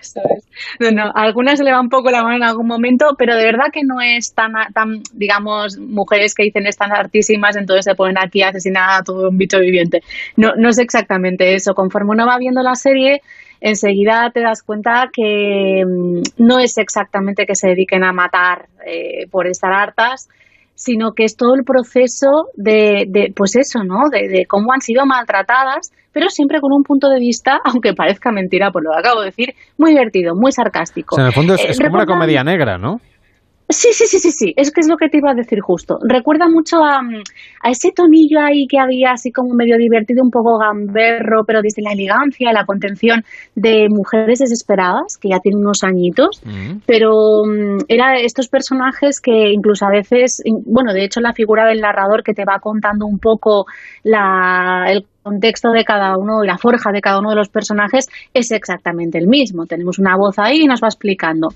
Eso 0.00 0.20
es. 0.36 0.92
No, 0.92 1.12
algunas 1.14 1.58
se 1.58 1.64
le 1.64 1.72
va 1.72 1.80
un 1.80 1.88
poco 1.88 2.10
la 2.10 2.22
mano 2.22 2.36
en 2.36 2.42
algún 2.42 2.66
momento, 2.66 3.14
pero 3.18 3.36
de 3.36 3.44
verdad 3.44 3.66
que 3.72 3.82
no 3.84 4.00
es 4.00 4.34
tan, 4.34 4.52
tan 4.72 5.02
digamos, 5.12 5.78
mujeres 5.78 6.34
que 6.34 6.44
dicen 6.44 6.66
están 6.66 6.92
hartísimas, 6.92 7.56
entonces 7.56 7.84
se 7.84 7.94
ponen 7.94 8.18
aquí 8.18 8.42
a 8.42 8.48
asesinar 8.48 9.00
a 9.00 9.02
todo 9.02 9.28
un 9.28 9.38
bicho 9.38 9.58
viviente. 9.58 10.02
No, 10.36 10.54
no 10.56 10.68
es 10.68 10.78
exactamente 10.78 11.54
eso. 11.54 11.74
Conforme 11.74 12.10
uno 12.10 12.26
va 12.26 12.38
viendo 12.38 12.62
la 12.62 12.74
serie, 12.74 13.22
enseguida 13.60 14.30
te 14.32 14.40
das 14.40 14.62
cuenta 14.62 15.10
que 15.12 15.84
mm, 15.86 16.22
no 16.38 16.58
es 16.58 16.78
exactamente 16.78 17.46
que 17.46 17.54
se 17.54 17.68
dediquen 17.68 18.04
a 18.04 18.12
matar 18.12 18.66
eh, 18.86 19.26
por 19.30 19.46
estar 19.46 19.72
hartas, 19.72 20.28
sino 20.74 21.12
que 21.12 21.24
es 21.24 21.36
todo 21.36 21.54
el 21.54 21.64
proceso 21.64 22.48
de, 22.54 23.04
de 23.08 23.32
pues 23.34 23.56
eso, 23.56 23.84
¿no? 23.84 24.08
De, 24.10 24.28
de, 24.28 24.46
cómo 24.46 24.72
han 24.72 24.80
sido 24.80 25.06
maltratadas, 25.06 25.92
pero 26.12 26.28
siempre 26.28 26.60
con 26.60 26.72
un 26.72 26.82
punto 26.82 27.08
de 27.08 27.18
vista, 27.18 27.60
aunque 27.64 27.94
parezca 27.94 28.32
mentira, 28.32 28.70
por 28.70 28.82
lo 28.82 28.90
que 28.90 28.98
acabo 28.98 29.20
de 29.20 29.26
decir, 29.26 29.54
muy 29.78 29.92
divertido, 29.92 30.34
muy 30.34 30.52
sarcástico. 30.52 31.18
en 31.18 31.26
el 31.26 31.32
fondo 31.32 31.54
es, 31.54 31.64
eh, 31.64 31.84
como 31.84 31.96
una 31.96 32.06
comedia 32.06 32.42
negra, 32.44 32.78
¿no? 32.78 33.00
Sí, 33.72 33.88
sí, 33.92 34.04
sí, 34.06 34.18
sí, 34.18 34.30
sí, 34.30 34.52
es 34.56 34.70
que 34.70 34.80
es 34.80 34.88
lo 34.88 34.96
que 34.96 35.08
te 35.08 35.18
iba 35.18 35.30
a 35.30 35.34
decir 35.34 35.60
justo. 35.60 35.98
Recuerda 36.06 36.48
mucho 36.48 36.84
a, 36.84 37.00
a, 37.62 37.70
ese 37.70 37.90
tonillo 37.90 38.38
ahí 38.40 38.66
que 38.68 38.78
había 38.78 39.12
así 39.12 39.32
como 39.32 39.54
medio 39.54 39.76
divertido, 39.78 40.22
un 40.22 40.30
poco 40.30 40.58
gamberro, 40.58 41.44
pero 41.46 41.60
desde 41.62 41.82
la 41.82 41.92
elegancia 41.92 42.52
la 42.52 42.66
contención 42.66 43.24
de 43.54 43.86
mujeres 43.88 44.40
desesperadas, 44.40 45.16
que 45.18 45.30
ya 45.30 45.38
tienen 45.40 45.60
unos 45.60 45.82
añitos, 45.84 46.42
mm. 46.44 46.82
pero 46.86 47.12
um, 47.44 47.78
era 47.88 48.18
estos 48.20 48.48
personajes 48.48 49.20
que 49.20 49.52
incluso 49.52 49.86
a 49.86 49.90
veces, 49.90 50.42
bueno, 50.66 50.92
de 50.92 51.04
hecho 51.04 51.20
la 51.20 51.32
figura 51.32 51.66
del 51.66 51.80
narrador 51.80 52.22
que 52.22 52.34
te 52.34 52.44
va 52.44 52.58
contando 52.60 53.06
un 53.06 53.18
poco 53.18 53.66
la, 54.04 54.84
el 54.88 55.06
contexto 55.22 55.70
de 55.70 55.84
cada 55.84 56.16
uno 56.18 56.42
y 56.42 56.46
la 56.46 56.58
forja 56.58 56.90
de 56.92 57.00
cada 57.00 57.20
uno 57.20 57.30
de 57.30 57.36
los 57.36 57.48
personajes 57.48 58.08
es 58.34 58.50
exactamente 58.50 59.18
el 59.18 59.28
mismo. 59.28 59.66
Tenemos 59.66 59.98
una 59.98 60.16
voz 60.16 60.38
ahí 60.38 60.62
y 60.62 60.66
nos 60.66 60.82
va 60.82 60.88
explicando. 60.88 61.48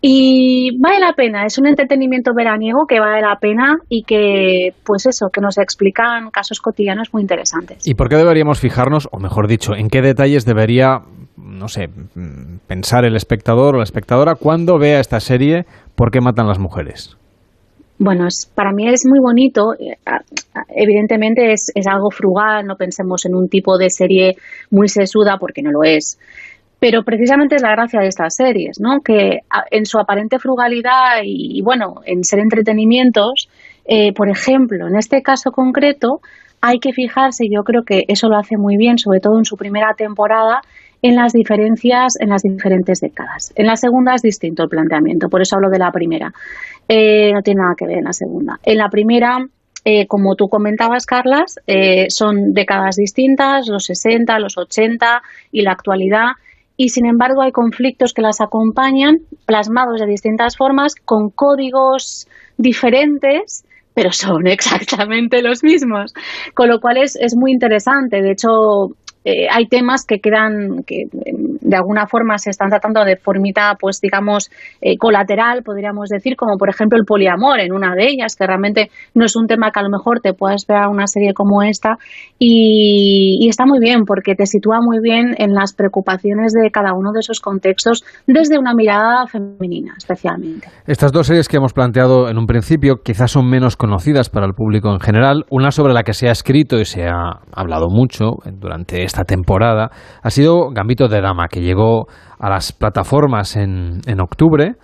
Y 0.00 0.78
vale 0.78 1.00
la 1.00 1.12
pena, 1.12 1.44
es 1.44 1.58
un 1.58 1.66
entretenimiento 1.66 2.32
veraniego 2.32 2.86
que 2.86 3.00
vale 3.00 3.20
la 3.20 3.36
pena 3.40 3.78
y 3.88 4.04
que, 4.04 4.70
pues 4.84 5.06
eso, 5.06 5.26
que 5.32 5.40
nos 5.40 5.58
explican 5.58 6.30
casos 6.30 6.60
cotidianos 6.60 7.12
muy 7.12 7.22
interesantes. 7.22 7.84
¿Y 7.84 7.94
por 7.94 8.08
qué 8.08 8.14
deberíamos 8.14 8.60
fijarnos, 8.60 9.08
o 9.10 9.18
mejor 9.18 9.48
dicho, 9.48 9.74
en 9.74 9.88
qué 9.88 10.00
detalles 10.00 10.44
debería, 10.44 11.00
no 11.36 11.66
sé, 11.66 11.88
pensar 12.68 13.04
el 13.04 13.16
espectador 13.16 13.74
o 13.74 13.78
la 13.78 13.84
espectadora 13.84 14.36
cuando 14.36 14.78
vea 14.78 15.00
esta 15.00 15.18
serie 15.18 15.66
¿Por 15.98 16.12
qué 16.12 16.20
matan 16.20 16.46
las 16.46 16.60
mujeres? 16.60 17.16
Bueno, 17.98 18.28
es, 18.28 18.48
para 18.54 18.70
mí 18.70 18.88
es 18.88 19.04
muy 19.04 19.18
bonito. 19.18 19.74
Eh, 19.74 19.96
evidentemente 20.68 21.50
es, 21.50 21.72
es, 21.74 21.88
algo 21.88 22.12
frugal, 22.12 22.64
no 22.64 22.76
pensemos 22.76 23.26
en 23.26 23.34
un 23.34 23.48
tipo 23.48 23.76
de 23.76 23.90
serie 23.90 24.36
muy 24.70 24.86
sesuda 24.86 25.38
porque 25.40 25.60
no 25.60 25.72
lo 25.72 25.82
es. 25.82 26.16
Pero 26.80 27.02
precisamente 27.02 27.56
es 27.56 27.62
la 27.62 27.72
gracia 27.72 28.00
de 28.00 28.06
estas 28.06 28.36
series, 28.36 28.78
¿no? 28.80 29.00
Que 29.00 29.40
en 29.70 29.84
su 29.84 29.98
aparente 29.98 30.38
frugalidad 30.38 31.22
y, 31.24 31.60
bueno, 31.62 31.96
en 32.04 32.22
ser 32.22 32.38
entretenimientos, 32.38 33.48
eh, 33.84 34.12
por 34.12 34.28
ejemplo, 34.28 34.86
en 34.86 34.96
este 34.96 35.22
caso 35.22 35.50
concreto, 35.50 36.20
hay 36.60 36.78
que 36.78 36.92
fijarse, 36.92 37.46
yo 37.50 37.62
creo 37.62 37.82
que 37.82 38.04
eso 38.06 38.28
lo 38.28 38.36
hace 38.36 38.56
muy 38.56 38.76
bien, 38.76 38.98
sobre 38.98 39.20
todo 39.20 39.38
en 39.38 39.44
su 39.44 39.56
primera 39.56 39.94
temporada, 39.96 40.60
en 41.00 41.14
las 41.14 41.32
diferencias 41.32 42.14
en 42.20 42.30
las 42.30 42.42
diferentes 42.42 43.00
décadas. 43.00 43.52
En 43.54 43.66
la 43.66 43.76
segunda 43.76 44.14
es 44.14 44.22
distinto 44.22 44.64
el 44.64 44.68
planteamiento, 44.68 45.28
por 45.28 45.40
eso 45.40 45.56
hablo 45.56 45.70
de 45.70 45.78
la 45.78 45.92
primera. 45.92 46.32
Eh, 46.88 47.32
no 47.32 47.40
tiene 47.42 47.62
nada 47.62 47.74
que 47.76 47.86
ver 47.86 47.98
en 47.98 48.04
la 48.04 48.12
segunda. 48.12 48.58
En 48.64 48.78
la 48.78 48.88
primera, 48.88 49.38
eh, 49.84 50.06
como 50.06 50.34
tú 50.34 50.48
comentabas, 50.48 51.06
Carlas, 51.06 51.56
son 52.08 52.52
décadas 52.52 52.96
distintas, 52.96 53.68
los 53.68 53.84
60, 53.84 54.38
los 54.40 54.58
80 54.58 55.22
y 55.52 55.62
la 55.62 55.72
actualidad 55.72 56.32
y 56.78 56.88
sin 56.90 57.04
embargo 57.04 57.42
hay 57.42 57.52
conflictos 57.52 58.14
que 58.14 58.22
las 58.22 58.40
acompañan 58.40 59.18
plasmados 59.44 60.00
de 60.00 60.06
distintas 60.06 60.56
formas 60.56 60.94
con 60.94 61.28
códigos 61.28 62.26
diferentes 62.56 63.64
pero 63.94 64.12
son 64.12 64.46
exactamente 64.46 65.42
los 65.42 65.64
mismos. 65.64 66.14
Con 66.54 66.68
lo 66.68 66.78
cual 66.78 66.98
es, 66.98 67.16
es 67.16 67.34
muy 67.36 67.50
interesante. 67.50 68.22
De 68.22 68.30
hecho 68.30 68.48
eh, 69.30 69.46
hay 69.50 69.66
temas 69.66 70.06
que 70.06 70.20
quedan, 70.20 70.84
que 70.86 71.04
de 71.12 71.76
alguna 71.76 72.06
forma 72.06 72.38
se 72.38 72.48
están 72.48 72.70
tratando 72.70 73.04
de 73.04 73.16
formita, 73.16 73.76
pues 73.78 74.00
digamos, 74.00 74.50
eh, 74.80 74.96
colateral, 74.96 75.62
podríamos 75.62 76.08
decir, 76.08 76.34
como 76.34 76.56
por 76.56 76.70
ejemplo 76.70 76.98
el 76.98 77.04
poliamor 77.04 77.60
en 77.60 77.74
una 77.74 77.94
de 77.94 78.06
ellas, 78.08 78.36
que 78.36 78.46
realmente 78.46 78.88
no 79.14 79.26
es 79.26 79.36
un 79.36 79.46
tema 79.46 79.70
que 79.70 79.80
a 79.80 79.82
lo 79.82 79.90
mejor 79.90 80.20
te 80.20 80.32
puedas 80.32 80.64
ver 80.66 80.78
a 80.78 80.88
una 80.88 81.06
serie 81.06 81.34
como 81.34 81.62
esta 81.62 81.98
y, 82.38 83.38
y 83.42 83.48
está 83.50 83.66
muy 83.66 83.80
bien 83.80 84.04
porque 84.06 84.34
te 84.34 84.46
sitúa 84.46 84.78
muy 84.80 84.98
bien 85.02 85.34
en 85.36 85.52
las 85.52 85.74
preocupaciones 85.74 86.54
de 86.54 86.70
cada 86.70 86.94
uno 86.94 87.12
de 87.12 87.20
esos 87.20 87.40
contextos 87.40 88.04
desde 88.26 88.58
una 88.58 88.72
mirada 88.72 89.26
femenina, 89.26 89.92
especialmente. 89.98 90.68
Estas 90.86 91.12
dos 91.12 91.26
series 91.26 91.48
que 91.48 91.58
hemos 91.58 91.74
planteado 91.74 92.30
en 92.30 92.38
un 92.38 92.46
principio 92.46 93.02
quizás 93.04 93.32
son 93.32 93.46
menos 93.46 93.76
conocidas 93.76 94.30
para 94.30 94.46
el 94.46 94.54
público 94.54 94.90
en 94.90 95.00
general. 95.00 95.44
Una 95.50 95.70
sobre 95.70 95.92
la 95.92 96.02
que 96.02 96.14
se 96.14 96.28
ha 96.28 96.32
escrito 96.32 96.78
y 96.78 96.86
se 96.86 97.04
ha 97.04 97.40
hablado 97.52 97.88
mucho 97.90 98.36
durante 98.58 99.02
esta 99.18 99.24
temporada 99.24 99.90
ha 100.22 100.30
sido 100.30 100.70
Gambito 100.70 101.08
de 101.08 101.20
Dama, 101.20 101.48
que 101.48 101.60
llegó 101.60 102.06
a 102.38 102.48
las 102.48 102.72
plataformas 102.72 103.56
en, 103.56 104.00
en 104.06 104.20
octubre 104.20 104.74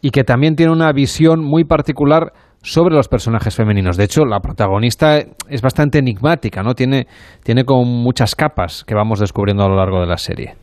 y 0.00 0.10
que 0.10 0.24
también 0.24 0.56
tiene 0.56 0.72
una 0.72 0.90
visión 0.92 1.44
muy 1.44 1.64
particular 1.64 2.32
sobre 2.62 2.94
los 2.94 3.08
personajes 3.08 3.54
femeninos. 3.54 3.98
De 3.98 4.04
hecho, 4.04 4.24
la 4.24 4.40
protagonista 4.40 5.18
es 5.18 5.60
bastante 5.60 5.98
enigmática, 5.98 6.62
¿no? 6.62 6.74
Tiene, 6.74 7.06
tiene 7.42 7.64
como 7.64 7.84
muchas 7.84 8.34
capas 8.34 8.84
que 8.84 8.94
vamos 8.94 9.20
descubriendo 9.20 9.64
a 9.64 9.68
lo 9.68 9.76
largo 9.76 10.00
de 10.00 10.06
la 10.06 10.16
serie. 10.16 10.54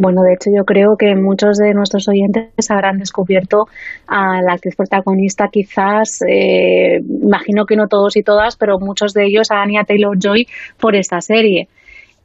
Bueno, 0.00 0.22
de 0.22 0.34
hecho 0.34 0.50
yo 0.56 0.64
creo 0.64 0.94
que 0.96 1.14
muchos 1.16 1.58
de 1.58 1.74
nuestros 1.74 2.08
oyentes 2.08 2.70
habrán 2.70 2.98
descubierto 2.98 3.64
a 4.06 4.40
la 4.42 4.52
actriz 4.54 4.76
protagonista 4.76 5.48
quizás, 5.50 6.22
eh, 6.22 7.00
imagino 7.20 7.64
que 7.64 7.74
no 7.74 7.88
todos 7.88 8.16
y 8.16 8.22
todas, 8.22 8.56
pero 8.56 8.78
muchos 8.78 9.12
de 9.12 9.26
ellos 9.26 9.50
a 9.50 9.60
Anya 9.60 9.82
Taylor-Joy 9.82 10.46
por 10.80 10.94
esta 10.94 11.20
serie, 11.20 11.66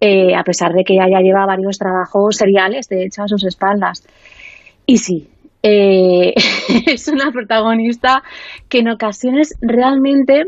eh, 0.05 0.35
a 0.35 0.43
pesar 0.43 0.73
de 0.73 0.84
que 0.84 0.95
ella 0.95 1.07
ya 1.09 1.21
lleva 1.21 1.45
varios 1.45 1.77
trabajos 1.77 2.35
seriales, 2.35 2.89
de 2.89 3.05
hecho, 3.05 3.23
a 3.23 3.27
sus 3.30 3.45
espaldas. 3.45 4.05
Y 4.85 4.97
sí, 4.97 5.30
eh, 5.63 6.34
es 6.88 7.07
una 7.07 7.31
protagonista 7.31 8.21
que 8.67 8.80
en 8.80 8.89
ocasiones 8.89 9.55
realmente 9.61 10.43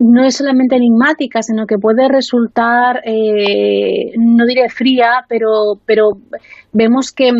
no 0.00 0.24
es 0.24 0.38
solamente 0.38 0.74
enigmática, 0.74 1.40
sino 1.40 1.66
que 1.66 1.78
puede 1.78 2.08
resultar, 2.08 3.00
eh, 3.04 4.10
no 4.18 4.44
diré 4.44 4.68
fría, 4.68 5.24
pero, 5.28 5.74
pero 5.86 6.08
vemos 6.72 7.12
que, 7.12 7.30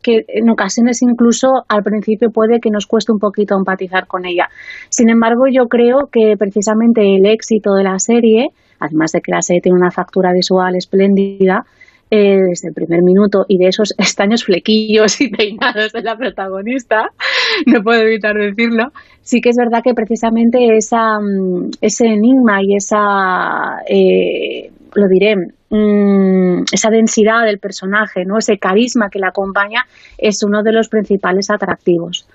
que, 0.00 0.24
en 0.28 0.48
ocasiones 0.48 1.02
incluso 1.02 1.48
al 1.68 1.82
principio 1.82 2.30
puede 2.30 2.60
que 2.60 2.70
nos 2.70 2.86
cueste 2.86 3.10
un 3.10 3.18
poquito 3.18 3.56
empatizar 3.56 4.06
con 4.06 4.26
ella. 4.26 4.46
Sin 4.90 5.10
embargo, 5.10 5.46
yo 5.50 5.66
creo 5.66 6.06
que 6.12 6.36
precisamente 6.38 7.16
el 7.16 7.26
éxito 7.26 7.74
de 7.74 7.82
la 7.82 7.98
serie, 7.98 8.50
además 8.84 9.12
de 9.12 9.20
que 9.20 9.32
la 9.32 9.42
serie 9.42 9.62
tiene 9.62 9.78
una 9.78 9.90
factura 9.90 10.32
visual 10.32 10.76
espléndida, 10.76 11.64
eh, 12.10 12.38
desde 12.50 12.68
el 12.68 12.74
primer 12.74 13.02
minuto 13.02 13.44
y 13.48 13.58
de 13.58 13.68
esos 13.68 13.92
extraños 13.98 14.44
flequillos 14.44 15.20
y 15.20 15.28
peinados 15.28 15.92
de 15.92 16.02
la 16.02 16.16
protagonista, 16.16 17.10
no 17.66 17.82
puedo 17.82 18.02
evitar 18.02 18.36
decirlo, 18.36 18.92
sí 19.22 19.40
que 19.40 19.50
es 19.50 19.56
verdad 19.56 19.82
que 19.82 19.94
precisamente 19.94 20.76
esa, 20.76 21.18
mm, 21.18 21.70
ese 21.80 22.06
enigma 22.06 22.62
y 22.62 22.76
esa, 22.76 23.82
eh, 23.88 24.70
lo 24.94 25.08
diré, 25.08 25.34
mm, 25.70 26.64
esa 26.72 26.90
densidad 26.90 27.44
del 27.46 27.58
personaje, 27.58 28.24
¿no? 28.24 28.38
ese 28.38 28.58
carisma 28.58 29.08
que 29.10 29.18
la 29.18 29.28
acompaña 29.28 29.86
es 30.18 30.42
uno 30.44 30.62
de 30.62 30.72
los 30.72 30.88
principales 30.88 31.50
atractivos. 31.50 32.28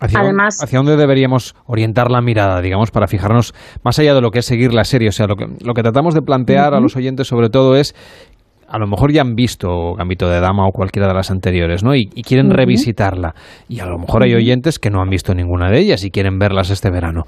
¿Hacia, 0.00 0.20
Además, 0.20 0.62
¿Hacia 0.62 0.78
dónde 0.78 0.96
deberíamos 0.96 1.54
orientar 1.66 2.10
la 2.10 2.20
mirada, 2.20 2.60
digamos, 2.60 2.90
para 2.90 3.08
fijarnos 3.08 3.52
más 3.82 3.98
allá 3.98 4.14
de 4.14 4.20
lo 4.20 4.30
que 4.30 4.40
es 4.40 4.46
seguir 4.46 4.72
la 4.72 4.84
serie? 4.84 5.08
O 5.08 5.12
sea, 5.12 5.26
lo 5.26 5.34
que, 5.34 5.46
lo 5.64 5.74
que 5.74 5.82
tratamos 5.82 6.14
de 6.14 6.22
plantear 6.22 6.72
uh 6.72 6.74
-huh. 6.74 6.78
a 6.78 6.80
los 6.80 6.96
oyentes 6.96 7.26
sobre 7.26 7.48
todo 7.48 7.76
es 7.76 7.94
a 8.68 8.78
lo 8.78 8.86
mejor 8.86 9.12
ya 9.12 9.22
han 9.22 9.34
visto 9.34 9.94
Gambito 9.94 10.28
de 10.28 10.40
Dama 10.40 10.66
o 10.66 10.72
cualquiera 10.72 11.08
de 11.08 11.14
las 11.14 11.30
anteriores, 11.30 11.82
¿no? 11.82 11.94
Y, 11.94 12.10
y 12.14 12.22
quieren 12.22 12.48
uh 12.48 12.50
-huh. 12.50 12.56
revisitarla. 12.56 13.34
Y 13.68 13.80
a 13.80 13.86
lo 13.86 13.98
mejor 13.98 14.22
hay 14.22 14.34
oyentes 14.34 14.78
que 14.78 14.90
no 14.90 15.00
han 15.00 15.08
visto 15.08 15.34
ninguna 15.34 15.70
de 15.70 15.80
ellas 15.80 16.04
y 16.04 16.10
quieren 16.10 16.38
verlas 16.38 16.70
este 16.70 16.90
verano. 16.90 17.24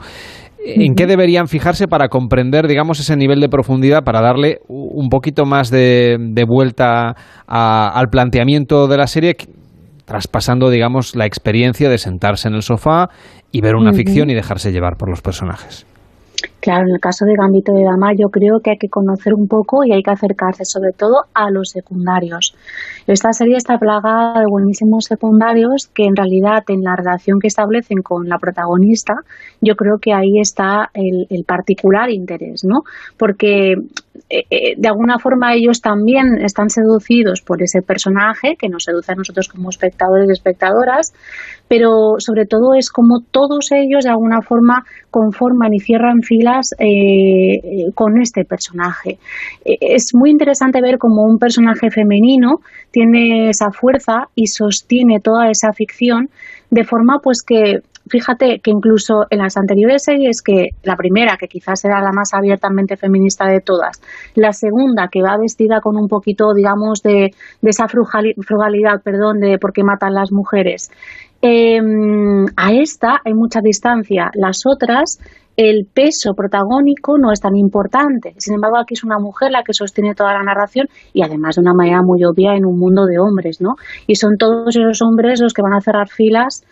¿En 0.63 0.95
qué 0.95 1.07
deberían 1.07 1.49
fijarse 1.49 1.87
para 1.89 2.09
comprender, 2.09 2.69
digamos, 2.69 3.01
ese 3.01 3.17
nivel 3.17 3.41
de 3.41 3.49
profundidad, 3.49 4.05
para 4.05 4.21
darle 4.21 4.59
un 4.69 5.09
poquito 5.09 5.47
más 5.47 5.71
de, 5.71 6.19
de 6.21 6.45
vuelta 6.45 7.17
a, 7.49 7.89
al 7.89 8.09
planteamiento 8.11 8.87
de 8.87 8.97
la 8.99 9.07
serie, 9.07 9.37
traspasando, 10.11 10.71
digamos, 10.71 11.15
la 11.15 11.25
experiencia 11.25 11.89
de 11.89 11.97
sentarse 11.97 12.49
en 12.49 12.55
el 12.55 12.63
sofá 12.63 13.11
y 13.53 13.61
ver 13.61 13.77
una 13.77 13.91
uh 13.91 13.95
-huh. 13.95 13.97
ficción 13.97 14.29
y 14.29 14.35
dejarse 14.35 14.73
llevar 14.73 14.97
por 14.97 15.09
los 15.09 15.23
personajes? 15.23 15.87
Claro, 16.59 16.89
en 16.89 16.95
el 16.95 17.01
caso 17.01 17.25
de 17.27 17.37
Gambito 17.37 17.73
de 17.73 17.85
Dama 17.85 18.13
yo 18.19 18.29
creo 18.29 18.59
que 18.61 18.71
hay 18.71 18.77
que 18.77 18.89
conocer 18.89 19.35
un 19.35 19.47
poco 19.47 19.85
y 19.85 19.93
hay 19.93 20.03
que 20.03 20.11
acercarse 20.11 20.65
sobre 20.65 20.91
todo 20.93 21.27
a 21.33 21.49
los 21.51 21.71
secundarios. 21.71 22.55
Esta 23.07 23.33
serie 23.33 23.57
está 23.57 23.79
plagada 23.79 24.41
de 24.41 24.47
buenísimos 24.47 25.05
secundarios 25.05 25.89
que 25.95 26.05
en 26.05 26.17
realidad 26.17 26.65
en 26.69 26.83
la 26.83 26.97
relación 26.97 27.39
que 27.39 27.47
establecen 27.47 28.03
con 28.03 28.29
la 28.29 28.39
protagonista 28.39 29.15
yo 29.61 29.75
creo 29.77 29.99
que 29.99 30.13
ahí 30.13 30.41
está 30.41 30.91
el, 30.93 31.27
el 31.31 31.45
particular 31.45 32.11
interés, 32.11 32.65
¿no? 32.65 32.83
Porque 33.17 33.77
eh, 34.31 34.45
eh, 34.49 34.75
de 34.77 34.89
alguna 34.89 35.19
forma 35.19 35.55
ellos 35.55 35.81
también 35.81 36.39
están 36.41 36.71
seducidos 36.71 37.41
por 37.43 37.63
ese 37.63 37.83
personaje 37.83 38.55
que 38.57 38.69
nos 38.69 38.85
seduce 38.85 39.11
a 39.11 39.17
nosotros 39.17 39.49
como 39.49 39.71
espectadores 39.71 40.29
y 40.29 40.33
espectadoras, 40.33 41.13
pero 41.67 42.15
sobre 42.19 42.47
todo 42.47 42.75
es 42.75 42.91
como 42.91 43.23
todos 43.29 43.73
ellos 43.73 44.05
de 44.05 44.11
alguna 44.11 44.41
forma 44.41 44.85
conforman 45.11 45.75
y 45.75 45.81
cierran 45.81 46.23
filas 46.23 46.71
eh, 46.79 47.91
con 47.95 48.21
este 48.21 48.45
personaje. 48.45 49.19
Es 49.65 50.15
muy 50.15 50.31
interesante 50.31 50.81
ver 50.81 50.99
cómo 50.99 51.25
un 51.25 51.39
personaje 51.39 51.91
femenino 51.91 52.61
tiene 52.93 53.49
esa 53.49 53.73
fuerza 53.73 54.29
y 54.37 54.47
sostiene 54.47 55.19
toda 55.19 55.51
esa 55.51 55.73
ficción 55.73 56.29
de 56.71 56.85
forma 56.85 57.19
pues 57.21 57.43
que 57.43 57.81
fíjate 58.11 58.61
que 58.61 58.71
incluso 58.71 59.25
en 59.31 59.39
las 59.39 59.57
anteriores 59.57 60.03
series, 60.03 60.43
que 60.43 60.71
la 60.83 60.97
primera, 60.97 61.37
que 61.39 61.49
quizás 61.49 61.85
era 61.85 62.01
la 62.01 62.13
más 62.13 62.35
abiertamente 62.35 62.97
feminista 62.97 63.47
de 63.47 63.61
todas, 63.61 64.03
la 64.35 64.53
segunda, 64.53 65.09
que 65.11 65.23
va 65.23 65.39
vestida 65.39 65.81
con 65.81 65.97
un 65.97 66.09
poquito, 66.09 66.53
digamos, 66.55 67.03
de, 67.03 67.31
de 67.63 67.71
esa 67.71 67.87
frugalidad, 67.89 69.03
perdón, 69.03 69.41
de 69.41 69.59
por 69.59 69.73
qué 69.73 69.85
matan 69.85 70.15
las 70.15 70.33
mujeres, 70.33 70.91
eh, 71.43 71.81
a 72.57 72.73
esta 72.73 73.21
hay 73.25 73.33
mucha 73.33 73.61
distancia. 73.63 74.31
Las 74.35 74.63
otras, 74.67 75.19
el 75.57 75.87
peso 75.93 76.35
protagónico 76.35 77.17
no 77.19 77.33
es 77.33 77.41
tan 77.41 77.57
importante. 77.57 78.35
Sin 78.37 78.55
embargo, 78.55 78.79
aquí 78.79 78.95
es 78.95 79.05
una 79.05 79.19
mujer 79.19 79.51
la 79.51 79.63
que 79.63 79.73
sostiene 79.73 80.15
toda 80.15 80.35
la 80.35 80.43
narración 80.43 80.89
y 81.13 81.23
además 81.23 81.57
de 81.57 81.63
una 81.63 81.75
manera 81.75 82.03
muy 82.03 82.25
obvia 82.25 82.57
en 82.57 82.67
un 82.67 82.79
mundo 82.79 83.07
de 83.07 83.19
hombres, 83.19 83.61
¿no? 83.61 83.77
Y 84.07 84.17
son 84.17 84.37
todos 84.37 84.77
esos 84.77 85.01
hombres 85.03 85.41
los 85.41 85.55
que 85.55 85.63
van 85.63 85.75
a 85.75 85.81
cerrar 85.81 86.09
filas 86.09 86.65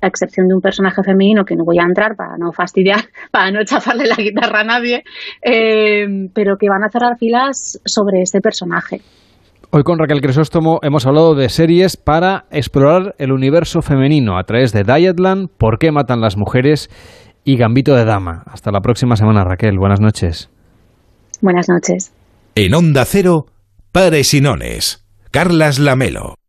a 0.00 0.06
excepción 0.06 0.48
de 0.48 0.54
un 0.54 0.60
personaje 0.60 1.02
femenino 1.02 1.44
que 1.44 1.56
no 1.56 1.64
voy 1.64 1.78
a 1.78 1.84
entrar 1.84 2.16
para 2.16 2.36
no 2.38 2.52
fastidiar, 2.52 3.04
para 3.30 3.50
no 3.50 3.64
chafarle 3.64 4.06
la 4.06 4.16
guitarra 4.16 4.60
a 4.60 4.64
nadie, 4.64 5.04
eh, 5.42 6.06
pero 6.34 6.56
que 6.56 6.68
van 6.68 6.84
a 6.84 6.90
cerrar 6.90 7.16
filas 7.18 7.80
sobre 7.84 8.22
este 8.22 8.40
personaje. 8.40 9.00
Hoy 9.72 9.84
con 9.84 10.00
Raquel 10.00 10.20
Crisóstomo 10.20 10.80
hemos 10.82 11.06
hablado 11.06 11.36
de 11.36 11.48
series 11.48 11.96
para 11.96 12.46
explorar 12.50 13.14
el 13.18 13.30
universo 13.30 13.82
femenino 13.82 14.36
a 14.36 14.42
través 14.42 14.72
de 14.72 14.82
Dietland, 14.82 15.48
Por 15.56 15.78
qué 15.78 15.92
matan 15.92 16.20
las 16.20 16.36
mujeres 16.36 16.90
y 17.44 17.56
Gambito 17.56 17.94
de 17.94 18.04
Dama. 18.04 18.42
Hasta 18.46 18.72
la 18.72 18.80
próxima 18.80 19.14
semana, 19.14 19.44
Raquel. 19.44 19.78
Buenas 19.78 20.00
noches. 20.00 20.50
Buenas 21.40 21.68
noches. 21.68 22.12
En 22.56 22.74
Onda 22.74 23.04
Cero, 23.04 23.46
Pares 23.92 24.34
y 24.34 24.40
Nones. 24.40 25.06
Carlas 25.30 25.78
Lamelo. 25.78 26.39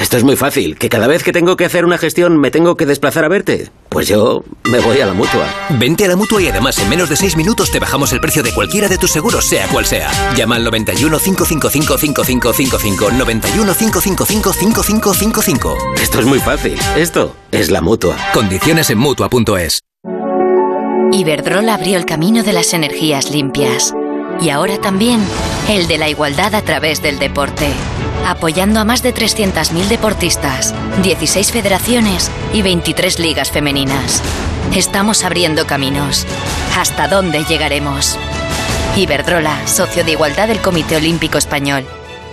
Esto 0.00 0.16
es 0.16 0.24
muy 0.24 0.34
fácil, 0.34 0.78
que 0.78 0.88
cada 0.88 1.06
vez 1.06 1.22
que 1.22 1.32
tengo 1.32 1.58
que 1.58 1.66
hacer 1.66 1.84
una 1.84 1.98
gestión 1.98 2.38
me 2.38 2.50
tengo 2.50 2.74
que 2.74 2.86
desplazar 2.86 3.22
a 3.24 3.28
verte. 3.28 3.70
Pues 3.90 4.08
yo 4.08 4.42
me 4.64 4.80
voy 4.80 4.98
a 5.00 5.06
la 5.06 5.12
mutua. 5.12 5.46
Vente 5.78 6.06
a 6.06 6.08
la 6.08 6.16
mutua 6.16 6.40
y 6.40 6.48
además 6.48 6.78
en 6.78 6.88
menos 6.88 7.10
de 7.10 7.16
6 7.16 7.36
minutos 7.36 7.70
te 7.70 7.78
bajamos 7.78 8.10
el 8.14 8.20
precio 8.20 8.42
de 8.42 8.54
cualquiera 8.54 8.88
de 8.88 8.96
tus 8.96 9.10
seguros, 9.10 9.44
sea 9.44 9.68
cual 9.68 9.84
sea. 9.84 10.10
Llama 10.34 10.56
al 10.56 10.64
91 10.64 11.18
555 11.18 11.98
5555. 11.98 13.10
91 13.10 13.74
555 13.74 14.52
5555. 14.54 15.78
Esto 16.00 16.20
es 16.20 16.24
muy 16.24 16.40
fácil. 16.40 16.78
Esto 16.96 17.36
es 17.52 17.70
la 17.70 17.82
mutua. 17.82 18.16
Condiciones 18.32 18.88
en 18.88 18.98
mutua.es. 18.98 19.80
Iberdrola 21.12 21.74
abrió 21.74 21.98
el 21.98 22.06
camino 22.06 22.42
de 22.42 22.54
las 22.54 22.72
energías 22.72 23.30
limpias. 23.30 23.94
Y 24.40 24.48
ahora 24.48 24.78
también 24.80 25.20
el 25.68 25.88
de 25.88 25.98
la 25.98 26.08
igualdad 26.08 26.54
a 26.54 26.62
través 26.62 27.02
del 27.02 27.18
deporte 27.18 27.66
apoyando 28.26 28.80
a 28.80 28.84
más 28.84 29.02
de 29.02 29.14
300.000 29.14 29.88
deportistas, 29.88 30.74
16 31.02 31.52
federaciones 31.52 32.30
y 32.52 32.62
23 32.62 33.18
ligas 33.18 33.50
femeninas. 33.50 34.22
Estamos 34.74 35.24
abriendo 35.24 35.66
caminos. 35.66 36.26
¿Hasta 36.78 37.08
dónde 37.08 37.44
llegaremos? 37.44 38.18
Iberdrola, 38.96 39.66
socio 39.66 40.04
de 40.04 40.12
igualdad 40.12 40.48
del 40.48 40.60
Comité 40.60 40.96
Olímpico 40.96 41.38
Español. 41.38 41.84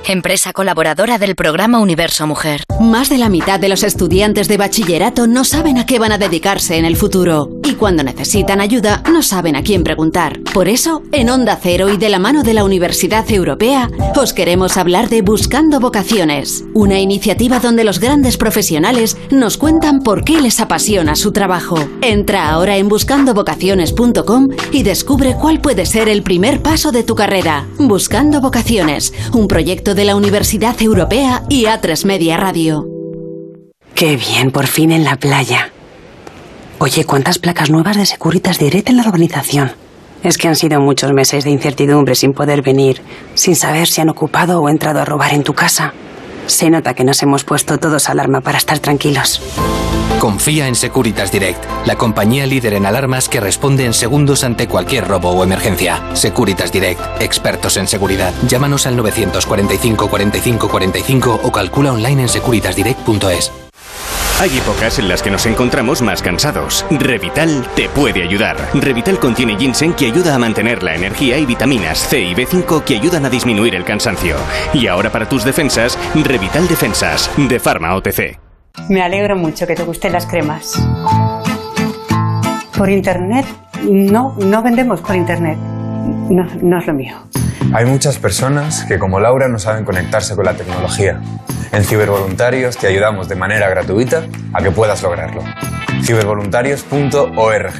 Empresa 0.05 0.53
colaboradora 0.53 1.18
del 1.18 1.35
programa 1.35 1.80
Universo 1.80 2.26
Mujer. 2.27 2.64
Más 2.80 3.09
de 3.09 3.18
la 3.18 3.27
mitad 3.27 3.59
de 3.59 3.68
los 3.68 3.84
estudiantes 3.84 4.47
de 4.47 4.57
bachillerato 4.57 5.27
no 5.27 5.43
saben 5.43 5.77
a 5.77 5.85
qué 5.85 5.99
van 5.99 6.14
a 6.14 6.18
dedicarse 6.18 6.77
en 6.77 6.85
el 6.85 6.95
futuro. 6.95 7.49
Cuando 7.78 8.04
necesitan 8.04 8.60
ayuda 8.60 9.04
no 9.12 9.22
saben 9.22 9.56
a 9.56 9.62
quién 9.62 9.84
preguntar. 9.84 10.40
Por 10.54 10.68
eso, 10.68 11.04
en 11.12 11.30
Onda 11.30 11.60
Cero 11.62 11.90
y 11.90 11.98
de 11.98 12.10
la 12.10 12.18
mano 12.18 12.41
de 12.41 12.56
la 12.56 12.64
Universidad 12.64 13.30
Europea, 13.32 13.90
os 14.16 14.34
queremos 14.34 14.78
hablar 14.78 15.10
de 15.10 15.22
Buscando 15.22 15.80
Vocaciones, 15.80 16.66
una 16.74 16.99
iniciativa 16.99 17.60
donde 17.60 17.84
los 17.84 17.99
grandes 17.99 18.38
profesionales 18.38 19.16
nos 19.30 19.58
cuentan 19.58 19.99
por 19.99 20.24
qué 20.24 20.41
les 20.41 20.60
apasiona 20.60 21.16
su 21.16 21.32
trabajo. 21.32 21.78
Entra 22.02 22.49
ahora 22.49 22.78
en 22.78 22.90
buscandovocaciones.com 22.90 24.48
y 24.72 24.82
descubre 24.82 25.36
cuál 25.40 25.62
puede 25.62 25.86
ser 25.86 26.10
el 26.10 26.24
primer 26.24 26.64
paso 26.64 26.91
de 26.91 27.04
tu 27.04 27.14
carrera. 27.14 27.68
Buscando 27.78 28.41
Vocaciones, 28.41 29.14
un 29.34 29.48
proyecto 29.48 29.94
de 29.94 30.06
la 30.06 30.16
Universidad 30.16 30.82
Europea 30.82 31.44
y 31.48 31.66
A3 31.66 32.06
Media 32.06 32.38
Radio. 32.38 32.88
Qué 33.94 34.18
bien, 34.18 34.52
por 34.52 34.66
fin 34.66 34.91
en 34.91 35.04
la 35.04 35.18
playa. 35.18 35.72
Oye, 36.80 37.06
¿cuántas 37.06 37.40
placas 37.40 37.72
nuevas 37.72 37.98
de 37.98 38.06
Securitas 38.06 38.60
Direct 38.60 38.90
en 38.90 38.98
la 38.98 39.04
urbanización? 39.04 39.72
Es 40.24 40.38
que 40.38 40.48
han 40.48 40.56
sido 40.56 40.80
muchos 40.80 41.12
meses 41.12 41.44
de 41.44 41.49
incertidumbre 41.49 42.14
sin 42.14 42.34
poder 42.34 42.62
venir, 42.62 43.02
sin 43.34 43.56
saber 43.56 43.88
si 43.88 44.02
han 44.02 44.10
ocupado 44.10 44.62
o 44.62 44.70
entrado 44.70 45.02
a 45.02 45.06
robar 45.06 45.34
en 45.34 45.44
tu 45.44 45.54
casa. 45.54 45.94
Se 46.45 46.70
nota 46.70 46.94
que 46.94 47.04
nos 47.04 47.22
hemos 47.24 47.44
puesto 47.44 47.80
todos 47.80 48.10
alarma 48.10 48.41
para 48.41 48.60
estar 48.60 48.78
tranquilos. 48.80 49.41
Confía 50.20 50.68
en 50.68 50.76
Securitas 50.76 51.32
Direct, 51.32 51.64
la 51.86 51.95
compañía 51.95 52.45
líder 52.45 52.74
en 52.76 52.86
alarmas 52.86 53.28
que 53.28 53.40
responde 53.40 53.86
en 53.86 53.94
segundos 53.94 54.44
ante 54.44 54.68
cualquier 54.68 55.08
robo 55.08 55.32
o 55.32 55.44
emergencia. 55.44 56.02
Securitas 56.14 56.72
Direct, 56.72 57.02
expertos 57.22 57.78
en 57.78 57.88
seguridad. 57.88 58.34
Llámanos 58.48 58.86
al 58.88 58.95
945 58.98 60.10
45 60.10 60.70
45 60.70 61.40
o 61.44 61.52
calcula 61.52 61.91
online 61.91 62.24
en 62.24 62.30
securitasdirect.es. 62.30 63.66
Hay 64.40 64.56
épocas 64.56 64.99
en 64.99 65.07
las 65.07 65.24
que 65.24 65.32
nos 65.32 65.48
encontramos 65.48 66.03
más 66.03 66.22
cansados. 66.22 66.86
Revital 66.91 67.68
te 67.76 67.90
puede 67.90 68.22
ayudar. 68.22 68.56
Revital 68.74 69.19
contiene 69.19 69.57
ginseng 69.57 69.95
que 69.95 70.06
ayuda 70.06 70.36
a 70.36 70.38
mantener 70.38 70.84
la 70.84 70.94
energía 70.94 71.40
y 71.40 71.45
vitaminas 71.48 71.98
C 71.98 72.22
y 72.22 72.36
B5 72.36 72.84
que 72.84 72.95
ayudan 72.95 73.26
a 73.26 73.30
disminuir 73.32 73.74
el 73.74 73.84
cansancio. 73.84 74.36
Y 74.74 74.86
ahora 74.86 75.11
para 75.11 75.28
tus 75.28 75.44
defensas, 75.44 75.98
Revital 76.14 76.68
Defensas, 76.68 77.32
de 77.36 77.60
Pharma 77.60 77.95
OTC. 77.95 78.40
Me 78.90 79.02
alegro 79.02 79.36
mucho 79.36 79.65
que 79.65 79.74
te 79.74 79.84
gusten 79.84 80.14
las 80.14 80.28
cremas. 80.28 80.74
Por 82.78 82.91
internet, 82.91 83.48
no, 83.90 84.36
no 84.38 84.61
vendemos 84.61 85.02
por 85.02 85.15
internet. 85.15 85.57
No, 85.57 86.45
no 86.61 86.78
es 86.78 86.86
lo 86.86 86.94
mío. 86.94 87.15
Hay 87.73 87.85
muchas 87.85 88.18
personas 88.18 88.85
que, 88.85 88.98
como 88.98 89.19
Laura, 89.19 89.49
no 89.49 89.60
saben 89.60 89.84
conectarse 89.84 90.35
con 90.35 90.45
la 90.45 90.53
tecnología. 90.53 91.19
En 91.73 91.84
Cibervoluntarios 91.84 92.77
te 92.77 92.88
ayudamos 92.88 93.27
de 93.27 93.35
manera 93.35 93.69
gratuita 93.69 94.26
a 94.53 94.61
que 94.64 94.72
puedas 94.72 95.03
lograrlo. 95.03 95.44
Cibervoluntarios.org. 96.03 97.73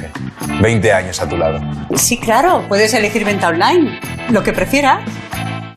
20 0.62 0.94
años 0.94 1.22
a 1.22 1.30
tu 1.30 1.38
lado. 1.38 1.60
Sí, 1.96 2.20
claro, 2.20 2.64
puedes 2.68 2.94
elegir 2.94 3.24
venta 3.24 3.48
online, 3.48 4.00
lo 4.30 4.44
que 4.44 4.54
prefieras. 4.54 5.00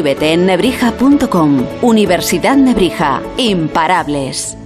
Inscríbete 0.00 0.32
en 0.32 0.46
nebrija.com. 0.46 1.66
Universidad 1.82 2.56
Nebrija. 2.56 3.20
Imparables. 3.36 4.56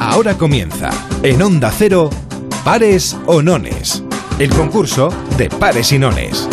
Ahora 0.00 0.32
comienza, 0.38 0.88
en 1.22 1.42
Onda 1.42 1.70
Cero, 1.70 2.08
Pares 2.64 3.14
o 3.26 3.42
Nones. 3.42 4.02
El 4.38 4.48
concurso 4.48 5.10
de 5.36 5.50
pares 5.50 5.92
y 5.92 5.98
nones. 5.98 6.48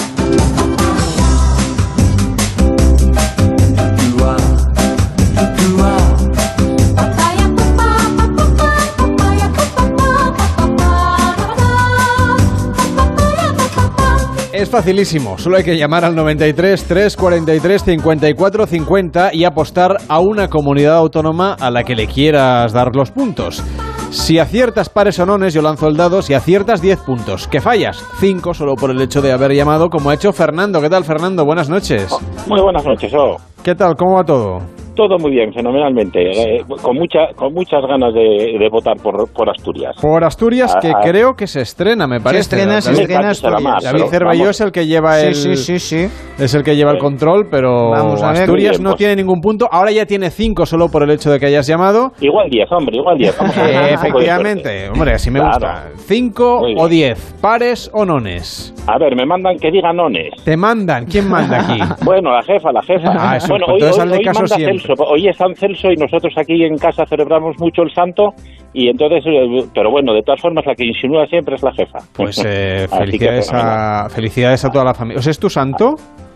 Es 14.59 14.69
facilísimo, 14.69 15.37
solo 15.37 15.55
hay 15.55 15.63
que 15.63 15.77
llamar 15.77 16.03
al 16.03 16.13
93 16.17 16.83
343 16.83 17.81
54 17.81 18.67
50 18.67 19.33
y 19.33 19.45
apostar 19.45 19.95
a 20.09 20.19
una 20.19 20.49
comunidad 20.49 20.97
autónoma 20.97 21.53
a 21.53 21.71
la 21.71 21.85
que 21.85 21.95
le 21.95 22.07
quieras 22.07 22.73
dar 22.73 22.93
los 22.93 23.09
puntos. 23.09 23.63
Si 24.11 24.37
aciertas 24.37 24.89
pares 24.89 25.17
o 25.19 25.25
nones, 25.25 25.53
yo 25.53 25.61
lanzo 25.61 25.87
el 25.87 25.95
dado. 25.95 26.21
Si 26.21 26.33
aciertas, 26.33 26.81
10 26.81 26.99
puntos. 26.99 27.47
Que 27.47 27.61
fallas, 27.61 28.03
5 28.19 28.53
solo 28.53 28.75
por 28.75 28.91
el 28.91 29.01
hecho 29.01 29.21
de 29.21 29.31
haber 29.31 29.53
llamado, 29.53 29.89
como 29.89 30.09
ha 30.09 30.15
hecho 30.15 30.33
Fernando. 30.33 30.81
¿Qué 30.81 30.89
tal, 30.89 31.05
Fernando? 31.05 31.45
Buenas 31.45 31.69
noches. 31.69 32.13
Muy 32.45 32.59
buenas 32.59 32.83
noches, 32.83 33.13
oh. 33.15 33.37
¿Qué 33.63 33.75
tal? 33.75 33.95
¿Cómo 33.95 34.15
va 34.15 34.25
todo? 34.25 34.59
Todo 34.99 35.17
muy 35.17 35.31
bien, 35.31 35.53
fenomenalmente. 35.53 36.19
Eh, 36.57 36.63
con, 36.81 36.97
mucha, 36.97 37.27
con 37.35 37.53
muchas 37.53 37.81
ganas 37.87 38.13
de, 38.13 38.57
de 38.59 38.69
votar 38.69 38.97
por, 38.97 39.31
por 39.31 39.49
Asturias. 39.49 39.95
Por 40.01 40.25
Asturias, 40.25 40.75
que 40.81 40.89
Ah, 40.89 40.95
ah. 40.97 41.01
creo 41.01 41.35
que 41.35 41.47
se 41.47 41.61
estrena, 41.61 42.05
me 42.05 42.19
parece. 42.19 42.41
estrena, 42.41 42.81
se 42.81 42.91
estrena 42.91 43.29
Asturias. 43.29 43.83
David 43.83 44.03
Cervelló 44.09 44.49
es 44.49 44.59
el 44.59 44.71
que 44.73 44.85
lleva 44.87 45.15
Sí, 45.19 45.27
el... 45.27 45.35
sí, 45.35 45.55
sí, 45.55 45.79
sí. 45.79 46.07
Es 46.37 46.53
el 46.53 46.63
que 46.63 46.75
lleva 46.75 46.91
el 46.91 46.97
control, 46.97 47.47
pero 47.49 47.91
Vamos 47.91 48.21
a 48.21 48.31
ver. 48.33 48.41
Asturias 48.41 48.71
Bien, 48.71 48.83
no 48.83 48.89
pues. 48.91 48.97
tiene 48.97 49.15
ningún 49.15 49.39
punto. 49.39 49.69
Ahora 49.71 49.91
ya 49.91 50.05
tiene 50.05 50.29
5 50.31 50.65
solo 50.65 50.89
por 50.89 51.03
el 51.03 51.11
hecho 51.11 51.31
de 51.31 51.39
que 51.39 51.45
hayas 51.45 51.65
llamado. 51.65 52.11
Igual 52.19 52.49
10, 52.49 52.69
hombre, 52.71 52.97
igual 52.97 53.17
10. 53.17 53.37
Vamos 53.39 53.57
a 53.57 53.63
ver, 53.63 53.75
Eh, 53.75 53.93
efectivamente, 53.93 54.89
hombre, 54.89 55.13
así 55.13 55.31
me 55.31 55.39
Claro. 55.39 55.53
gusta. 55.53 55.83
5 56.07 56.59
Muy 56.61 56.73
o 56.77 56.87
bien. 56.87 56.89
10, 57.15 57.35
pares 57.41 57.89
o 57.93 58.03
nones. 58.05 58.73
A 58.87 58.97
ver, 58.97 59.15
me 59.15 59.25
mandan 59.25 59.57
que 59.57 59.71
diga 59.71 59.93
nones. 59.93 60.31
Te 60.43 60.57
mandan, 60.57 61.05
¿quién 61.05 61.29
manda 61.29 61.59
aquí? 61.61 61.79
Bueno, 62.03 62.31
la 62.33 62.41
jefa, 62.43 62.71
la 62.71 62.81
jefa. 62.81 63.13
Ah, 63.17 63.37
eso, 63.37 63.47
bueno, 63.49 63.65
pues 63.67 63.83
hoy, 63.83 63.89
entonces 63.89 64.11
hoy- 64.11 64.17
hoy 64.19 64.23
caso 64.25 64.39
manda 64.41 64.55
siempre. 64.55 64.88
Hoy 64.97 65.27
es 65.27 65.37
San 65.37 65.55
Celso 65.55 65.91
y 65.91 65.95
nosotros 65.95 66.33
aquí 66.37 66.63
en 66.63 66.77
casa 66.77 67.05
celebramos 67.05 67.55
mucho 67.59 67.83
el 67.83 67.91
santo. 67.91 68.33
Y 68.73 68.89
entonces, 68.89 69.25
eh, 69.25 69.67
pero 69.73 69.91
bueno, 69.91 70.13
de 70.13 70.21
todas 70.21 70.41
formas, 70.41 70.65
la 70.65 70.75
que 70.75 70.85
insinúa 70.85 71.25
siempre 71.27 71.55
es 71.55 71.63
la 71.63 71.73
jefa. 71.73 71.99
Pues 72.15 72.43
eh, 72.45 72.87
que 72.89 72.97
felicidades, 72.97 73.51
a, 73.53 74.09
felicidades 74.09 74.65
a 74.65 74.69
toda 74.69 74.85
la 74.85 74.93
familia. 74.93 75.19
¿O 75.19 75.21
sea, 75.21 75.31
es 75.31 75.39
tu 75.39 75.49
santo? 75.49 75.95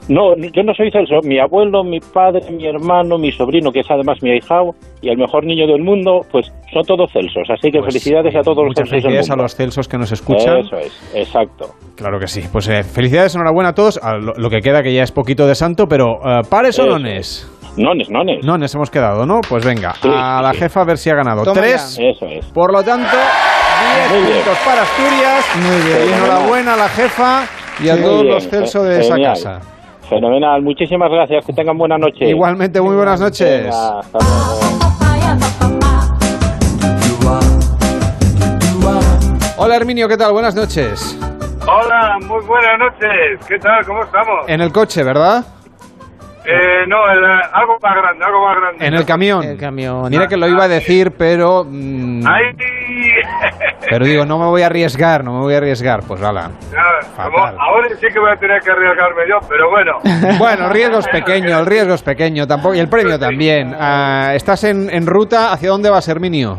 No, 0.10 0.36
yo 0.36 0.64
no 0.64 0.74
soy 0.74 0.92
Celso. 0.92 1.22
Mi 1.24 1.40
abuelo, 1.40 1.84
mi 1.84 2.00
padre, 2.00 2.42
mi 2.52 2.66
hermano, 2.66 3.18
mi 3.18 3.32
sobrino, 3.32 3.72
que 3.72 3.80
es 3.80 3.90
además 3.90 4.18
mi 4.22 4.32
ahijado, 4.32 4.72
y 5.02 5.10
el 5.10 5.18
mejor 5.18 5.46
niño 5.46 5.66
del 5.66 5.82
mundo, 5.82 6.22
pues 6.32 6.52
son 6.74 6.84
todos 6.84 7.10
Celsos. 7.12 7.50
Así 7.50 7.72
que 7.72 7.82
felicidades 7.82 8.36
a 8.36 8.42
todos 8.42 8.66
los 8.66 8.74
Pues 8.76 8.90
Celsos 8.90 8.92
del 8.92 9.02
felicidades 9.02 9.32
a 9.32 9.36
los 9.36 9.56
Celsos 9.56 9.88
que 9.88 9.98
nos 9.98 10.12
escuchan. 10.12 10.58
Eso 10.58 10.78
es, 10.78 11.12
exacto. 11.16 11.68
Claro 11.96 12.20
que 12.20 12.28
sí. 12.28 12.42
Pues 12.52 12.68
eh, 12.68 12.84
felicidades, 12.84 13.36
enhorabuena 13.36 13.70
a 13.70 13.74
todos. 13.74 13.98
A 14.04 14.18
lo, 14.18 14.34
lo 14.36 14.50
que 14.50 14.60
queda 14.60 14.84
que 14.84 14.94
ya 14.94 15.04
es 15.04 15.12
poquito 15.12 15.48
de 15.48 15.56
santo, 15.56 15.88
pero 15.88 16.16
eh, 16.26 16.42
pares 16.50 16.78
o 16.80 16.86
nones. 17.78 18.10
Nones, 18.10 18.44
nones. 18.44 18.76
Hemos 18.76 18.90
quedado, 18.90 19.26
¿no? 19.26 19.42
Pues 19.48 19.66
venga, 19.66 19.94
Sí, 20.02 20.08
a 20.14 20.38
sí, 20.38 20.44
la 20.44 20.52
sí. 20.54 20.58
jefa 20.60 20.82
a 20.82 20.84
ver 20.86 20.98
si 20.98 21.10
ha 21.10 21.16
ganado. 21.16 21.44
Toma 21.44 21.60
Tres. 21.62 21.98
ya. 21.98 22.04
Eso 22.06 22.26
es. 22.28 22.46
Por 22.48 22.72
lo 22.72 22.84
tanto, 22.84 23.08
10 23.16 24.10
Muy 24.12 24.22
bien. 24.32 24.38
puntos 24.44 24.58
para 24.66 24.82
Asturias. 24.84 25.46
Muy 25.62 25.82
bien. 25.84 26.10
Y 26.10 26.14
enhorabuena 26.14 26.74
a 26.74 26.78
la 26.78 26.90
jefa 26.90 27.44
y 27.84 27.90
a 27.90 28.02
todos 28.02 28.22
bien, 28.22 28.34
los 28.36 28.48
Celso 28.50 28.84
de 28.84 29.02
esa 29.02 29.16
casa. 29.18 29.60
Fenomenal. 30.10 30.62
Muchísimas 30.62 31.10
gracias. 31.10 31.46
Que 31.46 31.54
tengan 31.54 31.78
buena 31.78 31.98
noche. 31.98 32.26
Igualmente, 32.30 32.80
muy 32.82 32.96
buenas 32.96 33.20
noches. 33.20 33.64
Venga, 33.64 34.00
hasta 34.00 34.20
luego. 34.20 35.64
Hola 39.58 39.76
Herminio, 39.78 40.08
¿qué 40.10 40.18
tal? 40.18 40.34
Buenas 40.34 40.56
noches. 40.56 41.18
Hola, 41.66 42.18
muy 42.28 42.46
buenas 42.46 42.78
noches. 42.80 43.46
¿Qué 43.48 43.58
tal? 43.60 43.86
¿Cómo 43.86 44.04
estamos? 44.04 44.46
En 44.48 44.60
el 44.62 44.72
coche, 44.74 45.04
¿verdad? 45.04 45.46
Eh, 46.46 46.86
no, 46.88 47.10
el, 47.10 47.24
algo 47.24 47.78
más 47.82 47.96
grande, 47.96 48.26
algo 48.26 48.46
más 48.46 48.58
grande. 48.58 48.86
En 48.86 48.94
el 48.94 49.06
camión. 49.06 49.44
El 49.44 49.58
camión. 49.58 50.10
Mira 50.10 50.28
que 50.28 50.36
lo 50.36 50.48
iba 50.48 50.66
a 50.66 50.68
decir, 50.68 51.12
pero... 51.18 51.64
mm, 51.66 52.26
Ahí. 52.28 52.52
pero 53.90 54.06
digo, 54.06 54.26
no 54.26 54.38
me 54.40 54.46
voy 54.48 54.62
a 54.62 54.66
arriesgar, 54.66 55.24
no 55.24 55.34
me 55.34 55.40
voy 55.40 55.54
a 55.54 55.58
arriesgar. 55.58 56.02
Pues 56.06 56.20
como 56.20 57.40
ahora 57.40 57.88
sí 57.98 58.08
que 58.12 58.20
voy 58.20 58.32
a 58.32 58.36
tener 58.36 58.62
que 58.62 58.72
arriesgarme 58.72 59.24
yo, 59.30 59.38
pero 59.48 59.70
bueno. 59.70 59.94
Bueno, 60.38 60.66
el 60.68 60.72
riesgo 60.74 60.98
es 61.00 61.08
pequeño, 61.08 61.60
el 61.60 61.66
riesgo 61.66 61.94
es 61.94 62.04
pequeño, 62.04 62.46
tampoco, 62.46 62.76
y 62.76 62.80
el 62.80 62.90
premio 62.90 63.18
también. 63.18 63.74
Ah, 63.80 64.32
¿Estás 64.34 64.64
en, 64.66 64.90
en 64.90 65.06
ruta? 65.08 65.54
¿Hacia 65.54 65.70
dónde 65.70 65.90
vas, 65.90 66.08
Herminio? 66.10 66.58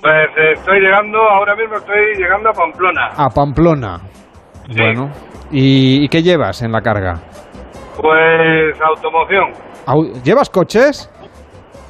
Pues 0.00 0.12
eh, 0.36 0.52
estoy 0.54 0.80
llegando, 0.80 1.18
ahora 1.18 1.54
mismo 1.56 1.76
estoy 1.76 2.14
llegando 2.18 2.50
a 2.50 2.52
Pamplona. 2.52 3.06
A 3.16 3.28
Pamplona. 3.30 3.98
Bueno. 4.76 5.10
¿Y, 5.50 6.04
y 6.04 6.08
qué 6.08 6.22
llevas 6.22 6.60
en 6.62 6.72
la 6.72 6.80
carga? 6.82 7.14
Pues 8.00 8.80
automoción. 8.80 9.52
Au- 9.86 10.22
¿Llevas 10.22 10.50
coches? 10.50 11.10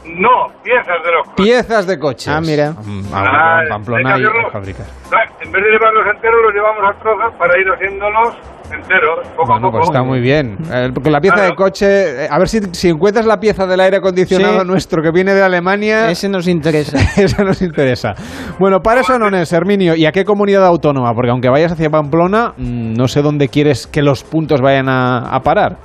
No, 0.04 0.46
piezas 0.62 1.02
de 1.04 1.10
los 1.12 1.26
coches. 1.28 1.44
Piezas 1.44 1.86
de 1.86 1.98
coches. 1.98 2.28
Ah, 2.28 2.40
mira. 2.40 2.70
Mm, 2.72 3.02
Ah, 3.12 3.24
ah, 3.26 3.60
en 3.64 3.68
Pamplona 3.70 4.16
fábricas. 4.52 4.88
Ah, 5.12 5.24
En 5.40 5.50
vez 5.50 5.62
de 5.64 5.70
llevarlos 5.70 6.06
enteros, 6.14 6.36
los 6.44 6.54
llevamos 6.54 6.82
a 6.88 6.98
trozos 7.00 7.34
para 7.36 7.58
ir 7.58 7.66
haciéndolos 7.68 8.36
enteros, 8.72 9.26
poco 9.36 9.46
Bueno, 9.46 9.54
a 9.56 9.60
poco. 9.60 9.78
pues 9.78 9.88
está 9.88 10.02
muy 10.04 10.20
bien. 10.20 10.58
Eh, 10.72 10.90
porque 10.94 11.10
la 11.10 11.20
pieza 11.20 11.36
Claro. 11.36 11.50
de 11.50 11.56
coche, 11.56 12.24
eh, 12.24 12.28
a 12.30 12.38
ver 12.38 12.48
si, 12.48 12.60
si 12.72 12.88
encuentras 12.88 13.26
la 13.26 13.38
pieza 13.38 13.66
del 13.66 13.80
aire 13.80 13.96
acondicionado 13.98 14.60
Sí. 14.60 14.66
nuestro 14.66 15.02
que 15.02 15.10
viene 15.10 15.34
de 15.34 15.42
Alemania. 15.42 16.08
Ese 16.10 16.28
nos 16.28 16.46
interesa. 16.48 16.98
Esa 17.20 17.42
nos 17.44 17.60
interesa. 17.62 18.14
Bueno, 18.60 18.80
para 18.80 19.00
eso 19.00 19.18
no 19.18 19.28
es, 19.36 19.52
Herminio. 19.52 19.94
¿Y 19.96 20.06
a 20.06 20.12
qué 20.12 20.24
comunidad 20.24 20.64
autónoma? 20.66 21.12
Porque 21.14 21.30
aunque 21.30 21.48
vayas 21.48 21.72
hacia 21.72 21.90
Pamplona, 21.90 22.54
mm, 22.56 22.94
no 22.94 23.08
sé 23.08 23.22
dónde 23.22 23.48
quieres 23.48 23.86
que 23.88 24.02
los 24.02 24.22
puntos 24.24 24.60
vayan 24.60 24.88
a, 24.88 25.34
a 25.34 25.40
parar. 25.40 25.76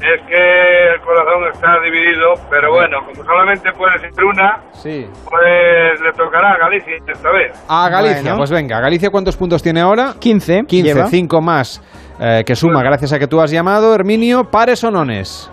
Es 0.00 0.22
que 0.28 0.88
el 0.94 1.00
corazón 1.00 1.44
está 1.52 1.80
dividido, 1.82 2.34
pero 2.50 2.70
bueno, 2.70 2.98
como 3.06 3.24
solamente 3.24 3.72
puede 3.72 3.98
ser 3.98 4.24
una, 4.24 4.60
Sí. 4.72 5.06
pues 5.28 6.00
le 6.00 6.12
tocará 6.12 6.52
a 6.52 6.58
Galicia 6.58 6.96
esta 7.06 7.30
vez. 7.30 7.64
A 7.68 7.88
Galicia, 7.88 8.20
Bueno. 8.22 8.36
pues 8.36 8.50
venga. 8.50 8.78
¿Galicia 8.80 9.10
cuántos 9.10 9.36
puntos 9.36 9.62
tiene 9.62 9.80
ahora? 9.80 10.14
15. 10.20 10.64
15, 10.66 10.94
lleva. 10.94 11.06
5 11.06 11.40
más 11.40 11.82
eh, 12.20 12.44
que 12.46 12.54
suma 12.54 12.82
gracias 12.82 13.12
a 13.14 13.18
que 13.18 13.26
tú 13.26 13.40
has 13.40 13.50
llamado, 13.50 13.94
Herminio. 13.94 14.44
¿Pares 14.50 14.84
o 14.84 14.90
nones? 14.90 15.50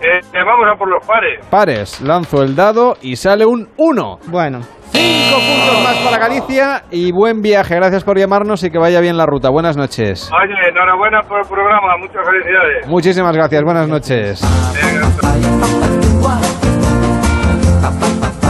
Eh, 0.00 0.20
vamos 0.44 0.66
a 0.70 0.76
por 0.76 0.88
los 0.88 1.06
pares. 1.06 1.44
Pares. 1.50 2.00
Lanzo 2.00 2.42
el 2.42 2.54
dado 2.56 2.96
y 3.00 3.16
sale 3.16 3.44
un 3.46 3.68
1. 3.76 4.18
Bueno, 4.26 4.60
Cinco 4.94 5.36
puntos 5.38 5.82
más 5.82 5.96
para 5.98 6.18
Galicia 6.18 6.84
y 6.90 7.10
buen 7.12 7.42
viaje. 7.42 7.74
Gracias 7.74 8.04
por 8.04 8.16
llamarnos 8.16 8.62
y 8.62 8.70
que 8.70 8.78
vaya 8.78 9.00
bien 9.00 9.16
la 9.16 9.26
ruta. 9.26 9.50
Buenas 9.50 9.76
noches. 9.76 10.30
Oye, 10.32 10.54
enhorabuena 10.70 11.20
por 11.22 11.40
el 11.40 11.48
programa, 11.48 11.96
muchas 11.98 12.24
felicidades. 12.24 12.86
Muchísimas 12.86 13.34
gracias. 13.34 13.62
Buenas 13.62 13.88
noches. 13.88 14.40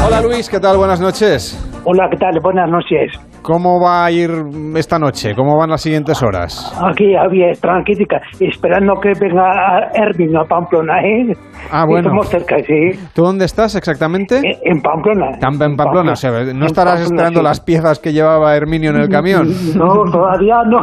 Hola 0.06 0.20
Luis, 0.20 0.48
¿qué 0.48 0.60
tal? 0.60 0.76
Buenas 0.76 1.00
noches. 1.00 1.58
Hola, 1.86 2.08
¿qué 2.10 2.16
tal? 2.16 2.40
Buenas 2.42 2.70
noches. 2.70 3.12
¿Cómo 3.42 3.78
va 3.78 4.06
a 4.06 4.10
ir 4.10 4.30
esta 4.74 4.98
noche? 4.98 5.34
¿Cómo 5.34 5.58
van 5.58 5.68
las 5.68 5.82
siguientes 5.82 6.22
horas? 6.22 6.72
Aquí 6.82 7.14
había 7.14 7.52
tranquilita, 7.60 8.22
esperando 8.40 8.94
que 9.02 9.12
venga 9.20 9.90
Ervin 9.92 10.34
a 10.34 10.44
Pamplona, 10.44 11.02
¿eh? 11.02 11.34
Ah, 11.70 11.84
bueno. 11.86 12.08
Estamos 12.08 12.28
cerca, 12.30 12.56
sí. 12.66 12.98
¿Tú 13.14 13.22
dónde 13.22 13.44
estás 13.44 13.74
exactamente? 13.74 14.40
En 14.62 14.80
Pamplona. 14.80 15.32
Tam- 15.38 15.62
en 15.62 15.76
Pamplona, 15.76 16.12
o 16.12 16.16
sea, 16.16 16.30
¿no 16.30 16.38
En 16.38 16.62
estarás 16.62 16.94
Pamplona, 17.00 17.04
esperando 17.04 17.40
sí. 17.40 17.44
las 17.44 17.60
piezas 17.60 17.98
que 17.98 18.12
llevaba 18.14 18.56
Herminio 18.56 18.88
en 18.90 18.96
el 19.02 19.08
camión? 19.10 19.48
No, 19.76 20.10
todavía 20.10 20.62
no. 20.66 20.80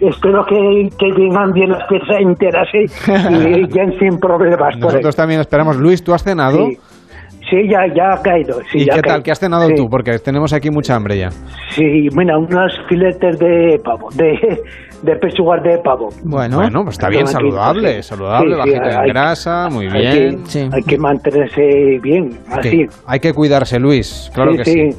Espero 0.00 0.44
que, 0.44 0.88
que 0.98 1.12
vengan 1.16 1.52
bien 1.52 1.70
las 1.70 1.86
piezas 1.88 2.16
enteras, 2.18 2.66
¿eh? 2.74 2.86
Y 3.62 3.68
ya 3.72 3.84
sin 4.00 4.18
problemas. 4.18 4.76
Nosotros 4.76 5.14
también 5.14 5.40
esperamos. 5.40 5.76
Luis, 5.76 6.02
¿tú 6.02 6.12
has 6.12 6.24
cenado? 6.24 6.66
Sí. 6.66 6.78
Sí, 7.52 7.68
ya, 7.68 7.80
ya 7.94 8.14
ha 8.14 8.22
caído. 8.22 8.60
Sí, 8.72 8.78
¿Y 8.78 8.84
ya 8.86 8.94
qué 8.94 9.02
tal? 9.02 9.22
¿Qué 9.22 9.30
has 9.30 9.38
cenado 9.38 9.68
Sí. 9.68 9.74
tú? 9.76 9.90
Porque 9.90 10.18
tenemos 10.20 10.54
aquí 10.54 10.70
mucha 10.70 10.94
hambre 10.96 11.18
ya. 11.18 11.28
Sí, 11.72 12.08
mira, 12.16 12.38
unos 12.38 12.72
filetes 12.88 13.38
de 13.38 13.78
pavo, 13.84 14.08
de, 14.14 14.62
de 15.02 15.16
pechugas 15.16 15.62
de 15.62 15.76
pavo. 15.84 16.08
Bueno, 16.22 16.56
bueno 16.56 16.82
pues 16.84 16.94
está 16.94 17.10
bien, 17.10 17.26
Son 17.26 17.36
aquí, 17.36 17.50
saludable, 17.50 17.96
sí. 17.96 18.08
saludable, 18.08 18.46
Sí, 18.48 18.54
sí, 18.54 18.58
bajito 18.78 18.88
en 18.90 18.96
hay- 19.02 19.08
grasa, 19.10 19.68
muy 19.70 19.86
hay 19.88 19.92
bien. 20.00 20.44
que- 20.50 20.70
Hay 20.72 20.82
que 20.82 20.96
mantenerse 20.96 21.98
bien, 22.02 22.38
así. 22.50 22.70
Sí, 22.70 22.86
Hay 23.06 23.20
que 23.20 23.34
cuidarse, 23.34 23.78
Luis, 23.78 24.30
claro 24.34 24.52
Sí, 24.52 24.56
que 24.56 24.64
sí. 24.64 24.90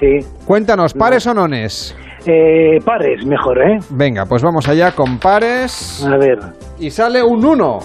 sí. 0.00 0.26
Cuéntanos, 0.44 0.94
¿pares 0.94 1.24
o 1.28 1.34
nones? 1.34 1.94
Eh, 2.24 2.78
pares, 2.84 3.26
mejor, 3.26 3.58
¿eh? 3.58 3.78
Venga, 3.90 4.24
pues 4.26 4.42
vamos 4.42 4.68
allá 4.68 4.92
con 4.92 5.18
pares. 5.18 6.06
A 6.06 6.16
ver. 6.16 6.38
Y 6.78 6.90
sale 6.90 7.22
un 7.22 7.44
1. 7.44 7.78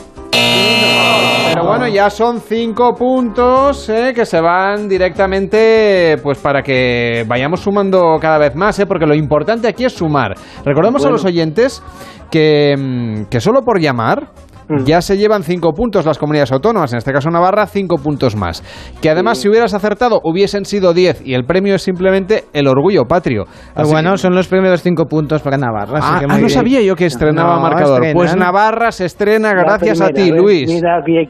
Pero 1.54 1.66
bueno, 1.66 1.88
ya 1.88 2.10
son 2.10 2.40
5 2.40 2.94
puntos 2.94 3.90
eh, 3.90 4.12
que 4.14 4.26
se 4.26 4.40
van 4.40 4.88
directamente 4.88 6.18
pues 6.22 6.38
para 6.38 6.62
que 6.62 7.26
vayamos 7.28 7.62
sumando 7.62 8.18
cada 8.22 8.38
vez 8.38 8.56
más, 8.56 8.78
eh, 8.80 8.86
porque 8.86 9.08
lo 9.08 9.16
importante 9.16 9.68
aquí 9.68 9.86
es 9.86 9.94
sumar. 9.94 10.36
Recordamos 10.64 11.04
a 11.06 11.10
los 11.10 11.26
oyentes 11.26 11.82
que, 12.30 12.76
mm, 12.78 13.24
que 13.30 13.40
solo 13.40 13.64
por 13.64 13.80
llamar 13.80 14.28
Mm. 14.70 14.84
ya 14.86 15.02
se 15.02 15.18
llevan 15.18 15.44
5 15.44 15.72
puntos 15.74 16.06
las 16.06 16.18
comunidades 16.18 16.52
autónomas, 16.52 16.92
en 16.94 16.98
este 16.98 17.14
caso 17.14 17.30
Navarra, 17.30 17.66
5 17.68 17.98
puntos 17.98 18.36
más. 18.36 18.64
Que 19.02 19.10
además, 19.10 19.38
si 19.40 19.48
hubieras 19.50 19.74
acertado, 19.74 20.20
hubiesen 20.24 20.66
sido 20.66 20.94
10 20.94 21.26
y 21.26 21.34
el 21.34 21.46
premio 21.46 21.76
es 21.76 21.82
simplemente 21.84 22.44
el 22.54 22.68
orgullo 22.68 23.06
patrio. 23.06 23.46
Así 23.76 23.92
bueno, 23.92 24.12
que- 24.14 24.18
son 24.18 24.36
los 24.36 24.48
primeros 24.48 24.82
cinco 24.82 25.06
puntos 25.06 25.42
para 25.42 25.58
Navarra. 25.58 26.00
así 26.00 26.08
Ah, 26.12 26.20
que 26.20 26.26
ah, 26.30 26.38
no 26.40 26.50
sabía 26.50 26.82
yo 26.82 26.96
que 26.96 27.06
estrenaba 27.06 27.56
No, 27.56 27.62
marcador. 27.62 27.96
estrenan. 27.96 28.14
Pues 28.16 28.36
Navarra 28.36 28.92
se 28.92 29.06
estrena 29.06 29.54
La 29.54 29.62
gracias 29.64 30.02
a 30.02 30.10
ti, 30.10 30.32
Luis. 30.32 30.68
Mira 30.70 31.02
bien. 31.06 31.30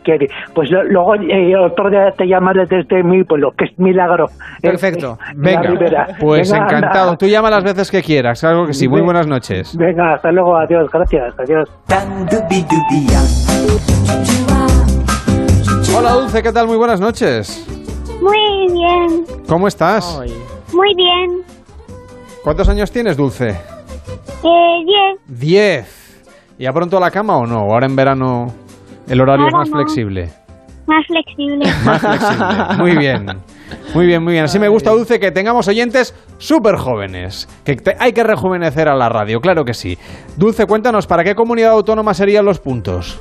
Pues 0.53 0.69
lo- 0.72 0.84
luego 0.84 1.15
eh, 1.15 1.53
otro 1.64 1.89
día 1.89 2.11
te 2.18 2.26
llamaré 2.27 2.65
desde 2.69 3.03
mi 3.03 3.23
pueblo, 3.23 3.51
que 3.57 3.65
es 3.65 3.72
milagro. 3.80 4.26
Perfecto. 4.61 5.18
eh, 5.22 5.34
Venga, 5.35 6.07
pues 6.19 6.51
Venga, 6.51 6.65
encantado. 6.65 7.05
anda. 7.09 7.18
Tú 7.18 7.27
llama 7.27 7.49
las 7.49 7.64
veces 7.64 7.91
que 7.91 8.01
quieras. 8.01 8.43
Algo 8.43 8.65
que 8.68 8.73
sí. 8.73 8.88
Muy 8.88 9.01
buenas 9.01 9.27
noches. 9.27 9.76
Venga, 9.77 10.14
hasta 10.15 10.31
luego, 10.31 10.57
adiós, 10.57 10.89
gracias, 10.91 11.34
adiós. 11.39 11.69
Hola, 15.95 16.13
Dulce, 16.13 16.43
¿qué 16.43 16.51
tal? 16.51 16.67
Muy 16.67 16.77
buenas 16.77 16.99
noches. 16.99 17.65
Muy 18.21 18.71
bien, 18.71 19.25
¿Cómo 19.47 19.67
estás? 19.67 20.19
muy 20.73 20.93
bien. 20.95 21.41
¿Cuántos 22.43 22.69
años 22.69 22.91
tienes, 22.91 23.17
Dulce? 23.17 23.49
Eh, 23.49 24.83
diez. 24.85 25.39
Diez. 25.39 26.23
¿Ya 26.59 26.71
pronto 26.71 26.97
a 26.97 26.99
la 26.99 27.11
cama 27.11 27.37
o 27.37 27.45
no? 27.45 27.59
Ahora 27.59 27.85
en 27.87 27.95
verano 27.95 28.47
el 29.07 29.21
horario 29.21 29.47
es 29.47 29.53
más 29.53 29.69
no. 29.69 29.75
flexible. 29.77 30.29
Más 30.87 31.05
flexible. 31.07 31.65
Más 31.85 32.01
flexible. 32.01 32.77
Muy 32.77 32.97
bien. 32.97 33.25
Muy 33.94 34.06
bien, 34.06 34.23
muy 34.23 34.34
bien. 34.34 34.45
Así 34.45 34.60
me 34.60 34.68
gusta, 34.68 34.91
Dulce, 34.91 35.19
que 35.19 35.31
tengamos 35.31 35.68
oyentes 35.68 36.14
súper 36.38 36.76
jóvenes. 36.76 37.48
Que 37.64 37.76
te- 37.76 37.95
hay 37.99 38.14
que 38.14 38.23
rejuvenecer 38.23 38.88
a 38.88 38.95
la 38.95 39.10
radio, 39.10 39.39
claro 39.39 39.64
que 39.65 39.73
sí. 39.73 39.98
Dulce, 40.38 40.65
cuéntanos, 40.65 41.07
¿para 41.07 41.23
qué 41.23 41.35
comunidad 41.35 41.72
autónoma 41.72 42.14
serían 42.14 42.45
los 42.45 42.60
puntos? 42.60 43.19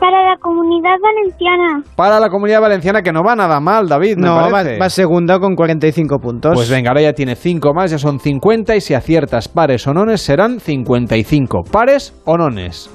Para 0.00 0.22
la 0.22 0.36
comunidad 0.38 0.96
valenciana. 1.02 1.82
Para 1.96 2.20
la 2.20 2.28
comunidad 2.28 2.60
valenciana, 2.60 3.00
que 3.00 3.10
no 3.12 3.22
va 3.22 3.34
nada 3.34 3.58
mal, 3.60 3.88
David, 3.88 4.16
me 4.16 4.26
No, 4.26 4.34
va, 4.36 4.50
parece. 4.50 4.78
va 4.78 4.90
segunda 4.90 5.38
con 5.38 5.54
45 5.54 6.18
puntos. 6.18 6.52
Pues 6.54 6.68
venga, 6.68 6.90
ahora 6.90 7.00
ya 7.00 7.12
tiene 7.14 7.36
5 7.36 7.72
más, 7.72 7.90
ya 7.90 7.98
son 7.98 8.20
50 8.20 8.76
y 8.76 8.82
si 8.82 8.92
aciertas 8.92 9.48
pares 9.48 9.86
o 9.86 9.94
nones 9.94 10.20
serán 10.20 10.60
55. 10.60 11.62
¿Pares 11.72 12.12
o 12.26 12.36
nones? 12.36 12.90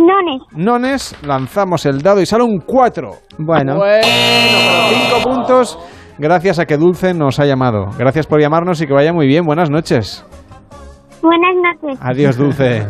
Nones. 0.00 0.42
Nones, 0.52 1.16
lanzamos 1.22 1.84
el 1.86 2.00
dado 2.00 2.20
y 2.20 2.26
sale 2.26 2.44
un 2.44 2.58
4. 2.60 3.10
Bueno. 3.38 3.76
Bueno, 3.76 4.06
5 5.22 5.30
puntos 5.30 5.78
gracias 6.18 6.58
a 6.58 6.66
que 6.66 6.76
Dulce 6.76 7.14
nos 7.14 7.38
ha 7.38 7.46
llamado. 7.46 7.86
Gracias 7.98 8.26
por 8.26 8.40
llamarnos 8.40 8.80
y 8.80 8.86
que 8.86 8.92
vaya 8.92 9.12
muy 9.12 9.26
bien. 9.26 9.44
Buenas 9.44 9.70
noches. 9.70 10.24
Buenas 11.22 11.54
noches. 11.82 11.98
Adiós, 12.02 12.36
Dulce. 12.36 12.86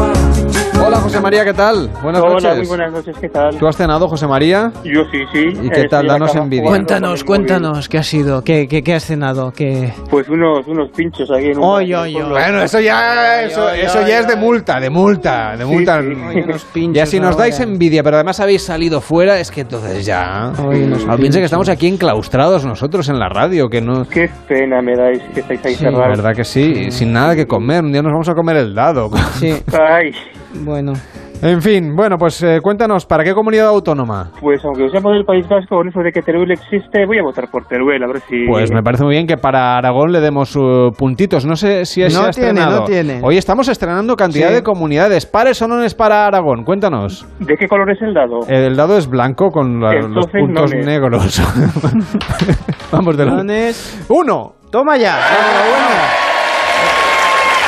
Hola, 0.92 1.02
José 1.02 1.20
María, 1.20 1.44
¿qué 1.44 1.54
tal? 1.54 1.88
Buenas 2.02 2.20
Hola, 2.20 2.32
noches. 2.32 2.56
muy 2.58 2.66
buenas 2.66 2.92
noches, 2.92 3.16
¿qué 3.20 3.28
tal? 3.28 3.56
¿Tú 3.56 3.68
has 3.68 3.76
cenado, 3.76 4.08
José 4.08 4.26
María? 4.26 4.72
Yo 4.82 5.04
sí, 5.12 5.20
sí. 5.32 5.38
¿Y 5.62 5.70
qué 5.70 5.82
Eh, 5.82 5.88
tal? 5.88 6.06
estoy 6.06 6.08
Danos 6.08 6.34
envidia. 6.34 6.64
Cuéntanos, 6.64 7.22
cuéntanos, 7.22 7.88
¿qué 7.88 7.98
ha 7.98 8.02
sido? 8.02 8.42
¿Qué, 8.42 8.66
qué, 8.66 8.82
qué 8.82 8.94
has 8.94 9.04
cenado? 9.04 9.52
¿Qué... 9.52 9.92
Pues 10.10 10.28
unos, 10.28 10.66
unos 10.66 10.90
pinchos 10.90 11.30
aquí 11.30 11.50
en 11.52 11.58
un... 11.58 11.62
Oy, 11.64 11.94
oy, 11.94 12.16
oy. 12.16 12.28
Bueno, 12.28 12.60
eso 12.60 12.80
ya, 12.80 13.40
eso, 13.44 13.70
eso 13.70 14.04
ya 14.04 14.18
es 14.18 14.26
de 14.26 14.34
multa, 14.34 14.80
de 14.80 14.90
multa, 14.90 15.52
de 15.56 15.64
Sí, 15.64 15.70
multa. 15.70 16.00
sí. 16.74 16.90
Ya 16.92 17.06
si 17.06 17.20
nos 17.20 17.36
dais 17.36 17.60
envidia, 17.60 18.02
pero 18.02 18.16
además 18.16 18.40
habéis 18.40 18.62
salido 18.62 19.00
fuera, 19.00 19.38
es 19.38 19.52
que 19.52 19.60
entonces 19.60 20.04
ya. 20.04 20.50
Piensa 21.18 21.38
que 21.38 21.44
estamos 21.44 21.68
aquí 21.68 21.86
enclaustrados 21.86 22.66
nosotros 22.66 23.08
en 23.08 23.20
la 23.20 23.28
radio, 23.28 23.68
que 23.68 23.80
no. 23.80 24.06
Qué 24.10 24.28
pena 24.48 24.82
me 24.82 24.96
dais 24.96 25.22
que 25.34 25.38
estáis 25.38 25.64
ahí 25.66 25.74
Sí, 25.74 25.84
cerrados. 25.84 26.08
verdad 26.16 26.34
que 26.34 26.42
sí, 26.42 26.90
sin 26.90 27.12
nada 27.12 27.36
que 27.36 27.46
comer. 27.46 27.84
Un 27.84 27.92
día 27.92 28.02
nos 28.02 28.10
vamos 28.10 28.28
a 28.28 28.34
comer 28.34 28.56
el 28.56 28.74
dado. 28.74 29.08
Sí. 29.38 29.52
Ay, 29.72 30.10
Bueno. 30.54 30.92
En 31.42 31.62
fin, 31.62 31.96
bueno, 31.96 32.16
pues 32.18 32.42
eh, 32.42 32.58
cuéntanos, 32.62 33.06
¿para 33.06 33.24
qué 33.24 33.32
comunidad 33.32 33.68
autónoma? 33.68 34.30
pues 34.42 34.62
aunque 34.62 34.90
seamos 34.90 35.12
del 35.14 35.24
País 35.24 35.48
Vasco, 35.48 35.76
con 35.76 35.88
eso 35.88 36.00
de 36.00 36.12
que 36.12 36.20
Teruel 36.20 36.50
existe, 36.50 37.06
voy 37.06 37.18
a 37.18 37.22
votar 37.22 37.50
por 37.50 37.64
Teruel, 37.66 38.02
a 38.02 38.06
ver 38.08 38.20
si... 38.28 38.46
Pues 38.46 38.70
me 38.70 38.82
parece 38.82 39.04
muy 39.04 39.14
bien 39.14 39.26
que 39.26 39.38
para 39.38 39.78
Aragón 39.78 40.12
le 40.12 40.20
demos 40.20 40.54
uh, 40.56 40.90
puntitos. 40.98 41.46
No 41.46 41.56
sé 41.56 41.86
si 41.86 42.02
se 42.02 42.08
No 42.14 42.28
tiene, 42.28 42.48
estrenado. 42.50 42.80
no 42.80 42.84
tiene. 42.84 43.20
Hoy 43.22 43.38
estamos 43.38 43.68
estrenando 43.68 44.16
cantidad 44.16 44.48
Sí. 44.48 44.54
de 44.56 44.62
comunidades. 44.62 45.24
¿Pares 45.24 45.62
o 45.62 45.68
nones 45.68 45.94
para 45.94 46.26
Aragón? 46.26 46.62
Cuéntanos. 46.64 47.26
¿De 47.38 47.56
qué 47.56 47.66
color 47.68 47.90
es 47.90 48.02
el 48.02 48.12
dado? 48.12 48.40
El 48.46 48.76
dado 48.76 48.98
es 48.98 49.08
blanco 49.08 49.50
con 49.50 49.80
la- 49.80 49.94
los 49.94 50.26
puntos 50.26 50.70
nones. 50.72 50.84
negros. 50.86 51.42
Vamos 52.92 53.16
de 53.16 53.24
Nones. 53.24 54.04
Uno. 54.10 54.56
Toma 54.70 54.98
ya. 54.98 55.16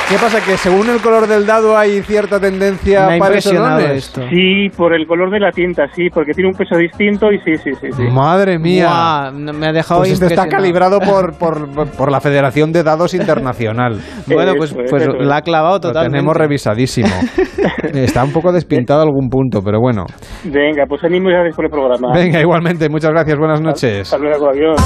¿Qué 0.09 0.19
pasa? 0.19 0.45
¿Que 0.45 0.59
según 0.59 0.91
el 0.91 1.01
color 1.01 1.27
del 1.27 1.47
dado 1.47 1.77
hay 1.79 2.03
cierta 2.03 2.39
tendencia 2.39 3.07
Me 3.07 3.17
ha 3.17 3.19
para 3.19 3.35
impresionado 3.37 3.81
esto. 3.81 4.21
Sí, 4.29 4.69
por 4.77 4.95
el 4.95 5.07
color 5.07 5.31
de 5.31 5.41
la 5.41 5.51
tinta, 5.53 5.85
sí, 5.95 6.11
porque 6.13 6.33
tiene 6.33 6.51
un 6.51 6.55
peso 6.55 6.77
distinto 6.77 7.33
y 7.33 7.39
sí, 7.39 7.57
sí, 7.57 7.71
sí. 7.81 7.89
sí. 7.97 8.03
Madre 8.13 8.59
mía. 8.59 9.31
No, 9.33 9.55
me 9.55 9.69
ha 9.69 9.73
dejado 9.73 10.01
Pues 10.01 10.13
este 10.13 10.27
está 10.27 10.49
calibrado 10.49 11.01
por, 11.09 11.39
por, 11.39 11.91
por 11.97 12.11
la 12.13 12.21
Federación 12.21 12.73
de 12.73 12.83
Dados 12.83 13.15
Internacional. 13.15 14.01
Bueno, 14.27 14.53
pues, 14.59 14.75
pues 14.91 15.07
la 15.19 15.37
ha 15.37 15.43
clavado 15.43 15.77
Lo 15.77 15.81
totalmente. 15.81 16.17
tenemos 16.19 16.37
revisadísimo. 16.37 17.09
Está 17.95 18.23
un 18.25 18.33
poco 18.33 18.53
despintado 18.53 19.03
algún 19.03 19.31
punto, 19.31 19.61
pero 19.65 19.81
bueno. 19.81 20.05
Venga, 20.45 20.85
pues 20.87 21.03
ánimo 21.05 21.31
y 21.31 21.33
gracias 21.33 21.57
por 21.57 21.65
el 21.65 21.71
programa. 21.71 22.13
Venga, 22.15 22.39
igualmente, 22.41 22.89
muchas 22.91 23.13
gracias, 23.13 23.39
buenas 23.39 23.63
noches. 23.63 24.13
Hasta 24.13 24.19
luego, 24.19 24.51
adiós. 24.51 24.77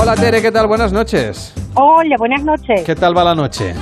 Hola 0.00 0.14
Tere, 0.16 0.42
¿qué 0.42 0.50
tal? 0.50 0.66
Buenas 0.66 0.92
noches. 0.92 1.54
Hola, 1.74 2.16
buenas 2.18 2.44
noches. 2.44 2.84
¿Qué 2.84 2.94
tal 2.94 3.16
va 3.16 3.24
la 3.24 3.34
noche? 3.34 3.74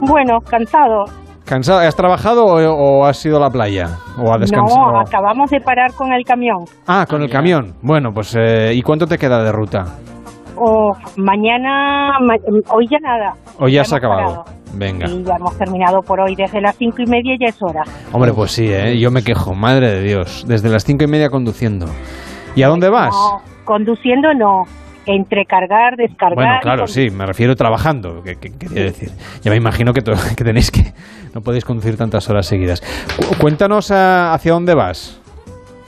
Bueno, 0.00 0.38
cansado. 0.48 1.04
¿Cansado? 1.44 1.80
¿Has 1.80 1.96
trabajado 1.96 2.44
o, 2.46 3.00
o 3.00 3.04
has 3.04 3.24
ido 3.26 3.36
a 3.36 3.40
la 3.40 3.50
playa? 3.50 3.88
¿O 4.18 4.32
a 4.32 4.38
descansar? 4.38 4.78
No, 4.78 5.00
acabamos 5.00 5.50
de 5.50 5.60
parar 5.60 5.92
con 5.94 6.12
el 6.12 6.24
camión. 6.24 6.58
Ah, 6.86 7.04
con 7.08 7.22
el 7.22 7.28
camión. 7.30 7.74
Bueno, 7.82 8.10
pues 8.14 8.34
eh, 8.38 8.72
¿y 8.74 8.82
cuánto 8.82 9.06
te 9.06 9.18
queda 9.18 9.42
de 9.42 9.52
ruta? 9.52 9.84
Oh, 10.56 10.92
mañana, 11.16 12.18
ma- 12.20 12.34
hoy 12.72 12.86
ya 12.90 12.98
nada. 13.00 13.34
¿O 13.58 13.68
ya 13.68 13.84
se 13.84 13.94
ha 13.94 13.98
hemos 13.98 14.04
acabado? 14.04 14.44
parado. 14.44 14.60
Venga. 14.74 15.06
Y 15.08 15.24
ya 15.24 15.34
hemos 15.36 15.56
terminado 15.58 16.00
por 16.00 16.20
hoy. 16.20 16.34
Desde 16.36 16.60
las 16.60 16.76
cinco 16.76 17.02
y 17.02 17.06
media 17.10 17.34
ya 17.40 17.48
es 17.48 17.58
hora. 17.62 17.82
Hombre, 18.12 18.32
pues 18.32 18.52
sí, 18.52 18.66
¿eh? 18.68 18.98
Yo 19.00 19.10
me 19.10 19.22
quejo, 19.24 19.52
madre 19.54 19.90
de 19.90 20.02
Dios. 20.02 20.44
Desde 20.46 20.68
las 20.68 20.84
cinco 20.84 21.04
y 21.04 21.08
media 21.08 21.28
conduciendo. 21.28 21.86
¿Y 22.54 22.62
a 22.62 22.68
dónde 22.68 22.88
vas? 22.90 23.10
No, 23.14 23.40
conduciendo 23.64 24.32
no. 24.34 24.62
Entre 25.06 25.44
cargar, 25.46 25.96
descargar. 25.96 26.34
Bueno, 26.34 26.58
claro, 26.60 26.86
sí, 26.86 27.10
me 27.10 27.24
refiero 27.26 27.56
trabajando, 27.56 28.22
que, 28.22 28.36
que- 28.36 28.52
quería 28.52 28.84
decir. 28.84 29.10
Ya 29.42 29.50
me 29.50 29.56
imagino 29.56 29.92
que, 29.92 30.02
to- 30.02 30.12
que 30.36 30.44
tenéis 30.44 30.70
que... 30.70 30.92
No 31.34 31.40
podéis 31.40 31.64
conducir 31.64 31.96
tantas 31.96 32.28
horas 32.28 32.46
seguidas. 32.46 32.80
Cu- 33.16 33.36
Cuéntanos 33.38 33.90
ah, 33.90 34.34
hacia 34.34 34.52
dónde 34.52 34.74
vas. 34.74 35.18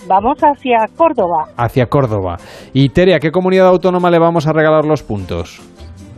Vamos 0.08 0.36
hacia 0.42 0.88
Córdoba, 0.96 1.46
Hacia 1.56 1.86
Córdoba. 1.86 2.36
Y 2.72 2.88
Tere, 2.88 3.14
¿a 3.14 3.20
qué 3.20 3.30
comunidad 3.30 3.68
autónoma 3.68 4.10
le 4.10 4.18
vamos 4.18 4.46
a 4.46 4.52
regalar 4.52 4.84
los 4.84 5.02
puntos? 5.02 5.60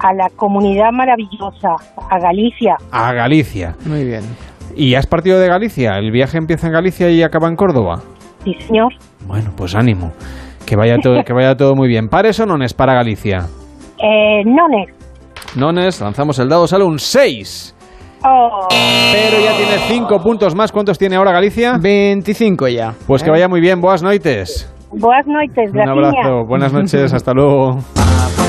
a 0.00 0.12
la 0.12 0.28
comunidad 0.36 0.90
maravillosa, 0.92 1.76
a 2.10 2.18
Galicia. 2.18 2.76
A 2.90 3.12
Galicia. 3.12 3.74
Muy 3.86 4.04
bien. 4.04 4.22
¿Y 4.76 4.96
has 4.96 5.06
partido 5.06 5.38
de 5.38 5.48
Galicia? 5.48 5.96
¿El 5.98 6.10
viaje 6.10 6.36
empieza 6.36 6.66
en 6.66 6.72
Galicia 6.74 7.08
y 7.10 7.22
acaba 7.22 7.48
en 7.48 7.56
Córdoba? 7.56 8.02
Sí, 8.42 8.54
señor. 8.66 8.92
Bueno, 9.26 9.52
pues 9.56 9.74
ánimo. 9.74 10.12
Que 10.66 10.76
vaya, 10.76 10.96
todo, 11.02 11.22
que 11.24 11.32
vaya 11.32 11.54
todo 11.56 11.74
muy 11.74 11.88
bien. 11.88 12.08
¿Pares 12.08 12.40
o 12.40 12.46
nones 12.46 12.72
para 12.74 12.94
Galicia? 12.94 13.46
Eh, 14.02 14.42
Nones. 14.44 14.88
Nones, 15.56 16.00
lanzamos 16.00 16.38
el 16.38 16.48
dado, 16.48 16.66
sale 16.66 16.84
un 16.84 16.98
6. 16.98 17.74
Oh, 18.26 18.68
Pero 18.70 19.44
ya 19.44 19.54
tiene 19.56 19.78
5 19.86 20.18
puntos 20.20 20.54
más. 20.54 20.72
¿Cuántos 20.72 20.98
tiene 20.98 21.16
ahora 21.16 21.32
Galicia? 21.32 21.76
25 21.80 22.68
ya. 22.68 22.94
Pues 23.06 23.22
que 23.22 23.30
vaya 23.30 23.48
muy 23.48 23.60
bien. 23.60 23.80
Boas 23.80 24.02
noites. 24.02 24.72
buenas 24.90 25.26
noches, 25.26 25.70
Un 25.72 25.88
abrazo. 25.88 26.44
Buenas 26.46 26.72
noches. 26.72 27.12
Hasta 27.12 27.32
luego. 27.34 27.78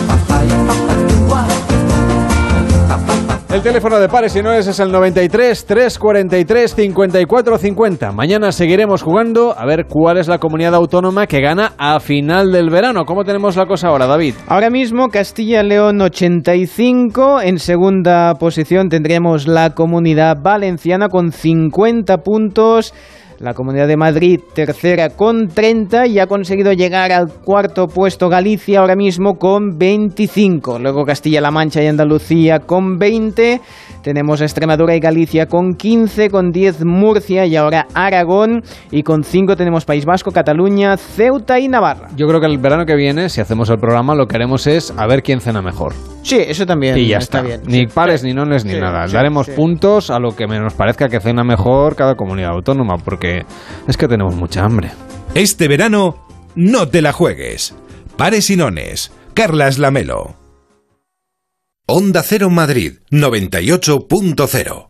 El 3.55 3.61
teléfono 3.61 3.97
de 4.01 4.09
pares 4.09 4.35
y 4.35 4.41
nones 4.41 4.67
es 4.67 4.81
el 4.81 4.91
93 4.91 5.65
343 5.65 6.75
54 6.75 7.57
50. 7.57 8.11
Mañana 8.11 8.51
seguiremos 8.51 9.01
jugando 9.01 9.57
a 9.57 9.65
ver 9.65 9.85
cuál 9.87 10.17
es 10.17 10.27
la 10.27 10.39
comunidad 10.39 10.75
autónoma 10.75 11.25
que 11.25 11.39
gana 11.39 11.71
a 11.77 12.01
final 12.01 12.51
del 12.51 12.69
verano. 12.69 13.05
¿Cómo 13.05 13.23
tenemos 13.23 13.55
la 13.55 13.65
cosa 13.65 13.87
ahora, 13.87 14.07
David? 14.07 14.33
Ahora 14.47 14.69
mismo 14.69 15.07
Castilla-León 15.07 16.01
85, 16.01 17.39
en 17.43 17.57
segunda 17.59 18.33
posición 18.35 18.89
tendremos 18.89 19.47
la 19.47 19.69
Comunidad 19.69 20.35
Valenciana 20.41 21.07
con 21.07 21.31
50 21.31 22.17
puntos. 22.17 22.93
La 23.39 23.53
Comunidad 23.53 23.87
de 23.87 23.97
Madrid 23.97 24.39
tercera 24.53 25.09
con 25.09 25.47
30 25.49 26.07
y 26.07 26.19
ha 26.19 26.27
conseguido 26.27 26.71
llegar 26.71 27.11
al 27.11 27.27
cuarto 27.29 27.87
puesto 27.87 28.29
Galicia 28.29 28.79
ahora 28.79 28.95
mismo 28.95 29.35
con 29.35 29.77
25. 29.77 30.79
Luego 30.79 31.03
Castilla-La 31.03 31.51
Mancha 31.51 31.83
y 31.83 31.87
Andalucía 31.87 32.59
con 32.59 32.97
20. 32.97 33.59
Tenemos 34.01 34.41
Extremadura 34.41 34.95
y 34.95 34.99
Galicia 34.99 35.47
con 35.47 35.73
15, 35.73 36.29
con 36.29 36.51
10 36.51 36.85
Murcia 36.85 37.45
y 37.45 37.55
ahora 37.55 37.87
Aragón. 37.93 38.61
Y 38.91 39.03
con 39.03 39.23
5 39.23 39.55
tenemos 39.55 39.83
País 39.83 40.05
Vasco, 40.05 40.31
Cataluña, 40.31 40.95
Ceuta 40.95 41.59
y 41.59 41.67
Navarra. 41.67 42.09
Yo 42.15 42.27
creo 42.27 42.39
que 42.39 42.47
el 42.47 42.57
verano 42.57 42.85
que 42.85 42.95
viene, 42.95 43.29
si 43.29 43.41
hacemos 43.41 43.69
el 43.69 43.77
programa, 43.77 44.15
lo 44.15 44.27
que 44.27 44.37
haremos 44.37 44.65
es 44.67 44.93
a 44.95 45.07
ver 45.07 45.23
quién 45.23 45.41
cena 45.41 45.61
mejor. 45.61 45.93
Sí, 46.25 46.37
eso 46.39 46.65
también. 46.65 46.97
Y 46.97 47.07
ya 47.09 47.17
está, 47.19 47.37
está. 47.39 47.47
bien. 47.47 47.61
Ni 47.67 47.81
Sí. 47.81 47.93
pares, 47.93 48.23
ni 48.23 48.33
nones, 48.33 48.65
ni 48.65 48.73
Sí, 48.73 48.79
nada. 48.79 49.07
sí, 49.07 49.13
Daremos 49.13 49.45
sí. 49.45 49.51
puntos 49.55 50.09
a 50.09 50.17
lo 50.19 50.35
que 50.35 50.47
nos 50.47 50.73
parezca 50.73 51.07
que 51.07 51.19
cena 51.19 51.43
mejor 51.43 51.95
cada 51.95 52.15
comunidad 52.15 52.49
autónoma, 52.51 52.97
porque 52.97 53.45
es 53.87 53.95
que 53.95 54.07
tenemos 54.07 54.35
mucha 54.35 54.63
hambre. 54.65 54.89
Este 55.35 55.67
verano, 55.67 56.25
no 56.55 56.87
te 56.87 57.03
la 57.03 57.13
juegues. 57.13 57.75
Pares 58.17 58.49
y 58.49 58.55
nones. 58.57 59.11
Carlas 59.35 59.77
Lamelo. 59.77 60.35
Onda 61.85 62.23
Cero 62.23 62.49
Madrid 62.49 62.93
98.0. 63.11 64.89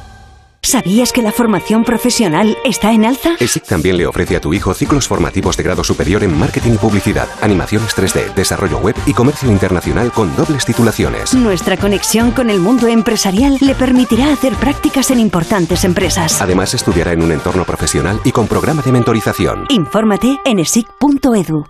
¿Sabías 0.71 1.11
que 1.11 1.21
la 1.21 1.33
formación 1.33 1.83
profesional 1.83 2.57
está 2.63 2.93
en 2.93 3.03
alza? 3.03 3.31
ESIC 3.41 3.65
también 3.65 3.97
le 3.97 4.07
ofrece 4.07 4.37
a 4.37 4.39
tu 4.39 4.53
hijo 4.53 4.73
ciclos 4.73 5.05
formativos 5.05 5.57
de 5.57 5.63
grado 5.63 5.83
superior 5.83 6.23
en 6.23 6.39
marketing 6.39 6.75
y 6.75 6.77
publicidad, 6.77 7.27
animaciones 7.41 7.93
3D, 7.93 8.33
desarrollo 8.35 8.77
web 8.77 8.95
y 9.05 9.11
comercio 9.11 9.51
internacional 9.51 10.13
con 10.13 10.33
dobles 10.37 10.63
titulaciones. 10.63 11.33
Nuestra 11.33 11.75
conexión 11.75 12.31
con 12.31 12.49
el 12.49 12.61
mundo 12.61 12.87
empresarial 12.87 13.57
le 13.59 13.75
permitirá 13.75 14.31
hacer 14.31 14.53
prácticas 14.53 15.11
en 15.11 15.19
importantes 15.19 15.83
empresas. 15.83 16.41
Además, 16.41 16.73
estudiará 16.73 17.11
en 17.11 17.21
un 17.21 17.33
entorno 17.33 17.65
profesional 17.65 18.21
y 18.23 18.31
con 18.31 18.47
programa 18.47 18.81
de 18.81 18.93
mentorización. 18.93 19.65
Infórmate 19.67 20.39
en 20.45 20.59
esic.edu. 20.59 21.65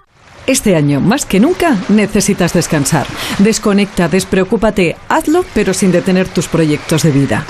Este 0.46 0.76
año, 0.76 1.00
más 1.00 1.26
que 1.26 1.40
nunca, 1.40 1.76
necesitas 1.90 2.54
descansar. 2.54 3.08
Desconecta, 3.40 4.10
despreocúpate, 4.10 4.96
hazlo, 5.10 5.44
pero 5.56 5.74
sin 5.74 5.92
detener 5.92 6.28
tus 6.28 6.48
proyectos 6.48 7.02
de 7.02 7.10
vida. 7.10 7.48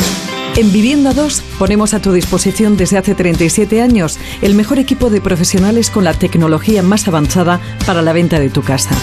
En 0.57 0.73
Vivienda 0.73 1.13
2 1.13 1.43
ponemos 1.57 1.93
a 1.93 2.01
tu 2.01 2.11
disposición 2.11 2.75
desde 2.75 2.97
hace 2.97 3.15
37 3.15 3.81
años 3.81 4.19
el 4.41 4.53
mejor 4.53 4.79
equipo 4.79 5.09
de 5.09 5.21
profesionales 5.21 5.89
con 5.89 6.03
la 6.03 6.13
tecnología 6.13 6.83
más 6.83 7.07
avanzada 7.07 7.61
para 7.85 8.01
la 8.01 8.11
venta 8.11 8.37
de 8.37 8.49
tu 8.49 8.61
casa. 8.61 8.93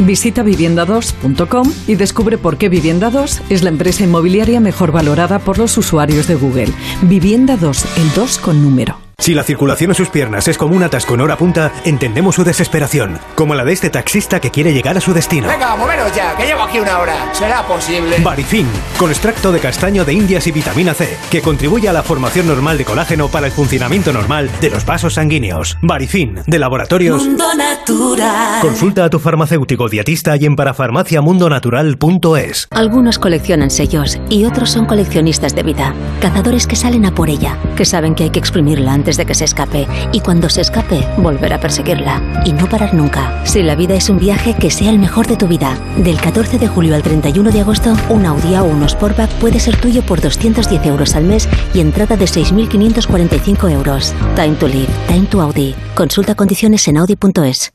Visita 0.00 0.42
vivienda2.com 0.42 1.72
y 1.86 1.94
descubre 1.94 2.36
por 2.36 2.58
qué 2.58 2.68
Vivienda 2.68 3.08
2 3.08 3.42
es 3.48 3.62
la 3.62 3.70
empresa 3.70 4.04
inmobiliaria 4.04 4.60
mejor 4.60 4.92
valorada 4.92 5.38
por 5.38 5.58
los 5.58 5.76
usuarios 5.78 6.28
de 6.28 6.34
Google. 6.34 6.68
Vivienda 7.02 7.56
2, 7.56 7.84
el 7.96 8.12
2 8.12 8.38
con 8.38 8.62
número. 8.62 9.09
Si 9.20 9.34
la 9.34 9.42
circulación 9.42 9.90
en 9.90 9.94
sus 9.94 10.08
piernas 10.08 10.48
es 10.48 10.56
como 10.56 10.74
un 10.74 10.82
atasco 10.82 11.14
en 11.14 11.20
hora 11.20 11.36
punta, 11.36 11.70
entendemos 11.84 12.36
su 12.36 12.42
desesperación, 12.42 13.18
como 13.34 13.54
la 13.54 13.66
de 13.66 13.74
este 13.74 13.90
taxista 13.90 14.40
que 14.40 14.50
quiere 14.50 14.72
llegar 14.72 14.96
a 14.96 15.00
su 15.00 15.12
destino. 15.12 15.46
Venga, 15.46 15.76
moveros 15.76 16.10
ya, 16.16 16.34
que 16.38 16.46
llevo 16.46 16.62
aquí 16.62 16.80
una 16.80 16.98
hora. 16.98 17.28
¿Será 17.34 17.66
posible? 17.66 18.16
Barifin, 18.20 18.66
con 18.96 19.10
extracto 19.10 19.52
de 19.52 19.60
castaño 19.60 20.06
de 20.06 20.14
indias 20.14 20.46
y 20.46 20.52
vitamina 20.52 20.94
C, 20.94 21.18
que 21.30 21.42
contribuye 21.42 21.86
a 21.86 21.92
la 21.92 22.02
formación 22.02 22.48
normal 22.48 22.78
de 22.78 22.86
colágeno 22.86 23.28
para 23.28 23.44
el 23.44 23.52
funcionamiento 23.52 24.10
normal 24.10 24.50
de 24.62 24.70
los 24.70 24.86
vasos 24.86 25.12
sanguíneos. 25.14 25.76
Barifin, 25.82 26.40
de 26.46 26.58
laboratorios. 26.58 27.22
Mundo 27.22 27.54
Natural. 27.54 28.62
Consulta 28.62 29.04
a 29.04 29.10
tu 29.10 29.18
farmacéutico 29.18 29.90
dietista 29.90 30.38
y 30.38 30.46
en 30.46 30.56
parafarmaciamundonatural.es. 30.56 32.68
Algunos 32.70 33.18
coleccionan 33.18 33.70
sellos 33.70 34.18
y 34.30 34.46
otros 34.46 34.70
son 34.70 34.86
coleccionistas 34.86 35.54
de 35.54 35.62
vida. 35.62 35.92
Cazadores 36.22 36.66
que 36.66 36.76
salen 36.76 37.04
a 37.04 37.14
por 37.14 37.28
ella, 37.28 37.58
que 37.76 37.84
saben 37.84 38.14
que 38.14 38.24
hay 38.24 38.30
que 38.30 38.38
exprimirla 38.38 38.94
antes 38.94 39.09
de 39.16 39.26
que 39.26 39.34
se 39.34 39.44
escape 39.44 39.86
y 40.12 40.20
cuando 40.20 40.48
se 40.48 40.60
escape, 40.60 41.06
volver 41.16 41.52
a 41.52 41.60
perseguirla 41.60 42.42
y 42.44 42.52
no 42.52 42.68
parar 42.68 42.94
nunca. 42.94 43.42
Si 43.44 43.62
la 43.62 43.74
vida 43.74 43.94
es 43.94 44.08
un 44.08 44.18
viaje, 44.18 44.54
que 44.54 44.70
sea 44.70 44.90
el 44.90 44.98
mejor 44.98 45.26
de 45.26 45.36
tu 45.36 45.46
vida. 45.46 45.78
Del 45.96 46.20
14 46.20 46.58
de 46.58 46.68
julio 46.68 46.94
al 46.94 47.02
31 47.02 47.50
de 47.50 47.60
agosto, 47.60 47.96
un 48.08 48.26
Audi 48.26 48.54
o 48.56 48.64
un 48.64 48.88
Sportback 48.88 49.30
puede 49.34 49.60
ser 49.60 49.80
tuyo 49.80 50.02
por 50.02 50.20
210 50.20 50.86
euros 50.86 51.14
al 51.14 51.24
mes 51.24 51.48
y 51.74 51.80
entrada 51.80 52.16
de 52.16 52.24
6.545 52.24 53.70
euros. 53.70 54.14
Time 54.36 54.56
to 54.56 54.68
live, 54.68 54.88
time 55.06 55.26
to 55.26 55.40
Audi. 55.40 55.74
Consulta 55.94 56.34
condiciones 56.34 56.86
en 56.88 56.98
audi.es. 56.98 57.72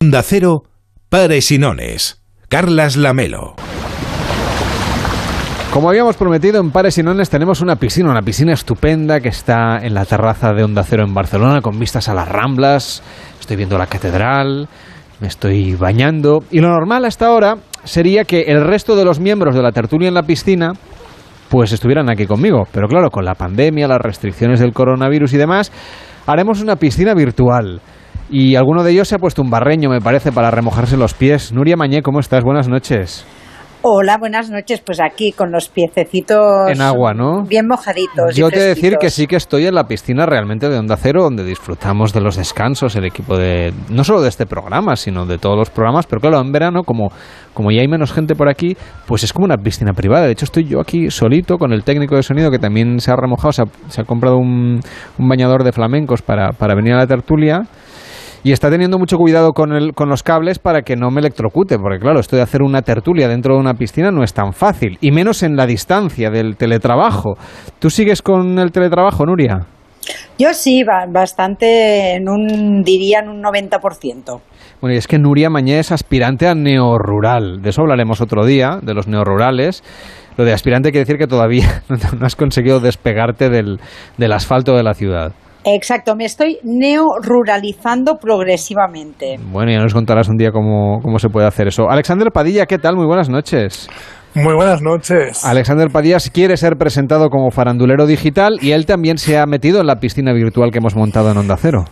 Onda 0.00 0.22
Cero, 0.22 0.64
Pares 1.08 1.50
y 1.50 1.58
Nones. 1.58 2.20
Carlas 2.48 2.96
Lamelo. 2.96 3.56
Como 5.74 5.88
habíamos 5.88 6.16
prometido, 6.16 6.60
en 6.60 6.70
Pares 6.70 6.98
y 6.98 7.02
Nones 7.02 7.28
tenemos 7.30 7.60
una 7.60 7.74
piscina, 7.74 8.08
una 8.08 8.22
piscina 8.22 8.52
estupenda 8.52 9.18
que 9.18 9.30
está 9.30 9.78
en 9.82 9.92
la 9.92 10.04
terraza 10.04 10.52
de 10.52 10.62
Onda 10.62 10.84
Cero 10.84 11.02
en 11.04 11.12
Barcelona, 11.12 11.62
con 11.62 11.80
vistas 11.80 12.08
a 12.08 12.14
las 12.14 12.28
Ramblas. 12.28 13.02
Estoy 13.40 13.56
viendo 13.56 13.76
la 13.76 13.88
catedral. 13.88 14.68
me 15.18 15.26
estoy 15.26 15.74
bañando. 15.74 16.44
Y 16.52 16.60
lo 16.60 16.68
normal 16.68 17.04
hasta 17.04 17.26
ahora 17.26 17.56
sería 17.82 18.22
que 18.22 18.42
el 18.42 18.64
resto 18.64 18.94
de 18.94 19.04
los 19.04 19.18
miembros 19.18 19.56
de 19.56 19.62
la 19.62 19.72
tertulia 19.72 20.06
en 20.06 20.14
la 20.14 20.22
piscina 20.22 20.74
pues 21.48 21.72
estuvieran 21.72 22.08
aquí 22.08 22.24
conmigo. 22.24 22.68
Pero 22.70 22.86
claro, 22.86 23.10
con 23.10 23.24
la 23.24 23.34
pandemia, 23.34 23.88
las 23.88 23.98
restricciones 23.98 24.60
del 24.60 24.72
coronavirus 24.72 25.32
y 25.32 25.38
demás, 25.38 25.72
haremos 26.24 26.62
una 26.62 26.76
piscina 26.76 27.14
virtual. 27.14 27.80
Y 28.30 28.54
alguno 28.54 28.84
de 28.84 28.92
ellos 28.92 29.08
se 29.08 29.16
ha 29.16 29.18
puesto 29.18 29.42
un 29.42 29.50
barreño, 29.50 29.90
me 29.90 30.00
parece, 30.00 30.30
para 30.30 30.52
remojarse 30.52 30.96
los 30.96 31.14
pies. 31.14 31.52
Nuria 31.52 31.76
Mañé, 31.76 32.00
¿cómo 32.00 32.20
estás? 32.20 32.44
Buenas 32.44 32.68
noches. 32.68 33.26
Hola, 33.86 34.16
buenas 34.16 34.48
noches. 34.48 34.80
Pues 34.80 34.98
aquí 34.98 35.32
con 35.32 35.52
los 35.52 35.68
piececitos 35.68 36.70
En 36.70 36.80
agua, 36.80 37.12
¿no? 37.12 37.42
bien 37.42 37.66
mojaditos. 37.68 38.34
Yo 38.34 38.48
te 38.48 38.58
de 38.58 38.68
decir 38.68 38.96
que 38.98 39.10
sí 39.10 39.26
que 39.26 39.36
estoy 39.36 39.66
en 39.66 39.74
la 39.74 39.84
piscina 39.84 40.24
realmente 40.24 40.70
de 40.70 40.78
Onda 40.78 40.96
Cero, 40.96 41.22
donde 41.22 41.44
disfrutamos 41.44 42.14
de 42.14 42.22
los 42.22 42.36
descansos, 42.36 42.96
el 42.96 43.04
equipo 43.04 43.36
de, 43.36 43.74
no 43.90 44.02
solo 44.02 44.22
de 44.22 44.30
este 44.30 44.46
programa, 44.46 44.96
sino 44.96 45.26
de 45.26 45.36
todos 45.36 45.58
los 45.58 45.68
programas, 45.68 46.06
pero 46.06 46.22
claro, 46.22 46.40
en 46.40 46.50
verano, 46.50 46.82
como, 46.82 47.10
como 47.52 47.70
ya 47.72 47.82
hay 47.82 47.88
menos 47.88 48.10
gente 48.10 48.34
por 48.34 48.48
aquí, 48.48 48.74
pues 49.06 49.22
es 49.22 49.34
como 49.34 49.44
una 49.44 49.58
piscina 49.58 49.92
privada. 49.92 50.24
De 50.24 50.32
hecho, 50.32 50.46
estoy 50.46 50.64
yo 50.64 50.80
aquí 50.80 51.10
solito 51.10 51.58
con 51.58 51.74
el 51.74 51.84
técnico 51.84 52.16
de 52.16 52.22
sonido 52.22 52.50
que 52.50 52.58
también 52.58 53.00
se 53.00 53.10
ha 53.10 53.16
remojado, 53.16 53.52
se 53.52 53.62
ha, 53.64 53.66
se 53.88 54.00
ha 54.00 54.04
comprado 54.04 54.38
un, 54.38 54.80
un 55.18 55.28
bañador 55.28 55.62
de 55.62 55.72
flamencos 55.72 56.22
para, 56.22 56.52
para 56.52 56.74
venir 56.74 56.94
a 56.94 57.00
la 57.00 57.06
tertulia. 57.06 57.60
Y 58.44 58.52
está 58.52 58.70
teniendo 58.70 58.98
mucho 58.98 59.16
cuidado 59.16 59.52
con, 59.52 59.72
el, 59.72 59.94
con 59.94 60.08
los 60.10 60.22
cables 60.22 60.58
para 60.60 60.82
que 60.82 60.94
no 60.96 61.10
me 61.10 61.20
electrocute, 61.20 61.78
porque 61.78 61.98
claro, 61.98 62.20
esto 62.20 62.36
de 62.36 62.42
hacer 62.42 62.62
una 62.62 62.82
tertulia 62.82 63.26
dentro 63.26 63.54
de 63.54 63.60
una 63.60 63.74
piscina 63.74 64.10
no 64.10 64.22
es 64.22 64.32
tan 64.34 64.52
fácil, 64.52 64.98
y 65.00 65.10
menos 65.10 65.42
en 65.42 65.56
la 65.56 65.66
distancia 65.66 66.30
del 66.30 66.56
teletrabajo. 66.56 67.34
¿Tú 67.78 67.88
sigues 67.90 68.20
con 68.22 68.58
el 68.58 68.70
teletrabajo, 68.70 69.24
Nuria? 69.24 69.60
Yo 70.38 70.52
sí, 70.52 70.84
ba- 70.84 71.06
bastante, 71.08 72.16
en 72.16 72.28
un, 72.28 72.82
diría 72.82 73.20
en 73.20 73.30
un 73.30 73.42
90%. 73.42 74.40
Bueno, 74.82 74.94
y 74.94 74.98
es 74.98 75.06
que 75.08 75.18
Nuria 75.18 75.48
Mañé 75.48 75.78
es 75.78 75.90
aspirante 75.90 76.46
a 76.46 76.54
neorural. 76.54 77.62
De 77.62 77.70
eso 77.70 77.80
hablaremos 77.80 78.20
otro 78.20 78.44
día, 78.44 78.78
de 78.82 78.92
los 78.92 79.08
neorurales. 79.08 79.82
Lo 80.36 80.44
de 80.44 80.52
aspirante 80.52 80.90
quiere 80.90 81.06
decir 81.06 81.16
que 81.16 81.26
todavía 81.26 81.82
no 81.88 82.26
has 82.26 82.36
conseguido 82.36 82.80
despegarte 82.80 83.48
del, 83.48 83.80
del 84.18 84.32
asfalto 84.32 84.76
de 84.76 84.82
la 84.82 84.92
ciudad. 84.92 85.32
Exacto, 85.66 86.14
me 86.16 86.24
estoy 86.26 86.58
neo-ruralizando 86.62 88.16
progresivamente. 88.18 89.36
Bueno, 89.50 89.72
ya 89.72 89.78
nos 89.78 89.94
contarás 89.94 90.28
un 90.28 90.36
día 90.36 90.50
cómo, 90.50 91.00
cómo 91.02 91.18
se 91.18 91.28
puede 91.28 91.46
hacer 91.46 91.68
eso. 91.68 91.88
Alexander 91.88 92.30
Padilla, 92.32 92.66
¿qué 92.66 92.78
tal? 92.78 92.96
Muy 92.96 93.06
buenas 93.06 93.28
noches. 93.28 93.88
Muy 94.34 94.54
buenas 94.54 94.82
noches. 94.82 95.44
Alexander 95.44 95.88
Padilla 95.90 96.18
quiere 96.32 96.56
ser 96.56 96.74
presentado 96.76 97.28
como 97.30 97.50
farandulero 97.50 98.06
digital 98.06 98.58
y 98.60 98.72
él 98.72 98.84
también 98.84 99.16
se 99.16 99.38
ha 99.38 99.46
metido 99.46 99.80
en 99.80 99.86
la 99.86 99.96
piscina 99.96 100.32
virtual 100.32 100.70
que 100.72 100.78
hemos 100.78 100.96
montado 100.96 101.30
en 101.30 101.38
Onda 101.38 101.56
Cero. 101.56 101.84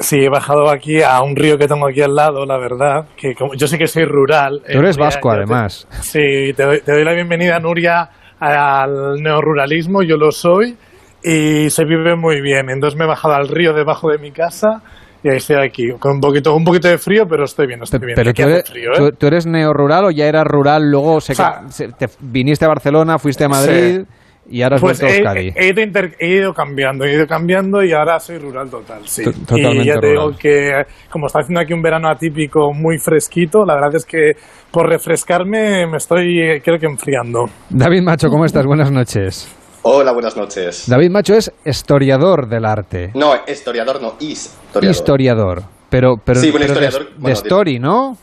Sí, 0.00 0.16
he 0.18 0.28
bajado 0.28 0.68
aquí 0.68 1.00
a 1.02 1.22
un 1.22 1.36
río 1.36 1.56
que 1.58 1.68
tengo 1.68 1.86
aquí 1.88 2.02
al 2.02 2.14
lado, 2.14 2.44
la 2.44 2.58
verdad. 2.58 3.06
Que 3.16 3.34
como, 3.34 3.54
yo 3.54 3.68
sé 3.68 3.78
que 3.78 3.86
soy 3.86 4.04
rural. 4.04 4.60
Tú 4.70 4.78
eres 4.80 4.96
eh, 4.96 4.98
Nuria, 4.98 5.04
vasco, 5.06 5.28
te- 5.30 5.36
además. 5.36 5.86
sí, 6.02 6.52
te 6.56 6.62
doy, 6.64 6.80
te 6.80 6.92
doy 6.92 7.04
la 7.04 7.14
bienvenida, 7.14 7.60
Nuria, 7.60 8.10
al 8.40 9.22
neoruralismo. 9.22 10.02
Yo 10.02 10.16
lo 10.16 10.32
soy 10.32 10.76
y 11.22 11.70
se 11.70 11.84
vive 11.84 12.16
muy 12.16 12.40
bien. 12.40 12.70
Entonces 12.70 12.98
me 12.98 13.04
he 13.04 13.08
bajado 13.08 13.34
al 13.34 13.48
río 13.48 13.72
debajo 13.72 14.10
de 14.10 14.18
mi 14.18 14.30
casa 14.30 14.82
y 15.22 15.28
ahí 15.28 15.36
estoy 15.38 15.56
aquí. 15.56 15.88
Con 15.98 16.12
un 16.16 16.20
poquito, 16.20 16.54
un 16.54 16.64
poquito 16.64 16.88
de 16.88 16.98
frío, 16.98 17.26
pero 17.28 17.44
estoy 17.44 17.66
bien, 17.66 17.82
estoy 17.82 17.98
bien. 18.00 18.14
Pero 18.16 18.30
Aquí 18.30 18.42
tú 18.42 18.48
eres, 18.48 18.70
frío, 18.70 18.90
¿eh? 18.92 18.96
tú- 18.96 19.12
tú 19.12 19.26
eres 19.26 19.46
neorural 19.46 20.04
o 20.04 20.10
ya 20.10 20.26
eras 20.26 20.44
rural, 20.46 20.90
luego 20.90 21.20
se- 21.20 21.32
O 21.32 21.36
sea, 21.36 21.62
se- 21.68 21.88
te 21.88 22.06
viniste 22.20 22.64
a 22.64 22.68
Barcelona, 22.68 23.18
fuiste 23.18 23.44
a 23.44 23.48
Madrid 23.48 24.02
y 24.48 24.62
ahora 24.62 24.76
has 24.76 24.82
Pues 24.82 25.02
he, 25.02 25.16
Euskadi. 25.16 25.52
he 25.56 25.68
ido 25.70 25.82
inter- 25.82 26.14
he 26.20 26.28
ido 26.28 26.54
cambiando, 26.54 27.04
he 27.04 27.14
ido 27.14 27.26
cambiando 27.26 27.82
y 27.82 27.92
ahora 27.92 28.20
soy 28.20 28.38
rural 28.38 28.70
total, 28.70 29.00
sí. 29.08 29.24
To- 29.24 29.32
totalmente 29.32 29.82
y 29.82 29.86
ya 29.86 29.94
te 29.94 30.06
rural. 30.06 30.12
digo 30.12 30.38
que 30.38 30.82
como 31.10 31.26
está 31.26 31.40
haciendo 31.40 31.60
aquí 31.60 31.72
un 31.72 31.82
verano 31.82 32.08
atípico 32.08 32.72
muy 32.72 32.98
fresquito, 32.98 33.64
la 33.64 33.74
verdad 33.74 33.96
es 33.96 34.04
que 34.04 34.32
por 34.70 34.88
refrescarme 34.88 35.88
me 35.88 35.96
estoy, 35.96 36.40
eh, 36.40 36.62
creo 36.64 36.78
que 36.78 36.86
enfriando. 36.86 37.46
David 37.70 38.02
Macho, 38.02 38.28
¿cómo 38.28 38.44
estás? 38.44 38.64
Buenas 38.64 38.92
noches. 38.92 39.52
Hola, 39.88 40.10
buenas 40.10 40.36
noches. 40.36 40.88
David 40.88 41.10
Macho 41.10 41.34
es 41.34 41.52
historiador 41.64 42.48
del 42.48 42.64
arte. 42.64 43.12
No, 43.14 43.34
historiador 43.46 44.02
no, 44.02 44.16
historiador. 44.18 44.90
Historiador. 44.90 45.62
Pero, 45.88 46.16
pero, 46.24 46.40
Sí, 46.40 46.50
bueno, 46.50 46.66
pero 46.66 46.80
de- 46.80 46.86
historiador, 46.86 47.14
de, 47.14 47.20
bueno, 47.20 47.34
story, 47.34 47.78
¿no? 47.78 48.18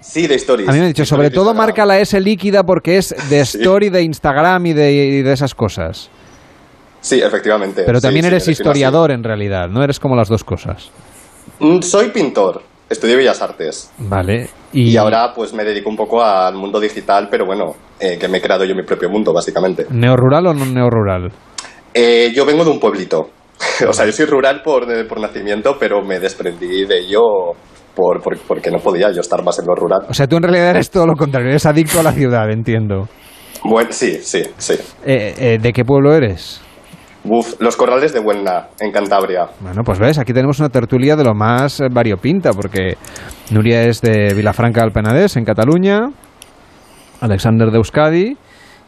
Sí, 0.00 0.28
de 0.28 0.36
stories. 0.36 0.68
A 0.68 0.72
mí 0.72 0.78
me 0.78 0.84
han 0.84 0.90
dicho, 0.90 1.02
De 1.02 1.06
sobre 1.06 1.30
de 1.30 1.34
todo 1.34 1.46
Instagram. 1.50 1.66
marca 1.66 1.84
la 1.84 1.98
S 1.98 2.20
líquida 2.20 2.62
porque 2.62 2.98
es 2.98 3.08
de 3.28 3.44
Sí. 3.44 3.58
story 3.58 3.88
de 3.90 4.02
Instagram 4.02 4.66
y 4.66 4.72
de, 4.72 4.92
y 4.92 5.22
de 5.22 5.32
esas 5.32 5.52
cosas. 5.52 6.10
Sí, 7.00 7.20
efectivamente. 7.20 7.82
Pero 7.84 8.00
también 8.00 8.22
sí, 8.26 8.28
eres 8.28 8.46
historiador 8.46 9.10
en 9.10 9.24
realidad, 9.24 9.68
no 9.68 9.82
eres 9.82 9.98
como 9.98 10.14
las 10.14 10.28
dos 10.28 10.44
cosas. 10.44 10.90
Mm, 11.58 11.80
Soy 11.80 12.10
pintor, 12.10 12.62
estudié 12.88 13.16
Bellas 13.16 13.40
Artes. 13.42 13.90
Vale. 13.98 14.48
Y... 14.72 14.96
ahora 14.96 15.32
pues 15.34 15.52
me 15.54 15.64
dedico 15.64 15.88
un 15.90 15.96
poco 15.96 16.22
al 16.22 16.54
mundo 16.56 16.80
digital, 16.80 17.28
pero 17.30 17.46
bueno, 17.46 17.74
eh, 18.00 18.18
que 18.18 18.28
me 18.28 18.38
he 18.38 18.40
creado 18.40 18.64
yo 18.64 18.74
mi 18.74 18.82
propio 18.82 19.08
mundo, 19.08 19.32
básicamente. 19.32 19.86
¿Neorural 19.90 20.46
o 20.48 20.54
no 20.54 20.66
neorural? 20.66 21.30
Eh, 21.92 22.32
yo 22.34 22.44
vengo 22.44 22.64
de 22.64 22.70
un 22.70 22.80
pueblito. 22.80 23.30
o 23.88 23.92
sea, 23.92 24.04
yo 24.06 24.12
soy 24.12 24.26
rural 24.26 24.62
por, 24.64 24.84
de- 24.86 25.04
por 25.04 25.20
nacimiento, 25.20 25.76
pero 25.78 26.02
me 26.02 26.18
desprendí 26.18 26.84
de 26.86 26.98
ello 26.98 27.20
por, 27.94 28.20
por- 28.20 28.38
porque 28.48 28.70
no 28.70 28.78
podía 28.78 29.12
yo 29.12 29.20
estar 29.20 29.44
más 29.44 29.58
en 29.60 29.66
lo 29.66 29.74
rural. 29.76 30.00
O 30.08 30.14
sea, 30.14 30.26
tú 30.26 30.36
en 30.36 30.42
realidad 30.42 30.70
eres 30.70 30.90
todo 30.90 31.06
lo 31.06 31.14
contrario, 31.14 31.50
eres 31.50 31.64
adicto 31.66 32.00
a 32.00 32.02
la 32.02 32.12
ciudad, 32.12 32.50
entiendo. 32.50 33.08
Bueno, 33.62 33.90
sí, 33.92 34.18
sí, 34.22 34.42
sí. 34.58 34.74
Eh, 35.06 35.34
eh, 35.38 35.58
¿De 35.62 35.72
qué 35.72 35.84
pueblo 35.84 36.12
eres? 36.14 36.60
Uf, 37.24 37.54
los 37.60 37.76
corrales 37.76 38.12
de 38.12 38.20
Huelna, 38.20 38.68
en 38.80 38.92
Cantabria. 38.92 39.46
Bueno, 39.60 39.82
pues 39.84 39.98
ves, 39.98 40.18
aquí 40.18 40.32
tenemos 40.34 40.58
una 40.60 40.68
tertulia 40.68 41.16
de 41.16 41.24
lo 41.24 41.34
más 41.34 41.80
eh, 41.80 41.86
variopinta, 41.90 42.50
porque 42.52 42.96
Nuria 43.50 43.82
es 43.84 44.00
de 44.02 44.34
Vilafranca 44.34 44.82
del 44.82 44.92
Penedès, 44.92 45.36
en 45.36 45.44
Cataluña, 45.44 46.00
Alexander 47.20 47.70
de 47.70 47.76
Euskadi, 47.78 48.36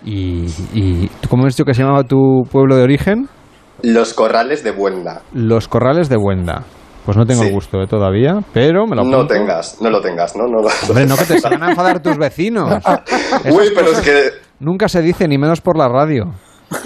y, 0.04 0.44
y 0.74 1.08
¿tú 1.20 1.28
¿cómo 1.28 1.46
has 1.46 1.54
dicho 1.56 1.64
que 1.64 1.74
se 1.74 1.82
llamaba 1.82 2.04
tu 2.04 2.42
pueblo 2.50 2.76
de 2.76 2.82
origen? 2.82 3.28
Los 3.82 4.14
corrales 4.14 4.62
de 4.62 4.70
Huelna. 4.70 5.20
Los 5.32 5.68
Corrales 5.68 6.08
de 6.08 6.16
Buenda. 6.16 6.62
Pues 7.04 7.16
no 7.16 7.24
tengo 7.24 7.42
Sí. 7.42 7.48
el 7.48 7.54
gusto 7.54 7.78
de 7.78 7.86
todavía, 7.86 8.40
pero 8.52 8.86
me 8.86 8.96
lo 8.96 9.04
No 9.04 9.16
apunto. 9.18 9.34
tengas, 9.34 9.80
no 9.80 9.90
lo 9.90 10.00
tengas, 10.00 10.34
¿no? 10.36 10.44
no, 10.46 10.62
lo- 10.62 10.68
Hombre, 10.88 11.06
no 11.06 11.16
que 11.16 11.24
te 11.24 11.38
se 11.38 11.48
van 11.48 11.62
a 11.62 11.70
enfadar 11.70 12.00
tus 12.02 12.16
vecinos. 12.16 12.82
Uy, 13.50 13.70
pero 13.74 13.92
es 13.92 14.00
que... 14.00 14.30
Nunca 14.58 14.88
se 14.88 15.02
dice, 15.02 15.28
ni 15.28 15.36
menos 15.38 15.60
por 15.60 15.76
la 15.78 15.88
radio. 15.88 16.32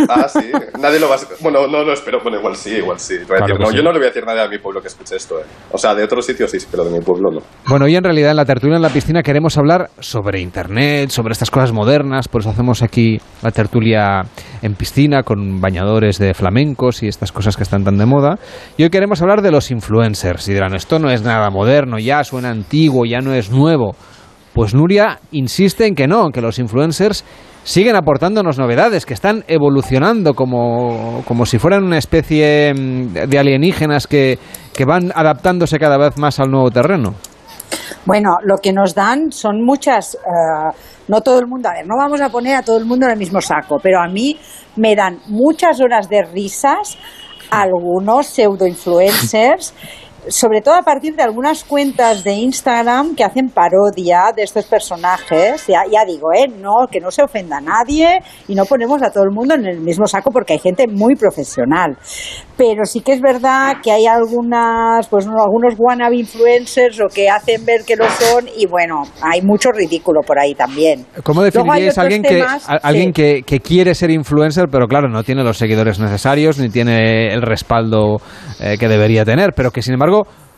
Ah, 0.08 0.28
sí. 0.28 0.50
Nadie 0.78 0.98
lo 1.00 1.08
va 1.08 1.16
a... 1.16 1.18
Bueno, 1.40 1.66
no 1.66 1.82
lo 1.84 1.92
espero. 1.92 2.20
Bueno, 2.22 2.38
igual 2.38 2.56
sí, 2.56 2.76
igual 2.76 2.98
sí. 2.98 3.18
Claro 3.26 3.46
decir, 3.46 3.60
no, 3.60 3.66
sí. 3.70 3.76
yo 3.76 3.82
no 3.82 3.92
le 3.92 3.98
voy 3.98 4.06
a 4.06 4.10
decir 4.10 4.24
nada 4.24 4.44
a 4.44 4.48
mi 4.48 4.58
pueblo 4.58 4.80
que 4.80 4.88
escuche 4.88 5.16
esto. 5.16 5.38
eh. 5.40 5.44
O 5.72 5.78
sea, 5.78 5.94
de 5.94 6.04
otros 6.04 6.24
sitios 6.26 6.50
sí, 6.50 6.58
pero 6.70 6.84
de 6.84 6.90
mi 6.90 7.00
pueblo 7.04 7.30
no. 7.30 7.40
Bueno, 7.66 7.84
hoy 7.86 7.96
en 7.96 8.04
realidad 8.04 8.30
en 8.30 8.36
la 8.36 8.44
tertulia 8.44 8.76
en 8.76 8.82
la 8.82 8.90
piscina 8.90 9.22
queremos 9.22 9.56
hablar 9.58 9.90
sobre 10.00 10.40
Internet, 10.40 11.10
sobre 11.10 11.32
estas 11.32 11.50
cosas 11.50 11.72
modernas, 11.72 12.28
por 12.28 12.40
eso 12.40 12.50
hacemos 12.50 12.82
aquí 12.82 13.18
la 13.42 13.50
tertulia 13.50 14.22
en 14.62 14.74
piscina 14.74 15.22
con 15.22 15.60
bañadores 15.60 16.18
de 16.18 16.34
flamencos 16.34 17.02
y 17.02 17.08
estas 17.08 17.32
cosas 17.32 17.56
que 17.56 17.62
están 17.62 17.84
tan 17.84 17.96
de 17.98 18.06
moda. 18.06 18.38
Y 18.76 18.82
hoy 18.84 18.90
queremos 18.90 19.20
hablar 19.22 19.42
de 19.42 19.50
los 19.50 19.70
influencers. 19.70 20.48
Y 20.48 20.52
dirán, 20.54 20.74
esto 20.74 20.98
no 20.98 21.10
es 21.10 21.22
nada 21.22 21.50
moderno, 21.50 21.98
ya 21.98 22.24
suena 22.24 22.50
antiguo, 22.50 23.04
ya 23.04 23.20
no 23.20 23.34
es 23.34 23.50
nuevo. 23.50 23.94
Pues 24.52 24.74
Nuria 24.74 25.20
insiste 25.30 25.86
en 25.86 25.94
que 25.94 26.08
no, 26.08 26.30
que 26.30 26.40
los 26.40 26.58
influencers 26.58 27.24
siguen 27.70 27.94
aportándonos 27.94 28.58
novedades, 28.58 29.06
que 29.06 29.14
están 29.14 29.44
evolucionando 29.46 30.34
como, 30.34 31.22
como 31.24 31.46
si 31.46 31.60
fueran 31.60 31.84
una 31.84 31.98
especie 31.98 32.74
mm, 32.74 33.12
de 33.28 33.38
alienígenas 33.38 34.08
que, 34.08 34.40
que 34.74 34.84
van 34.84 35.12
adaptándose 35.14 35.78
cada 35.78 35.96
vez 35.96 36.18
más 36.18 36.40
al 36.40 36.50
nuevo 36.50 36.72
terreno. 36.72 37.14
Bueno, 38.06 38.38
lo 38.42 38.56
que 38.56 38.72
nos 38.72 38.96
dan 38.96 39.30
son 39.30 39.64
muchas, 39.64 40.16
eh, 40.16 40.18
no 41.06 41.20
todo 41.20 41.38
el 41.38 41.46
mundo, 41.46 41.68
a 41.68 41.74
ver, 41.74 41.86
no 41.86 41.96
vamos 41.96 42.20
a 42.20 42.28
poner 42.28 42.56
a 42.56 42.62
todo 42.62 42.76
el 42.76 42.86
mundo 42.86 43.06
en 43.06 43.12
el 43.12 43.18
mismo 43.18 43.40
saco, 43.40 43.76
pero 43.80 44.00
a 44.00 44.08
mí 44.08 44.36
me 44.74 44.96
dan 44.96 45.20
muchas 45.28 45.80
horas 45.80 46.08
de 46.08 46.24
risas 46.24 46.98
algunos 47.50 48.26
pseudo-influencers, 48.26 49.74
sobre 50.28 50.60
todo 50.60 50.74
a 50.74 50.82
partir 50.82 51.14
de 51.16 51.22
algunas 51.22 51.64
cuentas 51.64 52.22
de 52.24 52.32
Instagram 52.32 53.14
que 53.14 53.24
hacen 53.24 53.48
parodia 53.50 54.32
de 54.34 54.42
estos 54.42 54.64
personajes. 54.66 55.66
Ya, 55.66 55.82
ya 55.90 56.04
digo, 56.04 56.28
¿eh? 56.32 56.46
no, 56.48 56.86
que 56.90 57.00
no 57.00 57.10
se 57.10 57.22
ofenda 57.22 57.58
a 57.58 57.60
nadie 57.60 58.20
y 58.48 58.54
no 58.54 58.64
ponemos 58.64 59.02
a 59.02 59.10
todo 59.10 59.24
el 59.24 59.30
mundo 59.30 59.54
en 59.54 59.66
el 59.66 59.80
mismo 59.80 60.06
saco 60.06 60.30
porque 60.30 60.54
hay 60.54 60.58
gente 60.58 60.86
muy 60.86 61.14
profesional. 61.16 61.96
Pero 62.56 62.84
sí 62.84 63.00
que 63.00 63.12
es 63.12 63.20
verdad 63.20 63.76
que 63.82 63.90
hay 63.90 64.06
algunas, 64.06 65.06
pues 65.08 65.26
no, 65.26 65.42
algunos 65.42 65.74
wannabe 65.78 66.16
influencers 66.16 67.00
o 67.00 67.06
que 67.06 67.30
hacen 67.30 67.64
ver 67.64 67.84
que 67.86 67.96
lo 67.96 68.04
son 68.10 68.46
y 68.56 68.66
bueno, 68.66 69.02
hay 69.22 69.40
mucho 69.42 69.70
ridículo 69.70 70.20
por 70.26 70.38
ahí 70.38 70.54
también. 70.54 71.06
¿Cómo 71.22 71.42
definiríais 71.42 71.96
a 71.96 72.02
alguien, 72.02 72.22
temas- 72.22 72.66
que, 72.66 72.72
a- 72.72 72.76
alguien 72.82 73.06
sí. 73.08 73.12
que, 73.12 73.42
que 73.46 73.60
quiere 73.60 73.94
ser 73.94 74.10
influencer, 74.10 74.66
pero 74.70 74.86
claro, 74.86 75.08
no 75.08 75.22
tiene 75.22 75.42
los 75.42 75.56
seguidores 75.56 75.98
necesarios, 75.98 76.58
ni 76.58 76.68
tiene 76.68 77.32
el 77.32 77.42
respaldo 77.42 78.16
eh, 78.60 78.76
que 78.78 78.88
debería 78.88 79.24
tener, 79.24 79.52
pero 79.54 79.70
que 79.70 79.80
sin 79.82 79.94
embargo 79.94 80.09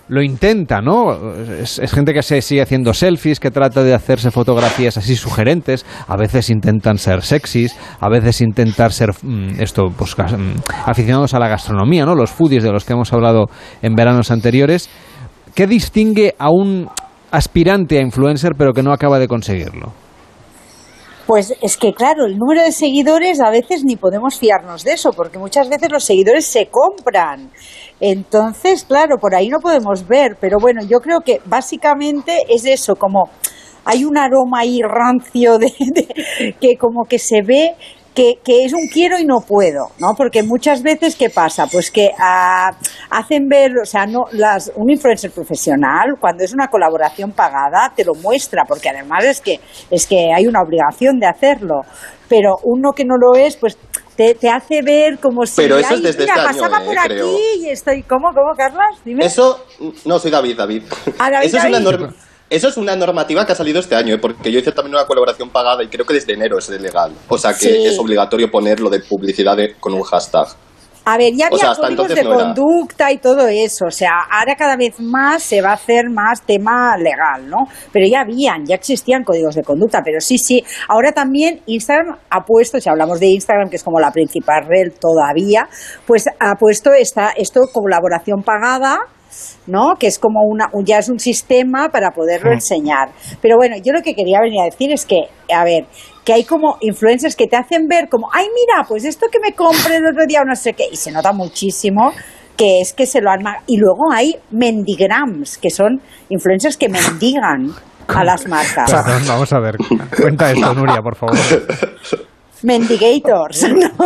lo 0.08 0.22
intenta, 0.22 0.80
¿no? 0.80 1.32
Es, 1.60 1.80
gente 1.90 2.12
que 2.12 2.22
se 2.22 2.42
sigue 2.42 2.60
haciendo 2.60 2.92
selfies, 2.92 3.40
que 3.40 3.50
trata 3.50 3.82
de 3.82 3.94
hacerse 3.94 4.30
fotografías 4.30 4.96
así 4.96 5.16
sugerentes, 5.16 5.86
a 6.06 6.16
veces 6.16 6.50
intentan 6.50 6.98
ser 6.98 7.22
sexys, 7.22 7.74
a 8.00 8.08
veces 8.08 8.40
intentan 8.40 8.90
ser 8.90 9.10
mm, 9.22 9.60
esto, 9.60 9.84
pues 9.96 10.14
mm, 10.18 10.60
aficionados 10.84 11.34
a 11.34 11.38
la 11.38 11.48
gastronomía, 11.48 12.04
¿no? 12.04 12.14
Los 12.14 12.30
foodies 12.30 12.62
de 12.62 12.72
los 12.72 12.84
que 12.84 12.92
hemos 12.92 13.12
hablado 13.12 13.46
en 13.80 13.94
veranos 13.94 14.30
anteriores. 14.30 14.90
¿Qué 15.54 15.66
distingue 15.66 16.34
a 16.38 16.50
un 16.50 16.88
aspirante 17.30 17.98
a 17.98 18.02
influencer 18.02 18.52
pero 18.56 18.72
que 18.72 18.82
no 18.82 18.92
acaba 18.92 19.18
de 19.18 19.28
conseguirlo? 19.28 20.01
Pues 21.26 21.54
es 21.62 21.76
que, 21.76 21.92
claro, 21.92 22.26
el 22.26 22.36
número 22.36 22.62
de 22.62 22.72
seguidores 22.72 23.40
a 23.40 23.50
veces 23.50 23.84
ni 23.84 23.96
podemos 23.96 24.38
fiarnos 24.38 24.82
de 24.84 24.94
eso, 24.94 25.10
porque 25.12 25.38
muchas 25.38 25.68
veces 25.68 25.90
los 25.90 26.04
seguidores 26.04 26.44
se 26.46 26.66
compran. 26.66 27.50
Entonces, 28.00 28.84
claro, 28.84 29.18
por 29.18 29.34
ahí 29.34 29.48
no 29.48 29.58
podemos 29.60 30.06
ver, 30.08 30.36
pero 30.40 30.58
bueno, 30.60 30.82
yo 30.84 30.98
creo 30.98 31.20
que 31.20 31.40
básicamente 31.44 32.38
es 32.48 32.64
eso, 32.64 32.96
como 32.96 33.30
hay 33.84 34.04
un 34.04 34.18
aroma 34.18 34.60
ahí 34.60 34.80
rancio 34.82 35.58
de, 35.58 35.72
de- 35.94 36.54
que 36.60 36.76
como 36.76 37.04
que 37.04 37.18
se 37.18 37.42
ve 37.42 37.74
que, 38.14 38.34
que 38.44 38.64
es 38.64 38.72
un 38.72 38.88
quiero 38.92 39.18
y 39.18 39.24
no 39.24 39.40
puedo, 39.40 39.86
¿no? 39.98 40.14
Porque 40.16 40.42
muchas 40.42 40.82
veces, 40.82 41.16
¿qué 41.16 41.30
pasa? 41.30 41.66
Pues 41.66 41.90
que 41.90 42.10
ah, 42.18 42.70
hacen 43.10 43.48
ver, 43.48 43.70
o 43.82 43.86
sea, 43.86 44.04
no, 44.06 44.24
las, 44.32 44.70
un 44.76 44.90
influencer 44.90 45.30
profesional, 45.30 46.16
cuando 46.20 46.44
es 46.44 46.52
una 46.52 46.68
colaboración 46.68 47.32
pagada, 47.32 47.92
te 47.96 48.04
lo 48.04 48.12
muestra, 48.14 48.64
porque 48.68 48.90
además 48.90 49.24
es 49.24 49.40
que, 49.40 49.60
es 49.90 50.06
que 50.06 50.32
hay 50.34 50.46
una 50.46 50.60
obligación 50.60 51.18
de 51.18 51.26
hacerlo. 51.26 51.80
Pero 52.28 52.56
uno 52.64 52.92
que 52.92 53.04
no 53.04 53.16
lo 53.16 53.34
es, 53.38 53.56
pues 53.56 53.76
te, 54.16 54.34
te 54.34 54.48
hace 54.48 54.80
ver 54.82 55.18
como 55.18 55.44
si, 55.44 55.56
Pero 55.62 55.76
eso 55.78 55.88
es 55.94 55.96
"Ay, 55.96 56.02
desde 56.02 56.20
mira, 56.22 56.34
este 56.34 56.40
año, 56.48 56.60
pasaba 56.60 56.82
eh, 56.82 56.86
por 56.86 56.96
creo. 56.96 57.26
aquí 57.26 57.40
y 57.60 57.68
estoy, 57.70 58.02
¿cómo, 58.02 58.28
cómo, 58.34 58.54
Carlas? 58.56 59.00
Dime. 59.04 59.24
Eso, 59.24 59.64
no, 60.04 60.18
soy 60.18 60.30
David, 60.30 60.56
David. 60.56 60.82
Ah, 61.18 61.30
David, 61.30 61.46
eso, 61.46 61.56
es 61.58 61.64
una 61.64 61.80
norma- 61.80 62.14
eso 62.54 62.68
es 62.68 62.76
una 62.76 62.94
normativa 62.96 63.44
que 63.46 63.52
ha 63.52 63.56
salido 63.56 63.80
este 63.80 63.94
año, 63.96 64.14
¿eh? 64.14 64.18
porque 64.18 64.50
yo 64.52 64.58
hice 64.58 64.72
también 64.72 64.94
una 64.96 65.06
colaboración 65.06 65.50
pagada 65.50 65.82
y 65.82 65.88
creo 65.88 66.04
que 66.06 66.14
desde 66.14 66.34
enero 66.34 66.58
es 66.58 66.68
legal. 66.70 67.12
O 67.28 67.38
sea 67.38 67.52
que 67.52 67.66
Sí. 67.66 67.86
es 67.86 67.98
obligatorio 67.98 68.50
ponerlo 68.50 68.88
de 68.90 69.00
publicidad 69.00 69.56
de- 69.56 69.74
con 69.80 69.94
un 69.94 70.02
hashtag. 70.02 70.46
A 71.04 71.18
ver, 71.18 71.32
ya 71.36 71.46
O 71.46 71.54
había 71.54 71.58
sea, 71.58 71.70
hasta 71.72 71.86
códigos 71.88 72.14
de 72.14 72.22
no 72.22 72.30
conducta 72.32 73.10
y 73.10 73.18
todo 73.18 73.48
eso. 73.48 73.86
O 73.86 73.90
sea, 73.90 74.12
ahora 74.30 74.54
cada 74.54 74.76
vez 74.76 75.00
más 75.00 75.42
se 75.42 75.60
va 75.60 75.70
a 75.70 75.74
hacer 75.74 76.04
más 76.10 76.42
tema 76.46 76.96
legal, 76.96 77.48
¿no? 77.50 77.64
Pero 77.92 78.06
ya 78.08 78.20
habían, 78.20 78.64
ya 78.64 78.76
existían 78.76 79.24
códigos 79.24 79.56
de 79.56 79.64
conducta. 79.64 80.00
Pero 80.04 80.20
sí, 80.20 80.38
sí. 80.38 80.62
Ahora 80.88 81.10
también 81.10 81.60
Instagram 81.66 82.18
ha 82.30 82.44
puesto, 82.44 82.78
si 82.78 82.88
hablamos 82.88 83.18
de 83.18 83.26
Instagram, 83.26 83.68
que 83.68 83.76
es 83.76 83.82
como 83.82 83.98
la 83.98 84.12
principal 84.12 84.64
red 84.68 84.92
todavía, 85.00 85.66
pues 86.06 86.26
ha 86.38 86.54
puesto 86.54 86.92
esta, 86.92 87.30
esto 87.30 87.62
colaboración 87.72 88.44
pagada. 88.44 89.00
¿No? 89.66 89.94
Que 89.98 90.06
es 90.06 90.18
como 90.18 90.42
una, 90.44 90.68
un- 90.72 90.84
ya 90.84 90.98
es 90.98 91.08
un 91.08 91.18
sistema 91.18 91.88
para 91.90 92.10
poderlo 92.10 92.50
Hmm. 92.50 92.54
enseñar. 92.54 93.08
Pero 93.40 93.56
bueno, 93.56 93.76
yo 93.82 93.92
lo 93.92 94.02
que 94.02 94.14
quería 94.14 94.40
venir 94.40 94.60
a 94.60 94.64
decir 94.64 94.92
es 94.92 95.04
que, 95.06 95.28
a 95.54 95.64
ver, 95.64 95.86
que 96.24 96.32
hay 96.32 96.44
como 96.44 96.76
influencers 96.80 97.34
que 97.36 97.46
te 97.46 97.56
hacen 97.56 97.86
ver 97.88 98.08
como, 98.08 98.28
ay, 98.32 98.46
mira, 98.54 98.84
pues 98.88 99.04
esto 99.04 99.26
que 99.30 99.38
me 99.40 99.52
compré 99.54 99.96
el 99.96 100.06
otro 100.06 100.24
día, 100.26 100.42
o 100.42 100.44
no 100.44 100.54
sé 100.56 100.72
qué, 100.74 100.84
y 100.90 100.96
se 100.96 101.10
nota 101.10 101.32
muchísimo 101.32 102.12
que 102.56 102.80
es 102.80 102.92
que 102.92 103.06
se 103.06 103.20
lo 103.20 103.30
han... 103.30 103.42
ma- 103.42 103.62
Y 103.66 103.78
luego 103.78 104.12
hay 104.12 104.36
mendigrams, 104.50 105.56
que 105.58 105.70
son 105.70 106.00
influencers 106.28 106.76
que 106.76 106.88
mendigan 106.88 107.72
a 108.08 108.24
las 108.24 108.46
marcas. 108.46 108.90
Perdón, 108.92 109.22
vamos 109.26 109.52
a 109.52 109.58
ver. 109.58 109.76
Cuenta 110.20 110.50
esto, 110.52 110.74
Nuria, 110.74 111.00
por 111.02 111.16
favor. 111.16 111.36
Mendigators, 112.64 113.68
¿no? 113.72 113.88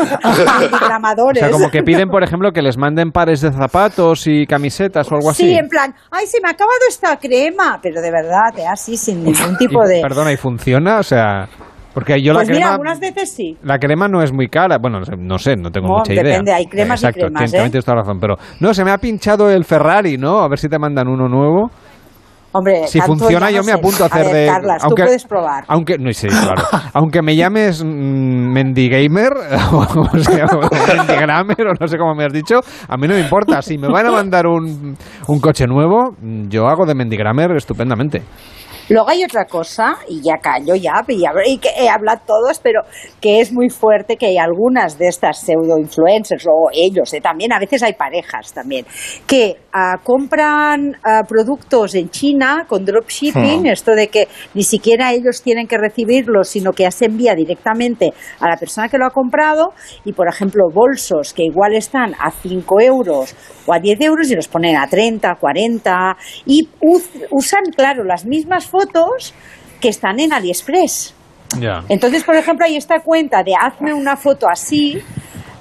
O 1.28 1.34
sea, 1.34 1.50
como 1.50 1.70
que 1.70 1.82
piden, 1.82 2.08
por 2.08 2.22
ejemplo, 2.22 2.50
que 2.52 2.62
les 2.62 2.76
manden 2.78 3.10
pares 3.10 3.40
de 3.40 3.52
zapatos 3.52 4.26
y 4.26 4.46
camisetas 4.46 5.10
o 5.10 5.16
algo 5.16 5.30
así. 5.30 5.44
Sí, 5.44 5.54
en 5.54 5.68
plan, 5.68 5.94
ay, 6.10 6.26
se 6.26 6.40
me 6.40 6.48
ha 6.48 6.52
acabado 6.52 6.78
esta 6.88 7.16
crema, 7.18 7.78
pero 7.82 8.00
de 8.00 8.10
verdad, 8.10 8.58
¿eh? 8.58 8.66
así, 8.66 8.96
sin 8.96 9.22
ningún 9.24 9.56
tipo 9.56 9.84
Y, 9.84 9.88
de... 9.88 10.00
Perdona, 10.02 10.32
¿y 10.32 10.36
funciona? 10.36 10.98
O 10.98 11.02
sea, 11.02 11.48
porque 11.94 12.20
yo 12.22 12.32
Pues 12.34 12.48
la 12.48 12.52
mira, 12.54 12.64
crema... 12.66 12.72
algunas 12.74 13.00
veces 13.00 13.32
sí. 13.32 13.56
La 13.62 13.78
crema 13.78 14.08
no 14.08 14.22
es 14.22 14.32
muy 14.32 14.48
cara, 14.48 14.78
bueno, 14.80 14.98
no 15.00 15.04
sé, 15.04 15.12
no 15.16 15.38
sé, 15.38 15.56
no 15.56 15.70
tengo 15.70 15.88
No, 15.88 15.94
mucha 15.98 16.12
idea. 16.12 16.22
depende, 16.24 16.52
hay 16.52 16.66
cremas 16.66 17.02
y 17.02 17.06
Exacto, 17.06 17.26
cremas, 17.26 17.42
tien- 17.42 17.46
también 17.52 17.66
¿eh? 17.66 17.70
tienes 17.70 17.84
toda 17.84 17.96
razón, 17.98 18.18
pero 18.20 18.36
no, 18.60 18.74
se 18.74 18.84
me 18.84 18.90
ha 18.90 18.98
pinchado 18.98 19.50
el 19.50 19.64
Ferrari, 19.64 20.16
¿no? 20.18 20.40
A 20.40 20.48
ver 20.48 20.58
si 20.58 20.68
te 20.68 20.78
mandan 20.78 21.08
uno 21.08 21.28
nuevo. 21.28 21.70
Hombre, 22.56 22.86
Si 22.86 23.00
funciona, 23.00 23.50
yo 23.50 23.58
no 23.58 23.64
me 23.64 23.72
apunto 23.72 24.04
a 24.04 24.06
hacer 24.06 24.24
ver, 24.26 24.34
de. 24.34 24.46
Carlas, 24.46 24.82
aunque, 24.82 25.02
tú 25.02 25.06
puedes 25.06 25.24
probar. 25.24 25.64
Aunque, 25.68 25.98
no, 25.98 26.10
sí, 26.12 26.26
claro. 26.28 26.62
aunque 26.94 27.20
me 27.20 27.36
llames 27.36 27.84
mm, 27.84 27.86
Mendigamer, 27.86 29.32
o, 29.72 30.18
sea, 30.18 30.46
o 30.46 30.96
Mendigramer, 30.96 31.66
o 31.66 31.74
no 31.78 31.86
sé 31.86 31.98
cómo 31.98 32.14
me 32.14 32.24
has 32.24 32.32
dicho, 32.32 32.60
a 32.88 32.96
mí 32.96 33.06
no 33.06 33.14
me 33.14 33.20
importa. 33.20 33.60
Si 33.60 33.76
me 33.76 33.88
van 33.88 34.06
a 34.06 34.10
mandar 34.10 34.46
un, 34.46 34.96
un 35.26 35.40
coche 35.40 35.66
nuevo, 35.66 36.14
yo 36.48 36.66
hago 36.66 36.86
de 36.86 36.94
Mendigramer 36.94 37.52
estupendamente. 37.56 38.22
Luego 38.88 39.08
hay 39.10 39.24
otra 39.24 39.44
cosa, 39.46 39.96
y 40.08 40.20
ya 40.22 40.34
callo 40.40 40.74
ya, 40.76 40.92
y, 41.08 41.22
hab- 41.22 41.42
y 41.46 41.58
que 41.58 41.70
he 41.76 41.88
hablado 41.88 42.20
todos, 42.26 42.60
pero 42.60 42.82
que 43.20 43.40
es 43.40 43.52
muy 43.52 43.68
fuerte 43.68 44.16
que 44.16 44.26
hay 44.26 44.38
algunas 44.38 44.96
de 44.98 45.08
estas 45.08 45.40
pseudo-influencers, 45.40 46.46
o 46.46 46.68
ellos 46.72 47.12
eh, 47.14 47.20
también, 47.20 47.52
a 47.52 47.58
veces 47.58 47.82
hay 47.82 47.94
parejas 47.94 48.52
también, 48.52 48.86
que 49.26 49.56
ah, 49.72 49.96
compran 50.04 50.96
ah, 51.04 51.22
productos 51.28 51.94
en 51.94 52.10
China 52.10 52.64
con 52.68 52.84
dropshipping, 52.84 53.62
Hmm. 53.62 53.66
esto 53.66 53.92
de 53.92 54.08
que 54.08 54.28
ni 54.54 54.62
siquiera 54.62 55.12
ellos 55.12 55.42
tienen 55.42 55.66
que 55.66 55.78
recibirlos, 55.78 56.48
sino 56.48 56.72
que 56.72 56.84
ya 56.84 56.90
se 56.90 57.06
envía 57.06 57.34
directamente 57.34 58.12
a 58.40 58.48
la 58.48 58.56
persona 58.56 58.88
que 58.88 58.98
lo 58.98 59.06
ha 59.06 59.10
comprado, 59.10 59.70
y 60.04 60.12
por 60.12 60.28
ejemplo, 60.28 60.64
bolsos 60.72 61.32
que 61.34 61.42
igual 61.44 61.74
están 61.74 62.14
a 62.20 62.30
5 62.30 62.80
euros 62.80 63.34
o 63.66 63.72
a 63.74 63.78
10 63.80 64.00
euros 64.00 64.30
y 64.30 64.36
los 64.36 64.46
ponen 64.48 64.76
a 64.76 64.86
30, 64.86 65.34
40, 65.40 66.16
y 66.46 66.68
uz- 66.80 67.10
usan, 67.30 67.62
claro, 67.76 68.04
las 68.04 68.24
mismas 68.24 68.64
fotos 68.76 69.32
que 69.80 69.88
están 69.88 70.20
en 70.20 70.32
AliExpress. 70.32 71.14
Entonces, 71.88 72.24
por 72.24 72.34
ejemplo, 72.36 72.66
hay 72.66 72.76
esta 72.76 73.00
cuenta 73.00 73.42
de 73.42 73.52
hazme 73.54 73.94
una 73.94 74.16
foto 74.16 74.46
así, 74.48 75.00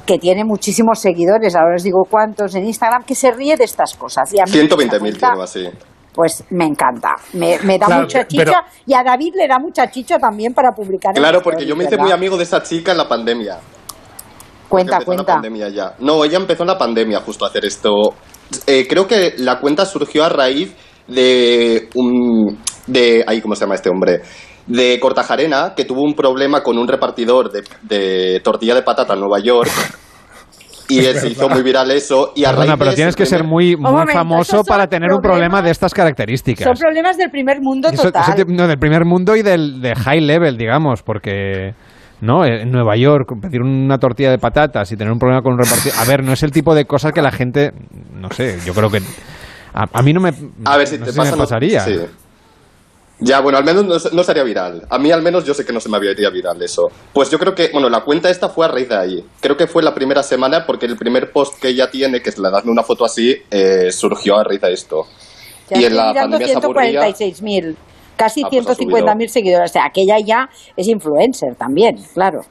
que 0.06 0.18
tiene 0.18 0.44
muchísimos 0.44 1.00
seguidores, 1.00 1.56
ahora 1.56 1.76
os 1.76 1.84
digo 1.84 2.04
cuántos 2.10 2.54
en 2.56 2.66
Instagram, 2.66 3.04
que 3.04 3.16
se 3.16 3.32
ríe 3.32 3.56
de 3.56 3.64
estas 3.64 3.96
cosas. 3.96 4.32
Y 4.34 4.40
a 4.40 4.44
mí 4.44 4.52
esa 4.52 4.76
120.000 4.76 5.00
cuenta, 5.00 5.30
tiene 5.32 5.44
así. 5.44 5.70
Pues 6.14 6.44
me 6.50 6.66
encanta, 6.66 7.16
me, 7.34 7.60
me 7.64 7.78
da 7.78 7.86
Claro, 7.88 8.02
mucha 8.04 8.26
pero- 8.30 8.52
chicha 8.52 8.64
y 8.86 8.94
a 8.94 9.04
David 9.04 9.34
le 9.36 9.48
da 9.48 9.60
mucha 9.60 9.90
chicha 9.90 10.18
también 10.18 10.54
para 10.54 10.72
publicar. 10.72 11.14
Claro, 11.14 11.42
porque 11.42 11.66
yo 11.66 11.76
me 11.76 11.84
hice 11.86 11.98
muy 11.98 12.12
amigo 12.12 12.38
de 12.38 12.44
esa 12.44 12.62
chica 12.64 12.92
en 12.92 12.98
la 12.98 13.08
pandemia. 13.08 13.58
Cuenta, 14.70 15.00
la 15.00 15.06
cuenta. 15.06 15.26
pandemia 15.26 15.70
ya. 15.70 15.94
No, 16.00 16.24
ella 16.26 16.38
empezó 16.38 16.64
en 16.64 16.68
la 16.70 16.78
pandemia 16.78 17.20
justo 17.22 17.46
a 17.46 17.50
hacer 17.50 17.66
esto. 17.66 17.92
Eh, 18.68 18.86
creo 18.90 19.08
que 19.08 19.34
la 19.38 19.60
cuenta 19.60 19.86
surgió 19.86 20.24
a 20.26 20.30
raíz 20.30 20.74
de 21.08 21.90
un... 21.96 22.58
de... 22.88 23.24
Ahí, 23.28 23.41
¿cómo 23.41 23.56
se 23.56 23.62
llama 23.66 23.76
este 23.76 23.90
hombre? 23.90 24.22
De 24.68 24.99
Cortajarena, 24.99 25.74
que 25.76 25.86
tuvo 25.86 26.02
un 26.03 26.14
problema 26.16 26.62
con 26.64 26.78
un 26.78 26.88
repartidor 26.88 27.52
de, 27.52 27.64
de 27.84 28.40
tortilla 28.44 28.76
de 28.76 28.82
patata 28.84 29.14
en 29.14 29.20
Nueva 29.20 29.40
York. 29.40 29.70
Y 30.88 30.99
él 31.03 31.16
se 31.18 31.30
hizo 31.30 31.49
muy 31.49 31.64
viral 31.64 31.90
eso. 31.90 32.32
Y 32.36 32.44
a 32.45 32.49
Perdona, 32.49 32.66
raíz 32.68 32.78
pero 32.78 32.90
de 32.91 32.95
tienes 32.95 33.16
que 33.16 33.26
ser 33.26 33.40
primer- 33.40 33.52
muy, 33.52 33.76
muy 33.76 33.91
momento, 33.91 34.14
famoso 34.14 34.64
para 34.64 34.86
tener 34.86 35.12
un 35.12 35.20
problema 35.20 35.60
de 35.64 35.72
estas 35.72 35.91
características. 35.95 36.64
Son 36.64 36.76
problemas 36.78 37.18
del 37.18 37.32
primer 37.32 37.57
mundo 37.60 37.90
Eso- 37.90 38.03
total. 38.03 38.22
ese 38.22 38.34
tipo- 38.36 38.52
no, 38.52 38.68
del 38.68 38.78
primer 38.78 39.03
mundo 39.03 39.36
y 39.36 39.41
del 39.41 39.82
de 39.82 39.95
high 39.95 40.22
level, 40.22 40.57
digamos, 40.57 41.02
porque 41.02 41.74
no 42.22 42.45
en 42.45 42.70
Nueva 42.70 42.95
York 42.98 43.28
pedir 43.41 43.64
una 43.64 43.98
tortilla 43.98 44.30
de 44.30 44.38
patatas 44.38 44.91
y 44.91 44.95
tener 44.95 45.12
un 45.12 45.18
problema 45.18 45.41
con 45.41 45.53
un 45.53 45.60
repartidor. 45.64 45.98
A 45.98 46.06
ver, 46.06 46.24
no 46.24 46.34
es 46.34 46.44
el 46.44 46.52
tipo 46.52 46.76
de 46.76 46.86
cosas 46.86 47.14
que 47.14 47.22
la 47.24 47.32
gente, 47.32 47.72
no 48.14 48.30
sé, 48.30 48.60
yo 48.64 48.76
creo 48.76 48.91
que 48.91 48.99
a, 49.74 49.86
a 49.91 50.02
mí 50.03 50.14
no 50.14 50.22
me, 50.22 50.34
A 50.66 50.78
ver 50.78 50.86
si 50.86 50.99
no 50.99 51.06
te 51.06 51.14
sé 51.14 51.18
me 51.18 51.24
pasa. 51.24 51.32
no- 51.36 51.41
pasaría. 51.41 51.80
sí. 51.80 51.98
Ya, 53.20 53.40
bueno, 53.40 53.58
al 53.58 53.64
menos 53.64 53.86
no, 53.86 53.96
no 54.12 54.24
sería 54.24 54.44
viral. 54.44 54.86
A 54.90 54.98
mí 55.00 55.10
al 55.10 55.22
menos 55.22 55.46
yo 55.46 55.54
sé 55.54 55.66
que 55.66 55.72
no 55.72 55.80
se 55.80 55.88
me 55.88 55.96
haría 55.98 56.30
viral 56.30 56.62
eso. 56.62 56.88
Pues 57.14 57.30
yo 57.32 57.40
creo 57.40 57.56
que, 57.56 57.70
bueno, 57.72 57.90
la 57.90 58.02
cuenta 58.02 58.30
esta 58.30 58.50
fue 58.50 58.66
a 58.66 58.70
raíz 58.70 58.90
de 58.90 58.98
ahí. 58.98 59.24
Creo 59.40 59.56
que 59.56 59.68
fue 59.68 59.82
la 59.82 59.94
primera 59.94 60.22
semana 60.22 60.66
porque 60.68 60.86
el 60.86 60.98
primer 60.98 61.32
post 61.32 61.58
que 61.62 61.70
ella 61.70 61.90
tiene, 61.90 62.22
que 62.22 62.30
es 62.30 62.38
la 62.38 62.50
de 62.50 62.70
una 62.70 62.84
foto 62.84 63.06
así, 63.06 63.34
eh, 63.50 63.90
surgió 63.92 64.38
a 64.38 64.44
raíz 64.44 64.60
de 64.60 64.74
esto. 64.74 65.04
Ya 65.70 65.80
y 65.80 65.86
en 65.86 65.96
la 65.96 66.14
pandemia 66.14 66.48
se 66.48 66.58
aburría. 66.58 67.02
146.000, 67.08 67.76
casi 68.18 68.44
Ah, 68.44 68.48
pues 68.52 68.68
ha 68.68 68.74
150.000 68.74 69.28
seguidores. 69.30 69.72
O 69.72 69.74
sea, 69.74 69.86
aquella 69.86 70.18
ya 70.20 70.50
es 70.76 70.88
influencer 70.88 71.56
también, 71.56 71.96
claro. 72.14 72.42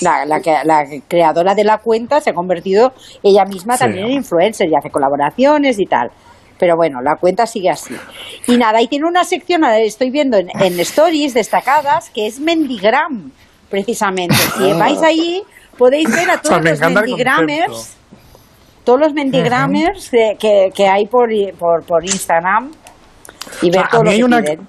La, 0.00 0.24
la 0.26 0.40
la 0.64 0.84
creadora 1.06 1.54
de 1.54 1.62
la 1.62 1.78
cuenta 1.78 2.20
se 2.20 2.30
ha 2.30 2.34
convertido 2.34 2.92
ella 3.22 3.44
misma 3.44 3.74
Sí. 3.76 3.84
también 3.84 4.06
en 4.06 4.12
influencer 4.14 4.68
y 4.68 4.74
hace 4.74 4.90
colaboraciones 4.90 5.78
y 5.78 5.84
tal. 5.86 6.10
Pero 6.62 6.76
bueno, 6.76 7.02
la 7.02 7.16
cuenta 7.16 7.44
sigue 7.44 7.70
así. 7.70 7.92
Y 8.46 8.56
nada, 8.56 8.80
y 8.80 8.86
tiene 8.86 9.08
una 9.08 9.24
sección, 9.24 9.64
estoy 9.64 10.10
viendo 10.10 10.36
en, 10.36 10.48
en 10.60 10.78
stories 10.78 11.34
destacadas, 11.34 12.08
que 12.10 12.28
es 12.28 12.38
Mendigram, 12.38 13.32
precisamente. 13.68 14.36
Si 14.36 14.70
Ah. 14.70 14.76
vais 14.78 15.02
ahí, 15.02 15.42
podéis 15.76 16.08
ver 16.08 16.30
a 16.30 16.34
O 16.34 16.36
sea, 16.36 16.40
todos 16.60 16.62
me 16.62 16.70
los 16.70 16.80
Mendigramers 16.80 17.96
todos 18.84 19.00
los 19.00 19.12
mendigramers 19.12 20.08
que, 20.10 20.36
que, 20.38 20.70
que 20.72 20.86
hay 20.86 21.06
por, 21.06 21.28
por, 21.58 21.82
por 21.84 22.04
Instagram 22.04 22.70
y 23.60 23.66
ver 23.70 23.80
sea, 23.80 23.86
a 23.86 23.90
todo 23.90 24.02
mí 24.02 24.06
lo 24.06 24.10
hay 24.12 24.18
que 24.18 24.24
una- 24.24 24.40
piden. 24.42 24.68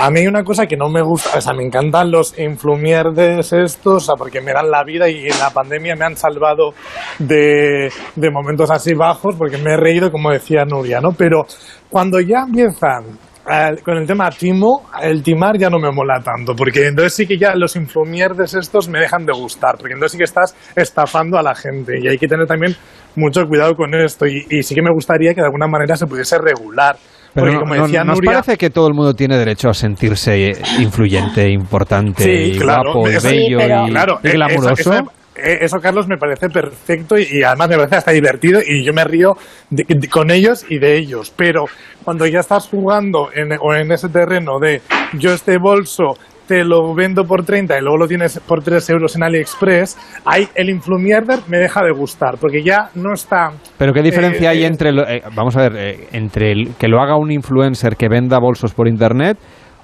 A 0.00 0.12
mí 0.12 0.20
hay 0.20 0.28
una 0.28 0.44
cosa 0.44 0.66
que 0.66 0.76
no 0.76 0.88
me 0.88 1.02
gusta, 1.02 1.38
o 1.38 1.40
sea, 1.40 1.52
me 1.54 1.64
encantan 1.64 2.12
los 2.12 2.38
influmierdes 2.38 3.52
estos, 3.52 3.94
o 3.94 3.98
sea, 3.98 4.14
porque 4.16 4.40
me 4.40 4.52
dan 4.52 4.70
la 4.70 4.84
vida 4.84 5.08
y 5.08 5.26
en 5.26 5.36
la 5.40 5.50
pandemia 5.50 5.96
me 5.96 6.04
han 6.04 6.14
salvado 6.14 6.70
de, 7.18 7.90
de 8.14 8.30
momentos 8.30 8.70
así 8.70 8.94
bajos, 8.94 9.34
porque 9.36 9.58
me 9.58 9.72
he 9.72 9.76
reído, 9.76 10.12
como 10.12 10.30
decía 10.30 10.64
Nuria, 10.64 11.00
¿no? 11.00 11.10
Pero 11.18 11.46
cuando 11.90 12.20
ya 12.20 12.44
empiezan 12.46 13.18
eh, 13.50 13.74
con 13.84 13.96
el 13.96 14.06
tema 14.06 14.30
timo, 14.30 14.88
el 15.02 15.20
timar 15.20 15.58
ya 15.58 15.68
no 15.68 15.80
me 15.80 15.90
mola 15.90 16.20
tanto, 16.22 16.54
porque 16.54 16.86
entonces 16.86 17.14
sí 17.14 17.26
que 17.26 17.36
ya 17.36 17.56
los 17.56 17.74
infomierdes 17.74 18.54
estos 18.54 18.88
me 18.88 19.00
dejan 19.00 19.26
de 19.26 19.32
gustar, 19.32 19.78
porque 19.78 19.94
entonces 19.94 20.12
sí 20.12 20.18
que 20.18 20.24
estás 20.24 20.54
estafando 20.76 21.38
a 21.38 21.42
la 21.42 21.56
gente 21.56 21.94
y 22.00 22.06
hay 22.06 22.18
que 22.18 22.28
tener 22.28 22.46
también 22.46 22.76
mucho 23.16 23.44
cuidado 23.48 23.74
con 23.74 23.92
esto 23.96 24.28
y, 24.28 24.46
y 24.48 24.62
sí 24.62 24.76
que 24.76 24.82
me 24.82 24.92
gustaría 24.92 25.34
que 25.34 25.40
de 25.40 25.46
alguna 25.46 25.66
manera 25.66 25.96
se 25.96 26.06
pudiese 26.06 26.38
regular. 26.38 26.94
Pero 27.40 27.46
porque 27.46 27.54
no- 27.54 27.60
como 27.60 27.74
no- 27.74 27.82
decía 27.86 28.04
¿nos 28.04 28.16
Nuria, 28.16 28.32
parece 28.32 28.56
que 28.56 28.70
todo 28.70 28.88
el 28.88 28.94
mundo 28.94 29.14
tiene 29.14 29.36
derecho 29.36 29.68
a 29.68 29.74
sentirse 29.74 30.52
influyente, 30.78 31.48
importante, 31.50 32.22
Sí, 32.24 32.30
y 32.54 32.58
claro, 32.58 32.92
guapo, 32.94 33.08
bello 33.22 33.58
y, 33.60 33.90
claro, 33.90 34.18
y 34.22 34.28
eh, 34.28 34.32
glamuroso? 34.32 34.92
Eso, 35.40 35.76
eh, 35.76 35.80
Carlos, 35.80 36.08
me 36.08 36.16
parece 36.16 36.48
perfecto 36.48 37.16
y, 37.16 37.26
y 37.30 37.42
además 37.44 37.68
me 37.68 37.76
parece 37.76 37.96
hasta 37.96 38.10
divertido 38.10 38.60
y 38.66 38.84
yo 38.84 38.92
me 38.92 39.04
río 39.04 39.36
de- 39.70 39.84
de- 39.88 40.08
con 40.08 40.30
ellos 40.32 40.64
y 40.68 40.78
de 40.78 40.96
ellos. 40.98 41.32
Pero 41.36 41.66
cuando 42.04 42.26
ya 42.26 42.40
estás 42.40 42.66
jugando 42.68 43.28
en, 43.32 43.52
o 43.60 43.72
en 43.74 43.92
ese 43.92 44.08
terreno 44.08 44.58
de 44.60 44.82
yo 45.18 45.32
este 45.32 45.58
bolso 45.58 46.16
te 46.48 46.64
lo 46.64 46.94
vendo 46.94 47.24
por 47.24 47.44
30 47.44 47.78
y 47.78 47.82
luego 47.82 47.98
lo 47.98 48.08
tienes 48.08 48.40
por 48.40 48.62
3 48.64 48.90
euros 48.90 49.14
en 49.14 49.22
AliExpress, 49.22 49.96
ahí 50.24 50.48
el 50.54 50.70
influmierder 50.70 51.40
me 51.46 51.58
deja 51.58 51.82
de 51.84 51.92
gustar 51.92 52.38
porque 52.40 52.62
ya 52.64 52.88
no 52.96 53.12
está... 53.14 53.50
Pero 53.76 53.92
qué 53.92 54.02
diferencia 54.02 54.48
eh, 54.52 54.56
hay 54.56 54.64
eh, 54.64 54.66
entre, 54.66 54.92
lo- 54.92 55.06
eh, 55.06 55.22
vamos 55.36 55.56
a 55.56 55.68
ver, 55.68 55.76
eh, 55.76 56.08
entre 56.12 56.50
el- 56.52 56.74
que 56.76 56.88
lo 56.88 57.00
haga 57.00 57.16
un 57.16 57.30
influencer 57.30 57.96
que 57.96 58.08
venda 58.08 58.38
bolsos 58.40 58.72
por 58.74 58.88
internet 58.88 59.38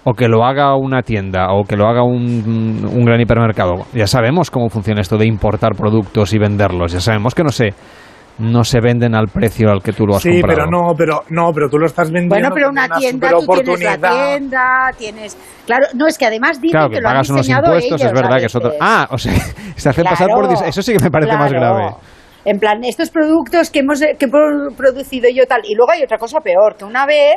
o 0.04 0.12
que 0.14 0.28
lo 0.28 0.44
haga 0.44 0.74
una 0.76 1.02
tienda 1.02 1.52
o 1.52 1.64
que 1.64 1.76
lo 1.76 1.86
haga 1.86 2.02
un, 2.02 2.84
un 2.90 3.04
gran 3.04 3.20
hipermercado. 3.20 3.86
Ya 3.94 4.06
sabemos 4.06 4.50
cómo 4.50 4.68
funciona 4.68 5.00
esto 5.00 5.16
de 5.16 5.26
importar 5.26 5.72
productos 5.76 6.32
y 6.34 6.38
venderlos. 6.38 6.92
Ya 6.92 7.00
sabemos 7.00 7.34
que 7.34 7.42
no 7.42 7.48
se, 7.50 7.70
no 8.38 8.64
se 8.64 8.80
venden 8.80 9.14
al 9.14 9.28
precio 9.28 9.70
al 9.70 9.82
que 9.82 9.92
tú 9.92 10.06
lo 10.06 10.16
has 10.16 10.22
Sí, 10.22 10.40
comprado. 10.40 10.68
pero 10.68 10.70
no, 10.70 10.94
pero 10.96 11.20
no, 11.30 11.52
pero 11.54 11.68
tú 11.68 11.78
lo 11.78 11.86
estás 11.86 12.10
vendiendo. 12.10 12.34
Bueno, 12.34 12.50
pero 12.52 12.68
una 12.70 12.88
tienda, 12.98 13.30
tú 13.30 13.46
tienes 13.62 13.80
la 14.00 14.10
tienda, 14.10 14.90
tienes... 14.98 15.36
Claro, 15.66 15.86
no, 15.94 16.06
es 16.06 16.18
que 16.18 16.26
además 16.26 16.60
dicen 16.60 16.72
Claro, 16.72 16.88
que, 16.90 16.96
que 16.96 17.00
lo 17.00 17.08
han 17.08 17.14
pagas 17.14 17.30
unos 17.30 17.42
diseñado 17.46 17.66
impuestos, 17.66 18.00
ellos 18.00 18.12
es 18.12 18.20
verdad 18.20 18.36
que 18.38 18.46
es 18.46 18.54
otro. 18.56 18.72
Ah, 18.80 19.08
o 19.10 19.18
sea, 19.18 19.32
se 19.76 19.88
hacen 19.88 20.04
pasar 20.04 20.28
por. 20.28 20.52
Eso 20.66 20.82
sí 20.82 20.92
que 20.92 20.98
me 21.02 21.10
parece 21.10 21.36
más 21.36 21.52
grave. 21.52 21.94
En 22.44 22.58
plan, 22.58 22.84
estos 22.84 23.08
productos 23.10 23.70
que 23.70 23.78
hemos 23.78 24.00
que 24.00 24.26
he 24.26 24.28
pro- 24.28 24.68
producido 24.76 25.28
yo 25.34 25.46
tal. 25.46 25.62
Y 25.64 25.74
luego 25.74 25.92
hay 25.92 26.02
otra 26.02 26.18
cosa 26.18 26.40
peor, 26.40 26.76
que 26.76 26.84
una 26.84 27.06
vez 27.06 27.36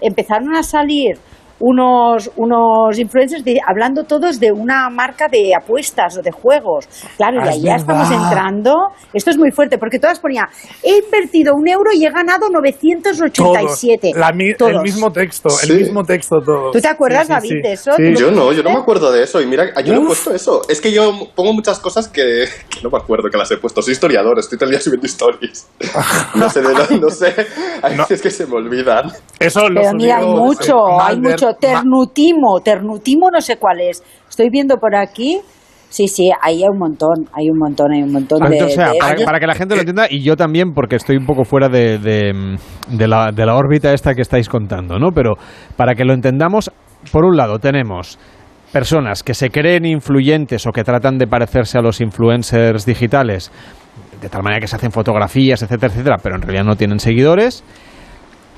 empezaron 0.00 0.54
a 0.54 0.62
salir 0.62 1.16
unos, 1.64 2.28
unos 2.36 2.98
influencers 2.98 3.44
de- 3.44 3.60
hablando 3.64 4.02
todos 4.02 4.40
de 4.40 4.50
una 4.50 4.90
marca 4.90 5.28
de 5.28 5.52
apuestas 5.54 6.18
o 6.18 6.22
de 6.22 6.32
juegos. 6.32 6.88
Claro, 7.16 7.38
Ah, 7.40 7.46
y 7.46 7.48
es 7.48 7.54
ahí 7.54 7.62
ya 7.62 7.76
estamos 7.76 8.10
entrando. 8.10 8.74
Esto 9.14 9.30
es 9.30 9.38
muy 9.38 9.52
fuerte, 9.52 9.78
porque 9.78 10.00
todas 10.00 10.18
ponían, 10.18 10.46
he 10.82 10.98
invertido 11.04 11.54
un 11.54 11.68
euro 11.68 11.90
y 11.94 12.04
he 12.04 12.10
ganado 12.10 12.48
987. 12.50 14.10
Todos. 14.10 14.20
La 14.20 14.32
mi- 14.32 14.50
el 14.50 14.80
mismo 14.82 15.10
texto, 15.12 15.48
Sí. 15.50 15.70
el 15.72 15.78
mismo 15.78 16.02
texto 16.04 16.40
todos. 16.44 16.72
¿Tú 16.72 16.80
te 16.80 16.88
acuerdas, 16.88 17.26
Sí, 17.26 17.32
sí, 17.32 17.32
David, 17.34 17.48
sí. 17.50 17.60
de 17.62 17.72
eso? 17.72 17.90
Sí. 17.92 18.02
¿Tú 18.02 18.10
lo 18.10 18.18
Yo 18.18 18.30
no, 18.32 18.52
yo 18.52 18.62
no 18.62 18.70
me 18.70 18.78
acuerdo 18.80 19.12
de 19.12 19.22
eso. 19.22 19.40
Y 19.40 19.46
mira, 19.46 19.66
yo 19.84 19.94
no 19.94 20.02
he 20.02 20.06
puesto 20.06 20.34
eso. 20.34 20.62
Es 20.68 20.80
que 20.80 20.90
yo 20.92 21.12
pongo 21.36 21.52
muchas 21.52 21.78
cosas 21.78 22.08
que, 22.08 22.46
que 22.68 22.80
no 22.82 22.90
me 22.90 22.98
acuerdo 22.98 23.28
que 23.30 23.38
las 23.38 23.50
he 23.52 23.56
puesto. 23.56 23.82
Soy 23.82 23.92
historiador, 23.92 24.38
estoy 24.38 24.58
todo 24.58 24.66
el 24.66 24.72
día 24.72 24.80
subiendo 24.80 25.06
stories. 25.06 25.68
No 26.34 26.48
sé 26.50 26.60
de 26.62 26.72
dónde, 26.72 26.98
no 26.98 27.10
sé. 27.10 27.34
Hay 27.82 27.96
veces 27.96 28.20
que 28.22 28.30
se 28.30 28.46
me 28.46 28.54
olvidan. 28.56 29.12
Eso 29.38 29.68
lo 29.68 29.80
Pero 29.80 29.92
mira, 29.94 30.18
hay 30.18 30.26
mucho, 30.26 31.00
hay 31.00 31.16
Malver- 31.16 31.34
Ternutimo, 31.60 32.60
ternutimo 32.64 33.30
no 33.30 33.40
sé 33.40 33.56
cuál 33.56 33.80
es. 33.80 34.02
Estoy 34.28 34.48
viendo 34.50 34.76
por 34.76 34.94
aquí. 34.96 35.40
Sí, 35.88 36.08
sí, 36.08 36.30
ahí 36.40 36.62
hay 36.62 36.68
un 36.72 36.78
montón, 36.78 37.28
hay 37.34 37.50
un 37.50 37.58
montón, 37.58 37.92
hay 37.92 38.02
un 38.02 38.10
montón 38.12 38.38
de... 38.48 38.54
Entonces, 38.56 38.78
o 38.78 38.80
sea, 38.82 38.92
de- 38.92 38.98
para, 38.98 39.24
para 39.26 39.40
que 39.40 39.46
la 39.46 39.54
gente 39.54 39.74
lo 39.74 39.80
entienda, 39.82 40.06
y 40.08 40.22
yo 40.22 40.36
también, 40.36 40.72
porque 40.72 40.96
estoy 40.96 41.18
un 41.18 41.26
poco 41.26 41.44
fuera 41.44 41.68
de, 41.68 41.98
de- 41.98 42.56
de 42.88 43.08
la, 43.08 43.30
de 43.30 43.44
la 43.44 43.54
órbita 43.54 43.92
esta 43.92 44.14
que 44.14 44.22
estáis 44.22 44.48
contando, 44.48 44.98
¿no? 44.98 45.10
Pero 45.14 45.34
para 45.76 45.94
que 45.94 46.06
lo 46.06 46.14
entendamos, 46.14 46.70
por 47.12 47.26
un 47.26 47.36
lado 47.36 47.58
tenemos 47.58 48.18
personas 48.72 49.22
que 49.22 49.34
se 49.34 49.50
creen 49.50 49.84
influyentes 49.84 50.66
o 50.66 50.70
que 50.72 50.82
tratan 50.82 51.18
de 51.18 51.26
parecerse 51.26 51.76
a 51.76 51.82
los 51.82 52.00
influencers 52.00 52.86
digitales, 52.86 53.52
de 54.22 54.30
tal 54.30 54.42
manera 54.42 54.60
que 54.62 54.68
se 54.68 54.76
hacen 54.76 54.92
fotografías, 54.92 55.60
etcétera, 55.62 55.92
etcétera, 55.92 56.16
pero 56.22 56.36
en 56.36 56.40
realidad 56.42 56.64
no 56.64 56.74
tienen 56.76 57.00
seguidores. 57.00 57.62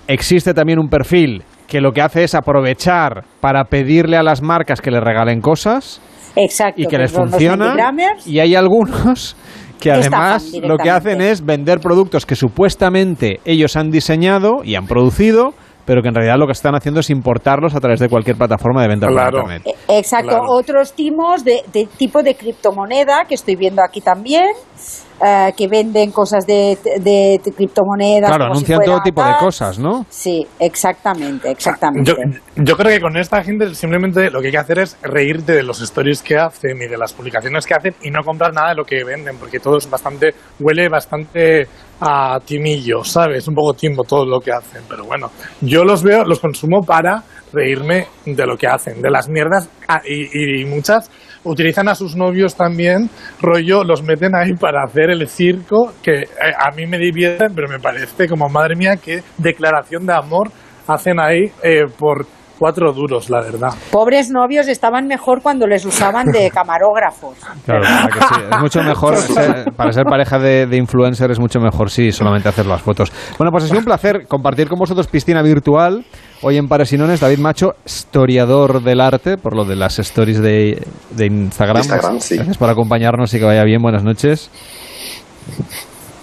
Existe 0.07 0.55
también 0.55 0.79
un 0.79 0.89
perfil 0.89 1.43
que 1.66 1.81
lo 1.81 1.93
que 1.93 2.03
hace 2.03 2.24
es 2.24 2.35
aprovechar 2.35 3.24
para 3.41 3.65
pedirle 3.65 4.16
a 4.16 4.23
las 4.23 4.43
marcas 4.43 4.81
que 4.81 4.91
le 4.91 5.01
regalen 5.01 5.41
cosas 5.41 6.01
Exacto. 6.36 6.81
y 6.81 6.86
que 6.86 6.99
les 6.99 7.11
son 7.11 7.23
los 7.23 7.31
funciona. 7.31 7.74
Y 8.27 8.39
hay 8.41 8.55
algunos 8.55 9.36
que 9.81 9.91
además 9.91 10.53
lo 10.62 10.78
que 10.78 10.91
hacen 10.91 11.20
es 11.20 11.45
vender 11.45 11.81
productos 11.81 12.27
que 12.27 12.36
supuestamente 12.36 13.41
ellos 13.45 13.77
han 13.77 13.91
diseñado 13.91 14.62
y 14.65 14.77
han 14.77 14.86
producido, 14.86 15.55
pero 15.85 16.02
que 16.02 16.09
en 16.09 16.15
realidad 16.15 16.36
lo 16.39 16.47
que 16.47 16.52
están 16.52 16.74
haciendo 16.74 17.01
es 17.01 17.11
importarlos 17.11 17.74
a 17.74 17.81
través 17.81 18.01
de 18.01 18.09
cualquier 18.09 18.36
plataforma 18.36 18.82
de 18.82 18.89
venta 18.89 19.06
Claro. 19.09 19.43
por 19.43 19.52
internet. 19.52 19.77
Eh, 19.89 19.98
Exacto, 19.98 20.28
Claro. 20.28 20.44
otros 20.48 20.93
timos 20.94 21.44
de, 21.44 21.62
de 21.73 21.86
tipo 21.97 22.23
de 22.23 22.35
criptomoneda 22.35 23.24
que 23.28 23.35
estoy 23.35 23.56
viendo 23.56 23.82
aquí 23.82 24.01
también, 24.01 24.47
eh, 25.24 25.52
que 25.56 25.69
venden 25.69 26.11
cosas 26.11 26.47
de, 26.47 26.77
de- 27.01 27.39
de 27.43 27.52
criptomonedas. 27.52 28.28
Claro, 28.31 28.44
si 28.47 28.51
anuncian 28.51 28.81
todo 28.85 29.01
tipo 29.02 29.23
de 29.24 29.32
cosas, 29.39 29.78
¿no? 29.78 30.05
Sí, 30.09 30.44
exactamente, 30.59 31.51
exactamente. 31.51 32.11
Yo, 32.11 32.16
yo 32.65 32.77
creo 32.77 32.90
que 32.97 33.01
con 33.01 33.16
esta 33.16 33.43
gente 33.44 33.73
simplemente 33.74 34.31
lo 34.31 34.40
que 34.40 34.47
hay 34.48 34.52
que 34.52 34.59
hacer 34.59 34.78
es 34.81 34.97
reírte 35.02 35.52
de 35.52 35.62
los 35.62 35.81
stories 35.81 36.23
que 36.23 36.36
hacen 36.36 36.77
y 36.82 36.86
de 36.89 36.97
las 36.98 37.12
publicaciones 37.12 37.65
que 37.66 37.74
hacen 37.74 37.94
y 38.02 38.11
no 38.11 38.23
comprar 38.24 38.52
nada 38.52 38.70
de 38.70 38.74
lo 38.77 38.85
que 38.85 39.05
venden, 39.05 39.36
porque 39.39 39.61
todo 39.61 39.77
es 39.78 39.89
bastante, 39.89 40.35
huele 40.61 40.89
bastante 40.89 41.69
a 42.06 42.39
timillo, 42.44 43.02
¿sabes? 43.02 43.48
Un 43.48 43.55
poco 43.55 43.72
timbo 43.72 44.05
todo 44.05 44.26
lo 44.26 44.40
que 44.40 44.52
hacen, 44.52 44.82
pero 44.89 45.05
bueno, 45.05 45.31
yo 45.62 45.85
los 45.85 46.02
veo, 46.02 46.24
los 46.24 46.39
consumo 46.39 46.82
para 46.82 47.22
reírme 47.52 48.06
de 48.26 48.47
lo 48.47 48.56
que 48.56 48.66
hacen, 48.66 49.01
de 49.01 49.10
las 49.10 49.28
mierdas 49.28 49.70
ah, 49.89 50.02
y, 50.05 50.60
y 50.60 50.64
muchas 50.66 51.10
utilizan 51.44 51.89
a 51.89 51.94
sus 51.94 52.16
novios 52.16 52.56
también, 52.56 53.09
rollo, 53.40 53.85
los 53.85 54.02
meten 54.02 54.35
ahí 54.35 54.55
para 54.55 54.85
hacer 54.85 55.10
el 55.10 55.26
circo, 55.28 55.93
que 56.02 56.22
eh, 56.22 56.26
a 56.59 56.70
mí 56.74 56.86
me 56.86 56.98
divierten, 56.98 57.55
pero 57.55 57.68
me 57.68 57.78
parece 57.78 58.28
como, 58.28 58.48
madre 58.48 58.76
mía, 58.76 58.97
qué 58.97 59.22
declaración 59.39 60.06
de 60.06 60.14
amor 60.14 60.51
hacen 60.86 61.18
ahí 61.20 61.51
eh, 61.62 61.85
por 61.98 62.26
cuatro 62.65 62.95
duros, 62.95 63.28
la 63.28 63.43
verdad. 63.43 63.69
Pobres 63.91 64.31
novios 64.31 64.69
estaban 64.69 65.07
mejor 65.07 65.43
cuando 65.43 65.66
les 65.66 65.85
usaban 65.85 66.28
de 66.32 66.51
camarógrafos. 66.55 67.36
Claro, 67.66 67.82
que 68.11 68.20
sí. 68.20 68.41
Es 68.51 68.59
mucho 68.59 68.82
mejor, 68.82 69.16
ser- 69.19 69.70
para 69.77 69.93
ser 69.93 70.05
pareja 70.05 70.39
de, 70.39 70.66
de 70.66 70.78
influencer 70.78 71.31
es 71.31 71.39
mucho 71.39 71.61
mejor 71.61 71.91
si 71.91 72.11
solamente 72.11 72.49
hacer 72.49 72.65
las 72.65 72.81
fotos. 72.81 73.12
Bueno, 73.36 73.51
pues 73.53 73.65
ha 73.65 73.66
sido 73.66 73.81
un 73.81 73.85
placer 73.85 74.27
compartir 74.27 74.66
con 74.70 74.78
vosotros 74.78 75.07
piscina 75.09 75.43
virtual. 75.43 76.07
Hoy 76.41 76.57
en 76.57 76.66
Paresinones, 76.66 77.20
David 77.20 77.39
Macho, 77.39 77.74
historiador 77.85 78.82
del 78.82 79.03
arte, 79.03 79.36
por 79.36 79.55
lo 79.55 79.66
de 79.66 79.77
las 79.77 79.99
stories 79.99 80.41
de, 80.41 80.82
de 81.11 81.27
Instagram. 81.27 81.82
Instagram, 81.82 82.20
sí. 82.20 82.36
Gracias 82.36 82.57
por 82.57 82.70
acompañarnos 82.70 83.35
y 83.35 83.39
que 83.41 83.45
vaya 83.45 83.65
bien. 83.65 83.82
Buenas 83.82 84.05
noches. 84.05 84.51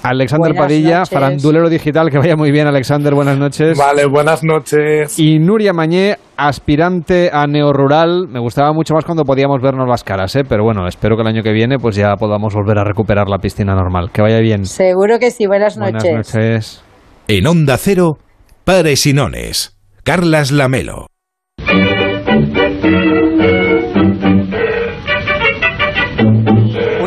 Alexander 0.03 0.53
Buenas 0.53 0.65
Padilla, 0.67 0.97
noches. 0.99 1.09
farandulero 1.09 1.69
digital, 1.69 2.09
que 2.09 2.17
vaya 2.17 2.35
muy 2.35 2.51
bien, 2.51 2.67
Alexander, 2.67 3.13
buenas 3.13 3.37
noches. 3.37 3.77
Vale, 3.77 4.05
buenas 4.07 4.43
noches. 4.43 5.17
Y 5.19 5.39
Nuria 5.39 5.73
Mañé, 5.73 6.17
aspirante 6.37 7.29
a 7.31 7.45
neorural. 7.47 8.27
Me 8.27 8.39
gustaba 8.39 8.73
mucho 8.73 8.93
más 8.95 9.05
cuando 9.05 9.23
podíamos 9.23 9.61
vernos 9.61 9.87
las 9.87 10.03
caras, 10.03 10.35
¿eh? 10.35 10.43
pero 10.47 10.63
bueno, 10.63 10.87
espero 10.87 11.15
que 11.15 11.21
el 11.21 11.27
año 11.27 11.43
que 11.43 11.51
viene 11.53 11.77
pues 11.77 11.95
ya 11.95 12.15
podamos 12.15 12.53
volver 12.53 12.79
a 12.79 12.83
recuperar 12.83 13.27
la 13.29 13.37
piscina 13.37 13.75
normal. 13.75 14.09
Que 14.11 14.21
vaya 14.21 14.39
bien. 14.39 14.65
Seguro 14.65 15.19
que 15.19 15.29
sí, 15.31 15.45
buenas 15.45 15.77
Buenas 15.77 16.03
noches. 16.03 16.35
noches. 16.35 16.83
En 17.27 17.45
Onda 17.47 17.77
Cero, 17.77 18.17
Paresinones. 18.63 19.77
Carlas 20.03 20.51
Lamelo. 20.51 21.05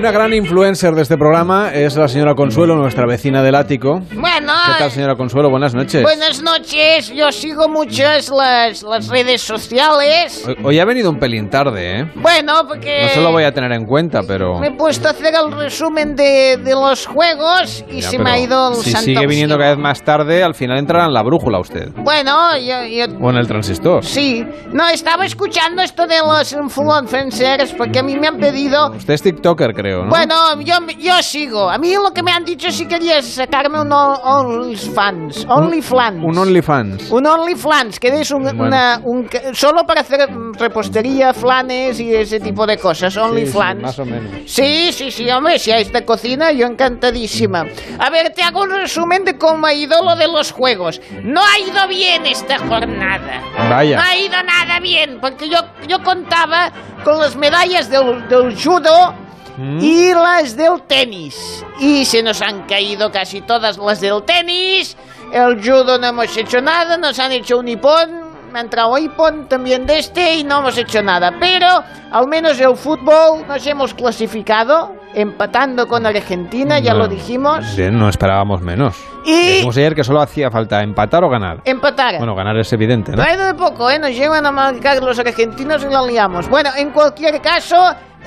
Una 0.05 0.13
gran 0.13 0.35
influencer 0.35 0.95
de 0.95 1.01
este 1.01 1.17
programa 1.17 1.73
es 1.73 1.97
la 1.97 2.09
señora 2.09 2.35
Consuelo, 2.35 2.77
nuestra 2.77 3.07
vecina 3.07 3.43
del 3.43 3.55
ático. 3.55 4.03
Bueno, 4.13 4.53
¿Qué 4.75 4.79
tal, 4.83 4.91
señora 4.91 5.15
Consuelo? 5.17 5.51
Buenas 5.51 5.75
noches. 5.75 6.03
buenas 6.03 6.43
noches. 6.43 7.09
Yo 7.15 7.31
sigo 7.33 7.69
muchas 7.69 8.29
las, 8.31 8.83
las 8.83 9.09
redes 9.09 9.41
sociales. 9.43 10.45
Hoy- 10.47 10.57
Hoy 10.65 10.79
ha 10.81 10.85
venido 10.85 11.11
un 11.11 11.19
pelín 11.19 11.49
tarde, 11.51 12.01
¿eh? 12.01 12.11
Bueno, 12.17 12.67
porque 12.67 13.03
No 13.05 13.09
se 13.11 13.21
lo 13.21 13.31
voy 13.33 13.45
a 13.45 13.53
tener 13.53 13.71
en 13.73 13.85
cuenta, 13.87 14.23
pero... 14.27 14.59
me 14.59 14.69
he 14.69 14.71
puesto 14.73 15.09
a 15.09 15.13
hacer 15.13 15.35
el 15.35 15.53
resumen 15.53 16.17
de, 16.17 16.57
de 16.57 16.73
los 16.73 17.07
juegos 17.07 17.85
y 17.89 18.01
Ya, 18.01 18.11
se 18.11 18.19
me 18.19 18.31
ha 18.31 18.39
ido 18.39 18.71
el 18.71 18.77
Si 18.77 18.91
santo 18.91 19.05
sigue 19.05 19.27
viniendo 19.27 19.57
cada 19.57 19.71
vez 19.71 19.79
más 19.79 20.03
tarde, 20.03 20.43
al 20.43 20.55
final 20.55 20.79
entrará 20.79 21.05
en 21.07 21.13
la 21.13 21.23
brújula 21.23 21.59
usted. 21.61 21.91
Bueno, 21.97 22.57
yo, 22.57 22.85
yo- 22.85 23.17
O 23.21 23.31
en 23.31 23.37
el 23.37 23.47
transistor. 23.47 24.05
Sí, 24.05 24.45
no, 24.73 24.89
estaba 24.89 25.25
escuchando 25.27 25.83
esto 25.83 26.07
de 26.07 26.19
los 26.19 26.53
influencers 26.53 27.73
porque 27.75 27.99
a 28.01 28.03
mí 28.03 28.17
me 28.17 28.27
han 28.29 28.39
pedido... 28.39 28.91
Usted 28.93 29.15
es 29.15 29.23
TikToker, 29.23 29.75
creo. 29.75 30.05
¿no? 30.05 30.11
Bueno, 30.11 30.61
yo, 30.61 30.75
yo 30.99 31.23
sigo. 31.23 31.69
A 31.71 31.79
mí 31.79 31.95
lo 31.95 32.13
que 32.13 32.23
me 32.23 32.33
han 32.33 32.45
dicho 32.45 32.71
si 32.73 32.87
quería 32.87 33.19
es 33.19 33.27
sacarme 33.35 33.81
un 33.81 33.93
o- 33.93 34.64
OnlyFans. 34.65 35.47
OnlyFans. 35.49 36.25
Un 36.25 36.39
OnlyFans. 36.39 37.11
Un 37.11 37.27
OnlyFans, 37.27 38.01
que 38.01 38.09
es 38.21 38.31
un, 38.31 38.45
Bueno. 38.45 38.65
una, 38.65 39.01
un 39.05 39.29
solo 39.53 39.85
para 39.87 40.01
hacer 40.01 40.31
mm, 40.31 40.55
repostería, 40.55 41.35
flanes 41.35 42.01
y 42.01 42.15
ese 42.15 42.41
tipo 42.41 42.67
de 42.67 42.79
cosas. 42.79 43.17
OnlyFans. 43.17 43.83
más 43.83 43.99
o 43.99 44.05
menos. 44.05 44.31
Sí, 44.47 44.91
sí, 44.93 45.11
sí, 45.11 45.29
hombre, 45.31 45.59
si 45.59 45.71
hay 45.71 45.85
de 45.85 46.05
cocina, 46.05 46.51
yo 46.53 46.67
encantadísima. 46.67 47.67
A 47.99 48.11
ver, 48.11 48.33
te 48.33 48.43
hago 48.43 48.63
un 48.63 48.71
resumen 48.71 49.25
de 49.25 49.37
cómo 49.37 49.67
ha 49.67 49.75
ido 49.75 50.03
lo 50.03 50.17
de 50.17 50.29
los 50.29 50.51
juegos. 50.53 51.01
No 51.23 51.41
ha 51.43 51.59
ido 51.59 51.87
bien 51.89 52.25
esta 52.27 52.59
jornada. 52.59 53.43
Vaya. 53.69 53.97
No 53.97 54.03
ha 54.03 54.17
ido 54.17 54.43
nada 54.43 54.81
bien, 54.81 55.19
porque 55.21 55.49
yo, 55.49 55.59
yo 55.87 56.03
contaba 56.03 56.73
con 57.05 57.19
las 57.19 57.37
medallas 57.37 57.91
del, 57.91 58.27
del 58.29 58.57
judo 58.57 59.15
y 59.59 60.13
las 60.13 60.57
del 60.57 60.83
tenis. 60.87 61.65
Y 61.79 62.05
se 62.05 62.23
nos 62.23 62.43
han 62.43 62.67
caído 62.67 63.11
casi 63.11 63.41
todas 63.41 63.79
las 63.79 64.01
del 64.01 64.23
tenis. 64.25 64.97
El 65.33 65.63
judo 65.63 65.99
no 65.99 66.07
hemos 66.07 66.37
hecho 66.37 66.61
nada, 66.61 66.97
nos 66.97 67.19
han 67.19 67.33
hecho 67.33 67.59
un 67.59 67.69
hipón. 67.69 68.25
Me 68.53 68.61
ha 68.61 68.63
entrado 68.63 68.97
hipón 68.99 69.49
también 69.49 69.85
de 69.85 69.99
este 69.99 70.37
y 70.37 70.45
no 70.45 70.61
hemos 70.61 70.79
hecho 70.79 71.03
nada. 71.03 71.33
Pero 71.41 71.67
al 72.13 72.29
menos 72.29 72.61
el 72.61 72.77
fútbol 72.77 73.47
nos 73.49 73.67
hemos 73.67 73.95
clasificado, 73.95 74.95
empatando 75.15 75.87
con 75.87 76.05
Argentina, 76.07 76.79
ya 76.79 76.95
lo 76.95 77.09
dijimos. 77.09 77.77
No 77.93 78.09
esperábamos 78.09 78.61
menos. 78.63 78.97
Y- 79.25 79.47
Dijimos 79.55 79.77
ayer 79.77 79.95
que 79.95 80.05
solo 80.05 80.21
hacía 80.21 80.51
falta 80.51 80.83
empatar 80.83 81.25
o 81.25 81.29
ganar. 81.29 81.59
Empatar. 81.65 82.19
Bueno, 82.19 82.35
ganar 82.35 82.57
es 82.59 82.73
evidente, 82.73 83.13
¿no? 83.13 83.17
Todavía 83.19 83.47
de 83.47 83.55
poco, 83.55 83.91
¿eh? 83.91 83.99
Nos 83.99 84.11
llevan 84.11 84.45
a 84.47 84.53
marcar 84.53 85.03
los 85.03 85.19
argentinos 85.19 85.85
y 85.85 85.93
la 85.93 86.03
liamos. 86.07 86.49
Bueno, 86.49 86.71
en 86.77 86.91
cualquier 86.91 87.41
caso, 87.41 87.77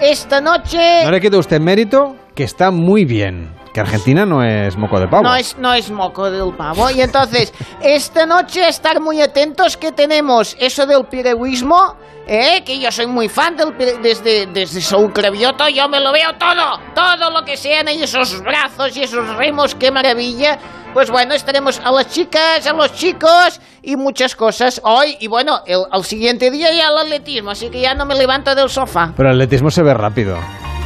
esta 0.02 0.42
noche... 0.42 1.04
No 1.04 1.12
le 1.12 1.20
quede 1.22 1.38
usted 1.38 1.60
mérito, 1.60 2.16
que 2.34 2.44
está 2.44 2.72
muy 2.72 3.06
bien. 3.06 3.50
Que 3.74 3.80
Argentina 3.80 4.26
no 4.26 4.44
es 4.44 4.78
moco 4.78 5.00
de 5.00 5.08
pavo. 5.08 5.24
No 5.24 5.36
es, 5.36 5.58
no 5.58 5.74
es 5.74 5.92
moco 5.92 6.30
del 6.30 6.54
pavo. 6.56 6.90
Y 6.90 7.02
entonces, 7.02 7.54
esta 7.82 8.26
noche 8.26 8.68
estar 8.68 9.00
muy 9.00 9.22
atentos 9.22 9.78
que 9.78 9.92
tenemos 9.92 10.56
eso 10.60 10.86
del 10.86 11.06
piragüismo, 11.06 11.96
¿eh? 12.28 12.64
que 12.66 12.80
yo 12.80 12.92
soy 12.92 13.08
muy 13.08 13.30
fan 13.30 13.56
del 13.56 13.76
desde, 14.02 14.48
desde 14.48 14.82
Saúl 14.82 15.12
Cravioto, 15.14 15.68
yo 15.70 15.88
me 15.88 16.00
lo 16.00 16.12
veo 16.12 16.34
todo, 16.38 16.80
todo 16.94 17.30
lo 17.32 17.44
que 17.46 17.58
sean 17.58 17.88
ahí 17.88 18.02
esos 18.04 18.42
brazos 18.42 18.96
y 18.98 19.04
esos 19.04 19.36
remos, 19.36 19.76
qué 19.76 19.92
maravilla. 19.92 20.58
Pues 20.94 21.12
bueno, 21.12 21.34
estaremos 21.34 21.80
a 21.84 21.92
las 21.92 22.08
chicas, 22.08 22.66
a 22.66 22.74
los 22.74 22.92
chicos 22.94 23.62
y 23.84 23.96
muchas 23.96 24.36
cosas 24.36 24.82
hoy. 24.84 25.16
Y 25.20 25.28
bueno, 25.28 25.60
el, 25.66 25.84
al 25.92 26.04
siguiente 26.04 26.50
día 26.50 26.74
ya 26.74 26.88
el 26.88 26.98
atletismo, 26.98 27.52
así 27.52 27.70
que 27.70 27.82
ya 27.82 27.94
no 27.94 28.06
me 28.06 28.16
levanto 28.16 28.56
del 28.56 28.70
sofá. 28.70 29.14
Pero 29.16 29.30
el 29.30 29.36
atletismo 29.36 29.70
se 29.70 29.84
ve 29.84 29.94
rápido. 29.94 30.38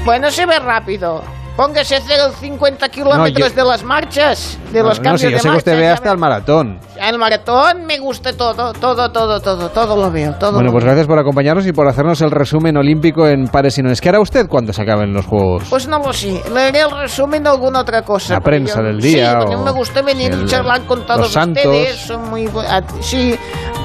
Bueno, 0.03 0.29
se 0.31 0.45
ve 0.45 0.59
rápido. 0.59 1.23
Póngase 1.61 1.93
a 1.93 1.97
hacer 1.99 2.19
el 2.25 2.31
50 2.33 2.89
kilómetros 2.89 3.29
No, 3.31 3.37
yo- 3.47 3.49
de 3.53 3.63
las 3.63 3.83
marchas, 3.83 4.57
de 4.73 4.81
los 4.81 4.97
no, 4.97 5.03
cambios 5.03 5.21
si 5.21 5.27
yo 5.27 5.33
de 5.33 5.37
sé 5.37 5.41
que 5.43 5.47
marcha. 5.49 5.57
usted 5.59 5.77
ve 5.77 5.89
hasta 5.89 6.11
el 6.11 6.17
maratón. 6.17 6.79
El 6.99 7.19
maratón 7.19 7.85
me 7.85 7.99
gusta 7.99 8.33
todo, 8.33 8.73
todo, 8.73 9.11
todo, 9.11 9.39
todo, 9.39 9.69
todo 9.69 9.95
lo 9.95 10.09
veo, 10.09 10.33
todo 10.39 10.53
Bueno, 10.53 10.67
lo 10.67 10.71
pues 10.71 10.83
veo. 10.83 10.93
gracias 10.93 11.05
por 11.07 11.19
acompañarnos 11.19 11.67
y 11.67 11.71
por 11.71 11.87
hacernos 11.87 12.19
el 12.21 12.31
resumen 12.31 12.77
olímpico 12.77 13.27
en 13.27 13.45
pares 13.47 13.77
y 13.77 13.83
no. 13.83 13.91
¿Qué 13.93 14.09
hará 14.09 14.19
usted 14.19 14.47
cuando 14.47 14.73
se 14.73 14.81
acaben 14.81 15.13
los 15.13 15.27
Juegos? 15.27 15.65
Pues 15.69 15.87
no 15.87 15.99
lo 15.99 16.11
sé, 16.13 16.41
leeré 16.51 16.79
el 16.81 16.89
resumen 16.89 17.43
de 17.43 17.49
alguna 17.51 17.81
otra 17.81 18.01
cosa. 18.01 18.33
La 18.33 18.39
prensa 18.39 18.77
yo- 18.79 18.83
del 18.87 18.99
día 18.99 19.29
Sí, 19.29 19.37
porque 19.41 19.57
me 19.57 19.71
gusta 19.71 20.01
venir 20.01 20.31
el- 20.31 20.41
y 20.41 20.45
charlar 20.47 20.81
con 20.87 21.05
todos 21.05 21.19
los 21.19 21.31
santos. 21.31 21.63
ustedes. 21.63 21.95
Son 21.97 22.27
muy... 22.27 22.49
ah, 22.67 22.81
Sí, 23.01 23.35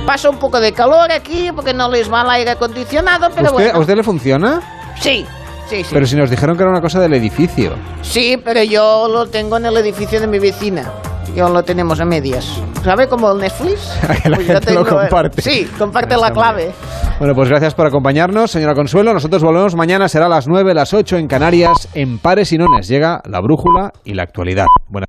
pasa 0.07 0.31
un 0.31 0.39
poco 0.39 0.59
de 0.61 0.73
calor 0.73 1.13
aquí 1.13 1.51
porque 1.55 1.75
no 1.75 1.91
les 1.91 2.11
va 2.11 2.23
el 2.23 2.31
aire 2.31 2.53
acondicionado, 2.53 3.29
pero 3.35 3.51
¿Usted, 3.51 3.65
¿A 3.69 3.73
bueno. 3.73 3.81
usted 3.81 3.97
le 3.97 4.03
funciona? 4.03 4.61
Sí, 4.99 5.27
sí, 5.69 5.83
sí. 5.85 5.91
Pero 5.93 6.07
si 6.07 6.17
nos 6.17 6.31
dijeron 6.31 6.57
que 6.57 6.63
era 6.63 6.71
una 6.71 6.81
cosa 6.81 7.01
del 7.01 7.15
edificio. 7.15 7.75
Sí, 8.03 8.37
pero 8.43 8.63
yo 8.63 9.09
lo 9.09 9.27
tengo 9.27 9.57
en 9.59 9.67
el 9.67 9.77
edificio 9.77 10.21
de 10.21 10.27
mi 10.27 10.39
vecina. 10.39 10.91
Yo 11.35 11.49
lo 11.51 11.63
tenemos 11.65 12.01
a 12.01 12.05
medias. 12.07 12.61
¿Sabe 12.83 13.09
como 13.09 13.31
el 13.33 13.39
Netflix? 13.39 13.93
Que 14.23 14.29
la 14.31 14.37
Pues 14.37 14.49
lo 14.49 14.61
tengo- 14.61 14.87
comparte. 14.87 15.43
Sí, 15.43 15.69
comparte 15.79 16.17
la 16.17 16.31
clave. 16.31 16.73
Bueno, 17.19 17.35
pues 17.35 17.49
gracias 17.49 17.75
por 17.75 17.87
acompañarnos, 17.87 18.51
señora 18.51 18.75
Consuelo. 18.75 19.13
Nosotros 19.13 19.43
volvemos 19.43 19.75
mañana, 19.75 20.09
será 20.09 20.27
a 20.27 20.29
las 20.29 20.47
9, 20.49 20.73
las 20.75 20.95
8 20.95 21.17
en 21.19 21.27
Canarias, 21.29 21.89
en 21.95 22.19
Pares 22.19 22.53
y 22.53 22.59
Nones. 22.59 22.89
Llega 22.89 23.21
la 23.29 23.41
brújula 23.41 23.93
y 24.05 24.15
la 24.15 24.23
actualidad. 24.23 24.67
Buenas 24.89 25.09